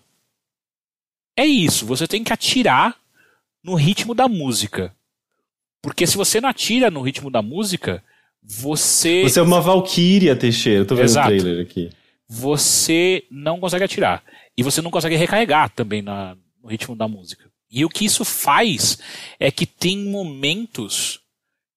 é 1.36 1.44
isso, 1.44 1.84
você 1.86 2.06
tem 2.06 2.22
que 2.22 2.32
atirar 2.32 2.96
no 3.62 3.74
ritmo 3.74 4.14
da 4.14 4.28
música. 4.28 4.94
Porque 5.82 6.06
se 6.06 6.16
você 6.16 6.40
não 6.40 6.48
atira 6.48 6.90
no 6.90 7.00
ritmo 7.02 7.30
da 7.30 7.42
música, 7.42 8.02
você. 8.42 9.22
Você 9.22 9.38
é 9.40 9.42
uma 9.42 9.60
Valkyria, 9.60 10.36
Teixeira. 10.36 10.80
Eu 10.80 10.86
tô 10.86 10.94
vendo 10.94 11.04
Exato. 11.04 11.28
o 11.28 11.38
trailer 11.38 11.64
aqui. 11.64 11.90
você 12.28 13.24
não 13.30 13.58
consegue 13.58 13.84
atirar. 13.84 14.22
E 14.56 14.62
você 14.62 14.82
não 14.82 14.90
consegue 14.90 15.16
recarregar 15.16 15.70
também 15.70 16.02
na- 16.02 16.36
no 16.62 16.68
ritmo 16.68 16.94
da 16.94 17.08
música. 17.08 17.48
E 17.70 17.84
o 17.84 17.88
que 17.88 18.04
isso 18.04 18.24
faz 18.24 18.98
é 19.40 19.50
que 19.50 19.64
tem 19.66 19.98
momentos 19.98 21.20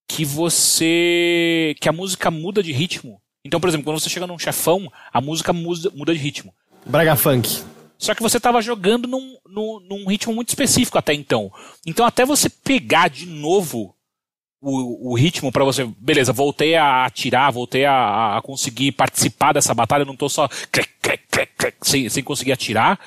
que 0.07 0.25
você. 0.25 1.75
que 1.79 1.87
a 1.87 1.93
música 1.93 2.29
muda 2.31 2.61
de 2.63 2.71
ritmo. 2.71 3.21
Então, 3.43 3.59
por 3.59 3.69
exemplo, 3.69 3.85
quando 3.85 3.99
você 3.99 4.09
chega 4.09 4.27
num 4.27 4.37
chefão, 4.37 4.91
a 5.11 5.19
música 5.19 5.51
muda, 5.51 5.89
de 5.89 6.19
ritmo. 6.19 6.53
Brega 6.85 7.15
Funk. 7.15 7.63
Só 7.97 8.15
que 8.15 8.21
você 8.21 8.37
estava 8.37 8.61
jogando 8.61 9.07
num, 9.07 9.37
num, 9.45 9.79
num 9.79 10.07
ritmo 10.07 10.33
muito 10.33 10.49
específico 10.49 10.97
até 10.97 11.13
então. 11.13 11.51
Então, 11.85 12.05
até 12.05 12.25
você 12.25 12.49
pegar 12.49 13.09
de 13.09 13.25
novo 13.25 13.95
o, 14.61 15.11
o 15.11 15.15
ritmo 15.15 15.51
para 15.51 15.65
você. 15.65 15.85
Beleza, 15.97 16.31
voltei 16.31 16.75
a 16.75 17.05
atirar, 17.05 17.51
voltei 17.51 17.85
a, 17.85 18.37
a 18.37 18.41
conseguir 18.41 18.91
participar 18.91 19.53
dessa 19.53 19.73
batalha, 19.73 20.05
não 20.05 20.15
tô 20.15 20.29
só 20.29 20.47
crec, 20.71 20.89
crec, 21.01 21.23
crec, 21.29 21.51
crec, 21.57 21.77
sem, 21.81 22.07
sem 22.09 22.23
conseguir 22.23 22.51
atirar. 22.51 22.99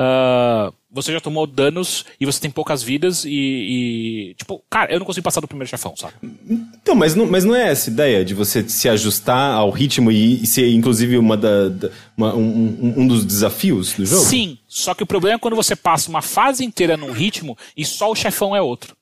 Ah, 0.00 0.72
você 0.90 1.12
já 1.12 1.20
tomou 1.20 1.44
danos 1.46 2.04
e 2.20 2.24
você 2.24 2.40
tem 2.40 2.50
poucas 2.50 2.82
vidas 2.82 3.24
e, 3.24 3.30
e, 3.30 4.34
Tipo, 4.36 4.62
cara, 4.70 4.92
eu 4.92 4.98
não 5.00 5.04
consigo 5.06 5.24
passar 5.24 5.40
do 5.40 5.48
primeiro 5.48 5.68
chefão, 5.68 5.94
sabe? 5.96 6.14
Então, 6.48 6.94
mas 6.94 7.14
não, 7.16 7.26
mas 7.26 7.44
não 7.44 7.54
é 7.54 7.68
essa 7.70 7.90
ideia 7.90 8.24
de 8.24 8.32
você 8.32 8.66
se 8.68 8.88
ajustar 8.88 9.54
ao 9.54 9.70
ritmo 9.70 10.10
e, 10.12 10.42
e 10.42 10.46
ser, 10.46 10.70
inclusive, 10.72 11.18
uma 11.18 11.36
da, 11.36 11.68
da- 11.68 11.90
uma- 12.16 12.34
um, 12.34 12.94
um- 12.96 13.06
dos 13.08 13.24
desafios 13.24 13.92
do 13.94 14.06
jogo? 14.06 14.22
Sim, 14.24 14.56
só 14.68 14.94
que 14.94 15.02
o 15.02 15.06
problema 15.06 15.36
é 15.36 15.38
quando 15.38 15.56
você 15.56 15.74
passa 15.74 16.08
uma 16.08 16.22
fase 16.22 16.64
inteira 16.64 16.96
num 16.96 17.10
ritmo 17.12 17.58
e 17.76 17.84
só 17.84 18.10
o 18.10 18.14
chefão 18.14 18.54
é 18.54 18.62
outro. 18.62 18.96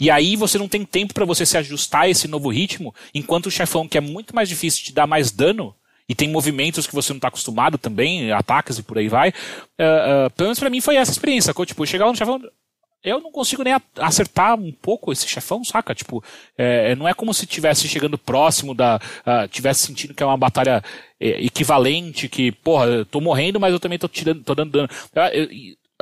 E 0.00 0.10
aí 0.10 0.34
você 0.36 0.58
não 0.58 0.66
tem 0.66 0.84
tempo 0.84 1.14
pra 1.14 1.24
você 1.24 1.46
se 1.46 1.56
ajustar 1.56 2.02
a 2.02 2.08
esse 2.08 2.26
novo 2.26 2.48
ritmo, 2.50 2.92
enquanto 3.14 3.46
o 3.46 3.50
chefão, 3.50 3.86
que 3.86 3.96
é 3.96 4.00
muito 4.00 4.34
mais 4.34 4.48
difícil, 4.48 4.82
te 4.84 4.92
dá 4.92 5.06
mais 5.06 5.30
dano, 5.30 5.74
e 6.12 6.14
tem 6.14 6.28
movimentos 6.28 6.86
que 6.86 6.94
você 6.94 7.10
não 7.12 7.18
tá 7.20 7.28
acostumado 7.28 7.78
também, 7.78 8.30
ataques 8.32 8.76
e 8.78 8.82
por 8.82 8.98
aí 8.98 9.08
vai. 9.08 9.32
ah, 9.78 10.26
ah, 10.26 10.30
pelo 10.30 10.48
menos 10.48 10.58
pra 10.58 10.68
mim 10.68 10.80
foi 10.82 10.96
essa 10.96 11.10
experiência, 11.10 11.46
sacou? 11.48 11.64
Tipo, 11.64 11.82
eu 11.82 11.86
chegava 11.86 12.10
no 12.10 12.16
chefão. 12.16 12.38
Eu 13.02 13.18
não 13.20 13.32
consigo 13.32 13.64
nem 13.64 13.74
acertar 13.98 14.54
um 14.54 14.70
pouco 14.70 15.10
esse 15.10 15.26
chefão, 15.26 15.64
saca? 15.64 15.92
Tipo, 15.94 16.22
é, 16.56 16.94
não 16.94 17.08
é 17.08 17.14
como 17.14 17.32
se 17.34 17.44
estivesse 17.46 17.88
chegando 17.88 18.16
próximo 18.18 18.74
da. 18.74 19.00
ah, 19.26 19.48
tivesse 19.48 19.86
sentindo 19.86 20.14
que 20.14 20.22
é 20.22 20.26
uma 20.26 20.36
batalha 20.36 20.84
é, 21.18 21.44
equivalente, 21.44 22.28
que, 22.28 22.52
porra, 22.52 22.84
eu 22.86 23.06
tô 23.06 23.20
morrendo, 23.20 23.58
mas 23.58 23.72
eu 23.72 23.80
também 23.80 23.98
tô, 23.98 24.06
tirando, 24.06 24.44
tô 24.44 24.54
dando 24.54 24.70
dano. 24.70 24.88
Eu- 25.32 25.44
eu- 25.44 25.48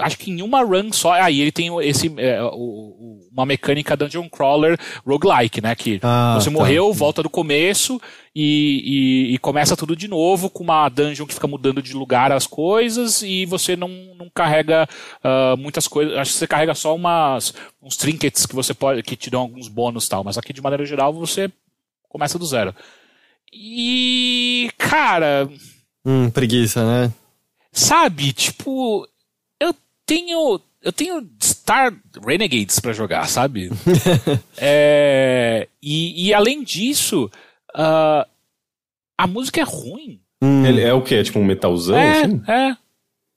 acho 0.00 0.18
que 0.18 0.30
em 0.30 0.42
uma 0.42 0.62
run 0.62 0.92
só. 0.92 1.12
Aí 1.12 1.40
ele 1.40 1.52
tem 1.52 1.68
esse, 1.82 2.12
é, 2.18 2.42
o- 2.42 2.46
o- 2.54 3.20
uma 3.32 3.46
mecânica 3.46 3.96
Dungeon 3.96 4.28
Crawler 4.28 4.78
roguelike, 5.06 5.60
né? 5.60 5.74
Que 5.74 5.98
Ah, 6.02 6.36
você 6.38 6.46
tá. 6.50 6.50
morreu, 6.50 6.92
volta 6.92 7.22
do 7.22 7.30
começo 7.30 8.00
e, 8.34 9.28
e- 9.30 9.34
e 9.34 9.38
começa 9.38 9.76
tudo 9.76 9.94
de 9.94 10.08
novo 10.08 10.50
com 10.50 10.62
uma 10.64 10.88
dungeon 10.88 11.26
que 11.26 11.34
fica 11.34 11.46
mudando 11.46 11.80
de 11.80 11.94
lugar 11.94 12.32
as 12.32 12.46
coisas 12.46 13.22
e 13.22 13.46
você 13.46 13.76
não, 13.76 13.88
não 14.18 14.28
carrega 14.34 14.88
ah, 15.22 15.54
muitas 15.56 15.86
coisas. 15.86 16.16
Acho 16.18 16.32
que 16.32 16.38
você 16.38 16.46
carrega 16.46 16.74
só 16.74 16.94
umas, 16.94 17.54
uns 17.82 17.96
trinkets 17.96 18.46
que 18.46 18.54
você 18.54 18.74
pode. 18.74 19.02
que 19.02 19.16
te 19.16 19.30
dão 19.30 19.42
alguns 19.42 19.68
bônus 19.68 20.06
e 20.06 20.08
tal. 20.08 20.24
Mas 20.24 20.36
aqui, 20.36 20.52
de 20.52 20.60
maneira 20.62 20.84
geral, 20.84 21.12
você 21.12 21.50
começa 22.08 22.38
do 22.38 22.46
zero. 22.46 22.74
E. 23.52 24.70
Cara. 24.78 25.48
Hum, 26.04 26.30
preguiça, 26.30 26.84
né? 26.84 27.12
Sabe, 27.72 28.32
tipo, 28.32 29.06
tenho. 30.10 30.60
Eu 30.82 30.92
tenho 30.92 31.28
Star 31.42 31.94
Renegades 32.26 32.80
pra 32.80 32.92
jogar, 32.92 33.28
sabe? 33.28 33.70
É, 34.56 35.68
e, 35.82 36.28
e 36.28 36.34
além 36.34 36.64
disso, 36.64 37.30
ah, 37.74 38.26
a 39.18 39.26
música 39.26 39.60
é 39.60 39.64
ruim. 39.64 40.20
Ele 40.42 40.80
é 40.80 40.92
o 40.92 41.02
quê? 41.02 41.22
Tipo 41.22 41.38
um 41.38 41.44
metalzão, 41.44 41.96
é, 41.96 42.22
assim? 42.22 42.42
é. 42.48 42.76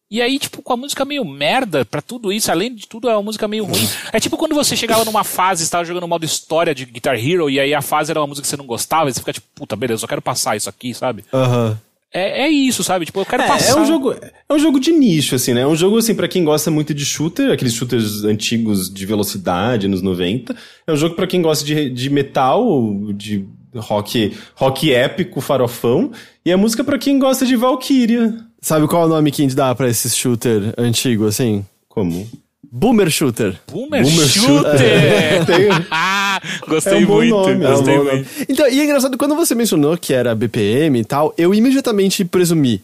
E 0.09 0.21
aí, 0.21 0.37
tipo, 0.37 0.61
com 0.61 0.73
a 0.73 0.77
música 0.77 1.03
meio 1.03 1.25
merda 1.25 1.83
pra 1.83 2.01
tudo 2.01 2.31
isso, 2.31 2.51
além 2.51 2.73
de 2.73 2.87
tudo, 2.87 3.09
é 3.09 3.15
uma 3.15 3.23
música 3.23 3.47
meio 3.47 3.65
ruim. 3.65 3.89
É 4.11 4.19
tipo 4.19 4.37
quando 4.37 4.53
você 4.53 4.75
chegava 4.75 5.03
numa 5.03 5.23
fase, 5.23 5.63
estava 5.63 5.83
jogando 5.83 6.07
modo 6.07 6.23
história 6.23 6.73
de 6.73 6.85
Guitar 6.85 7.15
Hero, 7.15 7.49
e 7.49 7.59
aí 7.59 7.73
a 7.73 7.81
fase 7.81 8.11
era 8.11 8.19
uma 8.19 8.27
música 8.27 8.43
que 8.43 8.47
você 8.47 8.55
não 8.55 8.65
gostava, 8.65 9.09
e 9.09 9.13
você 9.13 9.19
fica 9.19 9.33
tipo, 9.33 9.47
puta, 9.55 9.75
beleza, 9.75 9.95
eu 9.95 10.01
só 10.01 10.07
quero 10.07 10.21
passar 10.21 10.55
isso 10.55 10.69
aqui, 10.69 10.93
sabe? 10.93 11.25
Aham. 11.33 11.79
É, 12.13 12.43
é 12.43 12.49
isso, 12.49 12.83
sabe? 12.83 13.05
Tipo, 13.05 13.21
eu 13.21 13.25
quero 13.25 13.41
É, 13.43 13.47
passar. 13.47 13.71
é 13.77 13.81
um 13.81 13.85
jogo, 13.85 14.13
é 14.13 14.53
um 14.53 14.59
jogo 14.59 14.79
de 14.79 14.91
nicho, 14.91 15.33
assim, 15.35 15.53
né? 15.53 15.61
É 15.61 15.67
um 15.67 15.75
jogo, 15.75 15.97
assim, 15.97 16.13
pra 16.13 16.27
quem 16.27 16.43
gosta 16.43 16.69
muito 16.69 16.93
de 16.93 17.03
shooter, 17.03 17.51
aqueles 17.51 17.73
shooters 17.73 18.23
antigos 18.23 18.87
de 18.93 19.05
velocidade, 19.05 19.87
nos 19.87 20.01
90. 20.01 20.55
É 20.85 20.93
um 20.93 20.95
jogo 20.95 21.15
pra 21.15 21.25
quem 21.25 21.41
gosta 21.41 21.65
de, 21.65 21.89
de 21.89 22.09
metal, 22.11 22.71
de 23.13 23.45
rock, 23.75 24.31
rock 24.55 24.93
épico, 24.93 25.41
farofão. 25.41 26.11
E 26.45 26.51
é 26.51 26.55
música 26.55 26.83
pra 26.83 26.99
quem 26.99 27.17
gosta 27.17 27.45
de 27.45 27.55
Valkyria. 27.55 28.35
Sabe 28.61 28.87
qual 28.87 29.03
é 29.03 29.05
o 29.05 29.09
nome 29.09 29.31
que 29.31 29.41
a 29.41 29.45
gente 29.45 29.55
dá 29.55 29.73
pra 29.73 29.89
esse 29.89 30.09
shooter 30.09 30.73
antigo, 30.77 31.25
assim? 31.25 31.65
Como? 31.89 32.29
Boomer 32.71 33.09
Shooter. 33.11 33.55
Boomer, 33.71 34.01
Boomer 34.03 34.27
Shooter! 34.27 35.45
Tem- 35.45 35.69
ah, 35.91 36.22
gostei 36.67 36.93
É 36.93 37.05
um 37.05 37.07
muito. 37.07 37.29
nome, 37.29 37.51
é 37.65 37.69
um 37.69 37.71
gostei 37.71 37.97
muito. 37.99 38.29
Então, 38.49 38.67
e 38.69 38.79
é 38.79 38.83
engraçado, 38.83 39.17
quando 39.17 39.35
você 39.35 39.53
mencionou 39.55 39.97
que 39.97 40.13
era 40.13 40.33
BPM 40.35 40.99
e 40.99 41.05
tal, 41.05 41.33
eu 41.37 41.53
imediatamente 41.53 42.23
presumi 42.25 42.81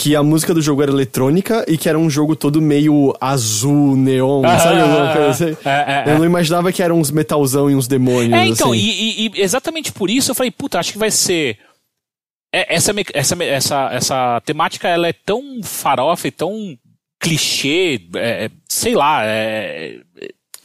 que 0.00 0.14
a 0.14 0.22
música 0.22 0.54
do 0.54 0.62
jogo 0.62 0.80
era 0.80 0.92
eletrônica 0.92 1.64
e 1.66 1.76
que 1.76 1.88
era 1.88 1.98
um 1.98 2.08
jogo 2.08 2.36
todo 2.36 2.62
meio 2.62 3.12
azul, 3.20 3.96
neon, 3.96 4.44
Ah, 4.44 4.56
sabe? 4.60 4.80
Alguma 4.80 5.12
coisa 5.12 5.28
assim. 5.30 5.56
é, 5.64 6.04
é. 6.08 6.12
Eu 6.14 6.18
não 6.18 6.24
imaginava 6.24 6.70
que 6.70 6.80
eram 6.82 7.00
uns 7.00 7.10
metalzão 7.10 7.68
e 7.68 7.74
uns 7.74 7.88
demônios, 7.88 8.32
É, 8.32 8.46
então, 8.46 8.70
assim. 8.72 8.78
e, 8.80 9.26
e- 9.26 9.40
exatamente 9.42 9.90
por 9.90 10.08
isso 10.08 10.30
eu 10.30 10.36
falei, 10.36 10.52
puta, 10.52 10.78
acho 10.78 10.92
que 10.92 10.98
vai 10.98 11.10
ser. 11.10 11.58
é, 12.54 12.76
Essa, 12.76 12.92
essa, 13.12 13.42
essa, 13.44 13.88
essa 13.92 14.40
temática 14.44 14.86
ela 14.86 15.08
é 15.08 15.12
tão 15.12 15.60
farofa 15.64 16.28
e 16.28 16.30
tão 16.30 16.78
clichê, 17.20 18.00
é, 18.14 18.48
sei 18.68 18.94
lá, 18.94 19.22
é, 19.24 19.98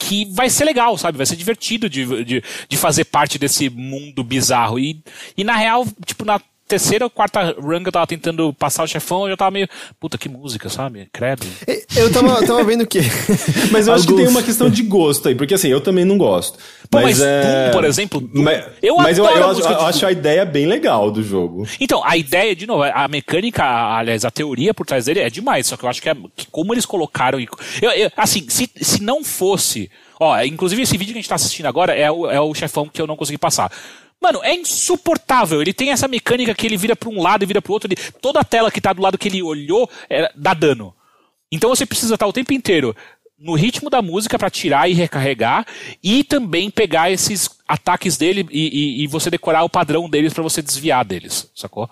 que 0.04 0.26
vai 0.32 0.50
ser 0.50 0.66
legal, 0.66 0.98
sabe? 0.98 1.18
Vai 1.18 1.26
ser 1.26 1.36
divertido 1.36 1.90
de, 1.90 2.26
de, 2.26 2.44
de 2.68 2.78
fazer 2.78 3.06
parte 3.06 3.40
desse 3.40 3.70
mundo 3.70 4.24
bizarro. 4.24 4.78
E, 4.78 5.02
e 5.38 5.44
na 5.44 5.56
real, 5.56 5.88
tipo, 6.06 6.26
na 6.26 6.40
terceira 6.68 7.06
ou 7.06 7.10
quarta 7.10 7.56
run 7.60 7.82
que 7.82 7.88
eu 7.90 7.92
tava 7.92 8.08
tentando 8.08 8.54
passar 8.54 8.84
o 8.84 8.88
chefão, 8.88 9.24
eu 9.24 9.32
já 9.32 9.38
tava 9.38 9.52
meio. 9.52 9.68
Puta, 10.00 10.18
que 10.18 10.28
música, 10.30 10.70
sabe? 10.70 11.08
Credo. 11.12 11.46
Eu 11.96 12.12
tava, 12.12 12.46
tava 12.46 12.64
vendo 12.64 12.86
que. 12.88 13.00
Mas 13.72 13.88
eu 13.88 13.94
acho 13.94 14.08
que 14.08 14.14
tem 14.16 14.28
uma 14.28 14.42
questão 14.44 14.70
de 14.70 14.82
gosto 14.84 15.28
aí, 15.28 15.36
porque 15.36 15.54
assim, 15.54 15.68
eu 15.68 15.82
também 15.82 16.06
não 16.06 16.18
gosto. 16.18 16.58
Pô, 16.90 17.02
mas 17.02 17.20
é... 17.20 17.66
Doom, 17.66 17.72
por 17.72 17.86
exemplo, 17.86 18.22
Doom, 18.22 18.44
mas 18.44 18.66
eu 18.82 18.96
mas 18.98 19.18
eu, 19.18 19.26
adoro 19.26 19.40
eu 19.40 19.44
a 19.44 19.48
acho, 19.48 19.56
música 19.56 19.74
eu 19.74 19.80
de 19.80 19.86
acho 19.86 20.00
Doom. 20.02 20.08
a 20.08 20.12
ideia 20.12 20.46
bem 20.46 20.66
legal 20.68 21.10
do 21.10 21.24
jogo. 21.24 21.68
Então, 21.80 22.04
a 22.06 22.16
ideia, 22.16 22.56
de 22.56 22.68
novo, 22.68 22.84
a 22.84 23.08
mecânica, 23.08 23.64
aliás, 23.64 24.24
a 24.24 24.30
teoria 24.30 24.74
por 24.76 24.86
trás 24.86 25.06
dele 25.06 25.20
é 25.22 25.30
demais, 25.30 25.66
só 25.66 25.76
que 25.76 25.84
eu 25.86 25.90
acho 25.90 26.00
que, 26.02 26.10
é, 26.10 26.16
que 26.36 26.46
como 26.52 26.72
eles 26.74 26.86
colocaram. 26.86 27.40
e- 27.40 27.48
eu- 27.82 27.90
eu- 27.92 28.12
assim, 28.16 28.46
se, 28.48 28.70
se 28.80 29.02
não 29.02 29.24
fosse. 29.24 29.90
Ó, 30.20 30.40
inclusive 30.44 30.84
esse 30.84 30.96
vídeo 30.96 31.14
que 31.14 31.18
a 31.20 31.22
gente 31.22 31.30
tá 31.30 31.36
assistindo 31.36 31.66
agora 31.66 31.94
é 31.94 32.10
o, 32.12 32.30
é 32.30 32.40
o 32.40 32.54
chefão 32.54 32.88
que 32.88 33.02
eu 33.02 33.08
não 33.08 33.16
consegui 33.18 33.38
passar. 33.40 33.72
Mano, 34.24 34.40
é 34.42 34.56
insuportável. 34.56 35.62
Ele 35.62 35.74
tem 35.74 35.92
essa 35.92 36.08
mecânica 36.08 36.56
que 36.56 36.66
ele 36.66 36.78
vira 36.78 36.96
pra 36.96 37.10
um 37.10 37.22
lado 37.22 37.44
e 37.44 37.46
vira 37.46 37.62
pro 37.62 37.74
outro. 37.74 37.88
Ele, 37.92 37.98
toda 38.22 38.40
a 38.40 38.44
tela 38.44 38.72
que 38.72 38.80
tá 38.80 38.94
do 38.94 39.02
lado 39.02 39.18
que 39.18 39.28
ele 39.28 39.44
olhou 39.44 39.90
é, 40.10 40.32
dá 40.36 40.54
dano. 40.54 40.94
Então 41.52 41.70
você 41.70 41.86
precisa 41.86 42.14
estar 42.16 42.26
o 42.26 42.34
tempo 42.34 42.54
inteiro 42.54 42.96
no 43.38 43.54
ritmo 43.56 43.90
da 43.90 44.02
música 44.02 44.40
pra 44.40 44.50
tirar 44.50 44.90
e 44.90 44.94
recarregar 44.94 45.68
e 46.02 46.24
também 46.24 46.72
pegar 46.72 47.12
esses 47.12 47.50
ataques 47.68 48.16
dele 48.16 48.48
e, 48.50 49.02
e- 49.02 49.04
e 49.04 49.08
você 49.08 49.30
decorar 49.30 49.64
o 49.64 49.70
padrão 49.70 50.10
deles 50.10 50.34
pra 50.34 50.42
você 50.42 50.62
desviar 50.62 51.04
deles, 51.04 51.50
sacou? 51.54 51.90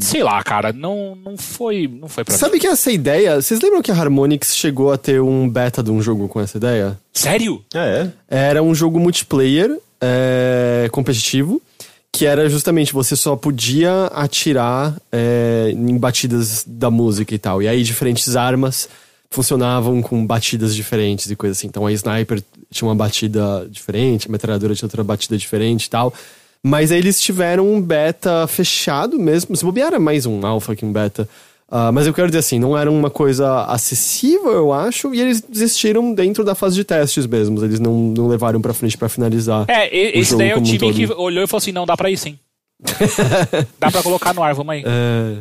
Sei 0.00 0.22
lá, 0.22 0.42
cara, 0.42 0.72
não, 0.72 1.14
não 1.14 1.36
foi 1.36 1.86
não 1.86 2.08
foi 2.08 2.24
pra 2.24 2.32
mim. 2.32 2.38
Sabe 2.38 2.58
que 2.58 2.66
essa 2.66 2.90
ideia. 2.90 3.42
Vocês 3.42 3.60
lembram 3.60 3.82
que 3.82 3.90
a 3.90 3.94
Harmonix 3.94 4.56
chegou 4.56 4.90
a 4.90 4.96
ter 4.96 5.20
um 5.20 5.46
beta 5.46 5.82
de 5.82 5.90
um 5.90 6.00
jogo 6.00 6.26
com 6.28 6.40
essa 6.40 6.56
ideia? 6.56 6.98
Sério? 7.12 7.62
É, 7.74 8.08
Era 8.26 8.62
um 8.62 8.74
jogo 8.74 8.98
multiplayer 8.98 9.78
é, 10.00 10.88
competitivo, 10.92 11.60
que 12.12 12.26
era 12.26 12.48
justamente 12.48 12.92
você 12.92 13.14
só 13.14 13.36
podia 13.36 14.06
atirar 14.06 14.96
é, 15.12 15.70
em 15.72 15.98
batidas 15.98 16.64
da 16.66 16.90
música 16.90 17.34
e 17.34 17.38
tal. 17.38 17.62
E 17.62 17.68
aí 17.68 17.82
diferentes 17.82 18.36
armas 18.36 18.88
funcionavam 19.28 20.00
com 20.00 20.26
batidas 20.26 20.74
diferentes 20.74 21.30
e 21.30 21.36
coisas 21.36 21.58
assim. 21.58 21.66
Então 21.66 21.86
a 21.86 21.92
sniper 21.92 22.42
tinha 22.70 22.88
uma 22.88 22.94
batida 22.94 23.66
diferente, 23.70 24.28
a 24.28 24.32
metralhadora 24.32 24.74
tinha 24.74 24.86
outra 24.86 25.04
batida 25.04 25.36
diferente 25.36 25.84
e 25.84 25.90
tal. 25.90 26.12
Mas 26.62 26.90
aí 26.90 26.98
eles 26.98 27.20
tiveram 27.20 27.72
um 27.72 27.80
beta 27.80 28.46
fechado 28.46 29.18
mesmo. 29.18 29.54
Se 29.56 29.64
bobear 29.64 29.88
era 29.88 30.00
mais 30.00 30.26
um 30.26 30.44
alpha 30.44 30.74
que 30.74 30.84
um 30.84 30.92
beta. 30.92 31.28
Ah, 31.68 31.90
mas 31.90 32.06
eu 32.06 32.14
quero 32.14 32.28
dizer 32.28 32.38
assim, 32.38 32.58
não 32.60 32.78
era 32.78 32.90
uma 32.90 33.10
coisa 33.10 33.64
acessível, 33.64 34.52
eu 34.52 34.72
acho, 34.72 35.12
e 35.12 35.20
eles 35.20 35.40
desistiram 35.40 36.14
dentro 36.14 36.44
da 36.44 36.54
fase 36.54 36.76
de 36.76 36.84
testes 36.84 37.26
mesmo. 37.26 37.62
Eles 37.64 37.80
não, 37.80 37.92
não 38.16 38.28
levaram 38.28 38.60
pra 38.60 38.72
frente 38.72 38.96
pra 38.96 39.08
finalizar. 39.08 39.64
É, 39.68 39.88
e- 39.94 40.16
o 40.16 40.20
esse 40.20 40.36
daí 40.36 40.50
é 40.50 40.52
o 40.52 40.54
como 40.60 40.66
um 40.66 40.70
time 40.78 40.92
que 40.94 41.12
olhou 41.14 41.42
e 41.42 41.46
falou 41.46 41.58
assim: 41.58 41.72
não, 41.72 41.84
dá 41.84 41.96
pra 41.96 42.10
ir 42.10 42.16
sim. 42.16 42.38
dá 43.80 43.90
pra 43.90 44.02
colocar 44.02 44.34
no 44.34 44.42
ar, 44.42 44.54
vamos 44.54 44.72
aí. 44.74 44.84
É. 44.86 45.38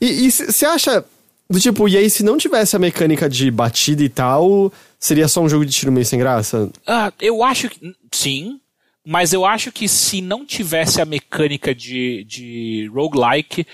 E 0.00 0.30
você 0.30 0.66
acha, 0.66 1.04
do 1.48 1.60
tipo, 1.60 1.88
e 1.88 1.96
aí 1.96 2.10
se 2.10 2.24
não 2.24 2.36
tivesse 2.38 2.74
a 2.74 2.78
mecânica 2.78 3.28
de 3.28 3.50
batida 3.50 4.02
e 4.02 4.08
tal, 4.08 4.72
seria 4.98 5.28
só 5.28 5.40
um 5.42 5.48
jogo 5.48 5.64
de 5.64 5.72
tiro 5.72 5.92
meio 5.92 6.06
sem 6.06 6.18
graça? 6.18 6.70
Ah, 6.86 7.12
eu 7.20 7.42
acho 7.42 7.68
que. 7.70 7.94
Sim. 8.10 8.58
Mas 9.06 9.32
eu 9.32 9.46
acho 9.46 9.72
que 9.72 9.88
se 9.88 10.20
não 10.20 10.44
tivesse 10.44 11.00
a 11.00 11.04
mecânica 11.06 11.74
de, 11.74 12.24
de 12.24 12.90
roguelike, 12.92 13.66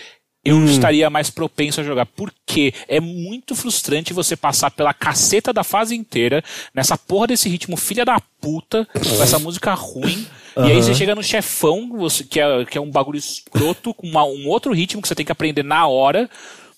eu 0.45 0.57
Hum. 0.57 0.65
estaria 0.67 1.09
mais 1.09 1.31
propenso 1.31 1.81
a 1.81 1.85
jogar. 1.85 2.07
Porque 2.07 2.73
é 2.89 3.01
muito 3.01 3.55
frustrante 3.55 4.13
você 4.13 4.37
passar 4.37 4.71
pela 4.71 4.93
caceta 4.93 5.53
da 5.53 5.65
fase 5.65 5.95
inteira, 5.95 6.43
nessa 6.75 6.97
porra 6.99 7.29
desse 7.29 7.49
ritmo 7.49 7.77
filha 7.77 8.05
da 8.05 8.21
puta, 8.41 8.87
com 8.93 9.23
essa 9.23 9.39
música 9.39 9.73
ruim. 9.75 10.27
E 10.57 10.71
aí 10.71 10.83
você 10.83 10.95
chega 10.95 11.15
no 11.15 11.23
chefão, 11.23 11.89
você- 11.97 12.23
que, 12.25 12.39
é, 12.39 12.65
que 12.65 12.79
é 12.79 12.81
um 12.81 12.91
bagulho 12.91 13.19
escroto, 13.19 13.93
com 13.95 14.07
uma- 14.07 14.25
um 14.25 14.47
outro 14.47 14.73
ritmo 14.73 15.03
que 15.03 15.09
você 15.09 15.15
tem 15.15 15.27
que 15.27 15.33
aprender 15.33 15.65
na 15.65 15.87
hora. 15.89 16.29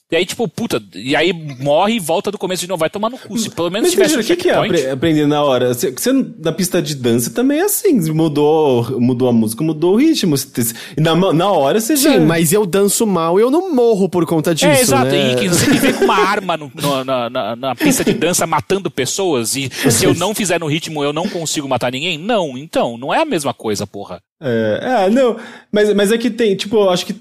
E 0.09 0.15
aí, 0.15 0.25
tipo, 0.25 0.47
puta, 0.47 0.81
e 0.95 1.17
aí 1.17 1.33
morre 1.33 1.95
e 1.95 1.99
volta 1.99 2.31
do 2.31 2.39
começo 2.39 2.61
de 2.63 2.69
novo. 2.69 2.79
Vai 2.79 2.89
tomar 2.89 3.11
no 3.11 3.19
cu. 3.19 3.37
Se 3.37 3.51
pelo 3.51 3.69
menos 3.71 3.89
Mas 3.89 3.93
tivesse 3.93 4.17
um 4.17 4.21
o 4.21 4.25
que, 4.25 4.37
que 4.37 4.49
é 4.49 4.91
aprender 4.93 5.27
na 5.27 5.43
hora? 5.43 5.75
Você, 5.75 5.91
você 5.91 6.13
na 6.39 6.53
pista 6.53 6.81
de 6.81 6.95
dança 6.95 7.29
também 7.31 7.59
é 7.59 7.65
assim, 7.65 7.93
mudou, 8.13 9.01
mudou 9.01 9.29
a 9.29 9.33
música, 9.33 9.65
mudou 9.65 9.95
o 9.95 9.97
ritmo. 9.97 10.37
Você- 10.37 10.73
Na, 10.97 11.17
na 11.33 11.51
hora 11.51 11.81
você 11.81 11.97
já... 11.97 12.13
Sim, 12.13 12.21
mas 12.21 12.53
eu 12.53 12.65
danço 12.65 13.05
mal 13.05 13.37
e 13.41 13.43
eu 13.43 13.51
não 13.51 13.75
morro 13.75 14.09
por 14.09 14.25
conta 14.27 14.55
disso, 14.55 14.67
É, 14.69 14.81
exato. 14.81 15.07
né? 15.11 15.33
E 15.33 15.37
que 15.37 15.49
você 15.49 15.69
me 15.73 15.79
vê 15.81 15.93
com 15.93 16.05
uma 16.05 16.19
arma 16.19 16.57
no- 16.57 16.71
no- 16.73 17.05
na, 17.05 17.29
na- 17.29 17.57
na 17.57 17.75
pista 17.75 18.05
de 18.05 18.13
dança 18.15 18.47
matando 18.47 18.89
pessoas 18.89 19.57
e 19.57 19.69
se 19.91 20.05
eu 20.05 20.15
não 20.15 20.33
fizer 20.37 20.61
no 20.61 20.69
ritmo 20.69 21.03
eu 21.03 21.13
não 21.13 21.29
consigo 21.29 21.69
matar 21.69 21.91
ninguém? 21.91 22.17
Não, 22.17 22.57
então, 22.57 22.97
não 22.97 23.13
é 23.13 23.23
a 23.23 23.25
mesma 23.25 23.53
coisa, 23.53 23.85
porra. 23.89 24.21
É, 24.41 25.07
é, 25.07 25.11
não, 25.11 25.37
mas, 25.73 25.93
mas 25.95 26.13
é 26.13 26.19
que 26.19 26.31
tem, 26.31 26.55
tipo, 26.55 26.77
eu 26.77 26.91
acho 26.91 27.07
que. 27.07 27.15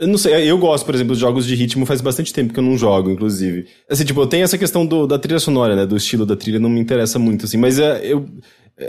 Eu 0.00 0.08
não 0.08 0.16
sei, 0.16 0.50
eu 0.50 0.56
gosto, 0.56 0.86
por 0.86 0.94
exemplo, 0.94 1.14
de 1.14 1.20
jogos 1.20 1.44
de 1.46 1.54
ritmo 1.54 1.84
faz 1.84 2.00
bastante 2.00 2.32
tempo 2.32 2.54
que 2.54 2.58
eu 2.58 2.64
não 2.64 2.76
jogo, 2.78 3.10
inclusive. 3.10 3.66
Assim, 3.88 4.02
tipo, 4.04 4.26
tem 4.26 4.42
essa 4.42 4.56
questão 4.56 4.86
do, 4.86 5.06
da 5.06 5.18
trilha 5.18 5.38
sonora, 5.38 5.76
né? 5.76 5.84
Do 5.84 5.94
estilo 5.96 6.24
da 6.24 6.34
trilha, 6.34 6.58
não 6.58 6.70
me 6.70 6.80
interessa 6.80 7.18
muito, 7.18 7.44
assim, 7.44 7.58
mas 7.58 7.78
é, 7.78 8.00
eu. 8.02 8.26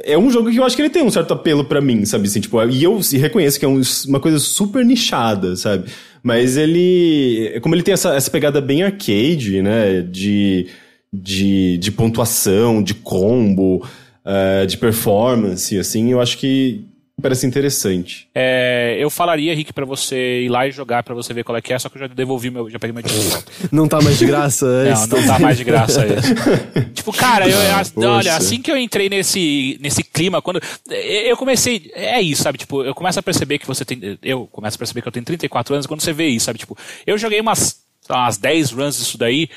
É 0.06 0.18
um 0.18 0.32
jogo 0.32 0.50
que 0.50 0.56
eu 0.56 0.64
acho 0.64 0.74
que 0.74 0.82
ele 0.82 0.90
tem 0.90 1.04
um 1.04 1.12
certo 1.12 1.34
apelo 1.34 1.66
pra 1.66 1.82
mim, 1.82 2.06
sabe? 2.06 2.26
Assim, 2.26 2.40
tipo, 2.40 2.64
e 2.64 2.82
eu 2.82 2.98
reconheço 3.20 3.60
que 3.60 3.66
é 3.66 3.68
um- 3.68 3.82
uma 4.08 4.22
coisa 4.22 4.40
super 4.40 4.86
nichada, 4.86 5.58
sabe? 5.58 5.90
Mas 6.24 6.56
ele. 6.56 7.60
Como 7.62 7.76
ele 7.76 7.84
tem 7.84 7.94
essa, 7.94 8.16
essa 8.16 8.32
pegada 8.32 8.62
bem 8.62 8.82
arcade, 8.84 9.62
né? 9.62 10.02
De, 10.02 10.68
de, 11.12 11.78
de 11.78 11.92
pontuação, 11.92 12.82
de 12.82 12.94
combo, 12.94 13.86
eh, 14.24 14.66
de 14.66 14.78
performance, 14.78 15.78
assim, 15.78 16.10
eu 16.14 16.22
acho 16.22 16.38
que 16.38 16.86
parece 17.22 17.46
interessante. 17.46 18.28
É, 18.36 18.98
eu 19.00 19.10
falaria, 19.10 19.54
Rick, 19.56 19.72
pra 19.72 19.86
você 19.86 20.42
ir 20.44 20.50
lá 20.50 20.68
e 20.68 20.72
jogar 20.72 21.04
pra 21.04 21.14
você 21.16 21.34
ver 21.34 21.44
qual 21.44 21.58
é 21.58 21.62
que 21.62 21.72
é, 21.72 21.80
só 21.80 21.88
que 21.90 21.96
eu 21.98 22.02
já 22.02 22.08
devolvi 22.08 22.50
meu, 22.50 22.70
já 22.70 22.80
peguei 22.80 22.94
meu 22.94 23.04
dinheiro. 23.04 23.44
Não 23.72 23.88
tá 23.88 24.02
mais 24.02 24.18
de 24.18 24.26
graça? 24.26 24.66
é 24.66 24.90
Não, 24.90 24.94
isso? 24.94 25.08
não 25.16 25.26
tá 25.26 25.40
mais 25.40 25.58
de 25.58 25.64
graça 25.64 26.06
esse. 26.06 26.36
tipo, 26.94 27.14
cara, 27.14 27.48
eu, 27.48 27.58
eu- 27.58 27.86
poxa. 27.94 28.10
olha, 28.10 28.36
assim 28.36 28.62
que 28.62 28.72
eu 28.72 28.78
entrei 28.78 29.08
nesse, 29.10 29.78
nesse 29.82 30.04
clima, 30.04 30.42
quando 30.42 30.60
eu 30.90 31.38
comecei, 31.38 31.92
é 31.94 32.22
isso, 32.22 32.44
sabe? 32.44 32.58
Tipo, 32.58 32.84
eu 32.84 32.94
começo 32.96 33.20
a 33.20 33.24
perceber 33.24 33.60
que 33.60 33.68
você 33.68 33.86
tem, 33.86 34.18
eu 34.24 34.48
começo 34.48 34.76
a 34.76 34.80
perceber 34.80 35.02
que 35.02 35.08
eu 35.08 35.12
tenho 35.12 35.26
34 35.26 35.74
anos 35.76 35.86
quando 35.88 36.02
você 36.02 36.12
vê 36.14 36.28
isso, 36.28 36.46
sabe? 36.46 36.60
Tipo, 36.60 36.78
eu 37.06 37.18
joguei 37.18 37.40
umas, 37.40 37.78
umas 38.10 38.38
10 38.38 38.72
runs 38.72 38.98
disso 38.98 39.18
daí, 39.18 39.50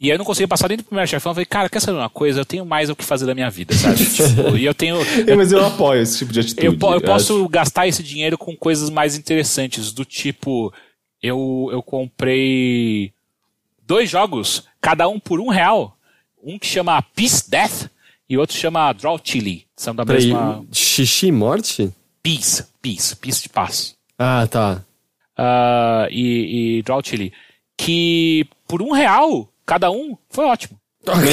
e 0.00 0.06
aí 0.06 0.14
eu 0.14 0.18
não 0.18 0.24
conseguia 0.24 0.48
passar 0.48 0.68
nem 0.68 0.78
do 0.78 0.84
primeiro 0.84 1.06
chefão. 1.10 1.30
Eu 1.30 1.34
falei, 1.34 1.44
cara, 1.44 1.68
quer 1.68 1.78
saber 1.78 1.98
uma 1.98 2.08
coisa? 2.08 2.40
Eu 2.40 2.46
tenho 2.46 2.64
mais 2.64 2.88
o 2.88 2.96
que 2.96 3.04
fazer 3.04 3.26
da 3.26 3.34
minha 3.34 3.50
vida, 3.50 3.74
sabe? 3.74 3.96
tipo, 4.08 4.56
e 4.56 4.64
eu 4.64 4.72
tenho. 4.72 4.96
É, 5.26 5.36
mas 5.36 5.52
eu 5.52 5.62
apoio 5.64 6.00
esse 6.00 6.16
tipo 6.18 6.32
de 6.32 6.40
atitude. 6.40 6.66
Eu, 6.66 6.72
eu 6.72 7.00
posso 7.02 7.36
acho. 7.36 7.48
gastar 7.50 7.86
esse 7.86 8.02
dinheiro 8.02 8.38
com 8.38 8.56
coisas 8.56 8.88
mais 8.88 9.14
interessantes, 9.14 9.92
do 9.92 10.02
tipo, 10.02 10.72
eu, 11.22 11.68
eu 11.70 11.82
comprei 11.82 13.12
dois 13.86 14.08
jogos, 14.08 14.64
cada 14.80 15.06
um 15.06 15.20
por 15.20 15.38
um 15.38 15.48
real. 15.48 15.94
Um 16.42 16.58
que 16.58 16.66
chama 16.66 17.02
Peace 17.02 17.50
Death 17.50 17.90
e 18.26 18.38
outro 18.38 18.56
chama 18.56 18.94
Draw 18.94 19.20
Chili. 19.22 19.66
São 19.76 19.94
da 19.94 20.06
Peraí, 20.06 20.28
mesma. 20.28 20.64
xixi 20.72 21.30
morte? 21.30 21.92
Peace, 22.22 22.64
Peace, 22.80 23.14
Peace 23.16 23.42
de 23.42 23.50
paz. 23.50 23.94
Ah, 24.18 24.46
tá. 24.46 24.82
Ah, 25.36 26.06
e, 26.10 26.78
e 26.78 26.82
Draw 26.82 27.02
Chili. 27.04 27.34
Que 27.76 28.46
por 28.66 28.80
um 28.80 28.92
real, 28.92 29.49
cada 29.70 29.88
um, 29.88 30.16
foi 30.28 30.46
ótimo. 30.46 30.76
Ok. 31.06 31.30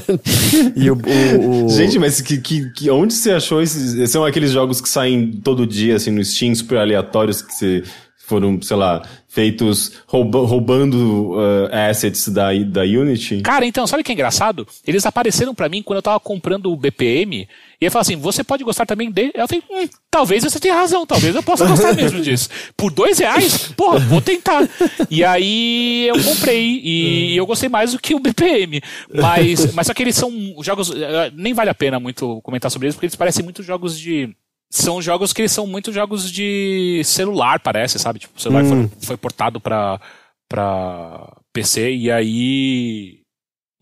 e 0.74 0.90
o, 0.90 0.94
o- 0.94 1.66
o- 1.66 1.68
Gente, 1.68 1.98
mas 1.98 2.22
que, 2.22 2.38
que, 2.38 2.70
que- 2.70 2.90
onde 2.90 3.12
você 3.12 3.32
achou 3.32 3.60
esses. 3.60 4.10
São 4.10 4.24
aqueles 4.24 4.50
jogos 4.50 4.80
que 4.80 4.88
saem 4.88 5.30
todo 5.44 5.66
dia, 5.66 5.96
assim, 5.96 6.10
no 6.10 6.24
Steam, 6.24 6.54
super 6.54 6.78
aleatórios, 6.78 7.42
que 7.42 7.52
você, 7.54 7.82
foram, 8.30 8.62
sei 8.62 8.76
lá, 8.76 9.02
feitos 9.28 9.92
rouba- 10.06 10.46
roubando 10.46 11.32
uh, 11.32 11.68
assets 11.90 12.28
da, 12.28 12.52
da 12.64 12.82
Unity? 12.82 13.42
Cara, 13.42 13.66
então, 13.66 13.86
sabe 13.86 14.00
o 14.00 14.04
que 14.04 14.12
é 14.12 14.14
engraçado? 14.14 14.66
Eles 14.86 15.04
apareceram 15.04 15.54
pra 15.54 15.68
mim 15.68 15.82
quando 15.82 15.98
eu 15.98 16.02
tava 16.02 16.18
comprando 16.18 16.72
o 16.72 16.76
BPM 16.76 17.46
e 17.80 17.84
eu 17.84 17.90
falei 17.90 18.02
assim: 18.02 18.16
você 18.16 18.42
pode 18.42 18.64
gostar 18.64 18.86
também 18.86 19.10
de. 19.10 19.30
Eu 19.34 19.46
falei, 19.46 19.62
hum, 19.70 19.88
talvez 20.10 20.42
você 20.44 20.58
tenha 20.58 20.74
razão, 20.74 21.04
talvez 21.06 21.34
eu 21.34 21.42
possa 21.42 21.66
gostar 21.66 21.92
mesmo 21.94 22.20
disso. 22.20 22.48
Por 22.76 22.90
dois 22.92 23.18
reais? 23.18 23.68
Porra, 23.76 23.98
vou 23.98 24.20
tentar. 24.20 24.68
E 25.10 25.22
aí 25.24 26.06
eu 26.08 26.22
comprei 26.22 26.80
e 26.82 27.36
eu 27.36 27.44
gostei 27.46 27.68
mais 27.68 27.92
do 27.92 27.98
que 27.98 28.14
o 28.14 28.18
BPM. 28.20 28.80
Mas, 29.12 29.72
mas 29.74 29.86
só 29.86 29.92
que 29.94 30.02
eles 30.02 30.16
são 30.16 30.32
jogos. 30.62 30.90
eh, 30.94 31.30
Nem 31.34 31.52
vale 31.52 31.70
a 31.70 31.74
pena 31.74 31.98
muito 32.00 32.40
comentar 32.42 32.70
sobre 32.70 32.86
eles, 32.86 32.94
porque 32.94 33.06
eles 33.06 33.16
parecem 33.16 33.44
muito 33.44 33.62
jogos 33.62 33.98
de. 33.98 34.30
São 34.70 35.02
jogos 35.02 35.32
que 35.32 35.48
são 35.48 35.66
muito 35.66 35.92
jogos 35.92 36.30
de 36.30 37.02
celular, 37.04 37.58
parece, 37.60 37.98
sabe? 37.98 38.20
Tipo, 38.20 38.38
o 38.38 38.40
celular 38.40 38.64
foi, 38.64 38.88
foi 39.02 39.16
portado 39.16 39.60
pra, 39.60 40.00
pra 40.48 41.36
PC 41.52 41.92
e 41.92 42.10
aí. 42.10 43.18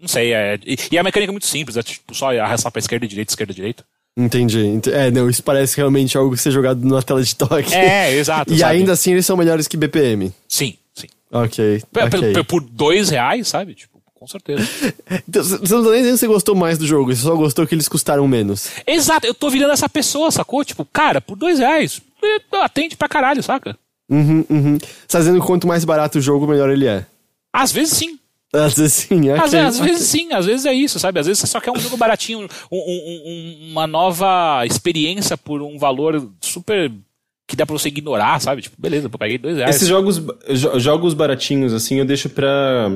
Não 0.00 0.08
sei, 0.08 0.32
é. 0.32 0.58
E, 0.64 0.76
e 0.92 0.98
a 0.98 1.02
mecânica 1.02 1.30
é 1.30 1.32
muito 1.32 1.46
simples, 1.46 1.76
é 1.76 1.82
tipo 1.82 2.14
só 2.14 2.30
arrastar 2.38 2.70
pra 2.72 2.78
esquerda, 2.78 3.06
direita, 3.06 3.32
esquerda, 3.32 3.52
direita. 3.52 3.84
Entendi. 4.16 4.60
ent- 4.60 4.86
É, 4.88 5.10
não, 5.10 5.28
isso 5.28 5.42
parece 5.42 5.76
realmente 5.76 6.16
algo 6.16 6.34
que 6.34 6.40
ser 6.40 6.50
jogado 6.50 6.80
numa 6.84 7.02
tela 7.02 7.22
de 7.22 7.34
toque. 7.36 7.74
É, 7.74 8.12
exato. 8.14 8.50
E 8.54 8.58
sabe? 8.58 8.76
ainda 8.76 8.92
assim 8.92 9.12
eles 9.12 9.26
são 9.26 9.36
melhores 9.36 9.68
que 9.68 9.76
BPM. 9.76 10.32
Sim, 10.48 10.74
sim. 10.94 11.06
Ok. 11.30 11.82
P- 11.92 12.00
ok. 12.02 12.32
p- 12.32 12.42
Por 12.44 12.62
dois 12.62 13.10
reais, 13.10 13.46
sabe? 13.48 13.74
Tipo, 13.74 13.97
com 14.18 14.26
certeza. 14.26 14.62
Então, 15.28 15.42
Você 15.42 15.74
não 15.74 15.84
tá 15.84 15.90
nem 15.90 16.00
dizendo 16.00 16.14
que 16.14 16.18
você 16.20 16.26
gostou 16.26 16.54
mais 16.54 16.76
do 16.78 16.86
jogo, 16.86 17.14
você 17.14 17.22
só 17.22 17.34
gostou 17.34 17.66
que 17.66 17.74
eles 17.74 17.88
custaram 17.88 18.26
menos. 18.28 18.70
Exato, 18.86 19.26
eu 19.26 19.34
tô 19.34 19.48
virando 19.50 19.72
essa 19.72 19.88
pessoa, 19.88 20.30
sacou? 20.30 20.64
Tipo, 20.64 20.84
cara, 20.84 21.20
por 21.20 21.36
dois 21.36 21.58
reais, 21.58 22.00
atende 22.62 22.96
pra 22.96 23.08
caralho, 23.08 23.42
saca? 23.42 23.76
Uhum, 24.10 24.44
uhum. 24.48 24.78
Você 24.78 25.06
tá 25.08 25.18
dizendo 25.18 25.40
que 25.40 25.46
quanto 25.46 25.66
mais 25.66 25.84
barato 25.84 26.18
o 26.18 26.20
jogo, 26.22 26.46
melhor 26.46 26.70
ele 26.70 26.86
é. 26.86 27.04
Às 27.52 27.72
vezes 27.72 27.96
sim. 27.96 28.18
Às 28.52 28.74
vezes 28.74 28.92
sim, 28.94 29.28
é. 29.28 29.34
Às, 29.38 29.48
ok, 29.52 29.58
às 29.60 29.78
vezes 29.78 30.06
sim, 30.08 30.32
às 30.32 30.46
vezes 30.46 30.64
é 30.64 30.72
isso, 30.72 30.98
sabe? 30.98 31.20
Às 31.20 31.26
vezes 31.26 31.40
você 31.40 31.46
só 31.46 31.60
quer 31.60 31.70
um 31.70 31.78
jogo 31.78 31.96
baratinho, 31.98 32.48
um- 32.72 32.76
um- 32.78 33.70
uma 33.72 33.86
nova 33.86 34.64
experiência 34.64 35.36
por 35.36 35.60
um 35.62 35.78
valor 35.78 36.30
super. 36.40 36.90
que 37.50 37.56
dá 37.56 37.64
pra 37.64 37.72
você 37.78 37.88
ignorar, 37.88 38.38
sabe? 38.42 38.60
Tipo, 38.60 38.76
beleza, 38.78 39.06
eu 39.06 39.10
paguei 39.10 39.38
dois 39.38 39.56
reais. 39.56 39.76
Esses 39.76 39.88
jogos, 39.88 40.18
jo- 40.18 40.78
jogos 40.78 41.14
baratinhos, 41.14 41.72
assim, 41.72 41.94
eu 41.96 42.04
deixo 42.04 42.28
pra. 42.28 42.90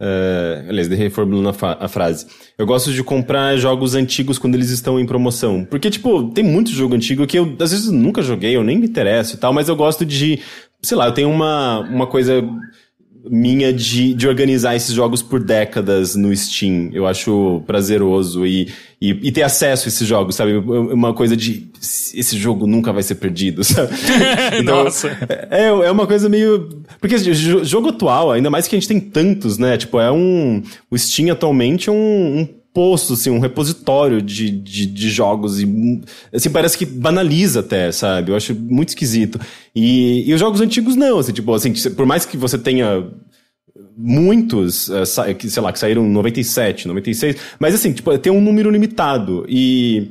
Eh, 0.00 0.66
aliás, 0.68 0.88
reformulando 0.88 1.48
a, 1.48 1.84
a 1.84 1.88
frase. 1.88 2.26
Eu 2.58 2.66
gosto 2.66 2.92
de 2.92 3.02
comprar 3.02 3.56
jogos 3.56 3.94
antigos 3.94 4.38
quando 4.38 4.54
eles 4.54 4.70
estão 4.70 4.98
em 4.98 5.06
promoção. 5.06 5.64
Porque, 5.64 5.90
tipo, 5.90 6.30
tem 6.30 6.44
muito 6.44 6.70
jogo 6.70 6.94
antigo 6.94 7.26
que 7.26 7.38
eu, 7.38 7.56
às 7.60 7.70
vezes, 7.70 7.90
nunca 7.90 8.22
joguei, 8.22 8.56
eu 8.56 8.64
nem 8.64 8.78
me 8.78 8.86
interesso 8.86 9.34
e 9.34 9.38
tal, 9.38 9.52
mas 9.52 9.68
eu 9.68 9.76
gosto 9.76 10.04
de. 10.04 10.40
Sei 10.82 10.96
lá, 10.96 11.06
eu 11.06 11.12
tenho 11.12 11.30
uma, 11.30 11.80
uma 11.80 12.06
coisa 12.06 12.42
minha 13.30 13.72
de, 13.72 14.12
de 14.14 14.28
organizar 14.28 14.76
esses 14.76 14.94
jogos 14.94 15.22
por 15.22 15.42
décadas 15.42 16.14
no 16.14 16.34
Steam. 16.36 16.90
Eu 16.92 17.06
acho 17.06 17.62
prazeroso 17.66 18.46
e, 18.46 18.68
e, 19.00 19.10
e 19.22 19.32
ter 19.32 19.42
acesso 19.42 19.86
a 19.86 19.88
esses 19.88 20.06
jogos, 20.06 20.34
sabe? 20.36 20.56
Uma 20.56 21.14
coisa 21.14 21.36
de. 21.36 21.68
Esse 22.14 22.36
jogo 22.36 22.66
nunca 22.66 22.92
vai 22.92 23.02
ser 23.02 23.16
perdido, 23.16 23.62
sabe? 23.64 23.92
Nossa. 24.64 25.08
É, 25.50 25.66
é 25.66 25.90
uma 25.90 26.06
coisa 26.06 26.28
meio. 26.28 26.68
Porque 27.00 27.16
jo- 27.18 27.64
jogo 27.64 27.88
atual, 27.88 28.30
ainda 28.32 28.50
mais 28.50 28.68
que 28.68 28.76
a 28.76 28.78
gente 28.78 28.88
tem 28.88 29.00
tantos, 29.00 29.58
né? 29.58 29.76
Tipo, 29.76 30.00
é 30.00 30.10
um. 30.12 30.62
O 30.90 30.98
Steam 30.98 31.32
atualmente 31.32 31.88
é 31.88 31.92
um. 31.92 32.40
um 32.40 32.48
posto, 32.74 33.12
assim, 33.12 33.30
um 33.30 33.38
repositório 33.38 34.20
de, 34.20 34.50
de, 34.50 34.84
de 34.84 35.08
jogos 35.08 35.60
e, 35.60 36.02
assim, 36.32 36.50
parece 36.50 36.76
que 36.76 36.84
banaliza 36.84 37.60
até, 37.60 37.92
sabe? 37.92 38.32
Eu 38.32 38.36
acho 38.36 38.52
muito 38.52 38.88
esquisito. 38.88 39.40
E, 39.74 40.28
e 40.28 40.34
os 40.34 40.40
jogos 40.40 40.60
antigos 40.60 40.96
não, 40.96 41.20
assim, 41.20 41.32
tipo, 41.32 41.54
assim, 41.54 41.72
por 41.94 42.04
mais 42.04 42.26
que 42.26 42.36
você 42.36 42.58
tenha 42.58 43.06
muitos, 43.96 44.90
eh, 44.90 45.04
sei 45.04 45.62
lá, 45.62 45.72
que 45.72 45.78
saíram 45.78 46.04
em 46.04 46.10
97, 46.10 46.88
96, 46.88 47.36
mas 47.60 47.74
assim, 47.74 47.92
tipo, 47.92 48.16
tem 48.18 48.32
um 48.32 48.40
número 48.40 48.70
limitado 48.70 49.46
e... 49.48 50.10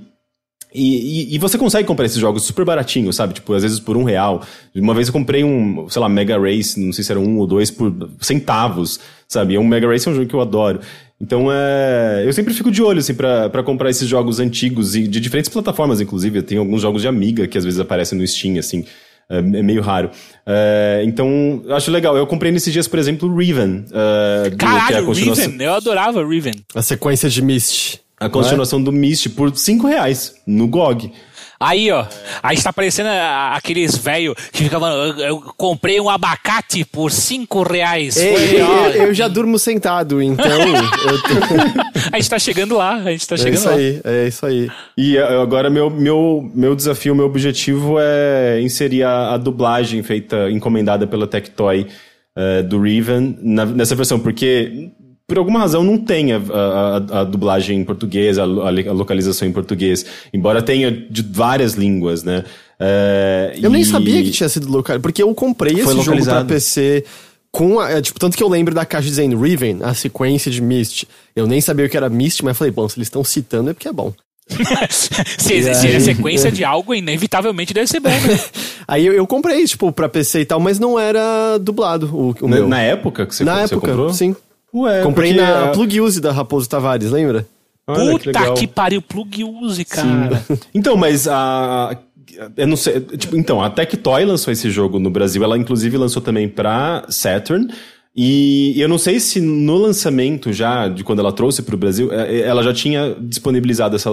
E, 0.76 1.34
e, 1.34 1.36
e 1.36 1.38
você 1.38 1.56
consegue 1.56 1.88
comprar 1.88 2.08
esses 2.08 2.18
jogos 2.18 2.42
super 2.46 2.66
baratinho, 2.66 3.14
sabe? 3.14 3.36
Tipo, 3.36 3.54
às 3.54 3.62
vezes 3.62 3.80
por 3.80 3.96
um 3.96 4.04
real. 4.04 4.42
Uma 4.74 4.96
vez 4.96 5.06
eu 5.06 5.14
comprei 5.14 5.44
um, 5.44 5.88
sei 5.88 6.02
lá, 6.02 6.10
Mega 6.10 6.36
Race, 6.36 6.80
não 6.80 6.92
sei 6.92 7.04
se 7.04 7.12
era 7.12 7.20
um 7.20 7.38
ou 7.38 7.46
dois, 7.46 7.70
por 7.70 7.94
centavos, 8.20 9.00
sabe? 9.28 9.54
E 9.54 9.58
um 9.60 9.64
Mega 9.64 9.88
Race 9.88 10.08
é 10.08 10.12
um 10.12 10.16
jogo 10.16 10.28
que 10.28 10.34
eu 10.34 10.42
adoro. 10.42 10.80
Então, 11.22 11.48
é, 11.52 12.24
eu 12.26 12.34
sempre 12.34 12.54
fico 12.54 12.70
de 12.70 12.82
olho, 12.84 13.00
assim, 13.00 13.14
pra, 13.14 13.50
pra 13.50 13.64
comprar 13.64 13.90
esses 13.90 14.08
jogos 14.08 14.40
antigos 14.40 14.96
e 14.96 15.08
de 15.08 15.20
diferentes 15.20 15.50
plataformas, 15.50 16.02
inclusive. 16.02 16.42
Tem 16.42 16.58
alguns 16.58 16.82
jogos 16.82 17.02
de 17.02 17.08
Amiga 17.08 17.48
que 17.48 17.58
às 17.58 17.64
vezes 17.64 17.80
aparecem 17.80 18.18
no 18.18 18.28
Steam, 18.28 18.58
assim. 18.60 18.84
É, 19.30 19.38
é 19.38 19.42
meio 19.42 19.82
raro. 19.82 20.10
É, 20.46 21.02
então, 21.06 21.62
eu 21.66 21.74
acho 21.76 21.90
legal. 21.92 22.18
Eu 22.18 22.28
comprei 22.28 22.52
nesses 22.52 22.74
dias, 22.74 22.88
por 22.90 23.00
exemplo, 23.00 23.30
o 23.30 23.38
Riven. 23.38 23.86
é, 23.94 24.44
é 24.44 24.48
a 24.48 24.56
Caralho, 24.58 25.06
continuação- 25.06 25.46
Riven, 25.52 25.66
eu 25.66 25.74
adorava 25.74 26.28
Riven. 26.28 26.54
A 26.76 26.82
sequência 26.82 27.30
de 27.30 27.42
Myst. 27.42 28.00
a 28.20 28.28
continuação 28.30 28.82
do 28.84 28.92
Myst 28.92 29.30
por 29.30 29.56
5 29.56 29.88
reais 29.88 30.36
no 30.46 30.68
GOG. 30.68 31.12
Aí, 31.64 31.92
ó. 31.92 32.06
Aí 32.42 32.56
está 32.58 32.74
parecendo 32.74 33.10
aqueles 33.52 33.98
velho 33.98 34.36
que 34.52 34.64
ficavam. 34.66 34.90
Eu, 34.90 35.18
eu 35.20 35.42
comprei 35.56 36.00
um 36.00 36.10
abacate 36.10 36.84
por 36.86 37.12
cinco 37.12 37.64
reais. 37.64 38.18
Ei, 38.18 38.34
Foi, 38.36 38.62
eu, 38.62 38.68
ó. 38.68 38.88
eu 39.08 39.14
já 39.14 39.28
durmo 39.28 39.58
sentado, 39.58 40.22
então. 40.22 40.46
eu 40.52 41.22
tô... 41.22 42.10
A 42.12 42.18
gente 42.20 42.30
tá 42.30 42.40
chegando 42.40 42.76
lá, 42.76 42.96
a 42.96 43.12
gente 43.12 43.28
tá 43.28 43.36
É 43.36 43.38
chegando 43.38 43.56
isso 43.56 43.68
lá. 43.70 43.76
aí, 43.76 44.02
é 44.04 44.28
isso 44.28 44.46
aí. 44.46 44.70
E 44.98 45.18
eh, 45.18 45.42
agora 45.42 45.70
meu, 45.70 45.90
meu, 45.90 46.52
meu 46.54 46.76
desafio, 46.76 47.16
meu 47.16 47.26
objetivo 47.26 47.96
é 48.00 48.60
inserir 48.62 49.04
a, 49.04 49.34
a 49.34 49.38
dublagem 49.38 50.04
feita, 50.04 50.50
encomendada 50.52 51.08
pela 51.08 51.28
Tectoy 51.28 51.88
eh, 52.36 52.62
do 52.64 52.82
Riven 52.82 53.38
na- 53.42 53.66
nessa 53.66 53.96
versão, 53.96 54.20
porque 54.20 54.90
por 55.28 55.38
alguma 55.38 55.60
razão 55.60 55.84
não 55.84 55.98
tem 55.98 56.34
a, 56.34 56.38
a- 56.38 56.98
a- 57.18 57.20
a 57.22 57.24
dublagem 57.24 57.80
em 57.80 57.84
português, 57.84 58.38
a, 58.38 58.44
a 58.44 58.72
li- 58.72 58.88
a 58.88 58.92
localização 58.92 59.48
em 59.48 59.52
português, 59.52 60.06
embora 60.34 60.62
tenha 60.62 60.92
de 60.92 61.22
várias 61.22 61.74
línguas, 61.74 62.24
né? 62.24 62.44
Eh, 62.80 63.58
Eu 63.62 63.70
nem 63.70 63.82
e- 63.82 63.86
sabia 63.86 64.22
que 64.24 64.32
tinha 64.32 64.50
sido 64.50 64.70
local, 64.70 65.00
porque 65.00 65.24
eu 65.24 65.34
comprei 65.34 65.74
esse 65.74 65.84
Foi 65.84 65.94
jogo 65.94 66.04
pra 66.04 66.14
localizado. 66.14 66.48
PC 66.48 67.06
com 67.52 67.80
a, 67.80 67.92
é, 67.92 68.02
tipo, 68.02 68.20
tanto 68.20 68.36
que 68.36 68.44
eu 68.44 68.50
lembro 68.50 68.74
da 68.74 68.84
caixa 68.86 69.08
dizendo 69.08 69.40
Riven, 69.40 69.80
a 69.84 69.94
sequência 69.94 70.52
de 70.52 70.62
Myst. 70.62 71.04
Eu 71.36 71.46
nem 71.48 71.62
sabia 71.62 71.86
o 71.86 71.90
que 71.90 71.96
era 71.96 72.10
Myst, 72.10 72.42
mas 72.42 72.58
falei, 72.58 72.72
bom, 72.72 72.90
se 72.90 72.98
eles 72.98 73.08
estão 73.08 73.24
citando 73.24 73.70
é 73.70 73.74
porque 73.74 73.88
é 73.88 73.94
bom. 73.94 74.12
se, 74.90 75.54
E 75.54 75.70
aí? 75.70 75.96
é 75.96 76.00
sequência 76.02 76.52
de 76.52 76.66
algo, 76.66 76.94
inevitavelmente 76.94 77.74
deve 77.74 77.88
ser 77.88 78.00
bom, 78.02 78.10
né? 78.10 78.40
Aí 78.88 79.06
eu, 79.06 79.14
eu 79.14 79.26
comprei, 79.26 79.64
tipo, 79.66 79.90
pra 79.94 80.10
PC 80.10 80.42
e 80.42 80.46
tal, 80.46 80.60
mas 80.60 80.80
não 80.80 81.00
era 81.00 81.58
dublado 81.60 82.08
o, 82.14 82.36
o 82.42 82.48
Na, 82.50 82.56
meu. 82.58 82.68
na 82.68 82.82
época 82.82 83.26
que 83.26 83.34
você, 83.34 83.44
Na 83.46 83.66
você 83.66 83.74
época, 83.76 83.88
comprou? 83.88 84.14
sim. 84.14 84.36
Ué, 84.74 85.04
comprei 85.04 85.34
porque 85.34 85.46
na 85.46 85.66
a- 85.66 85.68
Plug 85.70 86.02
Use 86.02 86.20
da 86.22 86.32
Raposo 86.32 86.68
Tavares, 86.70 87.12
lembra? 87.12 87.46
Olha, 87.86 88.18
que 88.18 88.26
Puta 88.30 88.40
legal. 88.40 88.54
que 88.56 88.66
pariu, 88.68 89.02
plug 89.02 89.44
use, 89.44 89.84
cara. 89.86 90.42
Então, 90.74 90.96
mas 90.96 91.28
a. 91.28 91.98
Eu 92.58 92.66
não 92.68 92.78
sei. 92.78 93.00
Tipo, 93.02 93.36
então, 93.38 93.62
a 93.62 93.70
Tectoy 93.70 94.24
lançou 94.26 94.52
esse 94.52 94.72
jogo 94.72 94.98
no 95.00 95.10
Brasil. 95.10 95.44
Ela, 95.44 95.58
inclusive, 95.58 95.98
lançou 95.98 96.22
também 96.22 96.48
pra 96.48 97.06
Saturn. 97.10 97.68
E 98.16 98.74
eu 98.80 98.88
não 98.88 98.98
sei 98.98 99.20
se 99.20 99.42
no 99.42 99.76
lançamento 99.76 100.54
já, 100.54 100.88
de 100.88 101.04
quando 101.04 101.20
ela 101.20 101.32
trouxe 101.34 101.62
para 101.64 101.74
o 101.76 101.78
Brasil, 101.78 102.10
eh, 102.12 102.42
ela 102.42 102.62
já 102.64 102.72
tinha 102.74 103.16
disponibilizado 103.20 103.96
essa, 103.96 104.12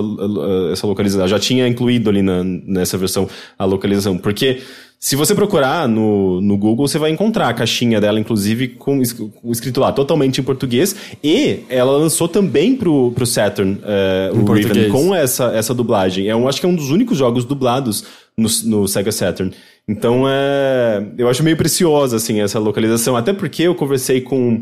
essa 0.73 0.87
localização, 0.87 1.29
já 1.29 1.39
tinha 1.39 1.69
incluído 1.69 2.09
ali 2.11 2.23
na, 2.23 2.43
nessa 2.43 2.97
versão 2.99 3.29
a 3.59 3.65
localização. 3.67 4.17
Porque 4.19 4.61
se 5.03 5.17
você 5.17 5.35
procurar 5.35 5.89
no, 5.89 6.43
no 6.43 6.59
Google, 6.59 6.87
você 6.87 6.99
vai 6.99 7.11
encontrar 7.11 7.49
a 7.49 7.55
caixinha 7.55 7.99
dela, 8.03 8.21
inclusive, 8.21 8.69
com, 8.69 9.01
es- 9.01 9.15
com 9.15 9.51
escrito 9.51 9.81
lá, 9.81 9.91
totalmente 9.91 10.43
em 10.43 10.45
português. 10.45 10.95
E 11.25 11.61
ela 11.71 11.93
lançou 11.97 12.29
também 12.29 12.77
pro, 12.77 13.11
pro 13.13 13.25
Saturn, 13.25 13.79
eh, 13.83 14.31
o 14.31 14.37
Riven, 14.53 14.63
português. 14.63 14.93
com 14.93 15.15
essa, 15.15 15.47
essa 15.57 15.73
dublagem. 15.75 16.29
É 16.29 16.37
um, 16.37 16.47
acho 16.47 16.61
que 16.61 16.67
é 16.67 16.69
um 16.69 16.75
dos 16.75 16.91
únicos 16.91 17.17
jogos 17.17 17.47
dublados 17.47 18.05
no, 18.37 18.47
no 18.67 18.87
Sega 18.87 19.11
Saturn. 19.11 19.55
Então, 19.89 20.25
é, 20.29 21.03
eu 21.17 21.31
acho 21.31 21.43
meio 21.43 21.57
preciosa, 21.57 22.17
assim, 22.17 22.43
essa 22.43 22.59
localização. 22.59 23.17
Até 23.17 23.33
porque 23.33 23.63
eu 23.63 23.75
conversei 23.75 24.21
com 24.21 24.61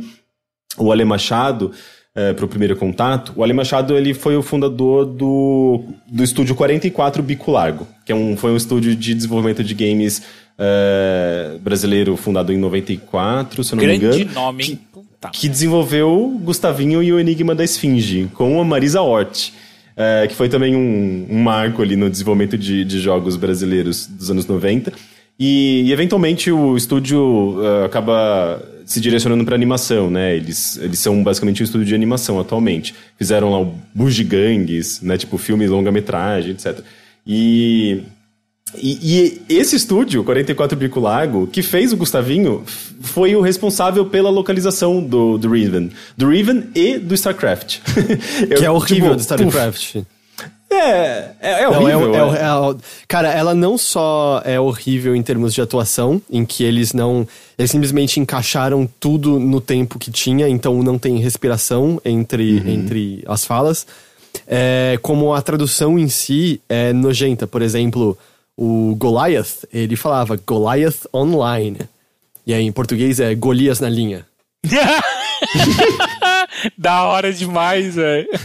o 0.78 0.92
Ale 0.92 1.04
Machado 1.04 1.72
é, 2.18 2.32
para 2.32 2.44
o 2.44 2.48
primeiro 2.48 2.74
contato. 2.74 3.32
O 3.36 3.44
Ale 3.44 3.52
Machado 3.52 3.96
ele 3.96 4.12
foi 4.12 4.36
o 4.36 4.42
fundador 4.42 5.06
do, 5.06 5.84
do 6.08 6.24
estúdio 6.24 6.56
44 6.56 7.22
Bico 7.22 7.52
Largo, 7.52 7.86
que 8.04 8.10
é 8.10 8.14
um, 8.14 8.36
foi 8.36 8.50
um 8.50 8.56
estúdio 8.56 8.96
de 8.96 9.14
desenvolvimento 9.14 9.62
de 9.62 9.72
games 9.72 10.22
é, 10.58 11.56
brasileiro 11.60 12.16
fundado 12.16 12.52
em 12.52 12.58
94, 12.58 13.62
se 13.62 13.72
eu 13.72 13.76
não 13.76 13.84
me 13.84 13.98
Grande 13.98 14.22
engano. 14.22 14.34
nome, 14.34 14.64
que-? 14.64 14.76
Puta 14.76 15.30
que 15.32 15.48
desenvolveu 15.48 16.36
Gustavinho 16.42 17.02
e 17.02 17.12
o 17.12 17.20
Enigma 17.20 17.54
da 17.54 17.62
Esfinge, 17.62 18.28
com 18.34 18.60
a 18.60 18.64
Marisa 18.64 19.00
Hort, 19.00 19.50
é, 19.96 20.26
que 20.26 20.34
foi 20.34 20.48
também 20.48 20.74
um, 20.74 21.26
um 21.30 21.40
marco 21.40 21.82
ali 21.82 21.94
no 21.94 22.10
desenvolvimento 22.10 22.58
de, 22.58 22.84
de 22.84 22.98
jogos 23.00 23.36
brasileiros 23.36 24.06
dos 24.06 24.30
anos 24.30 24.46
90. 24.46 24.92
E, 25.38 25.84
e, 25.86 25.92
eventualmente 25.92 26.50
o 26.50 26.76
estúdio 26.76 27.58
é, 27.64 27.84
acaba 27.84 28.60
se 28.88 29.00
direcionando 29.00 29.44
para 29.44 29.54
animação, 29.54 30.10
né? 30.10 30.34
Eles, 30.34 30.78
eles 30.78 30.98
são 30.98 31.22
basicamente 31.22 31.62
um 31.62 31.64
estúdio 31.64 31.86
de 31.86 31.94
animação 31.94 32.40
atualmente. 32.40 32.94
Fizeram 33.18 33.50
lá 33.50 33.60
o 33.60 33.74
Bugigangues, 33.94 35.02
né? 35.02 35.18
Tipo 35.18 35.36
filme 35.36 35.66
longa-metragem, 35.66 36.52
etc. 36.52 36.80
E 37.26 38.02
e, 38.76 39.40
e 39.48 39.54
esse 39.54 39.76
estúdio, 39.76 40.22
44 40.24 40.76
Bico 40.76 41.00
Lago, 41.00 41.46
que 41.46 41.62
fez 41.62 41.92
o 41.92 41.96
Gustavinho, 41.96 42.64
foi 43.00 43.34
o 43.34 43.40
responsável 43.40 44.06
pela 44.06 44.30
localização 44.30 45.02
do, 45.02 45.38
do 45.38 45.50
Riven. 45.50 45.90
Do 46.16 46.28
Riven 46.28 46.64
e 46.74 46.98
do 46.98 47.14
StarCraft. 47.14 47.78
Que 48.56 48.64
é 48.64 48.70
horrível 48.70 49.14
do 49.14 49.20
StarCraft. 49.20 49.76
StarCraft. 49.80 50.17
É, 50.80 51.30
é, 51.40 51.50
é 51.62 51.70
Não, 51.70 51.82
horrível. 51.82 52.14
é- 52.14 52.18
é. 52.18 52.42
é- 52.42 52.70
é- 52.70 52.74
cara, 53.06 53.30
ela 53.32 53.54
não 53.54 53.76
só 53.76 54.40
é 54.44 54.58
horrível 54.60 55.14
em 55.16 55.22
termos 55.22 55.52
de 55.54 55.60
atuação, 55.60 56.20
em 56.30 56.44
que 56.44 56.64
eles 56.64 56.92
não. 56.92 57.26
Eles 57.58 57.70
simplesmente 57.70 58.20
encaixaram 58.20 58.88
tudo 59.00 59.38
no 59.38 59.60
tempo 59.60 59.98
que 59.98 60.10
tinha, 60.10 60.48
então 60.48 60.82
não 60.82 60.98
tem 60.98 61.18
respiração 61.18 62.00
entre, 62.04 62.58
entre 62.70 63.24
as 63.26 63.44
falas. 63.44 63.86
É, 64.46 64.98
como 65.02 65.34
a 65.34 65.42
tradução 65.42 65.98
em 65.98 66.08
si 66.08 66.60
é 66.68 66.92
nojenta. 66.92 67.46
Por 67.46 67.62
exemplo, 67.62 68.16
o 68.56 68.94
Goliath, 68.96 69.64
ele 69.72 69.96
falava 69.96 70.38
Goliath 70.46 71.06
Online. 71.14 71.78
E 72.46 72.54
aí 72.54 72.64
em 72.64 72.72
português 72.72 73.20
é 73.20 73.34
Golias 73.34 73.80
na 73.80 73.88
linha. 73.88 74.24
da 76.76 77.04
hora 77.04 77.32
demais, 77.32 77.94
velho. 77.94 78.28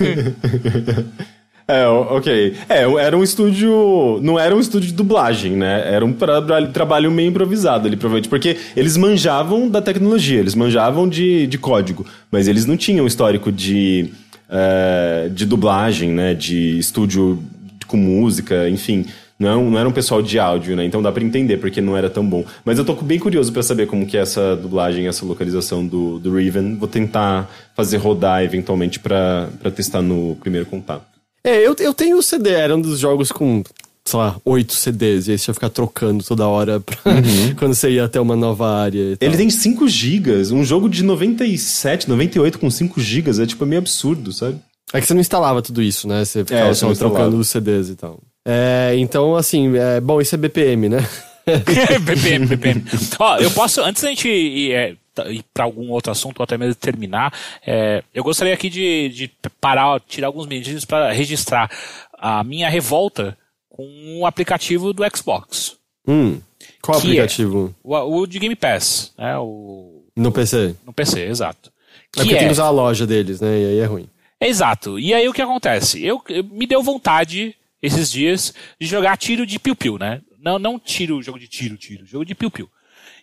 É, 1.67 1.87
ok. 1.87 2.55
É, 2.67 2.81
era 3.05 3.17
um 3.17 3.23
estúdio. 3.23 4.19
Não 4.21 4.37
era 4.37 4.53
um 4.55 4.59
estúdio 4.59 4.87
de 4.89 4.93
dublagem, 4.93 5.53
né? 5.53 5.83
Era 5.93 6.03
um 6.05 6.11
tra- 6.11 6.41
tra- 6.41 6.67
trabalho 6.67 7.09
meio 7.09 7.29
improvisado 7.29 7.87
ali, 7.87 7.95
provavelmente. 7.95 8.27
Porque 8.29 8.57
eles 8.75 8.97
manjavam 8.97 9.69
da 9.69 9.81
tecnologia, 9.81 10.39
eles 10.39 10.55
manjavam 10.55 11.07
de, 11.07 11.47
de 11.47 11.57
código, 11.57 12.05
mas 12.29 12.47
eles 12.47 12.65
não 12.65 12.75
tinham 12.75 13.07
histórico 13.07 13.49
de, 13.51 14.09
eh, 14.49 15.29
de 15.33 15.45
dublagem, 15.45 16.09
né? 16.11 16.33
De 16.33 16.77
estúdio 16.77 17.41
com 17.87 17.95
música, 17.97 18.67
enfim. 18.69 19.05
Não, 19.39 19.49
é 19.49 19.69
não 19.71 19.79
era 19.79 19.87
um 19.89 19.91
pessoal 19.91 20.21
de 20.21 20.37
áudio, 20.39 20.75
né? 20.75 20.83
Então 20.85 21.01
dá 21.01 21.11
pra 21.13 21.23
entender 21.23 21.57
porque 21.57 21.79
não 21.81 21.95
era 21.95 22.09
tão 22.09 22.25
bom. 22.27 22.43
Mas 22.65 22.77
eu 22.77 22.83
tô 22.85 22.93
bem 22.95 23.17
curioso 23.19 23.51
pra 23.53 23.63
saber 23.63 23.87
como 23.87 24.05
que 24.05 24.17
é 24.17 24.21
essa 24.21 24.55
dublagem, 24.55 25.07
essa 25.07 25.25
localização 25.25 25.85
do, 25.85 26.19
do 26.19 26.35
Riven. 26.35 26.75
Vou 26.75 26.87
tentar 26.89 27.49
fazer 27.73 27.97
rodar 27.97 28.43
eventualmente 28.43 28.99
pra 28.99 29.47
pra 29.61 29.71
testar 29.71 30.01
no 30.01 30.35
primeiro 30.41 30.65
contato. 30.65 31.12
É, 31.43 31.57
eu, 31.65 31.75
eu 31.79 31.93
tenho 31.93 32.17
o 32.17 32.23
CD, 32.23 32.51
era 32.51 32.75
um 32.75 32.79
dos 32.81 32.99
jogos 32.99 33.31
com, 33.31 33.63
sei 34.05 34.19
lá, 34.19 34.37
oito 34.45 34.73
CDs, 34.73 35.27
e 35.27 35.31
aí 35.31 35.37
você 35.37 35.51
ia 35.51 35.53
ficar 35.53 35.69
trocando 35.69 36.23
toda 36.23 36.47
hora 36.47 36.79
pra, 36.79 36.97
quando 37.59 37.73
você 37.75 37.91
ia 37.91 38.05
até 38.05 38.19
uma 38.19 38.35
nova 38.35 38.67
área. 38.69 39.11
e 39.11 39.17
tal. 39.17 39.27
Ele 39.27 39.37
tem 39.37 39.49
5 39.49 39.87
gigas, 39.87 40.51
um 40.51 40.63
jogo 40.63 40.87
de 40.87 41.03
97, 41.03 42.09
98 42.09 42.57
com 42.59 42.69
5 42.69 43.01
gigas, 43.01 43.39
é 43.39 43.45
tipo 43.45 43.65
meio 43.65 43.79
absurdo, 43.81 44.31
sabe? 44.31 44.57
É 44.93 45.01
que 45.01 45.07
você 45.07 45.13
não 45.13 45.21
instalava 45.21 45.61
tudo 45.61 45.81
isso, 45.81 46.07
né? 46.07 46.23
Você 46.23 46.45
ficava 46.45 46.73
você 46.73 46.81
só 46.81 46.93
trocando 46.93 47.37
os 47.37 47.49
CDs 47.49 47.89
e 47.89 47.95
tal. 47.95 48.19
É, 48.45 48.93
então, 48.97 49.35
assim, 49.35 49.75
é, 49.75 49.99
bom, 49.99 50.21
isso 50.21 50.35
é 50.35 50.37
BPM, 50.37 50.87
né? 50.87 51.07
BPM, 52.05 52.45
BPM. 52.45 52.83
Ó, 53.19 53.37
eu 53.37 53.51
posso, 53.51 53.81
antes 53.81 54.03
da 54.03 54.09
gente 54.09 54.29
ir, 54.29 54.71
é, 54.71 54.95
ir 55.27 55.43
para 55.53 55.63
algum 55.63 55.89
outro 55.91 56.11
assunto 56.11 56.39
ou 56.39 56.43
até 56.43 56.57
mesmo 56.57 56.75
terminar, 56.75 57.33
é, 57.65 58.03
eu 58.13 58.23
gostaria 58.23 58.53
aqui 58.53 58.69
de, 58.69 59.09
de 59.09 59.31
parar, 59.61 59.99
tirar 60.01 60.27
alguns 60.27 60.47
minutinhos 60.47 60.85
para 60.85 61.11
registrar 61.11 61.69
a 62.17 62.43
minha 62.43 62.69
revolta 62.69 63.37
com 63.69 64.19
o 64.19 64.25
aplicativo 64.25 64.93
do 64.93 65.03
Xbox. 65.15 65.77
Hum, 66.07 66.39
qual 66.81 66.99
Que 66.99 67.07
aplicativo? 67.07 67.73
O, 67.83 67.95
o 67.95 68.27
de 68.27 68.39
Game 68.39 68.55
Pass, 68.55 69.13
né? 69.17 69.37
O, 69.39 70.03
No 70.15 70.31
PC? 70.31 70.75
no 70.85 70.93
PC, 70.93 71.25
exato. 71.27 71.71
É 72.15 72.17
porque 72.17 72.35
tem 72.35 72.45
que 72.47 72.51
usar 72.53 72.65
a 72.65 72.69
loja 72.69 73.07
deles, 73.07 73.41
né? 73.41 73.47
E 73.59 73.65
aí 73.65 73.79
é 73.79 73.85
ruim. 73.85 74.07
Exato. 74.39 74.99
E 74.99 75.13
aí 75.13 75.27
o 75.27 75.33
que 75.33 75.41
acontece? 75.41 76.03
Eu, 76.03 76.21
eu- 76.29 76.43
me 76.43 76.67
deu 76.67 76.83
vontade 76.83 77.55
esses 77.81 78.11
dias 78.11 78.53
de 78.79 78.85
jogar 78.87 79.17
tiro 79.17 79.45
de 79.45 79.57
piu-piu, 79.57 79.97
né? 79.97 80.21
Não, 80.39 80.59
não 80.59 80.77
tiro, 80.77 81.21
jogo 81.21 81.39
de 81.39 81.47
tiro, 81.47 81.77
tiro, 81.77 82.05
jogo 82.05 82.25
de 82.25 82.35
piu-piu. 82.35 82.69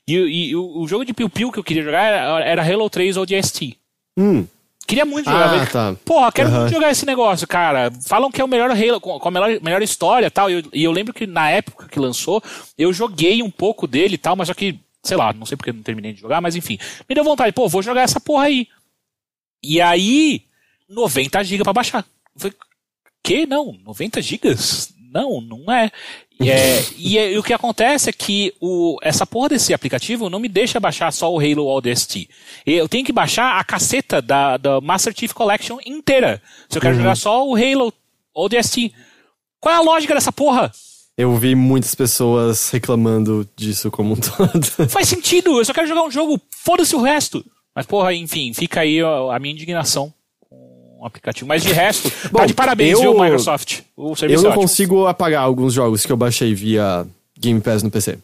E, 0.08 0.14
e 0.14 0.56
o, 0.56 0.80
o 0.80 0.88
jogo 0.88 1.04
de 1.04 1.12
piu-piu 1.14 1.52
que 1.52 1.58
eu 1.58 1.64
queria 1.64 1.82
jogar 1.82 2.02
era, 2.04 2.44
era 2.44 2.62
Halo 2.62 2.90
3 2.90 3.16
ou 3.16 3.26
DST. 3.26 3.76
Hum, 4.18 4.46
Queria 4.90 5.04
muito 5.04 5.30
jogar. 5.30 5.54
Ah, 5.54 5.56
mas, 5.56 5.70
tá. 5.72 5.96
Porra, 6.04 6.32
quero 6.32 6.48
Aham. 6.48 6.60
muito 6.62 6.72
jogar 6.74 6.90
esse 6.90 7.06
negócio, 7.06 7.46
cara. 7.46 7.92
Falam 8.04 8.28
que 8.28 8.40
é 8.40 8.44
o 8.44 8.48
melhor 8.48 8.72
Halo, 8.72 9.00
com 9.00 9.28
a 9.28 9.30
melhor, 9.30 9.60
melhor 9.62 9.80
história 9.82 10.26
e 10.26 10.30
tal. 10.30 10.50
E 10.50 10.54
eu, 10.54 10.62
e 10.72 10.82
eu 10.82 10.90
lembro 10.90 11.14
que 11.14 11.28
na 11.28 11.48
época 11.48 11.86
que 11.86 12.00
lançou, 12.00 12.42
eu 12.76 12.92
joguei 12.92 13.40
um 13.40 13.50
pouco 13.52 13.86
dele 13.86 14.16
e 14.16 14.18
tal, 14.18 14.34
mas 14.34 14.48
só 14.48 14.54
que, 14.54 14.80
sei 15.00 15.16
lá, 15.16 15.32
não 15.32 15.46
sei 15.46 15.56
porque 15.56 15.72
não 15.72 15.80
terminei 15.80 16.12
de 16.12 16.20
jogar, 16.20 16.40
mas 16.40 16.56
enfim. 16.56 16.76
Me 17.08 17.14
deu 17.14 17.22
vontade, 17.22 17.52
pô, 17.52 17.68
vou 17.68 17.82
jogar 17.82 18.02
essa 18.02 18.18
porra 18.18 18.46
aí. 18.46 18.66
E 19.62 19.80
aí, 19.80 20.42
90 20.88 21.44
GB 21.44 21.62
pra 21.62 21.72
baixar. 21.72 22.04
Eu 22.34 22.40
falei, 22.40 22.56
que? 23.22 23.46
Não, 23.46 23.78
90 23.84 24.20
gigas? 24.20 24.92
Não, 25.12 25.40
não 25.40 25.72
é. 25.72 25.90
E, 26.40 26.50
é, 26.50 26.84
e, 26.96 27.18
é- 27.18 27.32
e 27.32 27.38
o 27.38 27.42
que 27.42 27.52
acontece 27.52 28.08
é 28.08 28.12
que 28.12 28.54
o, 28.60 28.96
essa 29.02 29.26
porra 29.26 29.50
desse 29.50 29.74
aplicativo 29.74 30.30
não 30.30 30.38
me 30.38 30.48
deixa 30.48 30.78
baixar 30.80 31.12
só 31.12 31.32
o 31.32 31.38
Halo 31.38 31.66
ODST. 31.66 32.28
Eu 32.64 32.88
tenho 32.88 33.04
que 33.04 33.12
baixar 33.12 33.58
a 33.58 33.64
caceta 33.64 34.22
da, 34.22 34.56
da 34.56 34.80
Master 34.80 35.12
Chief 35.16 35.32
Collection 35.32 35.78
inteira. 35.84 36.40
Se 36.68 36.78
eu 36.78 36.82
quero 36.82 36.96
jogar 36.96 37.16
só 37.16 37.46
o 37.46 37.54
Halo 37.56 37.92
ODST. 38.34 38.92
Qual 39.58 39.74
é 39.74 39.78
a 39.78 39.82
lógica 39.82 40.14
dessa 40.14 40.32
porra? 40.32 40.72
eu 41.18 41.36
vi 41.36 41.54
muitas 41.54 41.94
pessoas 41.94 42.70
reclamando 42.70 43.46
disso 43.54 43.90
como 43.90 44.14
um 44.14 44.16
todo. 44.16 44.88
Faz 44.88 45.06
sentido, 45.06 45.58
eu 45.58 45.64
só 45.66 45.74
quero 45.74 45.86
jogar 45.86 46.04
um 46.04 46.10
jogo, 46.10 46.40
foda-se 46.50 46.96
o 46.96 47.02
resto. 47.02 47.44
Mas, 47.74 47.84
porra, 47.84 48.14
enfim, 48.14 48.54
fica 48.54 48.80
aí 48.80 49.00
a 49.00 49.38
minha 49.38 49.52
indignação 49.52 50.14
o 51.00 51.06
aplicativo. 51.06 51.46
Mas 51.48 51.62
de 51.62 51.72
resto, 51.72 52.10
tá 52.10 52.28
Bom, 52.30 52.46
de 52.46 52.54
parabéns, 52.54 52.92
eu- 52.92 53.00
viu, 53.12 53.20
Microsoft? 53.22 53.80
O 53.96 54.10
eu 54.10 54.16
serviço 54.16 54.42
não 54.44 54.52
é 54.52 54.54
consigo 54.54 55.06
apagar 55.06 55.42
alguns 55.42 55.72
jogos 55.72 56.04
que 56.04 56.12
eu 56.12 56.16
baixei 56.16 56.54
via 56.54 57.06
Game 57.38 57.60
Pass 57.60 57.82
no 57.82 57.90
PC. 57.90 58.18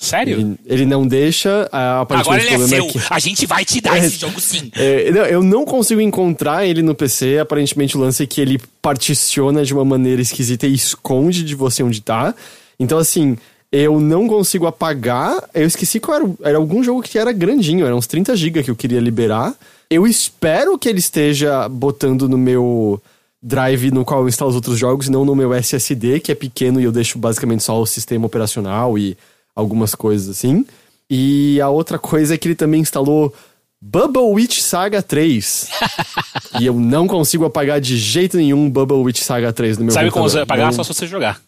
Sério? 0.00 0.38
Ele, 0.38 0.56
ele 0.64 0.86
não 0.86 1.04
deixa, 1.04 1.68
ah, 1.72 2.06
Agora 2.08 2.40
ele 2.40 2.54
é 2.54 2.58
o 2.58 2.68
seu. 2.68 2.84
é 2.84 2.88
que... 2.88 3.00
A 3.10 3.18
gente 3.18 3.46
vai 3.46 3.64
te 3.64 3.80
dar 3.80 3.96
É. 3.96 4.06
esse 4.06 4.16
jogo 4.16 4.40
sim. 4.40 4.70
É, 4.78 5.10
não, 5.10 5.22
eu 5.24 5.42
não 5.42 5.64
consigo 5.64 6.00
encontrar 6.00 6.64
ele 6.64 6.82
no 6.82 6.94
PC. 6.94 7.38
Aparentemente 7.40 7.96
o 7.96 8.00
lance 8.00 8.22
é 8.22 8.26
que 8.26 8.40
ele 8.40 8.60
particiona 8.80 9.64
de 9.64 9.74
uma 9.74 9.84
maneira 9.84 10.22
esquisita 10.22 10.68
e 10.68 10.74
esconde 10.74 11.42
de 11.42 11.56
você 11.56 11.82
onde 11.82 12.00
tá. 12.00 12.32
Então, 12.78 12.96
assim, 12.96 13.36
eu 13.72 13.98
não 13.98 14.28
consigo 14.28 14.66
apagar. 14.68 15.42
Eu 15.52 15.66
esqueci 15.66 15.98
qual 15.98 16.16
era. 16.20 16.30
Era 16.50 16.58
algum 16.58 16.80
jogo 16.84 17.02
que 17.02 17.18
era 17.18 17.32
grandinho, 17.32 17.84
era 17.84 17.96
uns 17.96 18.06
30 18.06 18.36
GB 18.36 18.62
que 18.62 18.70
eu 18.70 18.76
queria 18.76 19.00
liberar. 19.00 19.52
Eu 19.90 20.06
espero 20.06 20.78
que 20.78 20.88
ele 20.88 20.98
esteja 20.98 21.68
botando 21.68 22.28
no 22.28 22.36
meu 22.36 23.00
drive 23.42 23.90
no 23.90 24.04
qual 24.04 24.20
eu 24.22 24.28
instalo 24.28 24.50
os 24.50 24.56
outros 24.56 24.78
jogos, 24.78 25.06
e 25.06 25.10
não 25.10 25.24
no 25.24 25.34
meu 25.34 25.54
SSD, 25.54 26.20
que 26.20 26.32
é 26.32 26.34
pequeno 26.34 26.80
e 26.80 26.84
eu 26.84 26.92
deixo 26.92 27.18
basicamente 27.18 27.62
só 27.62 27.80
o 27.80 27.86
sistema 27.86 28.26
operacional 28.26 28.98
e 28.98 29.16
algumas 29.54 29.94
coisas 29.94 30.28
assim. 30.28 30.66
E 31.08 31.60
a 31.60 31.68
outra 31.70 31.98
coisa 31.98 32.34
é 32.34 32.38
que 32.38 32.48
ele 32.48 32.54
também 32.54 32.80
instalou 32.80 33.32
Bubble 33.80 34.22
Witch 34.34 34.60
Saga 34.60 35.00
3. 35.02 35.70
e 36.60 36.66
eu 36.66 36.74
não 36.74 37.06
consigo 37.06 37.44
apagar 37.44 37.80
de 37.80 37.96
jeito 37.96 38.36
nenhum 38.36 38.68
Bubble 38.68 38.98
Witch 38.98 39.20
Saga 39.22 39.52
3 39.52 39.78
no 39.78 39.84
meu 39.84 39.92
Sabe 39.94 40.10
como 40.10 40.24
computador. 40.24 40.30
você 40.30 40.36
vai 40.38 40.46
pagar? 40.46 40.66
Não- 40.66 40.72
Só 40.72 40.82
se 40.82 40.92
você 40.92 41.06
jogar. 41.06 41.40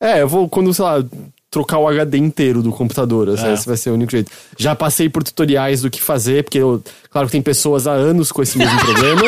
É, 0.00 0.20
eu 0.20 0.28
vou 0.28 0.48
quando, 0.48 0.72
sei 0.74 0.84
lá, 0.84 1.02
trocar 1.50 1.78
o 1.78 1.88
HD 1.88 2.18
inteiro 2.18 2.62
do 2.62 2.70
computador. 2.70 3.30
assim, 3.30 3.46
É. 3.46 3.54
Esse 3.54 3.66
vai 3.66 3.76
ser 3.76 3.90
o 3.90 3.94
único 3.94 4.10
jeito. 4.12 4.30
Já 4.58 4.74
passei 4.74 5.08
por 5.08 5.22
tutoriais 5.24 5.80
do 5.80 5.90
que 5.90 6.00
fazer, 6.00 6.44
porque 6.44 6.58
eu, 6.58 6.82
claro 7.10 7.26
que 7.26 7.32
tem 7.32 7.40
pessoas 7.40 7.86
há 7.86 7.92
anos 7.92 8.30
com 8.30 8.42
esse 8.42 8.58
mesmo 8.58 8.78
problema. 8.84 9.22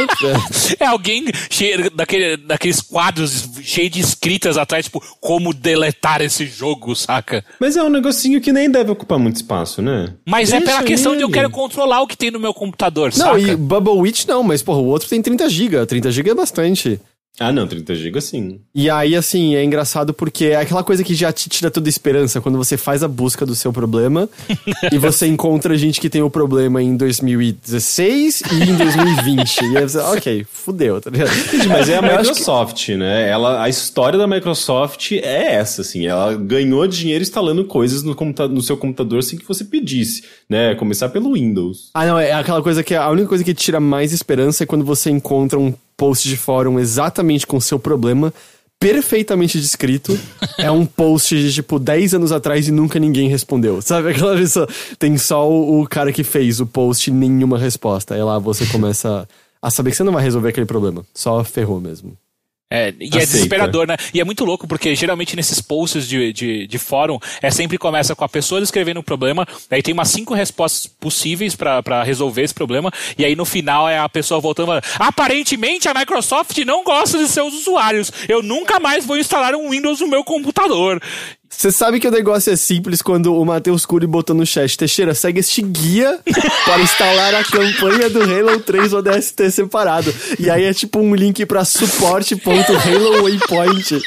É. 0.78 0.84
É 0.84 0.86
alguém 0.86 1.24
cheio 1.48 1.90
daquele, 1.90 2.36
daqueles 2.36 2.80
quadros 2.82 3.48
cheios 3.62 3.90
de 3.90 4.00
escritas 4.00 4.58
atrás, 4.58 4.84
tipo, 4.84 5.02
como 5.20 5.54
deletar 5.54 6.20
esse 6.20 6.44
jogo, 6.46 6.94
saca? 6.94 7.42
Mas 7.58 7.76
é 7.76 7.82
um 7.82 7.88
negocinho 7.90 8.40
que 8.40 8.52
nem 8.52 8.70
deve 8.70 8.90
ocupar 8.90 9.18
muito 9.18 9.36
espaço, 9.36 9.80
né? 9.80 10.12
Mas 10.26 10.50
é 10.52 10.58
Deixa 10.58 10.66
pela 10.74 10.82
questão 10.86 11.16
de 11.16 11.22
eu 11.22 11.28
ele. 11.28 11.34
quero 11.34 11.50
controlar 11.50 12.02
o 12.02 12.06
que 12.06 12.16
tem 12.16 12.30
no 12.30 12.38
meu 12.38 12.52
computador, 12.52 13.10
Não, 13.16 13.26
saca? 13.26 13.38
e 13.38 13.56
Bubble 13.56 13.94
Witch 13.94 14.26
não, 14.26 14.42
mas 14.42 14.62
porra, 14.62 14.78
o 14.80 14.86
outro 14.86 15.08
tem 15.08 15.22
30 15.22 15.48
GB. 15.48 15.86
30 15.86 16.10
GB 16.10 16.30
é 16.30 16.34
bastante. 16.34 17.00
Ah, 17.38 17.50
não, 17.52 17.66
30 17.66 17.94
GB 17.94 18.20
sim. 18.20 18.60
E 18.74 18.90
aí, 18.90 19.16
assim, 19.16 19.54
é 19.54 19.64
engraçado 19.64 20.12
porque 20.12 20.46
é 20.46 20.56
aquela 20.56 20.82
coisa 20.84 21.02
que 21.02 21.14
já 21.14 21.32
te 21.32 21.48
tira 21.48 21.70
toda 21.70 21.88
a 21.88 21.90
esperança 21.90 22.38
quando 22.40 22.58
você 22.58 22.76
faz 22.76 23.02
a 23.02 23.08
busca 23.08 23.46
do 23.46 23.54
seu 23.54 23.72
problema 23.72 24.28
e 24.92 24.98
você 24.98 25.26
encontra 25.26 25.74
gente 25.78 26.00
que 26.00 26.10
tem 26.10 26.20
o 26.20 26.28
problema 26.28 26.82
em 26.82 26.96
2016 26.96 28.42
e 28.52 28.70
em 28.70 28.76
2020. 28.76 29.60
e 29.72 29.76
aí 29.78 29.88
você, 29.88 29.98
ok, 29.98 30.46
fudeu, 30.50 31.00
tá 31.00 31.08
ligado? 31.10 31.30
Mas 31.68 31.88
é 31.88 31.96
a 31.96 32.00
acho 32.00 32.08
que- 32.08 32.18
Microsoft, 32.28 32.88
né? 32.90 33.28
Ela, 33.30 33.62
a 33.62 33.68
história 33.68 34.18
da 34.18 34.26
Microsoft 34.26 35.12
é 35.12 35.54
essa, 35.54 35.82
assim. 35.82 36.06
Ela 36.06 36.34
ganhou 36.34 36.86
dinheiro 36.86 37.22
instalando 37.22 37.64
coisas 37.64 38.02
no, 38.02 38.14
computa- 38.14 38.48
no 38.48 38.60
seu 38.60 38.76
computador 38.76 39.22
sem 39.22 39.38
que 39.38 39.46
você 39.48 39.64
pedisse, 39.64 40.24
né? 40.48 40.74
Começar 40.74 41.08
pelo 41.08 41.32
Windows. 41.34 41.90
Ah, 41.94 42.06
não, 42.06 42.18
é 42.18 42.32
aquela 42.32 42.62
coisa 42.62 42.82
que 42.82 42.94
a 42.94 43.08
única 43.08 43.28
coisa 43.28 43.44
que 43.44 43.54
tira 43.54 43.80
mais 43.80 44.12
esperança 44.12 44.64
é 44.64 44.66
quando 44.66 44.84
você 44.84 45.10
encontra 45.10 45.58
um 45.58 45.72
post 46.00 46.26
de 46.26 46.36
fórum 46.38 46.80
exatamente 46.80 47.46
com 47.46 47.58
o 47.58 47.60
seu 47.60 47.78
problema, 47.78 48.32
perfeitamente 48.78 49.60
descrito. 49.60 50.18
é 50.56 50.70
um 50.70 50.86
post 50.86 51.38
de 51.38 51.52
tipo 51.52 51.78
10 51.78 52.14
anos 52.14 52.32
atrás 52.32 52.66
e 52.66 52.72
nunca 52.72 52.98
ninguém 52.98 53.28
respondeu. 53.28 53.82
Sabe 53.82 54.08
aquela 54.08 54.34
pessoa? 54.34 54.66
Tem 54.98 55.18
só 55.18 55.46
o, 55.46 55.82
o 55.82 55.86
cara 55.86 56.10
que 56.10 56.24
fez 56.24 56.58
o 56.58 56.64
post 56.66 57.10
e 57.10 57.12
nenhuma 57.12 57.58
resposta. 57.58 58.14
Aí 58.14 58.22
lá 58.22 58.38
você 58.38 58.64
começa 58.64 59.28
a 59.60 59.70
saber 59.70 59.90
que 59.90 59.98
você 59.98 60.02
não 60.02 60.14
vai 60.14 60.24
resolver 60.24 60.48
aquele 60.48 60.64
problema. 60.64 61.04
Só 61.14 61.44
ferrou 61.44 61.78
mesmo. 61.78 62.16
É, 62.70 62.94
e 62.98 63.04
é 63.04 63.08
Aceita. 63.08 63.26
desesperador, 63.26 63.86
né? 63.86 63.96
E 64.14 64.20
é 64.20 64.24
muito 64.24 64.44
louco, 64.44 64.66
porque 64.66 64.94
geralmente 64.94 65.36
nesses 65.36 65.60
posts 65.60 66.08
de, 66.08 66.32
de, 66.32 66.66
de 66.66 66.78
fórum, 66.78 67.18
é 67.42 67.50
sempre 67.50 67.76
começa 67.76 68.14
com 68.14 68.24
a 68.24 68.28
pessoa 68.28 68.60
descrevendo 68.60 69.00
o 69.00 69.02
problema, 69.02 69.46
aí 69.70 69.82
tem 69.82 69.92
umas 69.92 70.08
cinco 70.08 70.34
respostas 70.34 70.86
possíveis 70.86 71.54
pra 71.54 72.02
resolver 72.02 72.42
esse 72.42 72.54
problema, 72.54 72.90
e 73.18 73.24
aí 73.24 73.36
no 73.36 73.44
final 73.44 73.88
é 73.88 73.98
a 73.98 74.08
pessoa 74.08 74.40
voltando 74.40 74.66
falando, 74.66 74.84
aparentemente 74.98 75.88
a 75.88 75.94
Microsoft 75.94 76.56
não 76.58 76.84
gosta 76.84 77.18
de 77.18 77.28
seus 77.28 77.54
usuários, 77.54 78.12
eu 78.28 78.42
nunca 78.42 78.78
mais 78.78 79.04
vou 79.04 79.18
instalar 79.18 79.54
um 79.54 79.70
Windows 79.70 80.00
no 80.00 80.06
meu 80.06 80.22
computador. 80.22 81.02
Você 81.52 81.72
sabe 81.72 81.98
que 82.00 82.06
o 82.08 82.10
negócio 82.10 82.52
é 82.52 82.56
simples 82.56 83.02
quando 83.02 83.34
o 83.34 83.44
Matheus 83.44 83.84
Cury 83.84 84.06
botou 84.06 84.34
no 84.34 84.46
chat, 84.46 84.78
Teixeira, 84.78 85.14
segue 85.14 85.40
este 85.40 85.60
guia 85.60 86.18
para 86.64 86.80
instalar 86.80 87.34
a 87.34 87.44
campanha 87.44 88.08
do 88.08 88.22
Halo 88.22 88.60
3 88.60 88.92
ODST 88.94 89.50
separado. 89.50 90.14
E 90.38 90.48
aí 90.48 90.64
é 90.64 90.72
tipo 90.72 91.00
um 91.00 91.14
link 91.14 91.44
pra 91.44 91.64
suporte.halo 91.64 93.24
waypoint. 93.24 94.00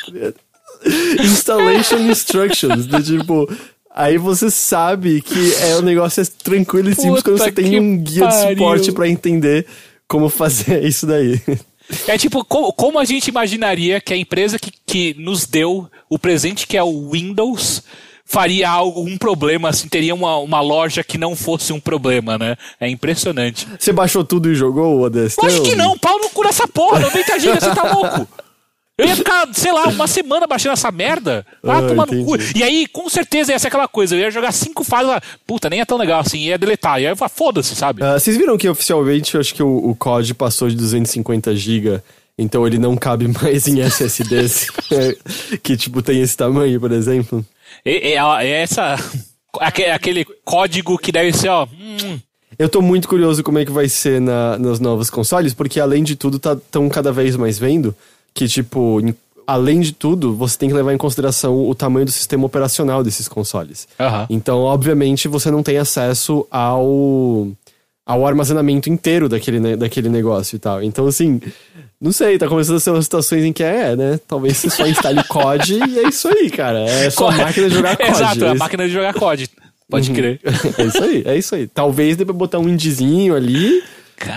Installation 1.21 1.97
instructions. 2.09 2.85
Do 2.85 3.03
tipo... 3.03 3.47
Aí 3.95 4.17
você 4.17 4.49
sabe 4.49 5.21
que 5.21 5.53
é 5.55 5.75
o 5.75 5.83
negócio 5.83 6.21
é 6.21 6.25
tranquilo 6.43 6.89
e 6.89 6.95
simples 6.95 7.21
Puta 7.21 7.29
quando 7.29 7.37
você 7.37 7.51
tem 7.51 7.79
um 7.79 7.97
guia 7.97 8.25
de 8.27 8.33
pariu. 8.33 8.49
suporte 8.57 8.91
pra 8.91 9.07
entender 9.07 9.67
como 10.07 10.29
fazer 10.29 10.83
isso 10.83 11.05
daí. 11.05 11.39
É 12.07 12.17
tipo, 12.17 12.43
co- 12.45 12.71
como 12.73 12.97
a 12.99 13.05
gente 13.05 13.27
imaginaria 13.27 13.99
que 14.01 14.13
a 14.13 14.17
empresa 14.17 14.57
que, 14.57 14.71
que 14.85 15.15
nos 15.19 15.45
deu 15.45 15.89
o 16.09 16.17
presente 16.17 16.65
que 16.67 16.77
é 16.77 16.83
o 16.83 17.09
Windows 17.11 17.83
faria 18.25 18.69
algum 18.69 19.17
problema, 19.17 19.69
assim, 19.69 19.87
teria 19.87 20.15
uma, 20.15 20.37
uma 20.37 20.61
loja 20.61 21.03
que 21.03 21.17
não 21.17 21.35
fosse 21.35 21.71
um 21.73 21.79
problema, 21.79 22.37
né? 22.37 22.55
É 22.79 22.89
impressionante. 22.89 23.67
Você 23.77 23.91
baixou 23.91 24.23
tudo 24.23 24.49
e 24.51 24.55
jogou 24.55 24.97
o 24.97 25.01
ODST? 25.01 25.39
Lógico 25.43 25.65
que 25.65 25.75
não, 25.75 25.97
pau 25.97 26.17
no 26.17 26.29
cu 26.29 26.43
dessa 26.43 26.67
porra, 26.67 26.99
90 27.01 27.39
GB, 27.39 27.59
você 27.59 27.75
tá 27.75 27.91
louco? 27.93 28.27
Eu 28.95 29.07
ia 29.07 29.15
ficar, 29.15 29.47
sei 29.53 29.71
lá, 29.71 29.87
uma 29.87 30.05
semana 30.05 30.45
baixando 30.45 30.73
essa 30.73 30.91
merda. 30.91 31.43
Ah, 31.63 31.77
Ah, 31.79 31.81
tomar 31.87 32.05
no 32.05 32.23
cu. 32.25 32.35
E 32.55 32.61
aí, 32.61 32.85
com 32.85 33.09
certeza, 33.09 33.51
ia 33.51 33.57
ser 33.57 33.67
aquela 33.69 33.87
coisa. 33.87 34.15
Eu 34.15 34.19
ia 34.19 34.29
jogar 34.29 34.51
cinco 34.51 34.83
fases 34.83 35.07
lá. 35.07 35.21
Puta, 35.47 35.67
nem 35.69 35.79
é 35.81 35.85
tão 35.85 35.97
legal 35.97 36.19
assim. 36.19 36.37
Ia 36.41 36.57
deletar. 36.59 37.01
E 37.01 37.05
aí 37.07 37.11
eu 37.11 37.15
falava, 37.17 37.33
foda-se, 37.35 37.75
sabe? 37.75 38.03
Ah, 38.03 38.19
vocês 38.19 38.37
viram 38.37 38.55
que 38.57 38.69
oficialmente 38.69 39.33
eu 39.33 39.41
acho 39.41 39.55
que 39.55 39.63
o, 39.63 39.89
o 39.89 39.95
COD 39.95 40.35
passou 40.35 40.69
de 40.69 40.75
250 40.75 41.55
GB, 41.55 42.01
então 42.37 42.67
ele 42.67 42.77
não 42.77 42.95
cabe 42.95 43.27
mais 43.27 43.67
em 43.67 43.79
SSDs 43.81 44.67
que 45.63 45.75
tipo 45.75 46.01
tem 46.03 46.21
esse 46.21 46.37
tamanho, 46.37 46.79
por 46.79 46.91
exemplo. 46.91 47.43
É, 47.83 48.13
é- 48.13 48.45
é 48.45 48.61
essa. 48.61 48.95
aque- 49.59 49.85
Aquele 49.85 50.23
código 50.45 50.99
que 50.99 51.11
deve 51.11 51.33
ser, 51.33 51.49
ó. 51.49 51.65
hum, 51.65 52.19
Eu 52.59 52.69
tô 52.69 52.79
muito 52.81 53.07
curioso 53.07 53.41
como 53.43 53.57
é 53.57 53.65
que 53.65 53.71
vai 53.71 53.89
ser 53.89 54.21
na, 54.21 54.55
nos 54.59 54.79
novos 54.79 55.09
consoles, 55.09 55.53
porque 55.55 55.79
além 55.79 56.03
de 56.03 56.15
tudo, 56.15 56.37
tá 56.37 56.55
tão 56.69 56.87
cada 56.89 57.11
vez 57.11 57.35
mais 57.35 57.57
vendo 57.57 57.95
que, 58.33 58.47
tipo, 58.47 58.99
em- 59.01 59.15
além 59.45 59.81
de 59.81 59.91
tudo, 59.91 60.33
você 60.35 60.57
tem 60.57 60.69
que 60.69 60.75
levar 60.75 60.93
em 60.93 60.97
consideração 60.97 61.67
o 61.67 61.75
tamanho 61.75 62.05
do 62.05 62.11
sistema 62.11 62.45
operacional 62.45 63.03
desses 63.03 63.27
consoles. 63.27 63.87
Aham. 63.99 64.25
Então, 64.29 64.59
obviamente, 64.61 65.27
você 65.27 65.51
não 65.51 65.61
tem 65.61 65.77
acesso 65.77 66.47
ao, 66.49 67.47
ao 68.05 68.25
armazenamento 68.25 68.89
inteiro 68.89 69.27
daquele, 69.29 69.75
daquele 69.75 70.09
negócio 70.09 70.55
e 70.55 70.59
tal. 70.59 70.81
Então, 70.81 71.05
assim, 71.07 71.41
não 72.01 72.11
sei, 72.11 72.37
tá 72.37 72.47
começando 72.47 72.77
a 72.77 72.79
ser 72.79 72.91
umas 72.91 73.03
situações 73.05 73.43
em 73.43 73.53
que 73.53 73.63
é, 73.63 73.95
né? 73.95 74.19
Talvez 74.27 74.57
você 74.57 74.69
só 74.69 74.87
instale 74.87 75.19
o 75.19 75.23
COD 75.27 75.73
e 75.89 75.99
é 75.99 76.07
isso 76.07 76.27
aí, 76.27 76.49
cara. 76.49 76.79
É 76.79 77.09
só 77.09 77.27
a 77.29 77.31
máquina 77.33 77.67
de 77.69 77.75
jogar 77.75 77.95
COD. 77.97 78.09
Exato, 78.09 78.43
é 78.43 78.47
a 78.47 78.51
Esse- 78.51 78.59
máquina 78.59 78.87
de 78.87 78.93
jogar 78.93 79.13
COD. 79.13 79.49
Pode 79.89 80.11
crer. 80.11 80.39
é 80.77 80.83
isso 80.85 81.03
aí, 81.03 81.23
é 81.25 81.37
isso 81.37 81.55
aí. 81.55 81.67
Talvez 81.67 82.15
dê 82.17 82.23
pra 82.25 82.33
botar 82.33 82.57
um 82.59 82.67
indizinho 82.69 83.35
ali, 83.35 83.83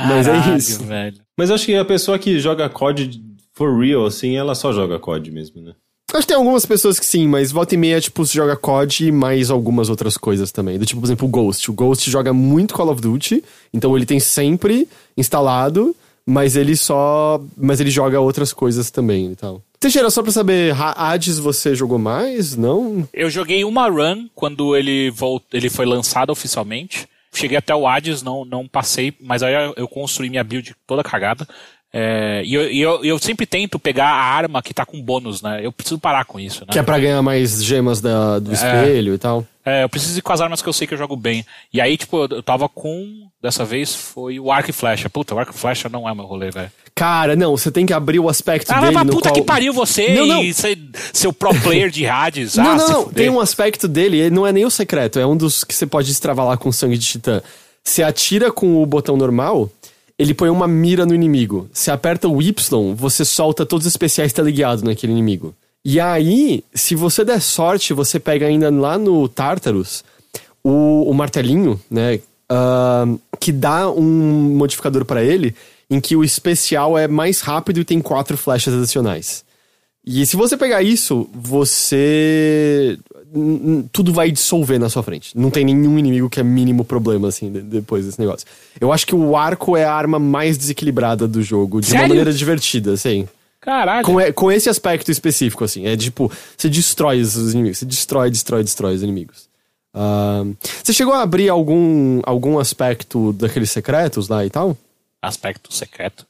mas 0.09 0.27
é 0.27 0.33
Caralho, 0.33 0.57
isso. 0.59 0.85
velho. 0.85 1.17
Mas 1.39 1.51
acho 1.51 1.65
que 1.65 1.75
a 1.77 1.85
pessoa 1.85 2.19
que 2.19 2.39
joga 2.41 2.69
COD 2.69 3.23
for 3.57 3.77
real, 3.81 4.07
assim, 4.07 4.37
ela 4.37 4.55
só 4.55 4.73
joga 4.73 4.99
COD 5.01 5.31
mesmo, 5.33 5.61
né? 5.61 5.73
Acho 6.13 6.21
que 6.23 6.29
tem 6.29 6.37
algumas 6.37 6.65
pessoas 6.65 7.01
que 7.01 7.05
sim, 7.05 7.27
mas 7.27 7.51
volta 7.51 7.75
e 7.75 7.77
meia, 7.79 8.01
tipo, 8.01 8.25
se 8.25 8.33
joga 8.35 8.57
COD 8.57 9.07
e 9.09 9.13
mais 9.13 9.51
algumas 9.51 9.89
outras 9.91 10.17
coisas 10.17 10.53
também. 10.53 10.79
Do 10.79 10.87
tipo, 10.87 11.01
por 11.01 11.07
exemplo, 11.09 11.27
o 11.27 11.31
Ghost. 11.31 11.69
O 11.69 11.75
Ghost 11.75 12.09
joga 12.09 12.33
muito 12.33 12.75
Call 12.75 12.91
of 12.91 13.03
Duty, 13.03 13.43
então 13.75 13.97
ele 13.97 14.07
tem 14.07 14.21
sempre 14.21 14.89
instalado, 15.17 15.95
mas 16.25 16.55
ele 16.57 16.77
só. 16.77 17.43
Mas 17.57 17.81
ele 17.81 17.91
joga 17.91 18.21
outras 18.21 18.53
coisas 18.53 18.91
também 18.91 19.33
e 19.33 19.37
tal. 19.37 19.61
Teixeira, 19.81 20.09
só 20.09 20.23
pra 20.23 20.33
saber, 20.33 20.73
Ha- 20.73 20.95
Hades 21.13 21.39
você 21.39 21.75
jogou 21.75 21.99
mais? 21.99 22.57
Não? 22.57 23.07
Eu 23.13 23.29
joguei 23.29 23.63
uma 23.65 23.89
run 23.89 24.27
quando 24.35 24.75
ele, 24.77 25.11
volt... 25.11 25.43
ele 25.53 25.69
foi 25.69 25.85
lançado 25.85 26.31
oficialmente. 26.31 27.07
Cheguei 27.35 27.59
até 27.59 27.75
o 27.75 27.87
Hades, 27.87 28.23
não, 28.23 28.47
não 28.47 28.67
passei, 28.67 29.13
mas 29.21 29.43
aí 29.43 29.53
eu- 29.53 29.75
eu 29.77 29.87
construí 29.89 30.31
minha 30.31 30.43
build 30.43 30.75
toda 30.87 31.03
cagada. 31.05 31.47
É, 31.99 32.43
e 32.45 32.53
eu, 32.53 32.71
e 32.71 32.79
eu, 32.79 33.03
eu 33.03 33.19
sempre 33.19 33.47
tento 33.47 33.79
pegar 33.79 34.09
a 34.09 34.23
arma 34.23 34.63
que 34.63 34.75
tá 34.75 34.85
com 34.85 35.01
bônus, 35.01 35.41
né? 35.41 35.61
Eu 35.63 35.73
preciso 35.73 35.99
parar 35.99 36.27
com 36.27 36.39
isso, 36.39 36.61
né? 36.61 36.67
Que 36.71 36.79
é 36.79 36.83
pra 36.83 36.99
ganhar 36.99 37.23
mais 37.23 37.65
gemas 37.65 38.03
da, 38.03 38.39
do 38.39 38.53
espelho 38.53 39.15
e 39.15 39.19
tal. 39.19 39.47
É, 39.65 39.83
eu 39.83 39.89
preciso 39.89 40.19
ir 40.19 40.21
com 40.23 40.31
as 40.31 40.43
armas 40.43 40.61
que 40.61 40.69
eu 40.69 40.75
sei 40.75 40.87
que 40.87 40.93
eu 40.93 40.99
jogo 40.99 41.17
bem. 41.17 41.45
E 41.73 41.81
aí, 41.81 41.97
tipo, 41.97 42.19
eu 42.19 42.37
eu 42.37 42.43
tava 42.43 42.69
com. 42.69 43.27
Dessa 43.43 43.65
vez 43.65 43.95
foi 43.95 44.39
o 44.39 44.53
arco 44.53 44.69
e 44.69 44.73
flecha. 44.75 45.09
Puta, 45.09 45.35
o 45.35 45.39
arco 45.39 45.53
e 45.55 45.59
flecha 45.59 45.89
não 45.89 46.07
é 46.07 46.15
meu 46.15 46.27
rolê, 46.27 46.51
velho. 46.51 46.71
Cara, 46.95 47.35
não, 47.35 47.57
você 47.57 47.71
tem 47.71 47.87
que 47.87 47.95
abrir 47.95 48.19
o 48.19 48.29
aspecto 48.29 48.71
Ah, 48.73 48.81
dele 48.81 49.05
no 49.05 49.13
puta 49.13 49.31
qual... 49.31 49.35
que 49.35 49.43
pariu 49.43 49.73
você 49.73 50.15
Não, 50.15 50.27
não. 50.27 50.43
e 50.45 50.53
ser, 50.53 50.79
seu 51.13 51.33
pro 51.33 51.55
player 51.63 51.89
de 51.89 52.07
Hades. 52.07 52.57
Não, 52.57 52.73
ah, 52.73 52.77
não, 52.77 52.89
não. 52.89 53.05
Tem 53.09 53.31
um 53.31 53.41
aspecto 53.41 53.89
dele, 53.89 54.19
ele 54.19 54.35
não 54.35 54.47
é 54.47 54.53
nem 54.53 54.65
o 54.67 54.71
secreto, 54.71 55.19
é 55.19 55.27
um 55.27 55.37
dos 55.37 55.65
que 55.65 55.75
você 55.75 55.87
pode 55.87 56.09
destravar 56.09 56.47
lá 56.47 56.57
com 56.57 56.71
sangue 56.71 56.99
de 56.99 57.07
titã. 57.07 57.43
Você 57.85 58.03
atira 58.03 58.51
com 58.51 58.83
o 58.83 58.87
botão 58.87 59.17
normal, 59.17 59.71
ele 60.19 60.35
põe 60.35 60.49
uma 60.49 60.67
mira 60.67 61.05
no 61.05 61.15
inimigo. 61.15 61.69
Você 61.73 61.91
aperta 61.91 62.29
o 62.29 62.41
Y, 62.41 62.95
você 62.95 63.25
solta 63.25 63.67
todos 63.67 63.87
os 63.87 63.93
especiais 63.93 64.33
teleguiados 64.33 64.83
naquele 64.83 65.13
inimigo. 65.13 65.55
E 65.85 66.01
aí, 66.01 66.65
se 66.75 66.95
você 66.95 67.25
der 67.25 67.41
sorte, 67.41 67.93
você 67.93 68.19
pega 68.19 68.47
ainda 68.47 68.71
lá 68.71 68.99
no 68.99 69.29
Tartarus 69.29 70.05
o, 70.65 71.09
o 71.09 71.15
martelinho, 71.15 71.81
né? 71.91 72.19
ah, 72.49 73.07
que 73.41 73.53
dá 73.53 73.91
um 73.91 74.57
modificador 74.57 75.05
pra 75.05 75.23
ele, 75.23 75.55
em 75.89 76.01
que 76.01 76.17
o 76.17 76.25
especial 76.25 76.97
é 76.97 77.07
mais 77.07 77.41
rápido 77.41 77.81
e 77.81 77.85
tem 77.85 78.01
quatro 78.01 78.37
flechas 78.37 78.75
adicionais. 78.75 79.45
E 80.05 80.25
se 80.25 80.37
você 80.37 80.57
pegar 80.57 80.83
isso, 80.83 81.29
você. 81.35 82.99
Tudo 83.93 84.13
vai 84.13 84.31
dissolver 84.31 84.79
na 84.79 84.89
sua 84.89 85.03
frente. 85.03 85.37
Não 85.37 85.51
tem 85.51 85.65
nenhum 85.65 85.99
inimigo 85.99 86.29
que 86.31 86.41
é 86.41 86.43
mínimo 86.43 86.85
problema, 86.85 87.29
assim, 87.29 87.51
de- 87.53 87.61
depois 87.61 88.05
desse 88.07 88.19
negócio. 88.19 88.47
Eu 88.81 88.93
acho 88.93 89.07
que 89.07 89.15
o 89.15 89.37
arco 89.37 89.77
é 89.77 89.85
a 89.85 89.93
arma 89.93 90.19
mais 90.19 90.57
desequilibrada 90.57 91.27
do 91.29 91.43
jogo, 91.43 91.81
de 91.81 91.89
uma 91.89 91.93
Sério? 91.93 92.09
maneira 92.09 92.33
divertida, 92.33 92.93
assim. 92.93 93.29
Caralho. 93.61 94.05
Com, 94.05 94.17
com 94.35 94.53
esse 94.53 94.69
aspecto 94.69 95.11
específico, 95.11 95.65
assim. 95.65 95.87
É 95.87 95.97
tipo, 95.97 96.31
você 96.57 96.69
destrói 96.69 97.21
os 97.21 97.35
inimigos. 97.53 97.79
Você 97.79 97.85
destrói, 97.87 98.31
destrói, 98.31 98.63
destrói 98.63 98.95
os 98.95 99.03
inimigos. 99.03 99.49
Ah, 99.93 100.45
você 100.85 100.93
chegou 100.93 101.15
a 101.15 101.23
abrir 101.23 101.49
algum, 101.49 102.21
algum 102.25 102.59
aspecto 102.59 103.33
daqueles 103.33 103.71
secretos 103.71 104.29
lá 104.29 104.45
e 104.45 104.51
tal? 104.51 104.77
Aspecto 105.23 105.73
secreto. 105.75 106.27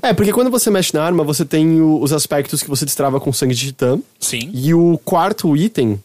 É, 0.00 0.12
porque 0.14 0.32
quando 0.32 0.50
você 0.50 0.70
mexe 0.70 0.94
na 0.94 1.02
arma, 1.02 1.24
você 1.24 1.44
tem 1.44 1.80
o- 1.80 2.00
os 2.00 2.12
aspectos 2.12 2.62
que 2.62 2.68
você 2.68 2.84
destrava 2.84 3.18
com 3.20 3.32
sangue 3.32 3.54
de 3.54 3.66
titã. 3.66 3.98
Sim. 4.20 4.50
E 4.54 4.72
o 4.72 4.98
quarto 5.04 5.56
item 5.56 5.98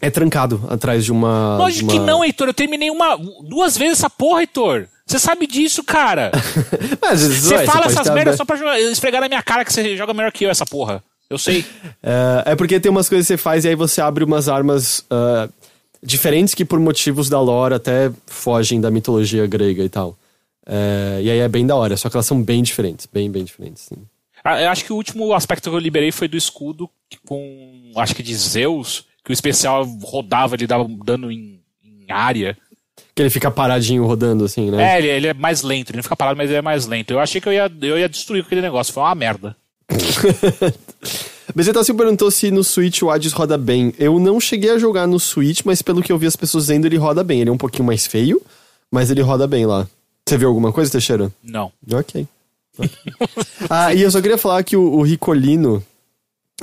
é 0.00 0.10
trancado 0.10 0.62
atrás 0.68 1.04
de 1.04 1.12
uma. 1.12 1.56
Lógico 1.58 1.86
de 1.88 1.94
que 1.94 1.98
uma- 1.98 2.06
não, 2.06 2.24
Heitor. 2.24 2.48
Eu 2.48 2.54
terminei 2.54 2.90
uma, 2.90 3.16
duas 3.48 3.76
vezes 3.76 3.98
essa 3.98 4.10
porra, 4.10 4.40
Heitor. 4.42 4.86
Você 5.06 5.18
sabe 5.18 5.46
disso, 5.46 5.84
cara. 5.84 6.32
Mas, 7.00 7.20
Você 7.22 7.54
ué, 7.54 7.64
fala 7.66 7.86
essas 7.86 8.10
merdas 8.10 8.36
só 8.36 8.44
pra 8.44 8.56
jogar- 8.56 8.80
esfregar 8.80 9.20
na 9.20 9.28
minha 9.28 9.42
cara 9.42 9.64
que 9.64 9.72
você 9.72 9.96
joga 9.96 10.12
melhor 10.12 10.32
que 10.32 10.44
eu 10.44 10.50
essa 10.50 10.66
porra. 10.66 11.02
Eu 11.30 11.38
sei. 11.38 11.64
É, 12.02 12.52
é 12.52 12.56
porque 12.56 12.78
tem 12.80 12.90
umas 12.90 13.08
coisas 13.08 13.26
que 13.26 13.32
você 13.32 13.36
faz 13.36 13.64
e 13.64 13.68
aí 13.68 13.74
você 13.74 14.00
abre 14.00 14.22
umas 14.24 14.48
armas 14.48 15.04
ah, 15.10 15.48
diferentes 16.02 16.54
que 16.54 16.64
por 16.64 16.78
motivos 16.80 17.28
da 17.28 17.40
lore 17.40 17.74
até 17.74 18.10
fogem 18.26 18.80
da 18.80 18.90
mitologia 18.90 19.46
grega 19.46 19.82
e 19.84 19.88
tal. 19.88 20.16
É, 20.66 21.20
e 21.22 21.30
aí 21.30 21.38
é 21.38 21.48
bem 21.48 21.64
da 21.66 21.76
hora, 21.76 21.96
só 21.96 22.08
que 22.10 22.16
elas 22.16 22.26
são 22.26 22.42
bem 22.42 22.62
diferentes, 22.62 23.06
bem, 23.12 23.30
bem 23.30 23.44
diferentes. 23.44 23.84
sim. 23.84 23.96
Ah, 24.44 24.60
Eu 24.60 24.68
acho 24.70 24.84
que 24.84 24.92
o 24.92 24.96
último 24.96 25.32
aspecto 25.32 25.70
que 25.70 25.74
eu 25.76 25.80
liberei 25.80 26.10
foi 26.12 26.26
do 26.28 26.36
escudo 26.36 26.88
que 27.08 27.18
com, 27.26 27.92
acho 27.96 28.14
que 28.14 28.22
de 28.22 28.34
Zeus, 28.34 29.04
que 29.26 29.32
o 29.32 29.34
especial 29.34 29.84
rodava, 30.04 30.54
ele 30.54 30.68
dava 30.68 30.86
dano 31.04 31.32
em, 31.32 31.60
em 31.84 32.12
área. 32.12 32.56
Que 33.12 33.22
ele 33.22 33.30
fica 33.30 33.50
paradinho 33.50 34.06
rodando 34.06 34.44
assim, 34.44 34.70
né? 34.70 34.94
É, 34.94 34.98
ele, 34.98 35.08
ele 35.08 35.26
é 35.26 35.34
mais 35.34 35.62
lento, 35.62 35.90
ele 35.90 35.96
não 35.96 36.02
fica 36.04 36.14
parado, 36.14 36.36
mas 36.36 36.48
ele 36.48 36.58
é 36.58 36.62
mais 36.62 36.86
lento. 36.86 37.10
Eu 37.10 37.18
achei 37.18 37.40
que 37.40 37.48
eu 37.48 37.52
ia, 37.52 37.70
eu 37.82 37.98
ia 37.98 38.08
destruir 38.08 38.44
aquele 38.44 38.60
negócio, 38.60 38.94
foi 38.94 39.02
uma 39.02 39.16
merda. 39.16 39.56
Bezeta 41.52 41.82
se 41.82 41.92
perguntou 41.92 42.30
se 42.30 42.52
no 42.52 42.62
Switch 42.62 43.02
o 43.02 43.10
Hades 43.10 43.32
roda 43.32 43.58
bem. 43.58 43.92
Eu 43.98 44.20
não 44.20 44.38
cheguei 44.38 44.70
a 44.70 44.78
jogar 44.78 45.08
no 45.08 45.18
Switch, 45.18 45.62
mas 45.64 45.82
pelo 45.82 46.02
que 46.02 46.12
eu 46.12 46.18
vi 46.18 46.26
as 46.26 46.36
pessoas 46.36 46.66
dizendo, 46.66 46.86
ele 46.86 46.96
roda 46.96 47.24
bem. 47.24 47.40
Ele 47.40 47.50
é 47.50 47.52
um 47.52 47.58
pouquinho 47.58 47.84
mais 47.84 48.06
feio, 48.06 48.40
mas 48.92 49.10
ele 49.10 49.22
roda 49.22 49.48
bem 49.48 49.66
lá. 49.66 49.88
Você 50.24 50.38
viu 50.38 50.46
alguma 50.48 50.72
coisa, 50.72 50.92
Teixeira? 50.92 51.32
Não. 51.42 51.72
Ok. 51.92 52.28
ah, 53.68 53.92
e 53.92 54.02
eu 54.02 54.10
só 54.10 54.22
queria 54.22 54.38
falar 54.38 54.62
que 54.62 54.76
o, 54.76 54.82
o 54.82 55.02
Ricolino. 55.02 55.82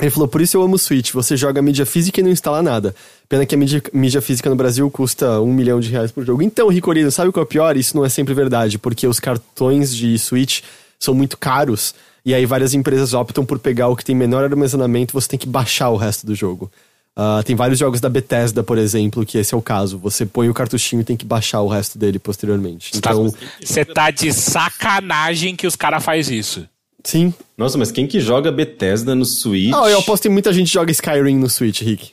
Ele 0.00 0.10
falou, 0.10 0.26
por 0.26 0.40
isso 0.40 0.56
eu 0.56 0.62
amo 0.62 0.74
o 0.74 0.78
Switch. 0.78 1.12
Você 1.12 1.36
joga 1.36 1.62
mídia 1.62 1.86
física 1.86 2.20
e 2.20 2.22
não 2.22 2.30
instala 2.30 2.62
nada. 2.62 2.94
Pena 3.28 3.46
que 3.46 3.54
a 3.54 3.58
mídia, 3.58 3.82
mídia 3.92 4.20
física 4.20 4.50
no 4.50 4.56
Brasil 4.56 4.90
custa 4.90 5.40
um 5.40 5.52
milhão 5.52 5.78
de 5.78 5.88
reais 5.88 6.10
por 6.10 6.24
jogo. 6.24 6.42
Então, 6.42 6.68
Ricolino, 6.68 7.10
sabe 7.12 7.28
o 7.28 7.32
que 7.32 7.38
é 7.38 7.42
o 7.42 7.46
pior? 7.46 7.76
Isso 7.76 7.96
não 7.96 8.04
é 8.04 8.08
sempre 8.08 8.34
verdade, 8.34 8.76
porque 8.76 9.06
os 9.06 9.20
cartões 9.20 9.94
de 9.94 10.18
Switch 10.18 10.62
são 10.98 11.14
muito 11.14 11.38
caros. 11.38 11.94
E 12.24 12.34
aí 12.34 12.44
várias 12.44 12.74
empresas 12.74 13.14
optam 13.14 13.44
por 13.44 13.58
pegar 13.58 13.88
o 13.88 13.96
que 13.96 14.04
tem 14.04 14.16
menor 14.16 14.42
armazenamento, 14.42 15.12
você 15.12 15.28
tem 15.28 15.38
que 15.38 15.46
baixar 15.46 15.90
o 15.90 15.96
resto 15.96 16.26
do 16.26 16.34
jogo. 16.34 16.72
Ah, 17.16 17.42
tem 17.44 17.54
vários 17.54 17.78
jogos 17.78 18.00
da 18.00 18.08
Bethesda, 18.08 18.64
por 18.64 18.76
exemplo, 18.76 19.24
que 19.24 19.38
esse 19.38 19.54
é 19.54 19.56
o 19.56 19.62
caso. 19.62 19.98
Você 19.98 20.26
põe 20.26 20.48
o 20.48 20.54
cartuchinho 20.54 21.02
e 21.02 21.04
tem 21.04 21.16
que 21.16 21.24
baixar 21.24 21.60
o 21.60 21.68
resto 21.68 21.96
dele 21.96 22.18
posteriormente. 22.18 22.90
Então, 22.96 23.32
Você 23.62 23.84
tá 23.84 24.10
de 24.10 24.32
sacanagem 24.32 25.54
que 25.54 25.66
os 25.66 25.76
caras 25.76 26.02
fazem 26.02 26.38
isso. 26.38 26.66
Sim, 27.04 27.32
Nossa, 27.56 27.78
mas 27.78 27.92
quem 27.92 28.06
que 28.06 28.18
joga 28.20 28.50
Bethesda 28.50 29.14
no 29.14 29.24
Switch? 29.24 29.72
Ah, 29.74 29.88
eu 29.90 29.98
aposto 29.98 30.24
que 30.24 30.28
muita 30.28 30.52
gente 30.52 30.72
joga 30.72 30.90
Skyrim 30.90 31.36
no 31.36 31.48
Switch, 31.48 31.82
Rick. 31.82 32.12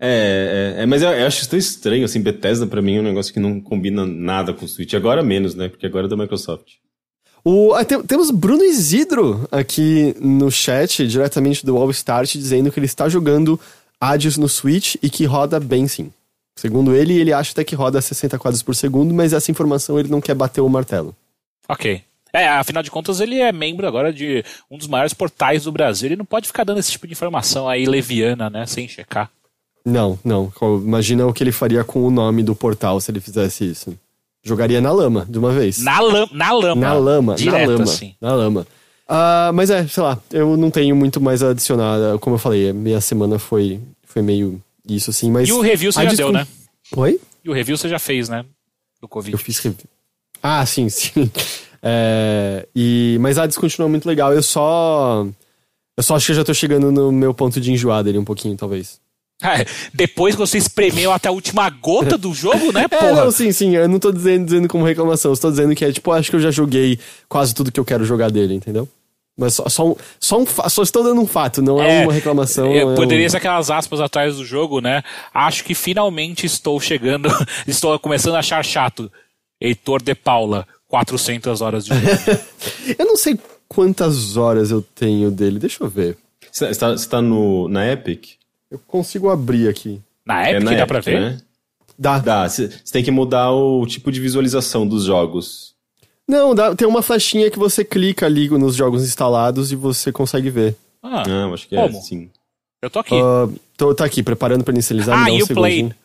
É, 0.00 0.74
é, 0.78 0.82
é, 0.82 0.86
mas 0.86 1.02
eu, 1.02 1.08
eu 1.10 1.26
acho 1.26 1.48
tão 1.48 1.58
estranho, 1.58 2.04
assim, 2.04 2.20
Bethesda 2.20 2.66
pra 2.66 2.82
mim 2.82 2.96
é 2.96 3.00
um 3.00 3.04
negócio 3.04 3.32
que 3.32 3.40
não 3.40 3.60
combina 3.60 4.04
nada 4.06 4.52
com 4.52 4.64
o 4.64 4.68
Switch. 4.68 4.92
Agora 4.94 5.22
menos, 5.22 5.54
né? 5.54 5.68
Porque 5.68 5.86
agora 5.86 6.06
é 6.06 6.08
da 6.08 6.16
Microsoft. 6.16 6.74
O, 7.44 7.72
ah, 7.74 7.84
tem- 7.84 8.02
temos 8.02 8.30
Bruno 8.30 8.64
Isidro 8.64 9.46
aqui 9.50 10.14
no 10.20 10.50
chat, 10.50 11.06
diretamente 11.06 11.64
do 11.64 11.76
All 11.76 11.90
Start, 11.90 12.32
dizendo 12.32 12.70
que 12.70 12.78
ele 12.78 12.86
está 12.86 13.08
jogando 13.08 13.58
Hades 14.00 14.36
no 14.36 14.48
Switch 14.48 14.96
e 15.02 15.08
que 15.08 15.24
roda 15.24 15.58
bem 15.60 15.86
sim. 15.88 16.12
Segundo 16.58 16.94
ele, 16.94 17.18
ele 17.18 17.32
acha 17.32 17.52
até 17.52 17.62
que 17.64 17.74
roda 17.74 17.98
a 17.98 18.02
60 18.02 18.38
quadros 18.38 18.62
por 18.62 18.74
segundo, 18.74 19.14
mas 19.14 19.32
essa 19.32 19.50
informação 19.50 19.98
ele 19.98 20.08
não 20.08 20.20
quer 20.20 20.34
bater 20.34 20.60
o 20.60 20.68
martelo. 20.68 21.14
Ok. 21.68 22.02
É, 22.36 22.48
afinal 22.48 22.82
de 22.82 22.90
contas, 22.90 23.18
ele 23.18 23.40
é 23.40 23.50
membro 23.50 23.86
agora 23.86 24.12
de 24.12 24.44
um 24.70 24.76
dos 24.76 24.86
maiores 24.86 25.14
portais 25.14 25.64
do 25.64 25.72
Brasil. 25.72 26.08
Ele 26.08 26.16
não 26.16 26.24
pode 26.26 26.46
ficar 26.46 26.64
dando 26.64 26.78
esse 26.80 26.92
tipo 26.92 27.06
de 27.06 27.14
informação 27.14 27.66
aí 27.66 27.86
leviana, 27.86 28.50
né? 28.50 28.66
Sem 28.66 28.86
checar. 28.86 29.30
Não, 29.82 30.18
não. 30.22 30.52
Imagina 30.84 31.26
o 31.26 31.32
que 31.32 31.42
ele 31.42 31.50
faria 31.50 31.82
com 31.82 32.04
o 32.04 32.10
nome 32.10 32.42
do 32.42 32.54
portal 32.54 33.00
se 33.00 33.10
ele 33.10 33.20
fizesse 33.20 33.64
isso. 33.64 33.98
Jogaria 34.42 34.82
na 34.82 34.92
lama, 34.92 35.26
de 35.26 35.38
uma 35.38 35.50
vez. 35.50 35.78
Na, 35.78 35.98
lam 35.98 36.28
na 36.30 36.52
lama. 36.52 36.80
Na 36.80 36.92
lama, 36.92 37.34
Direto, 37.36 37.58
na 37.58 37.72
lama. 37.72 37.84
assim. 37.84 38.14
Na 38.20 38.34
lama. 38.34 38.66
Ah, 39.08 39.50
mas 39.54 39.70
é, 39.70 39.86
sei 39.88 40.02
lá, 40.02 40.20
eu 40.30 40.58
não 40.58 40.70
tenho 40.70 40.94
muito 40.94 41.18
mais 41.20 41.42
a 41.42 41.50
adicionar. 41.50 42.18
Como 42.18 42.34
eu 42.34 42.38
falei, 42.38 42.68
a 42.68 42.74
minha 42.74 43.00
semana 43.00 43.38
foi, 43.38 43.80
foi 44.04 44.20
meio 44.20 44.62
isso, 44.86 45.08
assim, 45.08 45.30
mas... 45.30 45.48
E 45.48 45.52
o 45.52 45.62
review 45.62 45.90
você 45.90 46.02
já 46.04 46.12
deu, 46.12 46.32
né? 46.32 46.46
Oi? 46.94 47.18
E 47.42 47.48
o 47.48 47.52
review 47.54 47.78
você 47.78 47.88
já 47.88 47.98
fez, 47.98 48.28
né? 48.28 48.44
Do 49.00 49.08
Covid. 49.08 49.32
Eu 49.32 49.38
fiz 49.38 49.58
review. 49.58 49.88
Ah, 50.42 50.64
sim, 50.66 50.88
sim. 50.90 51.30
É, 51.82 52.66
e, 52.74 53.16
mas 53.20 53.38
a 53.38 53.46
descontinua 53.46 53.88
muito 53.88 54.06
legal. 54.06 54.32
Eu 54.32 54.42
só. 54.42 55.26
Eu 55.96 56.02
só 56.02 56.16
acho 56.16 56.26
que 56.26 56.32
eu 56.32 56.36
já 56.36 56.44
tô 56.44 56.52
chegando 56.52 56.92
no 56.92 57.10
meu 57.10 57.32
ponto 57.32 57.60
de 57.60 57.72
enjoar 57.72 58.04
dele 58.04 58.18
um 58.18 58.24
pouquinho, 58.24 58.56
talvez. 58.56 59.00
Ah, 59.42 59.64
depois 59.92 60.34
que 60.34 60.38
você 60.40 60.56
espremeu 60.56 61.12
até 61.12 61.28
a 61.28 61.32
última 61.32 61.68
gota 61.68 62.16
do 62.16 62.32
jogo, 62.32 62.72
né, 62.72 62.84
É, 62.88 62.88
porra? 62.88 63.24
não, 63.24 63.30
sim, 63.30 63.52
sim. 63.52 63.76
Eu 63.76 63.86
não 63.88 63.98
tô 63.98 64.10
dizendo, 64.10 64.44
dizendo 64.46 64.68
como 64.68 64.84
reclamação. 64.84 65.30
Eu 65.30 65.34
estou 65.34 65.50
dizendo 65.50 65.74
que 65.74 65.84
é 65.84 65.92
tipo, 65.92 66.10
acho 66.12 66.30
que 66.30 66.36
eu 66.36 66.40
já 66.40 66.50
joguei 66.50 66.98
quase 67.28 67.54
tudo 67.54 67.70
que 67.70 67.78
eu 67.80 67.84
quero 67.84 68.04
jogar 68.04 68.30
dele, 68.30 68.54
entendeu? 68.54 68.88
Mas 69.38 69.52
só, 69.52 69.68
só, 69.68 69.88
um, 69.90 69.96
só, 70.18 70.38
um, 70.40 70.46
só 70.46 70.82
estou 70.82 71.02
dando 71.04 71.20
um 71.20 71.26
fato, 71.26 71.60
não 71.60 71.82
é, 71.82 72.04
uma 72.04 72.12
reclamação. 72.14 72.68
é, 72.68 72.78
é 72.78 72.94
poderia 72.94 73.26
um- 73.26 73.28
ser 73.30 73.36
aquelas 73.36 73.70
aspas 73.70 74.00
atrás 74.00 74.36
do 74.36 74.44
jogo, 74.46 74.80
né? 74.80 75.02
Acho 75.34 75.62
que 75.62 75.74
finalmente 75.74 76.46
estou 76.46 76.80
chegando, 76.80 77.28
estou 77.68 77.98
começando 77.98 78.36
a 78.36 78.38
achar 78.38 78.64
chato. 78.64 79.12
Heitor 79.60 80.02
de 80.02 80.14
Paula, 80.14 80.66
400 80.88 81.60
horas 81.60 81.84
de 81.84 81.90
jogo. 81.94 82.06
Eu 82.98 83.06
não 83.06 83.16
sei 83.16 83.38
quantas 83.68 84.36
horas 84.36 84.70
eu 84.70 84.80
tenho 84.82 85.30
dele. 85.30 85.58
Deixa 85.58 85.82
eu 85.82 85.88
ver. 85.88 86.16
Você 86.52 86.72
tá, 86.74 86.92
você 86.92 87.08
tá 87.08 87.20
no, 87.20 87.68
na 87.68 87.86
Epic? 87.90 88.34
Eu 88.70 88.78
consigo 88.86 89.28
abrir 89.28 89.68
aqui. 89.68 90.00
Na 90.24 90.46
é 90.46 90.52
Epic 90.52 90.62
na 90.64 90.74
dá 90.74 90.86
pra 90.86 91.00
ver? 91.00 91.20
né? 91.20 91.40
Dá. 91.98 92.18
Dá. 92.18 92.48
Você 92.48 92.68
tem 92.92 93.02
que 93.02 93.10
mudar 93.10 93.50
o 93.52 93.84
tipo 93.86 94.10
de 94.12 94.20
visualização 94.20 94.86
dos 94.86 95.04
jogos. 95.04 95.74
Não, 96.28 96.54
dá, 96.54 96.74
tem 96.74 96.86
uma 96.88 97.02
flechinha 97.02 97.50
que 97.50 97.58
você 97.58 97.84
clica 97.84 98.26
ali 98.26 98.48
nos 98.50 98.74
jogos 98.74 99.04
instalados 99.04 99.70
e 99.72 99.76
você 99.76 100.10
consegue 100.12 100.50
ver. 100.50 100.76
Ah, 101.02 101.22
Ah, 101.26 101.30
eu 101.48 101.54
acho 101.54 101.68
que 101.68 101.76
Como? 101.76 101.98
é, 101.98 102.00
sim. 102.00 102.30
eu 102.82 102.90
tô 102.90 102.98
aqui. 103.00 103.14
Ah, 103.14 103.48
tô, 103.76 103.94
tá 103.94 104.04
aqui, 104.04 104.22
preparando 104.22 104.64
pra 104.64 104.72
inicializar. 104.74 105.16
ah, 105.18 105.30
um 105.30 105.36
you 105.36 105.46
segundinho. 105.46 105.88
played. 105.88 105.96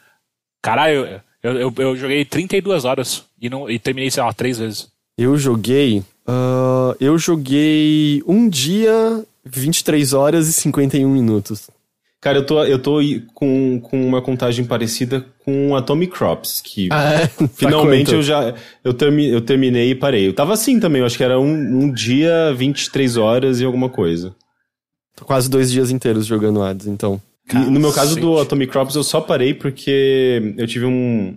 Caralho, 0.62 1.22
eu, 1.44 1.54
eu, 1.54 1.74
eu 1.78 1.96
joguei 1.96 2.24
32 2.26 2.86
horas 2.86 3.24
e, 3.42 3.50
não, 3.50 3.70
e 3.70 3.80
terminei, 3.80 4.10
sei 4.12 4.24
lá, 4.24 4.32
três 4.34 4.58
vezes. 4.58 4.88
Eu 5.18 5.38
joguei. 5.38 6.04
ah, 6.28 6.96
eu 7.00 7.18
joguei 7.18 8.24
um 8.28 8.48
dia, 8.48 9.24
23 9.46 10.14
horas 10.14 10.48
e 10.48 10.54
51 10.54 11.10
minutos. 11.10 11.70
Cara, 12.22 12.38
eu 12.38 12.46
tô, 12.46 12.64
eu 12.64 12.78
tô 12.78 13.00
com, 13.34 13.80
com 13.82 14.08
uma 14.08 14.22
contagem 14.22 14.64
parecida 14.64 15.26
com 15.44 15.76
Atomic 15.76 16.14
Crops, 16.14 16.62
que 16.64 16.88
Ah, 16.92 17.14
é? 17.16 17.26
Tá 17.36 17.48
finalmente 17.56 18.14
eu 18.14 18.22
já 18.22 18.54
eu, 18.84 18.94
termi, 18.94 19.28
eu 19.28 19.42
terminei 19.42 19.90
e 19.90 19.96
parei. 19.96 20.28
Eu 20.28 20.34
tava 20.34 20.54
assim 20.54 20.80
também, 20.80 21.00
eu 21.00 21.06
acho 21.08 21.18
que 21.18 21.24
era 21.24 21.40
um, 21.40 21.52
um 21.52 21.92
dia, 21.92 22.54
23 22.56 23.18
horas 23.18 23.60
e 23.60 23.66
alguma 23.66 23.90
coisa. 23.90 24.36
Tô 25.16 25.26
quase 25.26 25.50
dois 25.50 25.72
dias 25.72 25.90
inteiros 25.90 26.28
jogando 26.28 26.62
ads, 26.62 26.86
então. 26.86 27.20
No 27.54 27.80
meu 27.80 27.92
caso 27.92 28.16
do. 28.20 28.40
Atomic 28.40 28.72
Crops, 28.72 28.96
eu 28.96 29.04
só 29.04 29.20
parei 29.22 29.54
porque 29.54 30.54
eu 30.58 30.68
tive 30.68 30.86
um. 30.86 31.36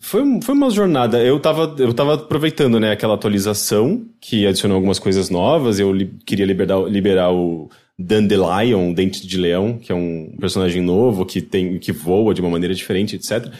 Foi, 0.00 0.22
foi 0.42 0.54
uma 0.54 0.70
jornada. 0.70 1.22
Eu 1.22 1.40
tava, 1.40 1.74
eu 1.78 1.92
tava 1.94 2.14
aproveitando, 2.14 2.78
né, 2.78 2.92
aquela 2.92 3.14
atualização 3.14 4.04
que 4.20 4.46
adicionou 4.46 4.76
algumas 4.76 4.98
coisas 4.98 5.30
novas. 5.30 5.78
Eu 5.78 5.92
li- 5.92 6.12
queria 6.26 6.44
liberar, 6.46 6.80
liberar 6.88 7.32
o 7.32 7.70
Dandelion, 7.98 8.92
Dente 8.92 9.26
de 9.26 9.36
Leão, 9.38 9.78
que 9.78 9.90
é 9.90 9.94
um 9.94 10.34
personagem 10.38 10.82
novo 10.82 11.24
que 11.24 11.40
tem 11.40 11.78
que 11.78 11.90
voa 11.92 12.34
de 12.34 12.40
uma 12.40 12.50
maneira 12.50 12.74
diferente, 12.74 13.16
etc. 13.16 13.50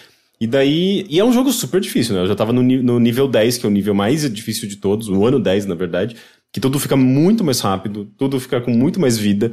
E 0.41 0.47
daí. 0.47 1.07
E 1.09 1.19
é 1.19 1.25
um 1.25 1.33
jogo 1.33 1.51
super 1.53 1.81
difícil, 1.81 2.15
né? 2.15 2.23
Eu 2.23 2.27
já 2.29 2.35
tava 2.35 2.53
no, 2.53 2.63
no 2.63 2.99
nível 3.01 3.27
10, 3.27 3.59
que 3.59 3.67
é 3.67 3.69
o 3.69 3.73
nível 3.73 3.95
mais 3.95 4.31
difícil 4.33 4.69
de 4.69 4.77
todos, 4.77 5.09
no 5.09 5.25
ano 5.27 5.41
10, 5.41 5.67
na 5.67 5.75
verdade. 5.75 6.17
Que 6.53 6.61
tudo 6.61 6.79
fica 6.79 6.97
muito 6.97 7.43
mais 7.43 7.59
rápido, 7.61 8.09
tudo 8.17 8.39
fica 8.39 8.61
com 8.61 8.71
muito 8.71 9.01
mais 9.01 9.19
vida. 9.19 9.51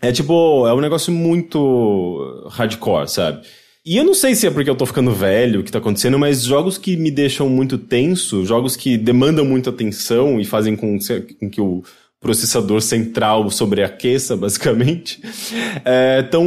É 0.00 0.12
tipo, 0.12 0.66
é 0.66 0.74
um 0.74 0.80
negócio 0.80 1.12
muito 1.12 2.46
hardcore, 2.50 3.08
sabe? 3.08 3.40
E 3.84 3.96
eu 3.96 4.04
não 4.04 4.14
sei 4.14 4.34
se 4.34 4.46
é 4.46 4.50
porque 4.50 4.68
eu 4.68 4.76
tô 4.76 4.84
ficando 4.84 5.12
velho, 5.12 5.60
o 5.60 5.64
que 5.64 5.72
tá 5.72 5.78
acontecendo, 5.78 6.18
mas 6.18 6.44
jogos 6.44 6.76
que 6.76 6.96
me 6.96 7.10
deixam 7.10 7.48
muito 7.48 7.78
tenso, 7.78 8.44
jogos 8.44 8.76
que 8.76 8.98
demandam 8.98 9.44
muita 9.44 9.70
atenção 9.70 10.38
e 10.38 10.44
fazem 10.44 10.76
com, 10.76 10.98
com 11.40 11.48
que 11.48 11.60
o 11.60 11.82
processador 12.20 12.82
central 12.82 13.48
sobreaqueça, 13.50 14.36
basicamente, 14.36 15.20
estão 16.22 16.46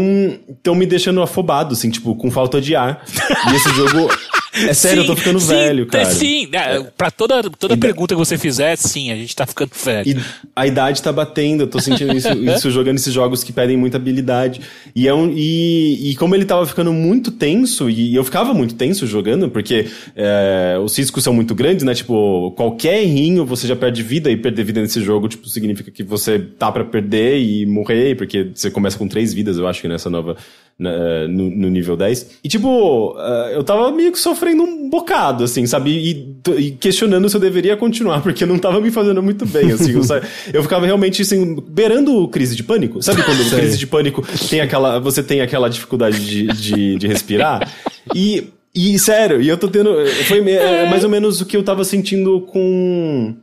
tão 0.61 0.75
me 0.75 0.85
deixando 0.85 1.21
afobado, 1.21 1.73
assim, 1.73 1.89
tipo, 1.89 2.15
com 2.15 2.29
falta 2.29 2.61
de 2.61 2.75
ar. 2.75 3.03
E 3.51 3.55
esse 3.55 3.69
jogo... 3.73 4.09
É 4.53 4.73
sério, 4.73 5.03
eu 5.03 5.07
tô 5.07 5.15
ficando 5.15 5.39
sim, 5.39 5.47
velho, 5.47 5.83
é, 5.83 5.85
cara. 5.85 6.05
Sim, 6.05 6.47
né, 6.51 6.85
pra 6.97 7.09
toda, 7.09 7.41
toda 7.51 7.77
pergunta 7.77 8.13
que 8.13 8.19
você 8.19 8.37
fizer, 8.37 8.75
sim, 8.75 9.11
a 9.11 9.15
gente 9.15 9.33
tá 9.35 9.45
ficando 9.47 9.71
velho. 9.73 10.09
E 10.09 10.17
a 10.55 10.67
idade 10.67 11.01
tá 11.01 11.11
batendo, 11.11 11.63
eu 11.63 11.67
tô 11.67 11.79
sentindo 11.79 12.15
isso, 12.15 12.27
isso 12.43 12.69
jogando 12.69 12.97
esses 12.97 13.13
jogos 13.13 13.43
que 13.43 13.53
pedem 13.53 13.77
muita 13.77 13.97
habilidade. 13.97 14.59
E, 14.95 15.07
é 15.07 15.13
um, 15.13 15.31
e, 15.33 16.11
e 16.11 16.15
como 16.15 16.35
ele 16.35 16.43
tava 16.45 16.65
ficando 16.65 16.91
muito 16.91 17.31
tenso, 17.31 17.89
e 17.89 18.13
eu 18.13 18.23
ficava 18.23 18.53
muito 18.53 18.75
tenso 18.75 19.07
jogando, 19.07 19.49
porque 19.49 19.87
é, 20.15 20.77
os 20.83 20.97
riscos 20.97 21.23
são 21.23 21.33
muito 21.33 21.55
grandes, 21.55 21.85
né? 21.85 21.93
Tipo, 21.93 22.51
qualquer 22.57 23.01
errinho 23.01 23.45
você 23.45 23.67
já 23.67 23.75
perde 23.75 24.03
vida, 24.03 24.29
e 24.29 24.35
perder 24.35 24.63
vida 24.65 24.81
nesse 24.81 25.01
jogo, 25.01 25.29
tipo, 25.29 25.47
significa 25.47 25.89
que 25.91 26.03
você 26.03 26.37
tá 26.39 26.71
pra 26.71 26.83
perder 26.83 27.39
e 27.41 27.65
morrer, 27.65 28.15
porque 28.17 28.49
você 28.53 28.69
começa 28.69 28.97
com 28.97 29.07
três 29.07 29.33
vidas, 29.33 29.57
eu 29.57 29.67
acho 29.67 29.79
que 29.81 29.87
nessa 29.87 30.09
nova. 30.09 30.35
na- 30.79 31.27
no, 31.27 31.47
no 31.49 31.69
nível 31.69 31.95
10. 31.95 32.39
E, 32.43 32.49
tipo, 32.49 33.15
eh, 33.19 33.51
eu 33.55 33.63
tava 33.63 33.91
meio 33.91 34.11
que 34.11 34.17
sofrendo 34.17 34.40
um 34.49 34.89
bocado, 34.89 35.43
assim, 35.43 35.65
sabe? 35.65 35.91
E, 35.91 36.37
e 36.57 36.71
questionando 36.71 37.29
se 37.29 37.35
eu 37.35 37.39
deveria 37.41 37.77
continuar, 37.77 38.21
porque 38.21 38.45
não 38.45 38.57
tava 38.59 38.79
me 38.81 38.91
fazendo 38.91 39.21
muito 39.21 39.45
bem, 39.45 39.71
assim. 39.71 39.91
Eu, 39.93 40.01
eu 40.53 40.63
ficava 40.63 40.85
realmente, 40.85 41.21
assim, 41.21 41.55
beirando 41.67 42.27
crise 42.29 42.55
de 42.55 42.63
pânico. 42.63 43.01
Sabe 43.01 43.23
quando 43.23 43.49
crise 43.49 43.77
de 43.77 43.87
pânico 43.87 44.23
tem 44.49 44.61
aquela, 44.61 44.99
você 44.99 45.21
tem 45.23 45.41
aquela 45.41 45.69
dificuldade 45.69 46.25
de, 46.25 46.47
de, 46.47 46.95
de 46.97 47.07
respirar? 47.07 47.71
E, 48.15 48.47
e, 48.73 48.97
sério, 48.99 49.41
e 49.41 49.47
eu 49.47 49.57
tô 49.57 49.67
tendo... 49.67 49.93
Foi 50.27 50.41
me- 50.41 50.51
é 50.51 50.89
mais 50.89 51.03
ou 51.03 51.09
menos 51.09 51.41
o 51.41 51.45
que 51.45 51.55
eu 51.55 51.63
tava 51.63 51.83
sentindo 51.83 52.41
com 52.41 53.35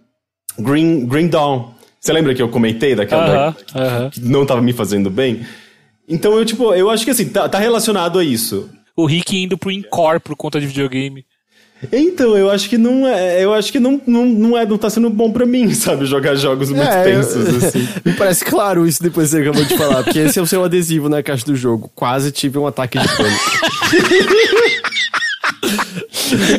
Green, 0.59 1.07
Green 1.07 1.29
Dawn. 1.29 1.71
Você 2.01 2.13
lembra 2.13 2.35
que 2.35 2.43
eu 2.43 2.49
comentei 2.49 2.95
daquela... 2.95 3.49
Aham, 3.49 3.55
aham. 3.75 4.11
que 4.11 4.21
não 4.21 4.45
tava 4.47 4.61
me 4.63 4.73
fazendo 4.73 5.11
bem? 5.11 5.41
Então 6.09 6.33
eu, 6.39 6.45
tipo, 6.45 6.73
eu 6.75 6.89
acho 6.89 7.05
que 7.05 7.11
assim, 7.11 7.29
tá, 7.29 7.49
tá 7.49 7.59
relacionado 7.59 8.19
a 8.19 8.25
isso. 8.25 8.71
O 9.01 9.07
Rick 9.07 9.37
indo 9.37 9.57
pro 9.57 9.71
Incor 9.71 10.19
por 10.21 10.35
conta 10.35 10.61
de 10.61 10.67
videogame. 10.67 11.25
Então, 11.93 12.37
eu 12.37 12.51
acho 12.51 12.69
que 12.69 12.77
não 12.77 13.07
é. 13.07 13.45
Eu 13.45 13.55
acho 13.55 13.71
que 13.71 13.79
não, 13.79 14.01
não, 14.05 14.27
não, 14.27 14.59
é, 14.59 14.67
não 14.67 14.77
tá 14.77 14.91
sendo 14.91 15.09
bom 15.09 15.31
pra 15.31 15.47
mim, 15.47 15.73
sabe? 15.73 16.05
Jogar 16.07 16.35
jogos 16.35 16.71
muito 16.71 16.83
É, 16.83 17.03
eu- 17.03 17.21
tensos, 17.21 17.63
assim. 17.63 17.87
Me 18.05 18.13
parece 18.15 18.45
claro 18.45 18.85
isso 18.85 19.01
depois 19.01 19.31
que 19.31 19.37
você 19.37 19.43
acabou 19.43 19.65
de 19.65 19.77
falar, 19.79 20.03
porque 20.03 20.19
esse 20.19 20.41
é 20.41 20.43
o 20.43 20.47
seu 20.47 20.65
adesivo 20.65 21.09
na 21.09 21.23
caixa 21.23 21.47
do 21.47 21.55
jogo. 21.55 21.89
Quase 21.95 22.33
tive 22.33 22.59
um 22.59 22.67
ataque 22.67 22.99
de 22.99 23.07
pânico. 23.07 23.45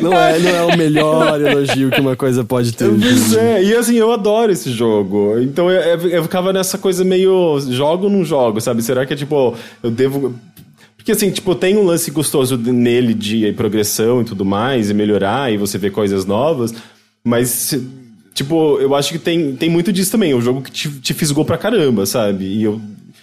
não, 0.02 0.12
é, 0.14 0.38
não 0.38 0.50
é 0.50 0.62
o 0.74 0.76
melhor 0.76 1.40
elogio 1.40 1.90
que 1.90 2.00
uma 2.00 2.16
coisa 2.16 2.42
pode 2.42 2.72
ter. 2.72 2.88
Pois 2.88 3.34
é, 3.36 3.62
e 3.62 3.74
assim, 3.74 3.96
eu 3.96 4.10
adoro 4.12 4.50
esse 4.50 4.70
jogo. 4.72 5.38
Então 5.40 5.70
eu, 5.70 5.80
eu- 5.80 6.08
eu 6.08 6.22
ficava 6.22 6.52
nessa 6.52 6.78
coisa 6.78 7.04
meio 7.04 7.60
jogo 7.68 8.04
ou 8.04 8.10
não 8.10 8.24
jogo, 8.24 8.60
sabe? 8.60 8.82
Será 8.82 9.04
que 9.06 9.12
é 9.12 9.16
tipo, 9.16 9.54
eu 9.82 9.90
devo. 9.90 10.34
Porque 11.00 11.12
assim, 11.12 11.30
tipo, 11.30 11.54
tem 11.54 11.78
um 11.78 11.82
lance 11.82 12.10
gostoso 12.10 12.58
nele 12.58 13.14
de 13.14 13.50
progressão 13.54 14.20
e 14.20 14.24
tudo 14.24 14.44
mais, 14.44 14.90
e 14.90 14.94
melhorar, 14.94 15.50
e 15.50 15.56
você 15.56 15.78
vê 15.78 15.90
coisas 15.90 16.26
novas, 16.26 16.74
mas. 17.24 17.74
Tipo, 18.34 18.78
eu 18.78 18.94
acho 18.94 19.12
que 19.12 19.18
tem, 19.18 19.56
tem 19.56 19.70
muito 19.70 19.90
disso 19.90 20.12
também. 20.12 20.32
É 20.32 20.36
um 20.36 20.42
jogo 20.42 20.60
que 20.60 20.70
te, 20.70 20.88
te 21.00 21.14
fisgou 21.14 21.44
pra 21.44 21.56
caramba, 21.56 22.04
sabe? 22.04 22.44
E, 22.44 22.62
eu, 22.62 22.80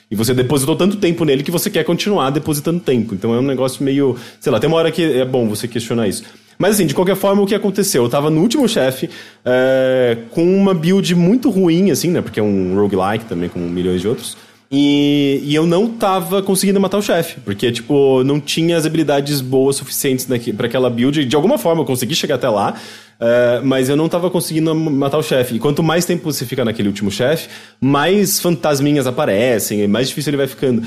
e 0.09 0.15
você 0.15 0.33
depositou 0.33 0.75
tanto 0.75 0.97
tempo 0.97 1.23
nele 1.23 1.43
que 1.43 1.51
você 1.51 1.69
quer 1.69 1.83
continuar 1.83 2.31
depositando 2.31 2.79
tempo. 2.79 3.13
Então 3.13 3.33
é 3.33 3.39
um 3.39 3.43
negócio 3.43 3.83
meio. 3.83 4.17
Sei 4.39 4.51
lá, 4.51 4.59
tem 4.59 4.67
uma 4.67 4.77
hora 4.77 4.91
que 4.91 5.03
é 5.03 5.23
bom 5.23 5.47
você 5.47 5.67
questionar 5.67 6.07
isso. 6.07 6.23
Mas 6.57 6.75
assim, 6.75 6.87
de 6.87 6.95
qualquer 6.95 7.15
forma, 7.15 7.43
o 7.43 7.45
que 7.45 7.53
aconteceu? 7.53 8.03
Eu 8.03 8.09
tava 8.09 8.31
no 8.31 8.41
último 8.41 8.67
chefe, 8.67 9.07
é, 9.45 10.17
com 10.31 10.43
uma 10.43 10.73
build 10.73 11.13
muito 11.13 11.51
ruim, 11.51 11.91
assim, 11.91 12.09
né? 12.09 12.21
Porque 12.21 12.39
é 12.39 12.43
um 12.43 12.75
roguelike 12.75 13.25
também, 13.25 13.49
com 13.49 13.59
milhões 13.59 14.01
de 14.01 14.07
outros. 14.07 14.35
E, 14.69 15.41
e 15.43 15.55
eu 15.55 15.65
não 15.65 15.87
tava 15.87 16.41
conseguindo 16.41 16.79
matar 16.79 16.97
o 16.97 17.01
chefe, 17.01 17.39
porque, 17.39 17.71
tipo, 17.71 18.21
não 18.23 18.39
tinha 18.39 18.75
as 18.75 18.85
habilidades 18.85 19.39
boas 19.39 19.77
suficientes 19.77 20.27
pra 20.55 20.67
aquela 20.67 20.89
build. 20.89 21.23
De 21.23 21.35
alguma 21.35 21.57
forma 21.57 21.81
eu 21.81 21.85
consegui 21.85 22.13
chegar 22.13 22.35
até 22.35 22.49
lá, 22.49 22.75
é, 23.19 23.61
mas 23.63 23.87
eu 23.87 23.95
não 23.95 24.09
tava 24.09 24.29
conseguindo 24.29 24.75
matar 24.75 25.17
o 25.17 25.23
chefe. 25.23 25.55
E 25.55 25.59
quanto 25.59 25.81
mais 25.81 26.03
tempo 26.03 26.31
você 26.31 26.45
fica 26.45 26.65
naquele 26.65 26.89
último 26.89 27.09
chefe, 27.09 27.47
mais 27.79 28.41
fantasminhas 28.41 29.07
aparecem, 29.07 29.81
e 29.81 29.87
mais 29.87 30.09
difícil 30.09 30.31
ele 30.31 30.37
vai 30.37 30.47
ficando. 30.47 30.83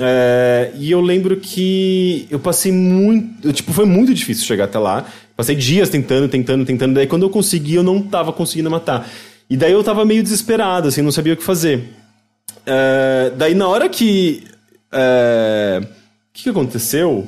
É, 0.00 0.70
e 0.78 0.90
eu 0.90 1.00
lembro 1.00 1.36
que 1.36 2.26
eu 2.30 2.38
passei 2.38 2.72
muito. 2.72 3.52
Tipo, 3.52 3.72
foi 3.74 3.84
muito 3.84 4.14
difícil 4.14 4.46
chegar 4.46 4.64
até 4.64 4.78
lá. 4.78 5.04
Passei 5.36 5.54
dias 5.54 5.90
tentando, 5.90 6.28
tentando, 6.28 6.64
tentando. 6.64 6.94
Daí 6.94 7.06
quando 7.06 7.24
eu 7.24 7.30
consegui, 7.30 7.74
eu 7.74 7.82
não 7.82 8.00
tava 8.00 8.32
conseguindo 8.32 8.70
matar. 8.70 9.08
E 9.50 9.56
daí 9.56 9.72
eu 9.72 9.82
tava 9.82 10.04
meio 10.04 10.22
desesperado, 10.22 10.88
assim, 10.88 11.02
não 11.02 11.12
sabia 11.12 11.32
o 11.32 11.36
que 11.36 11.42
fazer. 11.42 11.97
É, 12.70 13.32
daí 13.36 13.54
na 13.54 13.66
hora 13.66 13.88
que. 13.88 14.44
é, 14.92 15.80
O 15.82 15.86
que, 16.32 16.42
que 16.44 16.48
aconteceu? 16.50 17.26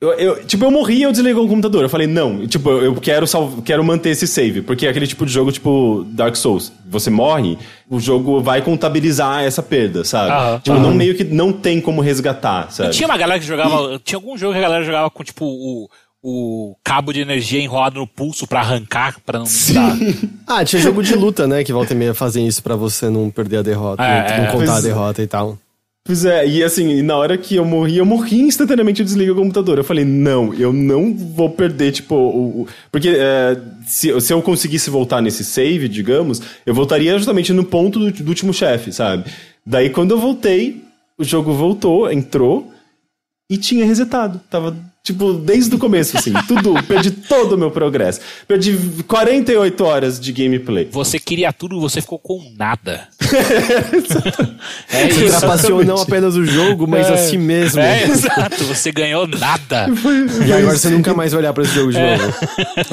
Eu, 0.00 0.12
eu- 0.12 0.44
tipo, 0.44 0.64
eu 0.64 0.70
morri 0.70 0.98
e 0.98 1.02
eu 1.02 1.10
desliguei 1.10 1.42
o 1.42 1.48
computador. 1.48 1.82
Eu 1.82 1.88
falei, 1.88 2.06
não, 2.06 2.46
tipo, 2.46 2.70
eu 2.70 2.94
quero, 2.94 3.26
salv- 3.26 3.62
quero 3.64 3.82
manter 3.82 4.10
esse 4.10 4.28
save. 4.28 4.62
Porque 4.62 4.86
é 4.86 4.90
aquele 4.90 5.08
tipo 5.08 5.26
de 5.26 5.32
jogo, 5.32 5.50
tipo, 5.50 6.06
Dark 6.10 6.36
Souls. 6.36 6.72
Você 6.88 7.10
morre, 7.10 7.58
o 7.90 7.98
jogo 7.98 8.40
vai 8.40 8.62
contabilizar 8.62 9.42
essa 9.42 9.60
perda, 9.62 10.04
sabe? 10.04 10.30
Aham. 10.30 10.60
tipo, 10.60 10.78
não 10.78 10.94
meio 10.94 11.16
que 11.16 11.24
não 11.24 11.52
tem 11.52 11.80
como 11.80 12.00
resgatar, 12.00 12.70
sabe? 12.70 12.90
Tinha 12.90 13.08
uma 13.08 13.18
galera 13.18 13.40
que 13.40 13.46
jogava. 13.46 14.00
Tinha 14.04 14.16
algum 14.18 14.38
jogo 14.38 14.52
que 14.52 14.58
a 14.60 14.62
galera 14.62 14.84
jogava 14.84 15.10
com, 15.10 15.24
tipo, 15.24 15.44
o, 15.44 15.88
o 16.22 16.74
cabo 16.84 17.12
de 17.12 17.20
energia 17.20 17.60
enrolado 17.60 18.00
no 18.00 18.06
pulso 18.06 18.46
pra 18.46 18.60
arrancar, 18.60 19.18
pra 19.24 19.38
não 19.38 19.46
dar. 19.74 19.96
Ah, 20.46 20.64
tinha 20.64 20.80
jogo 20.80 21.02
de 21.02 21.14
luta, 21.14 21.46
né? 21.46 21.62
Que 21.62 21.72
volta 21.72 21.92
e 21.92 21.96
meia 21.96 22.14
fazem 22.14 22.46
isso 22.46 22.62
pra 22.62 22.74
você 22.74 23.08
não 23.10 23.30
perder 23.30 23.58
a 23.58 23.62
derrota, 23.62 24.02
É, 24.02 24.38
não 24.38 24.44
é. 24.46 24.52
contar 24.52 24.76
a 24.76 24.80
derrota 24.80 25.22
e 25.22 25.26
tal. 25.26 25.58
Pois 26.06 26.24
é, 26.24 26.48
e 26.48 26.64
assim, 26.64 27.02
na 27.02 27.16
hora 27.18 27.36
que 27.36 27.56
eu 27.56 27.66
morri, 27.66 27.98
eu 27.98 28.06
morri 28.06 28.40
instantaneamente, 28.40 29.00
eu 29.00 29.04
desliguei 29.04 29.30
o 29.30 29.34
computador. 29.36 29.76
Eu 29.76 29.84
falei, 29.84 30.06
não, 30.06 30.54
eu 30.54 30.72
não 30.72 31.14
vou 31.14 31.50
perder, 31.50 31.92
tipo, 31.92 32.14
o... 32.14 32.62
o- 32.62 32.68
porque 32.90 33.10
é, 33.10 33.60
se, 33.86 34.18
se 34.22 34.32
eu 34.32 34.40
conseguisse 34.40 34.88
voltar 34.88 35.20
nesse 35.20 35.44
save, 35.44 35.86
digamos, 35.86 36.40
eu 36.64 36.72
voltaria 36.72 37.16
justamente 37.18 37.52
no 37.52 37.62
ponto 37.62 37.98
do, 37.98 38.10
do 38.10 38.28
último 38.30 38.54
chefe, 38.54 38.90
sabe? 38.90 39.30
Daí, 39.66 39.90
quando 39.90 40.12
eu 40.12 40.18
voltei, 40.18 40.82
o 41.18 41.24
jogo 41.24 41.52
voltou, 41.52 42.10
entrou, 42.10 42.72
e 43.50 43.58
tinha 43.58 43.84
resetado. 43.84 44.40
Tava, 44.48 44.74
tipo, 45.02 45.32
desde 45.34 45.74
o 45.74 45.78
começo, 45.78 46.16
assim, 46.16 46.32
tudo, 46.46 46.74
perdi 46.84 47.10
todo 47.10 47.52
o 47.52 47.58
meu 47.58 47.70
progresso. 47.70 48.20
Perdi 48.46 48.76
48 49.06 49.84
horas 49.84 50.20
de 50.20 50.32
gameplay. 50.32 50.88
Você 50.92 51.18
queria 51.18 51.52
tudo, 51.52 51.80
você 51.80 52.00
ficou 52.00 52.18
com 52.18 52.52
nada. 52.56 53.08
é 54.90 55.08
Você 55.08 55.26
trapaceou 55.26 55.84
não 55.84 55.96
apenas 55.96 56.36
o 56.36 56.44
jogo, 56.44 56.86
mas 56.86 57.10
a 57.10 57.16
si 57.16 57.38
mesmo. 57.38 57.80
É, 57.80 58.04
exato. 58.04 58.64
Você 58.64 58.92
ganhou 58.92 59.26
nada. 59.26 59.88
E 60.46 60.52
agora 60.52 60.76
você 60.76 60.88
nunca 60.88 61.14
mais 61.14 61.32
vai 61.32 61.40
olhar 61.40 61.52
pra 61.52 61.62
esse 61.62 61.74
jogo 61.74 61.92
de 61.92 61.98
novo. 61.98 62.34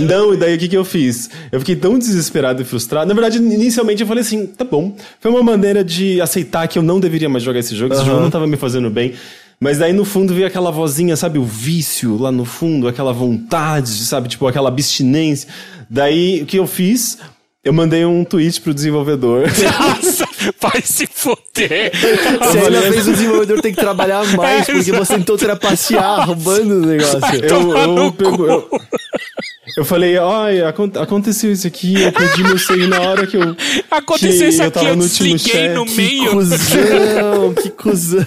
Não, 0.02 0.34
e 0.34 0.38
daí 0.38 0.56
o 0.56 0.60
que, 0.60 0.68
que 0.68 0.78
eu 0.78 0.84
fiz? 0.84 1.30
Eu 1.52 1.60
fiquei 1.60 1.76
tão 1.76 1.98
desesperado 1.98 2.62
e 2.62 2.66
frustrado. 2.66 3.08
Na 3.08 3.14
verdade, 3.14 3.38
inicialmente 3.38 4.02
eu 4.02 4.08
falei 4.08 4.22
assim: 4.22 4.46
tá 4.46 4.64
bom. 4.64 4.96
Foi 5.20 5.32
uma 5.32 5.44
maneira 5.44 5.84
de 5.84 6.20
aceitar 6.22 6.68
que 6.68 6.78
eu 6.78 6.84
não 6.84 7.00
deveria 7.00 7.30
mais 7.30 7.44
jogar 7.44 7.60
esse 7.60 7.76
jogo, 7.76 7.94
esse 7.94 8.06
jogo 8.06 8.22
não 8.22 8.30
tava 8.30 8.48
me 8.48 8.58
fazendo 8.58 8.90
bem. 8.90 9.14
Mas 9.60 9.78
daí 9.78 9.94
no 9.94 10.06
fundo 10.06 10.34
veio 10.34 10.48
aquela 10.48 10.72
vozinha, 10.72 11.16
sabe, 11.16 11.40
o 11.40 11.46
vício 11.46 12.18
lá 12.18 12.32
no 12.32 12.46
fundo, 12.46 12.88
aquela 12.88 13.14
vontade, 13.14 13.90
sabe, 13.90 14.28
tipo 14.28 14.48
aquela 14.48 14.70
abstinência. 14.70 15.50
Daí 15.90 16.42
o 16.42 16.46
que 16.46 16.58
eu 16.58 16.68
fiz? 16.68 17.18
Eu 17.64 17.74
mandei 17.74 18.06
um 18.06 18.24
tweet 18.24 18.62
pro 18.62 18.74
desenvolvedor. 18.74 19.48
Nossa, 19.80 20.25
vai 20.62 20.82
se 20.84 21.08
foder. 21.08 21.92
Você 21.94 22.60
ainda 22.60 22.82
fez 22.92 23.08
o 23.08 23.12
desenvolvedor 23.14 23.62
ter 23.62 23.72
que 23.72 23.78
trabalhar 23.82 24.26
mais, 24.36 24.68
É, 24.70 24.74
porque 24.74 24.92
você 24.92 25.16
tentou 25.16 25.38
trapacear, 25.38 26.26
roubando 26.28 26.76
o 26.84 26.86
negócio. 26.86 27.20
eu, 27.42 27.48
Tomar 27.48 27.88
no 27.88 28.06
eu, 28.06 28.12
pego- 28.12 28.46
eu, 28.48 28.70
eu 29.78 29.86
falei, 29.86 30.18
olha, 30.18 30.70
acon- 30.70 30.92
aconteceu 31.00 31.52
isso 31.52 31.66
aqui, 31.68 32.02
eu 32.02 32.12
perdi 32.12 32.44
meu 32.44 32.58
save 32.58 32.88
na 32.88 33.02
hora 33.02 33.26
que 33.28 33.36
eu. 33.38 33.56
Aconteceu 33.92 34.30
que 34.48 34.48
isso 34.54 34.62
eu 34.62 34.68
aqui, 34.68 34.74
tava 34.74 34.90
eu 34.90 34.96
no 34.96 35.04
último 35.04 35.36
desliguei 35.38 35.70
no 35.70 35.88
chat. 35.88 35.98
meio. 35.98 36.32
Cusão, 36.32 37.54
que 37.62 37.70
cuzão. 37.72 38.26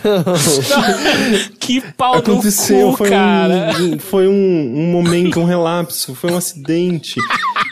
Que 1.59 1.81
pau 1.97 2.15
Aconteceu, 2.17 2.87
no 2.87 2.91
cu, 2.93 2.99
foi, 2.99 3.11
cara. 3.11 3.73
um, 3.81 3.99
foi 3.99 4.29
um, 4.29 4.33
um 4.33 4.87
momento, 4.91 5.41
um 5.41 5.45
relapso, 5.45 6.15
foi 6.15 6.31
um 6.33 6.37
acidente. 6.37 7.17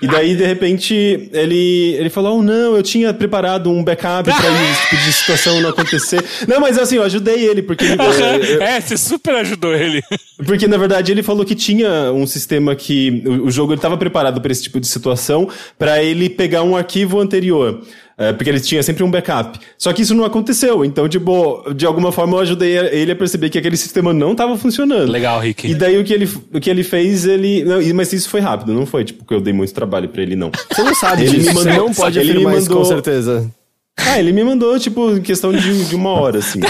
E 0.03 0.07
daí, 0.07 0.35
de 0.37 0.45
repente, 0.45 1.29
ele, 1.33 1.95
ele 1.99 2.11
falou: 2.11 2.39
oh, 2.39 2.43
não, 2.43 2.77
eu 2.77 2.83
tinha 2.83 3.15
preparado 3.15 3.71
um 3.71 3.83
backup 3.83 4.25
pra 4.31 4.51
esse 4.71 4.83
tipo 4.91 4.97
de 5.05 5.13
situação 5.13 5.61
não 5.61 5.71
acontecer. 5.71 6.23
Não, 6.47 6.61
mas 6.61 6.79
assim, 6.79 6.97
eu 6.97 7.03
ajudei 7.03 7.45
ele, 7.47 7.63
porque 7.63 7.85
ele, 7.85 7.97
eu- 8.01 8.63
É, 8.63 8.81
você 8.81 8.97
super 8.97 9.35
ajudou 9.37 9.75
ele. 9.75 10.03
porque, 10.45 10.67
na 10.67 10.77
verdade, 10.77 11.13
ele 11.13 11.23
falou 11.23 11.45
que 11.45 11.55
tinha 11.55 12.13
um 12.13 12.27
sistema 12.27 12.75
que 12.77 13.23
o, 13.27 13.47
o 13.47 13.51
jogo 13.51 13.75
estava 13.75 13.97
preparado 13.97 14.41
para 14.41 14.53
esse 14.53 14.63
tipo 14.65 14.79
de 14.81 14.87
situação, 14.87 15.49
para 15.79 16.03
ele 16.03 16.29
pegar 16.29 16.63
um 16.63 16.77
arquivo 16.77 17.19
anterior. 17.21 17.81
É, 18.19 18.33
porque 18.33 18.49
ele 18.49 18.61
tinha 18.61 18.83
sempre 18.83 19.05
um 19.05 19.11
backup. 19.11 19.59
Só 19.77 19.93
que 19.93 20.01
isso 20.01 20.15
não 20.15 20.25
aconteceu. 20.25 20.85
Então, 20.87 21.07
tipo, 21.07 21.63
de 21.75 21.85
alguma 21.85 22.11
forma 22.11 22.37
eu 22.37 22.41
ajudei 22.41 22.79
ele 22.79 23.13
a 23.13 23.17
perceber 23.17 23.51
que 23.51 23.59
aquele 23.59 23.77
sistema 23.77 24.13
não 24.15 24.33
estava 24.33 24.57
funcionando. 24.57 25.11
Legal, 25.13 25.39
Rick. 25.39 25.71
E 25.71 25.75
daí 25.75 25.99
o 25.99 26.05
que 26.05 26.15
ele, 26.15 26.29
o 26.55 26.59
que 26.59 26.71
ele 26.71 26.83
fez, 26.83 27.27
ele. 27.27 27.63
Não, 27.63 27.79
mas 27.95 28.13
isso 28.15 28.31
foi 28.31 28.41
rápido, 28.41 28.73
não 28.73 28.87
foi 28.87 29.05
tipo 29.05 29.23
que 29.25 29.35
eu 29.35 29.41
dei 29.41 29.53
muito 29.53 29.75
trabalho 29.75 30.09
pra 30.09 30.23
ele, 30.23 30.35
não. 30.35 30.51
Você 30.73 30.83
não 30.83 30.95
sabe 30.95 31.25
Ele 31.25 31.31
disso, 31.39 31.49
me 31.51 31.55
mandou- 31.55 31.75
não 31.89 31.93
pode 31.93 32.19
ele 32.19 32.29
me 32.29 32.35
afirmar 32.37 32.57
isso 32.59 32.69
com 32.69 32.75
mandou- 32.77 32.89
certeza. 32.91 33.51
Ah, 33.99 34.19
ele 34.21 34.31
me 34.33 34.45
mandou, 34.45 34.79
tipo, 34.79 35.11
em 35.17 35.23
questão 35.23 35.53
de, 35.53 35.85
de 35.87 35.95
uma 35.97 36.11
hora, 36.11 36.39
assim. 36.39 36.61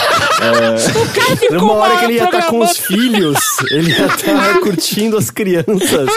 Uma 1.51 1.73
hora 1.75 1.99
que 1.99 2.05
ele 2.05 2.15
ia 2.15 2.25
estar 2.25 2.43
com 2.47 2.59
programando. 2.59 2.73
os 2.73 2.79
filhos, 2.79 3.39
ele 3.71 3.91
ia 3.91 4.07
estar 4.07 4.61
curtindo 4.63 5.17
as 5.17 5.29
crianças. 5.31 6.09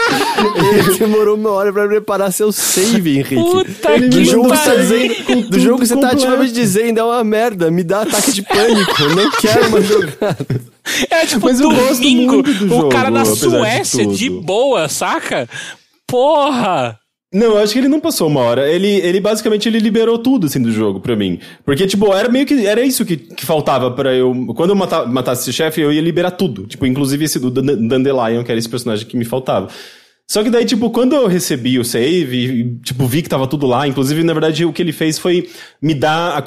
Ele 0.78 0.98
demorou 0.98 1.36
uma 1.36 1.50
hora 1.50 1.72
pra 1.72 1.86
preparar 1.88 2.32
seu 2.32 2.52
save, 2.52 3.18
Henrique. 3.18 3.34
Puta 3.36 3.98
do 3.98 4.08
que 4.10 4.24
jogo, 4.24 4.48
tá 4.50 4.74
dizendo, 4.76 5.48
do 5.48 5.58
jogo 5.58 5.80
que 5.80 5.86
você 5.86 5.94
tá 5.94 6.00
completo. 6.00 6.16
ativamente 6.16 6.52
dizendo 6.52 7.00
é 7.00 7.04
uma 7.04 7.24
merda, 7.24 7.70
me 7.70 7.82
dá 7.82 8.02
ataque 8.02 8.32
de 8.32 8.42
pânico, 8.42 9.02
não 9.16 9.30
quero 9.32 9.70
mais 9.70 9.86
jogar. 9.86 10.36
É 11.10 11.26
tipo 11.26 11.44
Mas 11.44 11.60
eu 11.60 11.68
domingo, 11.70 12.42
do 12.42 12.86
o 12.86 12.88
cara 12.88 13.06
jogo, 13.08 13.14
na 13.14 13.20
apesar 13.22 13.34
de 13.34 13.38
Suécia 13.40 14.06
de, 14.06 14.28
tudo. 14.28 14.42
boa, 14.42 14.88
saca? 14.88 15.48
Porra! 16.06 16.99
Não, 17.32 17.52
eu 17.52 17.58
acho 17.58 17.72
que 17.72 17.78
ele 17.78 17.86
não 17.88 18.00
passou 18.00 18.26
uma 18.26 18.40
hora. 18.40 18.68
Ele, 18.68 18.88
ele 18.88 19.20
basicamente 19.20 19.68
ele 19.68 19.78
liberou 19.78 20.18
tudo 20.18 20.46
assim 20.48 20.60
do 20.60 20.72
jogo 20.72 20.98
pra 20.98 21.14
mim. 21.14 21.38
Porque 21.64 21.86
tipo, 21.86 22.12
era 22.12 22.28
meio 22.28 22.44
que 22.44 22.66
era 22.66 22.82
isso 22.82 23.04
que, 23.04 23.16
que 23.16 23.46
faltava 23.46 23.90
pra 23.92 24.12
eu, 24.12 24.34
quando 24.56 24.70
eu 24.70 24.76
mata, 24.76 25.06
matasse 25.06 25.42
esse 25.42 25.52
chefe, 25.52 25.80
eu 25.80 25.92
ia 25.92 26.00
liberar 26.00 26.32
tudo, 26.32 26.66
tipo, 26.66 26.84
inclusive 26.86 27.24
esse 27.24 27.38
do 27.38 27.48
Dan- 27.48 27.86
Dandelion, 27.86 28.42
que 28.42 28.50
era 28.50 28.58
esse 28.58 28.68
personagem 28.68 29.06
que 29.06 29.16
me 29.16 29.24
faltava. 29.24 29.68
Só 30.30 30.44
que 30.44 30.50
daí, 30.50 30.64
tipo, 30.64 30.90
quando 30.90 31.16
eu 31.16 31.26
recebi 31.26 31.76
o 31.76 31.84
save 31.84 32.78
tipo, 32.84 33.04
vi 33.04 33.20
que 33.20 33.28
tava 33.28 33.48
tudo 33.48 33.66
lá, 33.66 33.88
inclusive, 33.88 34.22
na 34.22 34.32
verdade, 34.32 34.64
o 34.64 34.72
que 34.72 34.80
ele 34.80 34.92
fez 34.92 35.18
foi 35.18 35.48
me 35.82 35.92
dar 35.92 36.40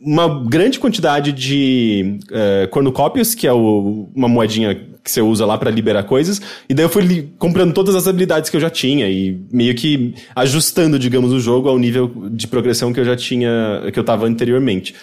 uma 0.00 0.44
grande 0.44 0.78
quantidade 0.78 1.32
de 1.32 2.20
eh, 2.30 2.68
cornucópias, 2.70 3.34
que 3.34 3.44
é 3.44 3.52
o- 3.52 4.08
uma 4.14 4.28
moedinha 4.28 4.76
que 5.02 5.10
você 5.10 5.20
usa 5.20 5.44
lá 5.44 5.58
pra 5.58 5.72
liberar 5.72 6.04
coisas, 6.04 6.40
e 6.68 6.74
daí 6.74 6.84
eu 6.84 6.88
fui 6.88 7.28
comprando 7.36 7.74
todas 7.74 7.96
as 7.96 8.06
habilidades 8.06 8.48
que 8.48 8.56
eu 8.56 8.60
já 8.60 8.70
tinha 8.70 9.08
e 9.08 9.36
meio 9.52 9.74
que 9.74 10.14
ajustando, 10.36 10.96
digamos, 10.96 11.32
o 11.32 11.40
jogo 11.40 11.68
ao 11.68 11.80
nível 11.80 12.08
de 12.30 12.46
progressão 12.46 12.92
que 12.92 13.00
eu 13.00 13.04
já 13.04 13.16
tinha, 13.16 13.50
que 13.92 13.98
eu 13.98 14.04
tava 14.04 14.26
anteriormente. 14.26 14.94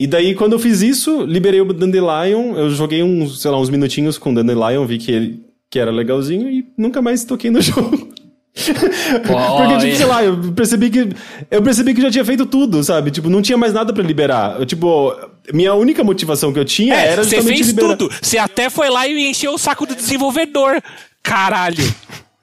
E 0.00 0.08
daí, 0.08 0.34
quando 0.34 0.54
eu 0.54 0.58
fiz 0.58 0.82
isso, 0.82 1.22
liberei 1.22 1.60
o 1.60 1.72
Dandelion, 1.72 2.56
eu 2.56 2.68
joguei 2.70 3.00
uns, 3.04 3.40
sei 3.40 3.50
lá, 3.52 3.60
uns 3.60 3.70
minutinhos 3.70 4.18
com 4.18 4.32
o 4.32 4.34
Dandelion, 4.34 4.84
vi 4.86 4.98
que 4.98 5.12
ele 5.12 5.49
que 5.70 5.78
era 5.78 5.90
legalzinho 5.90 6.50
e 6.50 6.66
nunca 6.76 7.00
mais 7.00 7.24
toquei 7.24 7.50
no 7.50 7.60
jogo. 7.62 8.12
Porque, 8.52 9.78
tipo, 9.86 9.96
sei 9.96 10.06
lá, 10.06 10.24
eu 10.24 10.36
percebi 10.52 10.90
que. 10.90 11.08
Eu 11.50 11.62
percebi 11.62 11.94
que 11.94 12.02
já 12.02 12.10
tinha 12.10 12.24
feito 12.24 12.44
tudo, 12.44 12.82
sabe? 12.82 13.10
Tipo, 13.12 13.30
não 13.30 13.40
tinha 13.40 13.56
mais 13.56 13.72
nada 13.72 13.92
pra 13.92 14.02
liberar. 14.02 14.58
Eu, 14.58 14.66
tipo, 14.66 15.14
minha 15.54 15.72
única 15.74 16.02
motivação 16.02 16.52
que 16.52 16.58
eu 16.58 16.64
tinha 16.64 16.94
É, 16.94 17.12
era 17.12 17.24
você 17.24 17.40
fez 17.40 17.68
liberar. 17.68 17.96
tudo. 17.96 18.12
Você 18.20 18.36
até 18.38 18.68
foi 18.68 18.90
lá 18.90 19.06
e 19.06 19.30
encheu 19.30 19.54
o 19.54 19.58
saco 19.58 19.86
do 19.86 19.94
desenvolvedor. 19.94 20.82
Caralho. 21.22 21.84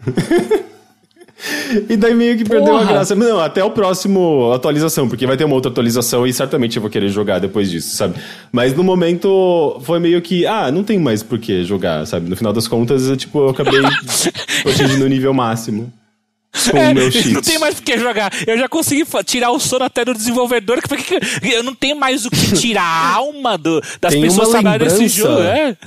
E 1.90 1.96
daí 1.96 2.14
meio 2.16 2.36
que 2.38 2.44
perdeu 2.44 2.76
a 2.76 2.80
Porra. 2.80 2.92
graça. 2.94 3.16
Não, 3.16 3.40
até 3.40 3.64
o 3.64 3.70
próximo 3.70 4.52
atualização, 4.54 5.08
porque 5.08 5.28
vai 5.28 5.38
ter 5.38 5.44
uma 5.44 5.54
outra 5.56 5.70
atualização 5.72 6.26
e 6.26 6.34
certamente 6.34 6.78
eu 6.78 6.82
vou 6.82 6.90
querer 6.90 7.10
jogar 7.10 7.38
depois 7.40 7.70
disso, 7.70 7.96
sabe? 7.96 8.16
Mas 8.52 8.74
no 8.76 8.84
momento 8.84 9.80
foi 9.84 10.00
meio 10.00 10.20
que, 10.22 10.46
ah, 10.48 10.72
não 10.72 10.84
tem 10.84 10.98
mais 10.98 11.22
por 11.22 11.38
que 11.38 11.64
jogar, 11.64 12.06
sabe? 12.08 12.28
No 12.30 12.36
final 12.36 12.52
das 12.52 12.68
contas, 12.68 13.08
eu, 13.08 13.16
tipo, 13.16 13.40
eu 13.40 13.50
acabei 13.50 13.80
atingindo 14.66 15.06
o 15.06 15.08
nível 15.08 15.34
máximo. 15.34 15.94
Com 16.72 16.78
É, 16.78 16.90
o 16.92 16.96
meu 16.96 17.12
cheats. 17.12 17.30
não 17.34 17.42
tem 17.42 17.60
mais 17.60 17.78
o 17.78 17.84
que 17.84 17.98
jogar. 18.00 18.32
Eu 18.48 18.58
já 18.58 18.68
consegui 18.68 19.06
tirar 19.26 19.52
o 19.52 19.60
sono 19.60 19.86
até 19.86 20.04
do 20.04 20.14
desenvolvedor. 20.14 20.82
que- 20.82 20.96
que- 20.98 21.20
que- 21.20 21.54
Eu 21.54 21.62
não 21.62 21.76
tenho 21.76 21.96
mais 22.00 22.26
o 22.26 22.32
que 22.32 22.54
tirar 22.54 22.82
a 22.82 23.14
alma 23.14 23.58
do- 23.58 23.80
das 24.02 24.12
Tem 24.14 24.22
pessoas 24.24 24.48
uma 24.50 24.62
trabalhando 24.62 24.92
nesse 25.00 25.08
jogo. 25.20 25.40
É. 25.42 25.78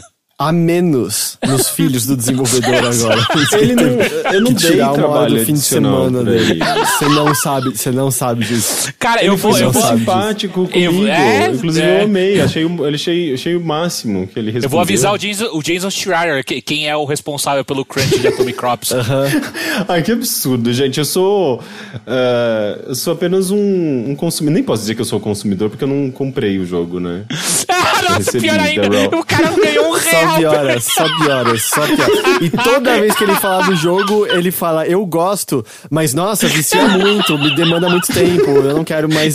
A 0.43 0.53
menos 0.53 1.37
nos 1.47 1.69
filhos 1.69 2.07
do 2.07 2.17
desenvolvedor 2.17 2.77
agora. 2.91 3.27
Ele 3.61 3.75
não, 3.75 4.33
eu 4.33 4.41
não 4.41 4.53
dei 4.55 4.71
tirar 4.71 4.93
uma 4.95 5.07
hora 5.09 5.31
do 5.31 5.45
fim 5.45 5.53
de 5.53 5.61
semana 5.61 6.25
dele. 6.25 6.53
ele. 6.53 6.65
Você 6.65 7.05
não 7.11 7.35
sabe, 7.35 7.71
você 7.77 7.91
não 7.91 8.11
sabe 8.11 8.47
disso. 8.47 8.91
Cara, 8.99 9.23
eu 9.23 9.35
Ele 9.35 9.43
vou. 9.43 9.59
Eu 9.59 9.71
sabe 9.71 9.99
simpático 9.99 10.61
Eu- 10.73 10.91
comigo. 10.93 11.07
é, 11.09 11.49
Inclusive, 11.51 11.87
é. 11.87 12.01
eu 12.01 12.05
amei. 12.05 12.41
Achei, 12.41 12.67
achei, 12.95 13.35
achei 13.35 13.55
o 13.55 13.61
máximo 13.63 14.27
que 14.27 14.39
ele 14.39 14.47
respondeu. 14.51 14.65
eu 14.67 14.71
vou 14.71 14.81
avisar 14.81 15.13
o 15.13 15.19
Jason, 15.19 15.49
o 15.53 15.63
Jason 15.63 15.91
Schreier, 15.91 16.43
que- 16.43 16.63
quem 16.63 16.89
é 16.89 16.97
o 16.97 17.05
responsável 17.05 17.63
pelo 17.63 17.85
crunch 17.85 18.19
de 18.19 18.27
Atomic 18.29 18.57
Crops. 18.59 18.93
Ai, 19.87 20.03
que 20.03 20.11
absurdo, 20.13 20.73
gente. 20.73 20.99
Eu 20.99 21.05
sou. 21.05 21.63
eh, 22.07 22.85
eu 22.89 22.95
sou 22.95 23.13
apenas 23.13 23.51
um, 23.51 24.11
um 24.11 24.15
consumidor. 24.17 24.55
Nem 24.55 24.63
posso 24.63 24.81
dizer 24.83 24.95
que 24.95 25.03
eu 25.03 25.05
sou 25.05 25.21
consumidor, 25.21 25.69
porque 25.69 25.85
eu 25.85 25.89
não 25.89 26.11
comprei 26.11 26.59
o 26.59 26.65
jogo, 26.65 26.99
né? 26.99 27.25
ah, 27.69 28.03
nossa, 28.03 28.17
recebi 28.17 28.49
pior 28.49 28.59
ainda. 28.59 29.17
O 29.19 29.25
cara 29.25 29.51
não 29.51 29.61
ganhou 29.61 29.95
um 29.95 29.99
Só 30.31 30.37
piora, 30.39 30.81
só 30.81 31.17
piora, 31.17 31.59
só 31.59 31.87
piora. 31.87 32.13
E 32.41 32.51
toda 32.51 33.01
vez 33.01 33.15
que 33.15 33.25
ele 33.25 33.35
fala 33.37 33.65
do 33.67 33.77
jogo, 33.77 34.27
ele 34.27 34.51
fala, 34.51 34.87
eu 34.87 35.05
gosto, 35.05 35.65
mas 35.91 36.15
nossa, 36.15 36.47
vicia 36.49 36.87
muito, 36.89 37.39
me 37.39 37.55
demanda 37.55 37.89
muito 37.89 38.13
tempo, 38.13 38.51
eu 38.51 38.75
não 38.75 38.85
quero 38.85 39.13
mais 39.13 39.35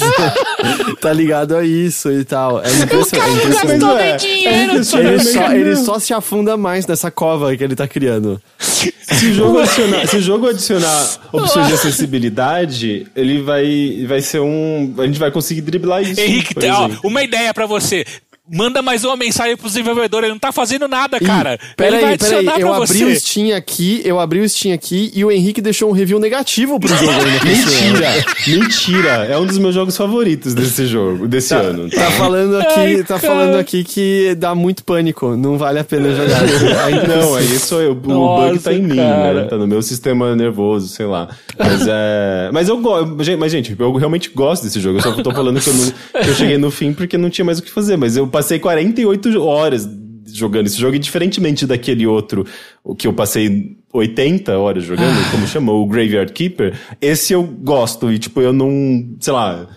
tá 1.01 1.13
ligado 1.13 1.55
a 1.55 1.63
isso 1.63 2.11
e 2.11 2.23
tal. 2.23 2.61
É 2.63 2.71
impressionante. 2.71 3.29
É 3.29 3.33
impressionante. 3.33 3.79
Gastou 3.79 3.97
é, 3.97 4.15
dinheiro, 4.17 4.71
é 4.71 4.75
Ele 4.75 4.83
só, 5.23 5.53
ele 5.53 5.75
só 5.75 5.99
se 5.99 6.13
afunda 6.13 6.57
mais 6.57 6.87
nessa 6.87 7.11
cova 7.11 7.55
que 7.55 7.63
ele 7.63 7.75
tá 7.75 7.87
criando. 7.87 8.41
Se 8.57 9.27
o 9.27 9.33
jogo 9.33 9.59
adicionar, 9.59 10.07
se 10.07 10.17
o 10.17 10.21
jogo 10.21 10.47
adicionar 10.47 11.09
opções 11.31 11.67
de 11.67 11.73
acessibilidade, 11.73 13.07
ele 13.15 13.41
vai, 13.41 14.03
vai 14.07 14.21
ser 14.21 14.39
um. 14.39 14.95
A 14.97 15.05
gente 15.05 15.19
vai 15.19 15.31
conseguir 15.31 15.61
driblar 15.61 16.01
isso. 16.01 16.19
Henrique, 16.19 16.55
ó, 16.67 16.89
uma 17.07 17.21
ideia 17.21 17.53
pra 17.53 17.65
você. 17.65 18.05
Manda 18.51 18.79
mais 18.81 19.03
uma 19.03 19.15
mensagem 19.15 19.57
pro 19.57 19.67
desenvolvedor, 19.67 20.23
ele 20.23 20.33
não 20.33 20.39
tá 20.39 20.51
fazendo 20.51 20.87
nada, 20.87 21.19
cara. 21.19 21.53
ele 21.53 21.57
vai 21.57 21.75
Peraí, 21.75 21.99
peraí, 21.99 22.13
adicionar 22.13 22.59
eu 22.59 22.67
pra 22.67 22.75
abri 22.77 22.87
você. 22.87 23.03
o 23.05 23.19
Steam 23.19 23.57
aqui, 23.57 24.01
eu 24.05 24.19
abri 24.19 24.39
o 24.39 24.47
Steam 24.47 24.71
aqui 24.75 25.11
e 25.15 25.25
o 25.25 25.31
Henrique 25.31 25.61
deixou 25.61 25.89
um 25.89 25.93
review 25.93 26.19
negativo 26.19 26.79
pro 26.79 26.87
jogo. 26.95 27.11
Mentira! 27.43 28.25
Mentira! 28.47 29.09
É 29.25 29.37
um 29.37 29.47
dos 29.47 29.57
meus 29.57 29.73
jogos 29.73 29.97
favoritos 29.97 30.53
desse 30.53 30.85
jogo, 30.85 31.27
desse 31.27 31.55
ano. 31.55 31.89
Tá 31.89 32.11
falando 32.11 32.57
aqui, 32.59 32.79
Ai, 32.79 32.97
tá 32.97 33.19
cara. 33.19 33.33
falando 33.33 33.55
aqui 33.55 33.83
que 33.83 34.35
dá 34.37 34.53
muito 34.53 34.83
pânico, 34.83 35.35
não 35.35 35.57
vale 35.57 35.79
a 35.79 35.83
pena 35.83 36.13
jogar. 36.13 36.43
Aí 36.85 37.07
Não, 37.07 37.35
aí 37.35 37.47
sou 37.59 37.81
eu. 37.81 37.91
O 37.91 37.95
bug 37.95 38.13
Nossa, 38.13 38.59
tá 38.69 38.73
em 38.73 38.81
mim, 38.81 38.95
cara. 38.95 39.33
né? 39.33 39.43
Tá 39.47 39.57
no 39.57 39.65
meu 39.65 39.81
sistema 39.81 40.35
nervoso, 40.35 40.87
sei 40.87 41.05
lá. 41.07 41.29
Mas 41.57 41.85
é. 41.87 42.49
Mas 42.53 42.69
eu 42.69 42.77
gosto. 42.77 43.15
Mas, 43.39 43.51
gente, 43.51 43.75
eu 43.77 43.93
realmente 43.95 44.29
gosto 44.29 44.63
desse 44.63 44.79
jogo. 44.79 44.99
Eu 44.99 45.01
só 45.01 45.11
tô 45.13 45.31
falando 45.31 45.59
que 45.59 45.67
eu, 45.69 45.73
não, 45.73 45.91
que 46.23 46.29
eu 46.29 46.35
cheguei 46.35 46.57
no 46.57 46.69
fim 46.69 46.93
porque 46.93 47.17
não 47.17 47.29
tinha 47.29 47.43
mais 47.45 47.57
o 47.59 47.63
que 47.63 47.71
fazer. 47.71 47.97
Mas 47.97 48.15
eu 48.17 48.27
passei 48.35 48.59
48 48.59 49.41
horas 49.41 49.87
jogando 50.25 50.65
esse 50.65 50.77
jogo, 50.77 50.95
e 50.95 50.99
diferentemente 50.99 51.65
daquele 51.65 52.05
outro, 52.05 52.45
o 52.83 52.93
que 52.93 53.07
eu 53.07 53.13
passei 53.13 53.77
80 53.93 54.57
horas 54.57 54.83
jogando, 54.83 55.31
como 55.31 55.47
chamou, 55.47 55.81
o 55.81 55.87
Graveyard 55.87 56.33
Keeper, 56.33 56.77
esse 56.99 57.31
eu 57.31 57.43
gosto. 57.43 58.11
E, 58.11 58.19
tipo, 58.19 58.41
eu 58.41 58.51
não. 58.51 59.15
Sei 59.21 59.31
lá. 59.31 59.67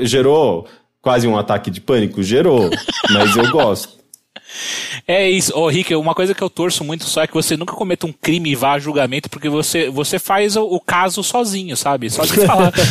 Gerou 0.00 0.66
quase 1.00 1.28
um 1.28 1.36
ataque 1.36 1.70
de 1.70 1.80
pânico? 1.80 2.24
Gerou. 2.24 2.68
Mas 3.12 3.36
eu 3.36 3.48
gosto. 3.52 4.02
É 5.06 5.30
isso. 5.30 5.56
Ô, 5.56 5.68
Rick, 5.68 5.94
uma 5.94 6.14
coisa 6.14 6.34
que 6.34 6.42
eu 6.42 6.50
torço 6.50 6.82
muito 6.82 7.04
só 7.04 7.22
é 7.22 7.28
que 7.28 7.34
você 7.34 7.56
nunca 7.56 7.74
cometa 7.74 8.04
um 8.04 8.12
crime 8.12 8.50
e 8.50 8.56
vá 8.56 8.72
a 8.72 8.78
julgamento, 8.80 9.30
porque 9.30 9.48
você, 9.48 9.88
você 9.88 10.18
faz 10.18 10.56
o, 10.56 10.64
o 10.64 10.80
caso 10.80 11.22
sozinho, 11.22 11.76
sabe? 11.76 12.10
Só 12.10 12.24
de 12.24 12.44
falar. 12.44 12.72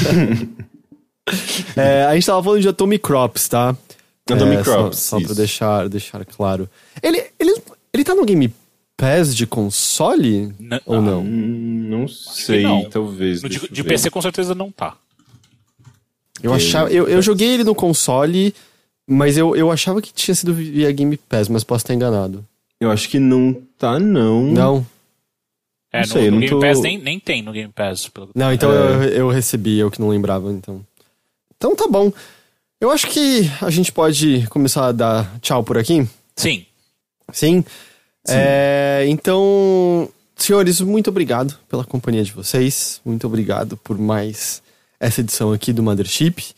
É, 1.78 2.04
a 2.06 2.14
gente 2.16 2.26
tava 2.26 2.44
falando 2.44 2.62
de 2.62 2.68
Atomic 2.68 3.04
Crops, 3.04 3.48
tá? 3.48 3.76
Atomic 4.30 4.62
É, 4.62 4.64
Crops, 4.64 5.00
Só, 5.00 5.20
só 5.20 5.26
pra 5.26 5.36
deixar, 5.36 5.90
deixar 5.90 6.24
claro. 6.26 6.70
Ele, 7.02 7.24
ele, 7.40 7.62
ele 7.94 8.04
tá 8.04 8.14
no 8.16 8.26
Game 8.26 8.54
Pass 8.96 9.36
de 9.36 9.48
console? 9.48 10.54
Não. 10.60 10.80
Ou 10.86 11.02
não? 11.02 11.22
Hum, 11.22 11.88
Não 11.90 12.08
sei, 12.08 12.64
não. 12.64 12.88
talvez. 12.90 13.42
No 13.42 13.50
de, 13.50 13.60
de. 13.70 13.84
PC 13.84 14.10
com 14.10 14.22
certeza 14.22 14.54
não 14.56 14.72
tá. 14.72 14.96
Eu, 16.42 16.54
achava, 16.54 16.90
eu, 16.92 17.08
eu 17.08 17.22
joguei 17.22 17.50
ele 17.50 17.64
no 17.64 17.76
console, 17.76 18.54
mas 19.08 19.38
eu, 19.38 19.56
eu 19.56 19.72
achava 19.72 20.02
que 20.02 20.12
tinha 20.14 20.34
sido 20.34 20.54
via 20.54 20.92
Game 20.92 21.16
Pass, 21.18 21.48
mas 21.48 21.64
posso 21.64 21.84
estar 21.84 21.94
enganado. 21.94 22.46
Eu 22.80 22.90
acho 22.90 23.10
que 23.10 23.20
não 23.20 23.54
tá, 23.78 24.00
não. 24.00 24.44
Não? 24.46 24.86
É, 25.94 25.98
Não 26.02 26.08
no, 26.08 26.14
sei, 26.14 26.26
no 26.26 26.32
não 26.32 26.40
Game 26.40 26.50
tô- 26.50 26.60
Pass 26.60 26.80
nem, 26.82 26.98
nem 26.98 27.20
tem 27.20 27.42
no 27.44 27.52
Game 27.52 27.72
Pass. 27.72 28.08
Pelo... 28.08 28.30
Não, 28.34 28.52
então 28.54 28.72
eu, 28.72 29.04
eu 29.04 29.30
recebi, 29.30 29.78
eu 29.78 29.92
que 29.92 30.00
não 30.00 30.10
lembrava, 30.10 30.52
então. 30.52 30.84
Então 31.58 31.76
tá 31.76 31.88
bom. 31.88 32.12
Eu 32.82 32.90
acho 32.90 33.06
que 33.06 33.48
a 33.62 33.70
gente 33.70 33.92
pode 33.92 34.48
começar 34.50 34.88
a 34.88 34.92
dar 34.92 35.40
tchau 35.40 35.64
por 35.64 35.78
aqui. 35.78 36.04
Sim. 36.36 36.66
Sim? 37.32 37.64
É, 38.28 39.06
então, 39.08 40.10
senhores, 40.36 40.82
muito 40.82 41.12
obrigado 41.12 41.56
pela 41.70 41.86
companhia 41.86 42.24
de 42.24 42.32
vocês. 42.32 43.00
Muito 43.06 43.28
obrigado 43.28 43.78
por 43.78 44.00
mais 44.00 44.64
essa 45.00 45.22
edição 45.22 45.54
aqui 45.54 45.72
do 45.72 45.84
Mothership. 45.84 46.56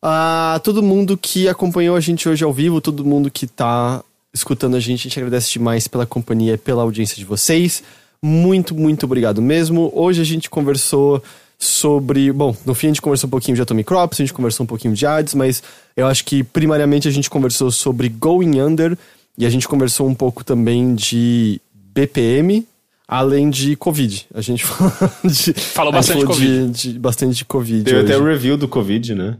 A 0.00 0.60
todo 0.62 0.84
mundo 0.84 1.18
que 1.18 1.48
acompanhou 1.48 1.96
a 1.96 2.00
gente 2.00 2.28
hoje 2.28 2.44
ao 2.44 2.52
vivo, 2.52 2.80
todo 2.80 3.04
mundo 3.04 3.28
que 3.28 3.48
tá 3.48 4.04
escutando 4.32 4.76
a 4.76 4.80
gente, 4.80 5.00
a 5.00 5.02
gente 5.02 5.18
agradece 5.18 5.50
demais 5.50 5.88
pela 5.88 6.06
companhia 6.06 6.54
e 6.54 6.58
pela 6.58 6.82
audiência 6.82 7.16
de 7.16 7.24
vocês. 7.24 7.82
Muito, 8.22 8.72
muito 8.72 9.04
obrigado 9.04 9.42
mesmo. 9.42 9.90
Hoje 9.92 10.20
a 10.20 10.24
gente 10.24 10.48
conversou 10.48 11.20
sobre. 11.58 12.32
Bom, 12.32 12.54
no 12.64 12.74
fim 12.74 12.88
a 12.88 12.90
gente 12.90 13.02
conversou 13.02 13.28
um 13.28 13.30
pouquinho 13.30 13.54
de 13.56 13.62
Atomic 13.62 13.86
Crops, 13.86 14.20
a 14.20 14.22
gente 14.22 14.32
conversou 14.34 14.64
um 14.64 14.66
pouquinho 14.66 14.94
de 14.94 15.06
Hades, 15.06 15.34
mas 15.34 15.62
eu 15.96 16.06
acho 16.06 16.24
que 16.24 16.42
primariamente 16.44 17.08
a 17.08 17.10
gente 17.10 17.30
conversou 17.30 17.70
sobre 17.70 18.08
Going 18.08 18.60
Under 18.60 18.96
e 19.38 19.44
a 19.46 19.50
gente 19.50 19.66
conversou 19.68 20.06
um 20.08 20.14
pouco 20.14 20.44
também 20.44 20.94
de 20.94 21.60
BPM, 21.74 22.66
além 23.08 23.48
de 23.50 23.76
Covid. 23.76 24.26
A 24.34 24.40
gente 24.40 24.64
falou 24.66 24.92
de. 25.24 25.52
Falou 25.54 25.92
bastante 25.92 26.20
falou 26.20 26.34
Covid. 26.34 26.70
De, 26.70 26.92
de- 26.92 26.98
bastante 26.98 27.36
de 27.36 27.44
Covid. 27.44 27.84
Teve 27.84 28.00
até 28.00 28.16
o 28.18 28.24
review 28.24 28.56
do 28.56 28.68
Covid, 28.68 29.14
né? 29.14 29.38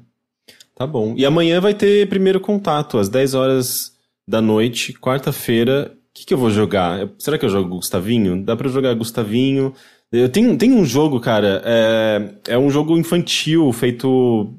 Tá 0.74 0.86
bom. 0.86 1.14
E 1.16 1.24
amanhã 1.24 1.60
vai 1.60 1.72
ter 1.74 2.06
primeiro 2.08 2.38
contato, 2.38 2.98
às 2.98 3.08
10 3.08 3.34
horas 3.34 3.92
da 4.28 4.42
noite, 4.42 4.92
quarta-feira. 4.92 5.90
O 5.94 5.96
que, 6.18 6.26
que 6.26 6.34
eu 6.34 6.38
vou 6.38 6.50
jogar? 6.50 7.08
Será 7.18 7.38
que 7.38 7.44
eu 7.44 7.50
jogo 7.50 7.76
Gustavinho? 7.76 8.42
Dá 8.42 8.54
pra 8.56 8.68
jogar 8.68 8.94
Gustavinho. 8.94 9.74
Eu 10.18 10.28
tenho, 10.28 10.56
tem 10.56 10.72
um 10.72 10.84
jogo, 10.84 11.20
cara, 11.20 11.62
é, 11.64 12.30
é 12.48 12.58
um 12.58 12.70
jogo 12.70 12.96
infantil 12.96 13.72
feito 13.72 14.52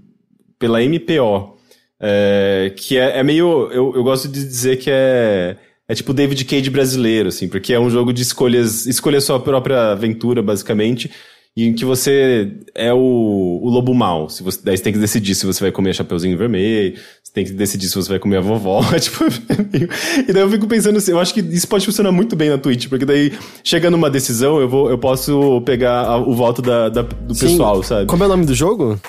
pela 0.60 0.82
MPO. 0.82 1.58
é, 2.00 2.74
que 2.76 2.98
é, 2.98 3.20
é 3.20 3.24
meio. 3.24 3.70
Eu, 3.72 3.94
eu 3.96 4.04
gosto 4.04 4.28
de 4.28 4.44
dizer 4.44 4.78
que 4.78 4.90
é. 4.92 5.58
É 5.90 5.96
tipo 5.96 6.14
David 6.14 6.44
Cage 6.44 6.70
brasileiro, 6.70 7.30
assim, 7.30 7.48
porque 7.48 7.74
é 7.74 7.80
um 7.80 7.90
jogo 7.90 8.12
de 8.12 8.22
escolhas. 8.22 8.86
Escolha 8.86 9.22
sua 9.22 9.40
própria 9.40 9.92
aventura, 9.94 10.42
basicamente. 10.42 11.10
E 11.58 11.66
em 11.68 11.74
que 11.74 11.84
você 11.84 12.52
é 12.76 12.94
o, 12.94 12.98
o 13.64 13.68
lobo 13.68 13.92
mau. 13.92 14.30
Se 14.30 14.44
você, 14.44 14.60
daí 14.64 14.78
você 14.78 14.84
tem 14.84 14.94
que 14.94 15.00
decidir 15.00 15.34
se 15.34 15.44
você 15.44 15.60
vai 15.60 15.72
comer 15.72 15.92
Chapeuzinho 15.96 16.38
Vermelho, 16.38 16.96
você 17.24 17.34
tem 17.34 17.44
que 17.44 17.52
decidir 17.52 17.88
se 17.88 17.96
você 17.96 18.10
vai 18.10 18.20
comer 18.20 18.38
a 18.38 18.42
vovó. 18.42 18.80
tipo, 19.02 19.24
e 20.30 20.32
daí 20.32 20.44
eu 20.44 20.52
fico 20.52 20.68
pensando 20.68 20.98
assim, 20.98 21.10
eu 21.14 21.20
acho 21.20 21.34
que 21.34 21.40
isso 21.40 21.68
pode 21.68 21.84
funcionar 21.84 22.12
muito 22.12 22.36
bem 22.36 22.52
na 22.52 22.60
Twitch, 22.60 22.88
porque 22.88 23.06
daí, 23.06 23.34
chegando 23.64 23.94
numa 23.94 24.08
decisão, 24.08 24.60
eu, 24.62 24.70
vou, 24.70 24.88
eu 24.92 25.00
posso 25.00 25.60
pegar 25.66 26.02
a- 26.06 26.18
o 26.20 26.36
voto 26.36 26.62
da, 26.62 26.90
da- 26.90 27.02
do 27.02 27.34
Sim. 27.34 27.48
pessoal, 27.48 27.82
sabe? 27.82 28.06
Como 28.06 28.22
é 28.24 28.28
o 28.28 28.30
nome 28.30 28.46
do 28.46 28.54
jogo? 28.54 29.02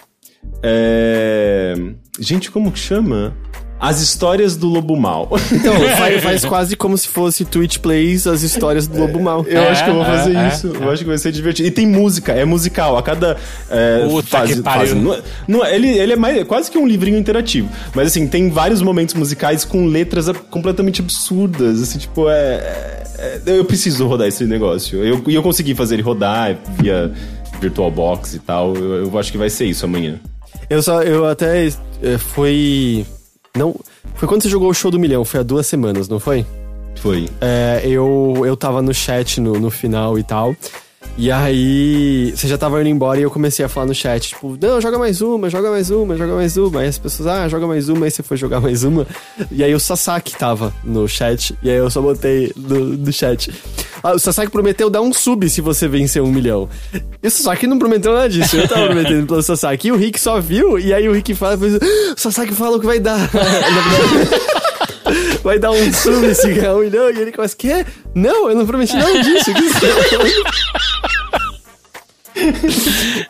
É... 0.63 1.75
Gente, 2.19 2.51
como 2.51 2.73
que 2.73 2.79
chama? 2.79 3.37
As 3.81 4.01
histórias 4.01 4.57
do 4.57 4.67
lobo 4.67 4.97
mau. 4.97 5.29
Então, 5.53 5.73
faz, 5.97 6.23
faz 6.23 6.45
quase 6.45 6.77
como 6.77 6.97
se 6.99 7.09
fosse 7.09 7.45
Twitch 7.45 7.79
Plays 7.79 8.27
as 8.27 8.43
histórias 8.43 8.87
do 8.87 8.99
Lobo 8.99 9.21
Mal. 9.21 9.45
Eu 9.47 9.61
É, 9.63 9.69
acho 9.71 9.85
que 9.85 9.91
eu 9.91 9.95
vou 9.95 10.05
fazer 10.05 10.35
é, 10.37 10.49
isso. 10.49 10.67
Eu 10.69 10.91
acho 10.91 11.03
que 11.03 11.09
vai 11.09 11.19
ser 11.19 11.31
divertido. 11.33 11.69
E 11.69 11.71
tem 11.71 11.87
música, 11.87 12.33
é 12.33 12.45
musical. 12.45 12.97
A 12.99 13.03
cada 13.03 13.37
é, 13.71 14.05
Puta 14.09 14.27
fase. 14.29 14.55
que 14.57 14.63
pariu. 14.63 14.81
fase- 14.89 14.95
não 14.95 15.15
é- 15.15 15.23
não 15.47 15.65
é- 15.65 15.75
ele, 15.75 15.89
ele 15.99 16.13
é 16.13 16.17
mais, 16.17 16.45
quase 16.47 16.71
que 16.71 16.77
um 16.79 16.87
livrinho 16.87 17.17
interativo. 17.19 17.69
Mas 17.95 18.09
assim, 18.09 18.27
tem 18.27 18.51
vários 18.51 18.83
momentos 18.83 19.15
musicais 19.15 19.65
com 19.65 19.87
letras 19.87 20.27
completamente 20.51 21.01
absurdas. 21.01 21.81
Assim, 21.83 21.99
tipo, 21.99 22.29
é. 22.29 23.05
é- 23.19 23.41
é- 23.47 23.59
eu 23.59 23.65
preciso 23.65 24.07
rodar 24.07 24.27
esse 24.29 24.45
negócio. 24.45 25.03
Eu- 25.05 25.23
E 25.27 25.35
eu, 25.35 25.43
consegui 25.43 25.75
fazer 25.75 25.95
ele 25.97 26.03
rodar 26.03 26.57
via 26.81 27.13
VirtualBox 27.61 28.35
e 28.35 28.39
tal. 28.39 28.75
Eu, 28.75 29.07
eu 29.07 29.19
acho 29.19 29.31
que 29.33 29.39
vai 29.39 29.51
ser 29.51 29.67
isso 29.67 29.85
amanhã. 29.85 30.19
Eu 30.69 30.83
só, 30.83 31.03
eu 31.03 31.27
até 31.27 31.67
é, 32.03 32.19
foi. 32.19 33.07
Não. 33.59 33.75
Foi 34.15 34.29
quando 34.29 34.43
você 34.43 34.49
jogou 34.49 34.71
o 34.71 34.75
show 34.75 34.91
do 34.91 34.99
milhão, 34.99 35.25
foi 35.25 35.41
há 35.41 35.43
duas 35.43 35.67
semanas, 35.67 36.09
não 36.09 36.21
foi? 36.21 36.47
Foi. 36.97 37.29
É, 37.41 37.83
eu, 37.85 38.43
eu 38.45 38.57
tava 38.57 38.81
no 38.81 38.95
chat 38.95 39.41
no, 39.41 39.55
no 39.55 39.71
final 39.71 40.19
e 40.19 40.23
tal. 40.23 40.55
E 41.21 41.33
aí, 41.33 42.33
você 42.33 42.47
já 42.47 42.57
tava 42.57 42.81
indo 42.81 42.91
embora 42.91 43.19
e 43.19 43.25
eu 43.25 43.31
comecei 43.31 43.65
a 43.65 43.69
falar 43.69 43.87
no 43.87 43.95
chat, 43.95 44.29
tipo, 44.29 44.57
não, 44.63 44.81
joga 44.81 44.97
mais 44.97 45.21
uma, 45.21 45.51
joga 45.51 45.69
mais 45.69 45.91
uma, 45.91 46.17
joga 46.17 46.33
mais 46.33 46.57
uma. 46.57 46.81
Aí 46.81 46.87
as 46.87 46.97
pessoas, 46.97 47.27
ah, 47.27 47.49
joga 47.49 47.67
mais 47.67 47.89
uma, 47.89 48.07
aí 48.07 48.11
você 48.13 48.23
foi 48.23 48.37
jogar 48.37 48.61
mais 48.61 48.85
uma. 48.85 49.05
E 49.51 49.65
aí 49.65 49.75
o 49.75 49.81
Sasaki 49.81 50.37
tava 50.37 50.73
no 50.85 51.09
chat, 51.09 51.59
e 51.61 51.69
aí 51.69 51.77
eu 51.77 51.91
só 51.91 52.01
botei 52.01 52.53
no, 52.57 52.79
no 52.79 53.13
chat. 53.13 53.53
Ah, 54.01 54.13
o 54.13 54.19
Sasaki 54.21 54.53
prometeu 54.53 54.89
dar 54.89 55.01
um 55.01 55.13
sub 55.13 55.51
se 55.51 55.61
você 55.61 55.89
vencer 55.89 56.23
um 56.23 56.31
milhão. 56.31 56.69
E 57.21 57.27
o 57.27 57.31
Sasaki 57.33 57.67
não 57.67 57.81
prometeu 57.81 58.13
nada 58.13 58.29
disso, 58.29 58.57
eu 58.57 58.69
tava 58.69 58.87
prometendo 58.87 59.27
pelo 59.27 59.43
Sasaki. 59.43 59.89
E 59.89 59.93
o 59.93 59.97
Rick 59.97 60.21
só 60.21 60.41
viu, 60.41 60.79
e 60.79 60.95
aí 60.95 61.09
o 61.09 61.13
Rick 61.13 61.35
fala, 61.35 61.57
depois, 61.57 61.75
"Ah, 61.83 62.15
o 62.17 62.21
Sasaki 62.21 62.55
falou 62.55 62.79
que 62.79 62.87
vai 62.87 63.01
dar. 63.01 63.29
Vai 65.43 65.59
dar 65.59 65.71
um 65.71 65.93
sub 65.93 66.35
se 66.35 66.53
ganhar 66.53 66.75
um 66.75 66.81
milhão. 66.81 67.09
E 67.11 67.19
ele 67.19 67.33
começa, 67.33 67.57
quê? 67.57 67.87
Não, 68.15 68.51
eu 68.51 68.55
não 68.57 68.67
prometi 68.67 68.95
nada 68.95 69.23
disso. 69.23 69.47
Que? 69.55 69.63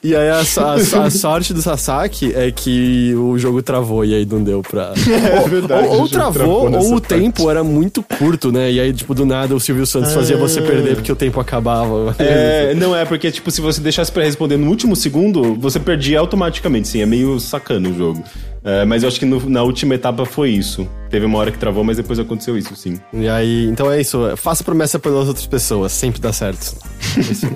E 0.03 0.15
aí 0.15 0.29
a, 0.31 0.39
a 0.39 1.05
a 1.07 1.11
sorte 1.11 1.53
do 1.55 1.61
Sasaki 1.63 2.33
é 2.35 2.51
que 2.51 3.15
o 3.17 3.39
jogo 3.39 3.63
travou 3.63 4.05
e 4.05 4.15
aí 4.15 4.27
não 4.27 4.43
deu 4.43 4.63
pra. 4.63 4.93
É 5.09 5.49
verdade, 5.49 5.89
ou, 5.89 6.01
ou 6.01 6.09
travou, 6.09 6.71
ou 6.71 6.87
o 6.97 7.01
parte. 7.01 7.09
tempo 7.09 7.51
era 7.51 7.63
muito 7.65 8.03
curto, 8.03 8.51
né? 8.53 8.71
E 8.73 8.81
aí, 8.81 8.93
tipo, 8.93 9.15
do 9.15 9.25
nada 9.27 9.55
o 9.55 9.61
Silvio 9.61 9.87
Santos 9.87 10.13
fazia 10.13 10.37
você 10.37 10.61
perder 10.63 10.95
porque 10.97 11.11
o 11.13 11.17
tempo 11.17 11.41
acabava. 11.41 12.15
É, 12.19 12.75
não 12.75 12.95
é, 12.95 13.05
porque, 13.05 13.31
tipo, 13.31 13.51
se 13.51 13.61
você 13.61 13.81
deixasse 13.81 14.11
pra 14.13 14.23
responder 14.25 14.57
no 14.57 14.69
último 14.69 14.95
segundo, 14.97 15.55
você 15.55 15.79
perdia 15.81 16.19
automaticamente, 16.21 16.89
sim. 16.89 17.01
É 17.01 17.07
meio 17.07 17.39
sacano 17.41 17.91
o 17.91 17.95
jogo. 17.97 18.23
É, 18.65 18.85
mas 18.85 19.03
eu 19.03 19.09
acho 19.09 19.19
que 19.21 19.25
no- 19.27 19.49
na 19.49 19.63
última 19.63 19.95
etapa 19.95 20.25
foi 20.27 20.51
isso. 20.51 20.87
Teve 21.11 21.25
uma 21.27 21.39
hora 21.39 21.51
que 21.51 21.59
travou, 21.59 21.83
mas 21.85 21.97
depois 21.97 22.19
aconteceu 22.19 22.59
isso, 22.59 22.75
sim. 22.77 22.99
E 23.13 23.29
aí, 23.29 23.67
então 23.67 23.91
é 23.91 24.01
isso. 24.01 24.19
Faça 24.37 24.63
promessa 24.65 24.99
pelas 24.99 25.29
outras 25.29 25.47
pessoas, 25.47 25.93
sempre 25.93 26.21
dá 26.21 26.33
certo. 26.33 26.75
É 27.17 27.21
isso. 27.33 27.47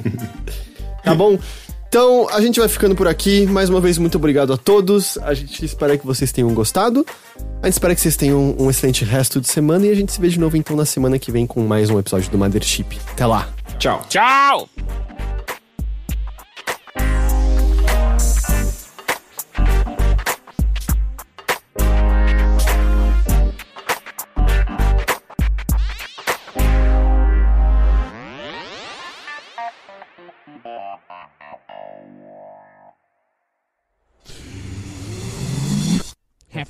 Tá 1.03 1.15
bom? 1.15 1.39
Então, 1.89 2.27
a 2.31 2.41
gente 2.41 2.59
vai 2.59 2.69
ficando 2.69 2.95
por 2.95 3.07
aqui. 3.07 3.45
Mais 3.45 3.69
uma 3.69 3.79
vez, 3.79 3.99
muito 3.99 4.17
obrigado 4.17 4.51
a 4.51 4.57
todos. 4.57 5.19
A 5.19 5.35
gente 5.35 5.63
espera 5.63 5.99
que 5.99 6.07
vocês 6.07 6.33
tenham 6.33 6.53
gostado. 6.55 7.05
A 7.63 7.67
gente 7.67 7.75
espera 7.75 7.95
que 7.95 8.01
vocês 8.01 8.17
tenham 8.17 8.57
um 8.59 8.71
excelente 8.71 9.05
resto 9.05 9.43
de 9.43 9.49
semana. 9.49 9.87
E 9.87 9.91
a 9.91 9.95
gente 9.95 10.11
se 10.11 10.19
vê 10.19 10.29
de 10.29 10.41
novo, 10.41 10.57
então, 10.57 10.75
na 10.75 10.87
semana 10.87 11.19
que 11.19 11.31
vem 11.31 11.47
com 11.47 11.61
mais 11.61 11.91
um 11.91 11.99
episódio 11.99 12.31
do 12.31 12.39
Mothership. 12.39 12.99
Até 13.13 13.27
lá! 13.27 13.47
Tchau. 13.79 14.03
Tchau! 14.09 15.12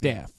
Half-Death. 0.03 0.33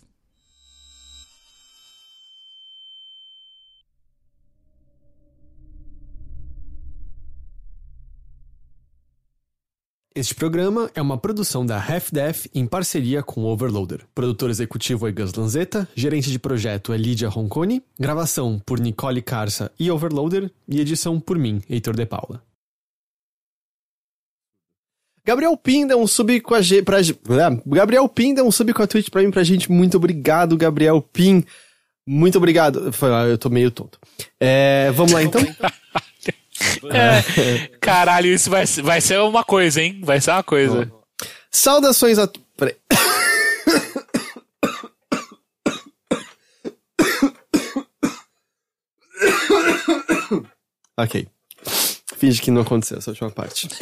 Este 10.16 10.36
programa 10.36 10.92
é 10.94 11.02
uma 11.02 11.18
produção 11.18 11.66
da 11.66 11.78
Half-Def 11.78 12.46
em 12.54 12.68
parceria 12.68 13.24
com 13.24 13.42
o 13.42 13.48
Overloader. 13.48 14.06
Produtor 14.14 14.52
executivo 14.52 15.08
é 15.08 15.12
Gus 15.12 15.34
Lanzetta, 15.34 15.88
gerente 15.96 16.30
de 16.30 16.38
projeto 16.38 16.94
é 16.94 16.98
Lídia 16.98 17.30
Roncone, 17.30 17.82
gravação 18.00 18.62
por 18.64 18.80
Nicole 18.80 19.24
Carça 19.24 19.72
e 19.80 19.90
Overloader 19.90 20.52
e 20.68 20.80
edição 20.80 21.20
por 21.20 21.40
mim, 21.40 21.62
Heitor 21.68 21.96
De 21.96 22.06
Paula. 22.06 22.53
Gabriel 25.26 25.56
Pim 25.56 25.88
deu 25.88 26.02
um 26.02 26.08
sub 26.08 26.38
com 26.42 26.54
a 26.54 26.62
gente 26.62 26.84
pra 26.84 26.98
Ah, 27.00 27.58
Gabriel 27.66 28.10
Pim 28.10 28.34
deu 28.34 28.46
um 28.46 28.52
sub 28.52 28.74
com 28.74 28.84
a 28.84 28.88
Twitch 28.88 29.10
Prime 29.10 29.32
pra 29.32 29.44
gente. 29.44 29.72
Muito 29.72 29.96
obrigado, 29.96 30.58
Gabriel 30.58 31.02
Pim. 31.02 31.46
Muito 32.06 32.38
obrigado. 32.38 32.92
Eu 33.30 33.38
tô 33.38 33.50
meio 33.50 33.72
tonto. 33.72 33.98
É, 34.40 34.92
vamos 34.94 35.14
lá 35.14 35.24
então? 35.24 35.42
É, 36.92 37.68
caralho, 37.82 38.28
isso 38.28 38.50
vai, 38.50 38.66
vai 38.66 39.02
ser 39.02 39.20
uma 39.20 39.44
coisa, 39.44 39.82
hein? 39.82 40.00
Vai 40.04 40.22
ser 40.22 40.32
uma 40.32 40.44
coisa. 40.44 40.90
Saudações 41.52 42.18
a. 42.18 42.30
Peraí. 42.56 42.76
ok. 50.98 51.28
Finge 52.24 52.42
que 52.42 52.52
não 52.52 52.62
aconteceu 52.62 52.98
essa 53.00 53.12
última 53.12 53.30
parte. 53.32 53.68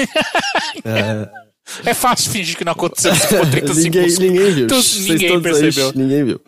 É 1.86 1.94
fácil 1.94 2.32
fingir 2.32 2.58
que 2.58 2.66
não 2.66 2.72
aconteceu. 2.74 3.14
Se 3.16 3.28
for 3.28 3.48
30 3.50 3.74
ninguém, 3.76 4.10
segundos. 4.10 4.20
ninguém 4.20 4.52
viu. 4.54 4.68
Tu- 4.68 4.76
Vocês 4.82 5.06
ninguém 5.08 5.30
todos 5.30 5.46
aí, 5.46 5.62
percebeu. 5.62 5.92
ninguém 5.96 6.26
viu. 6.26 6.42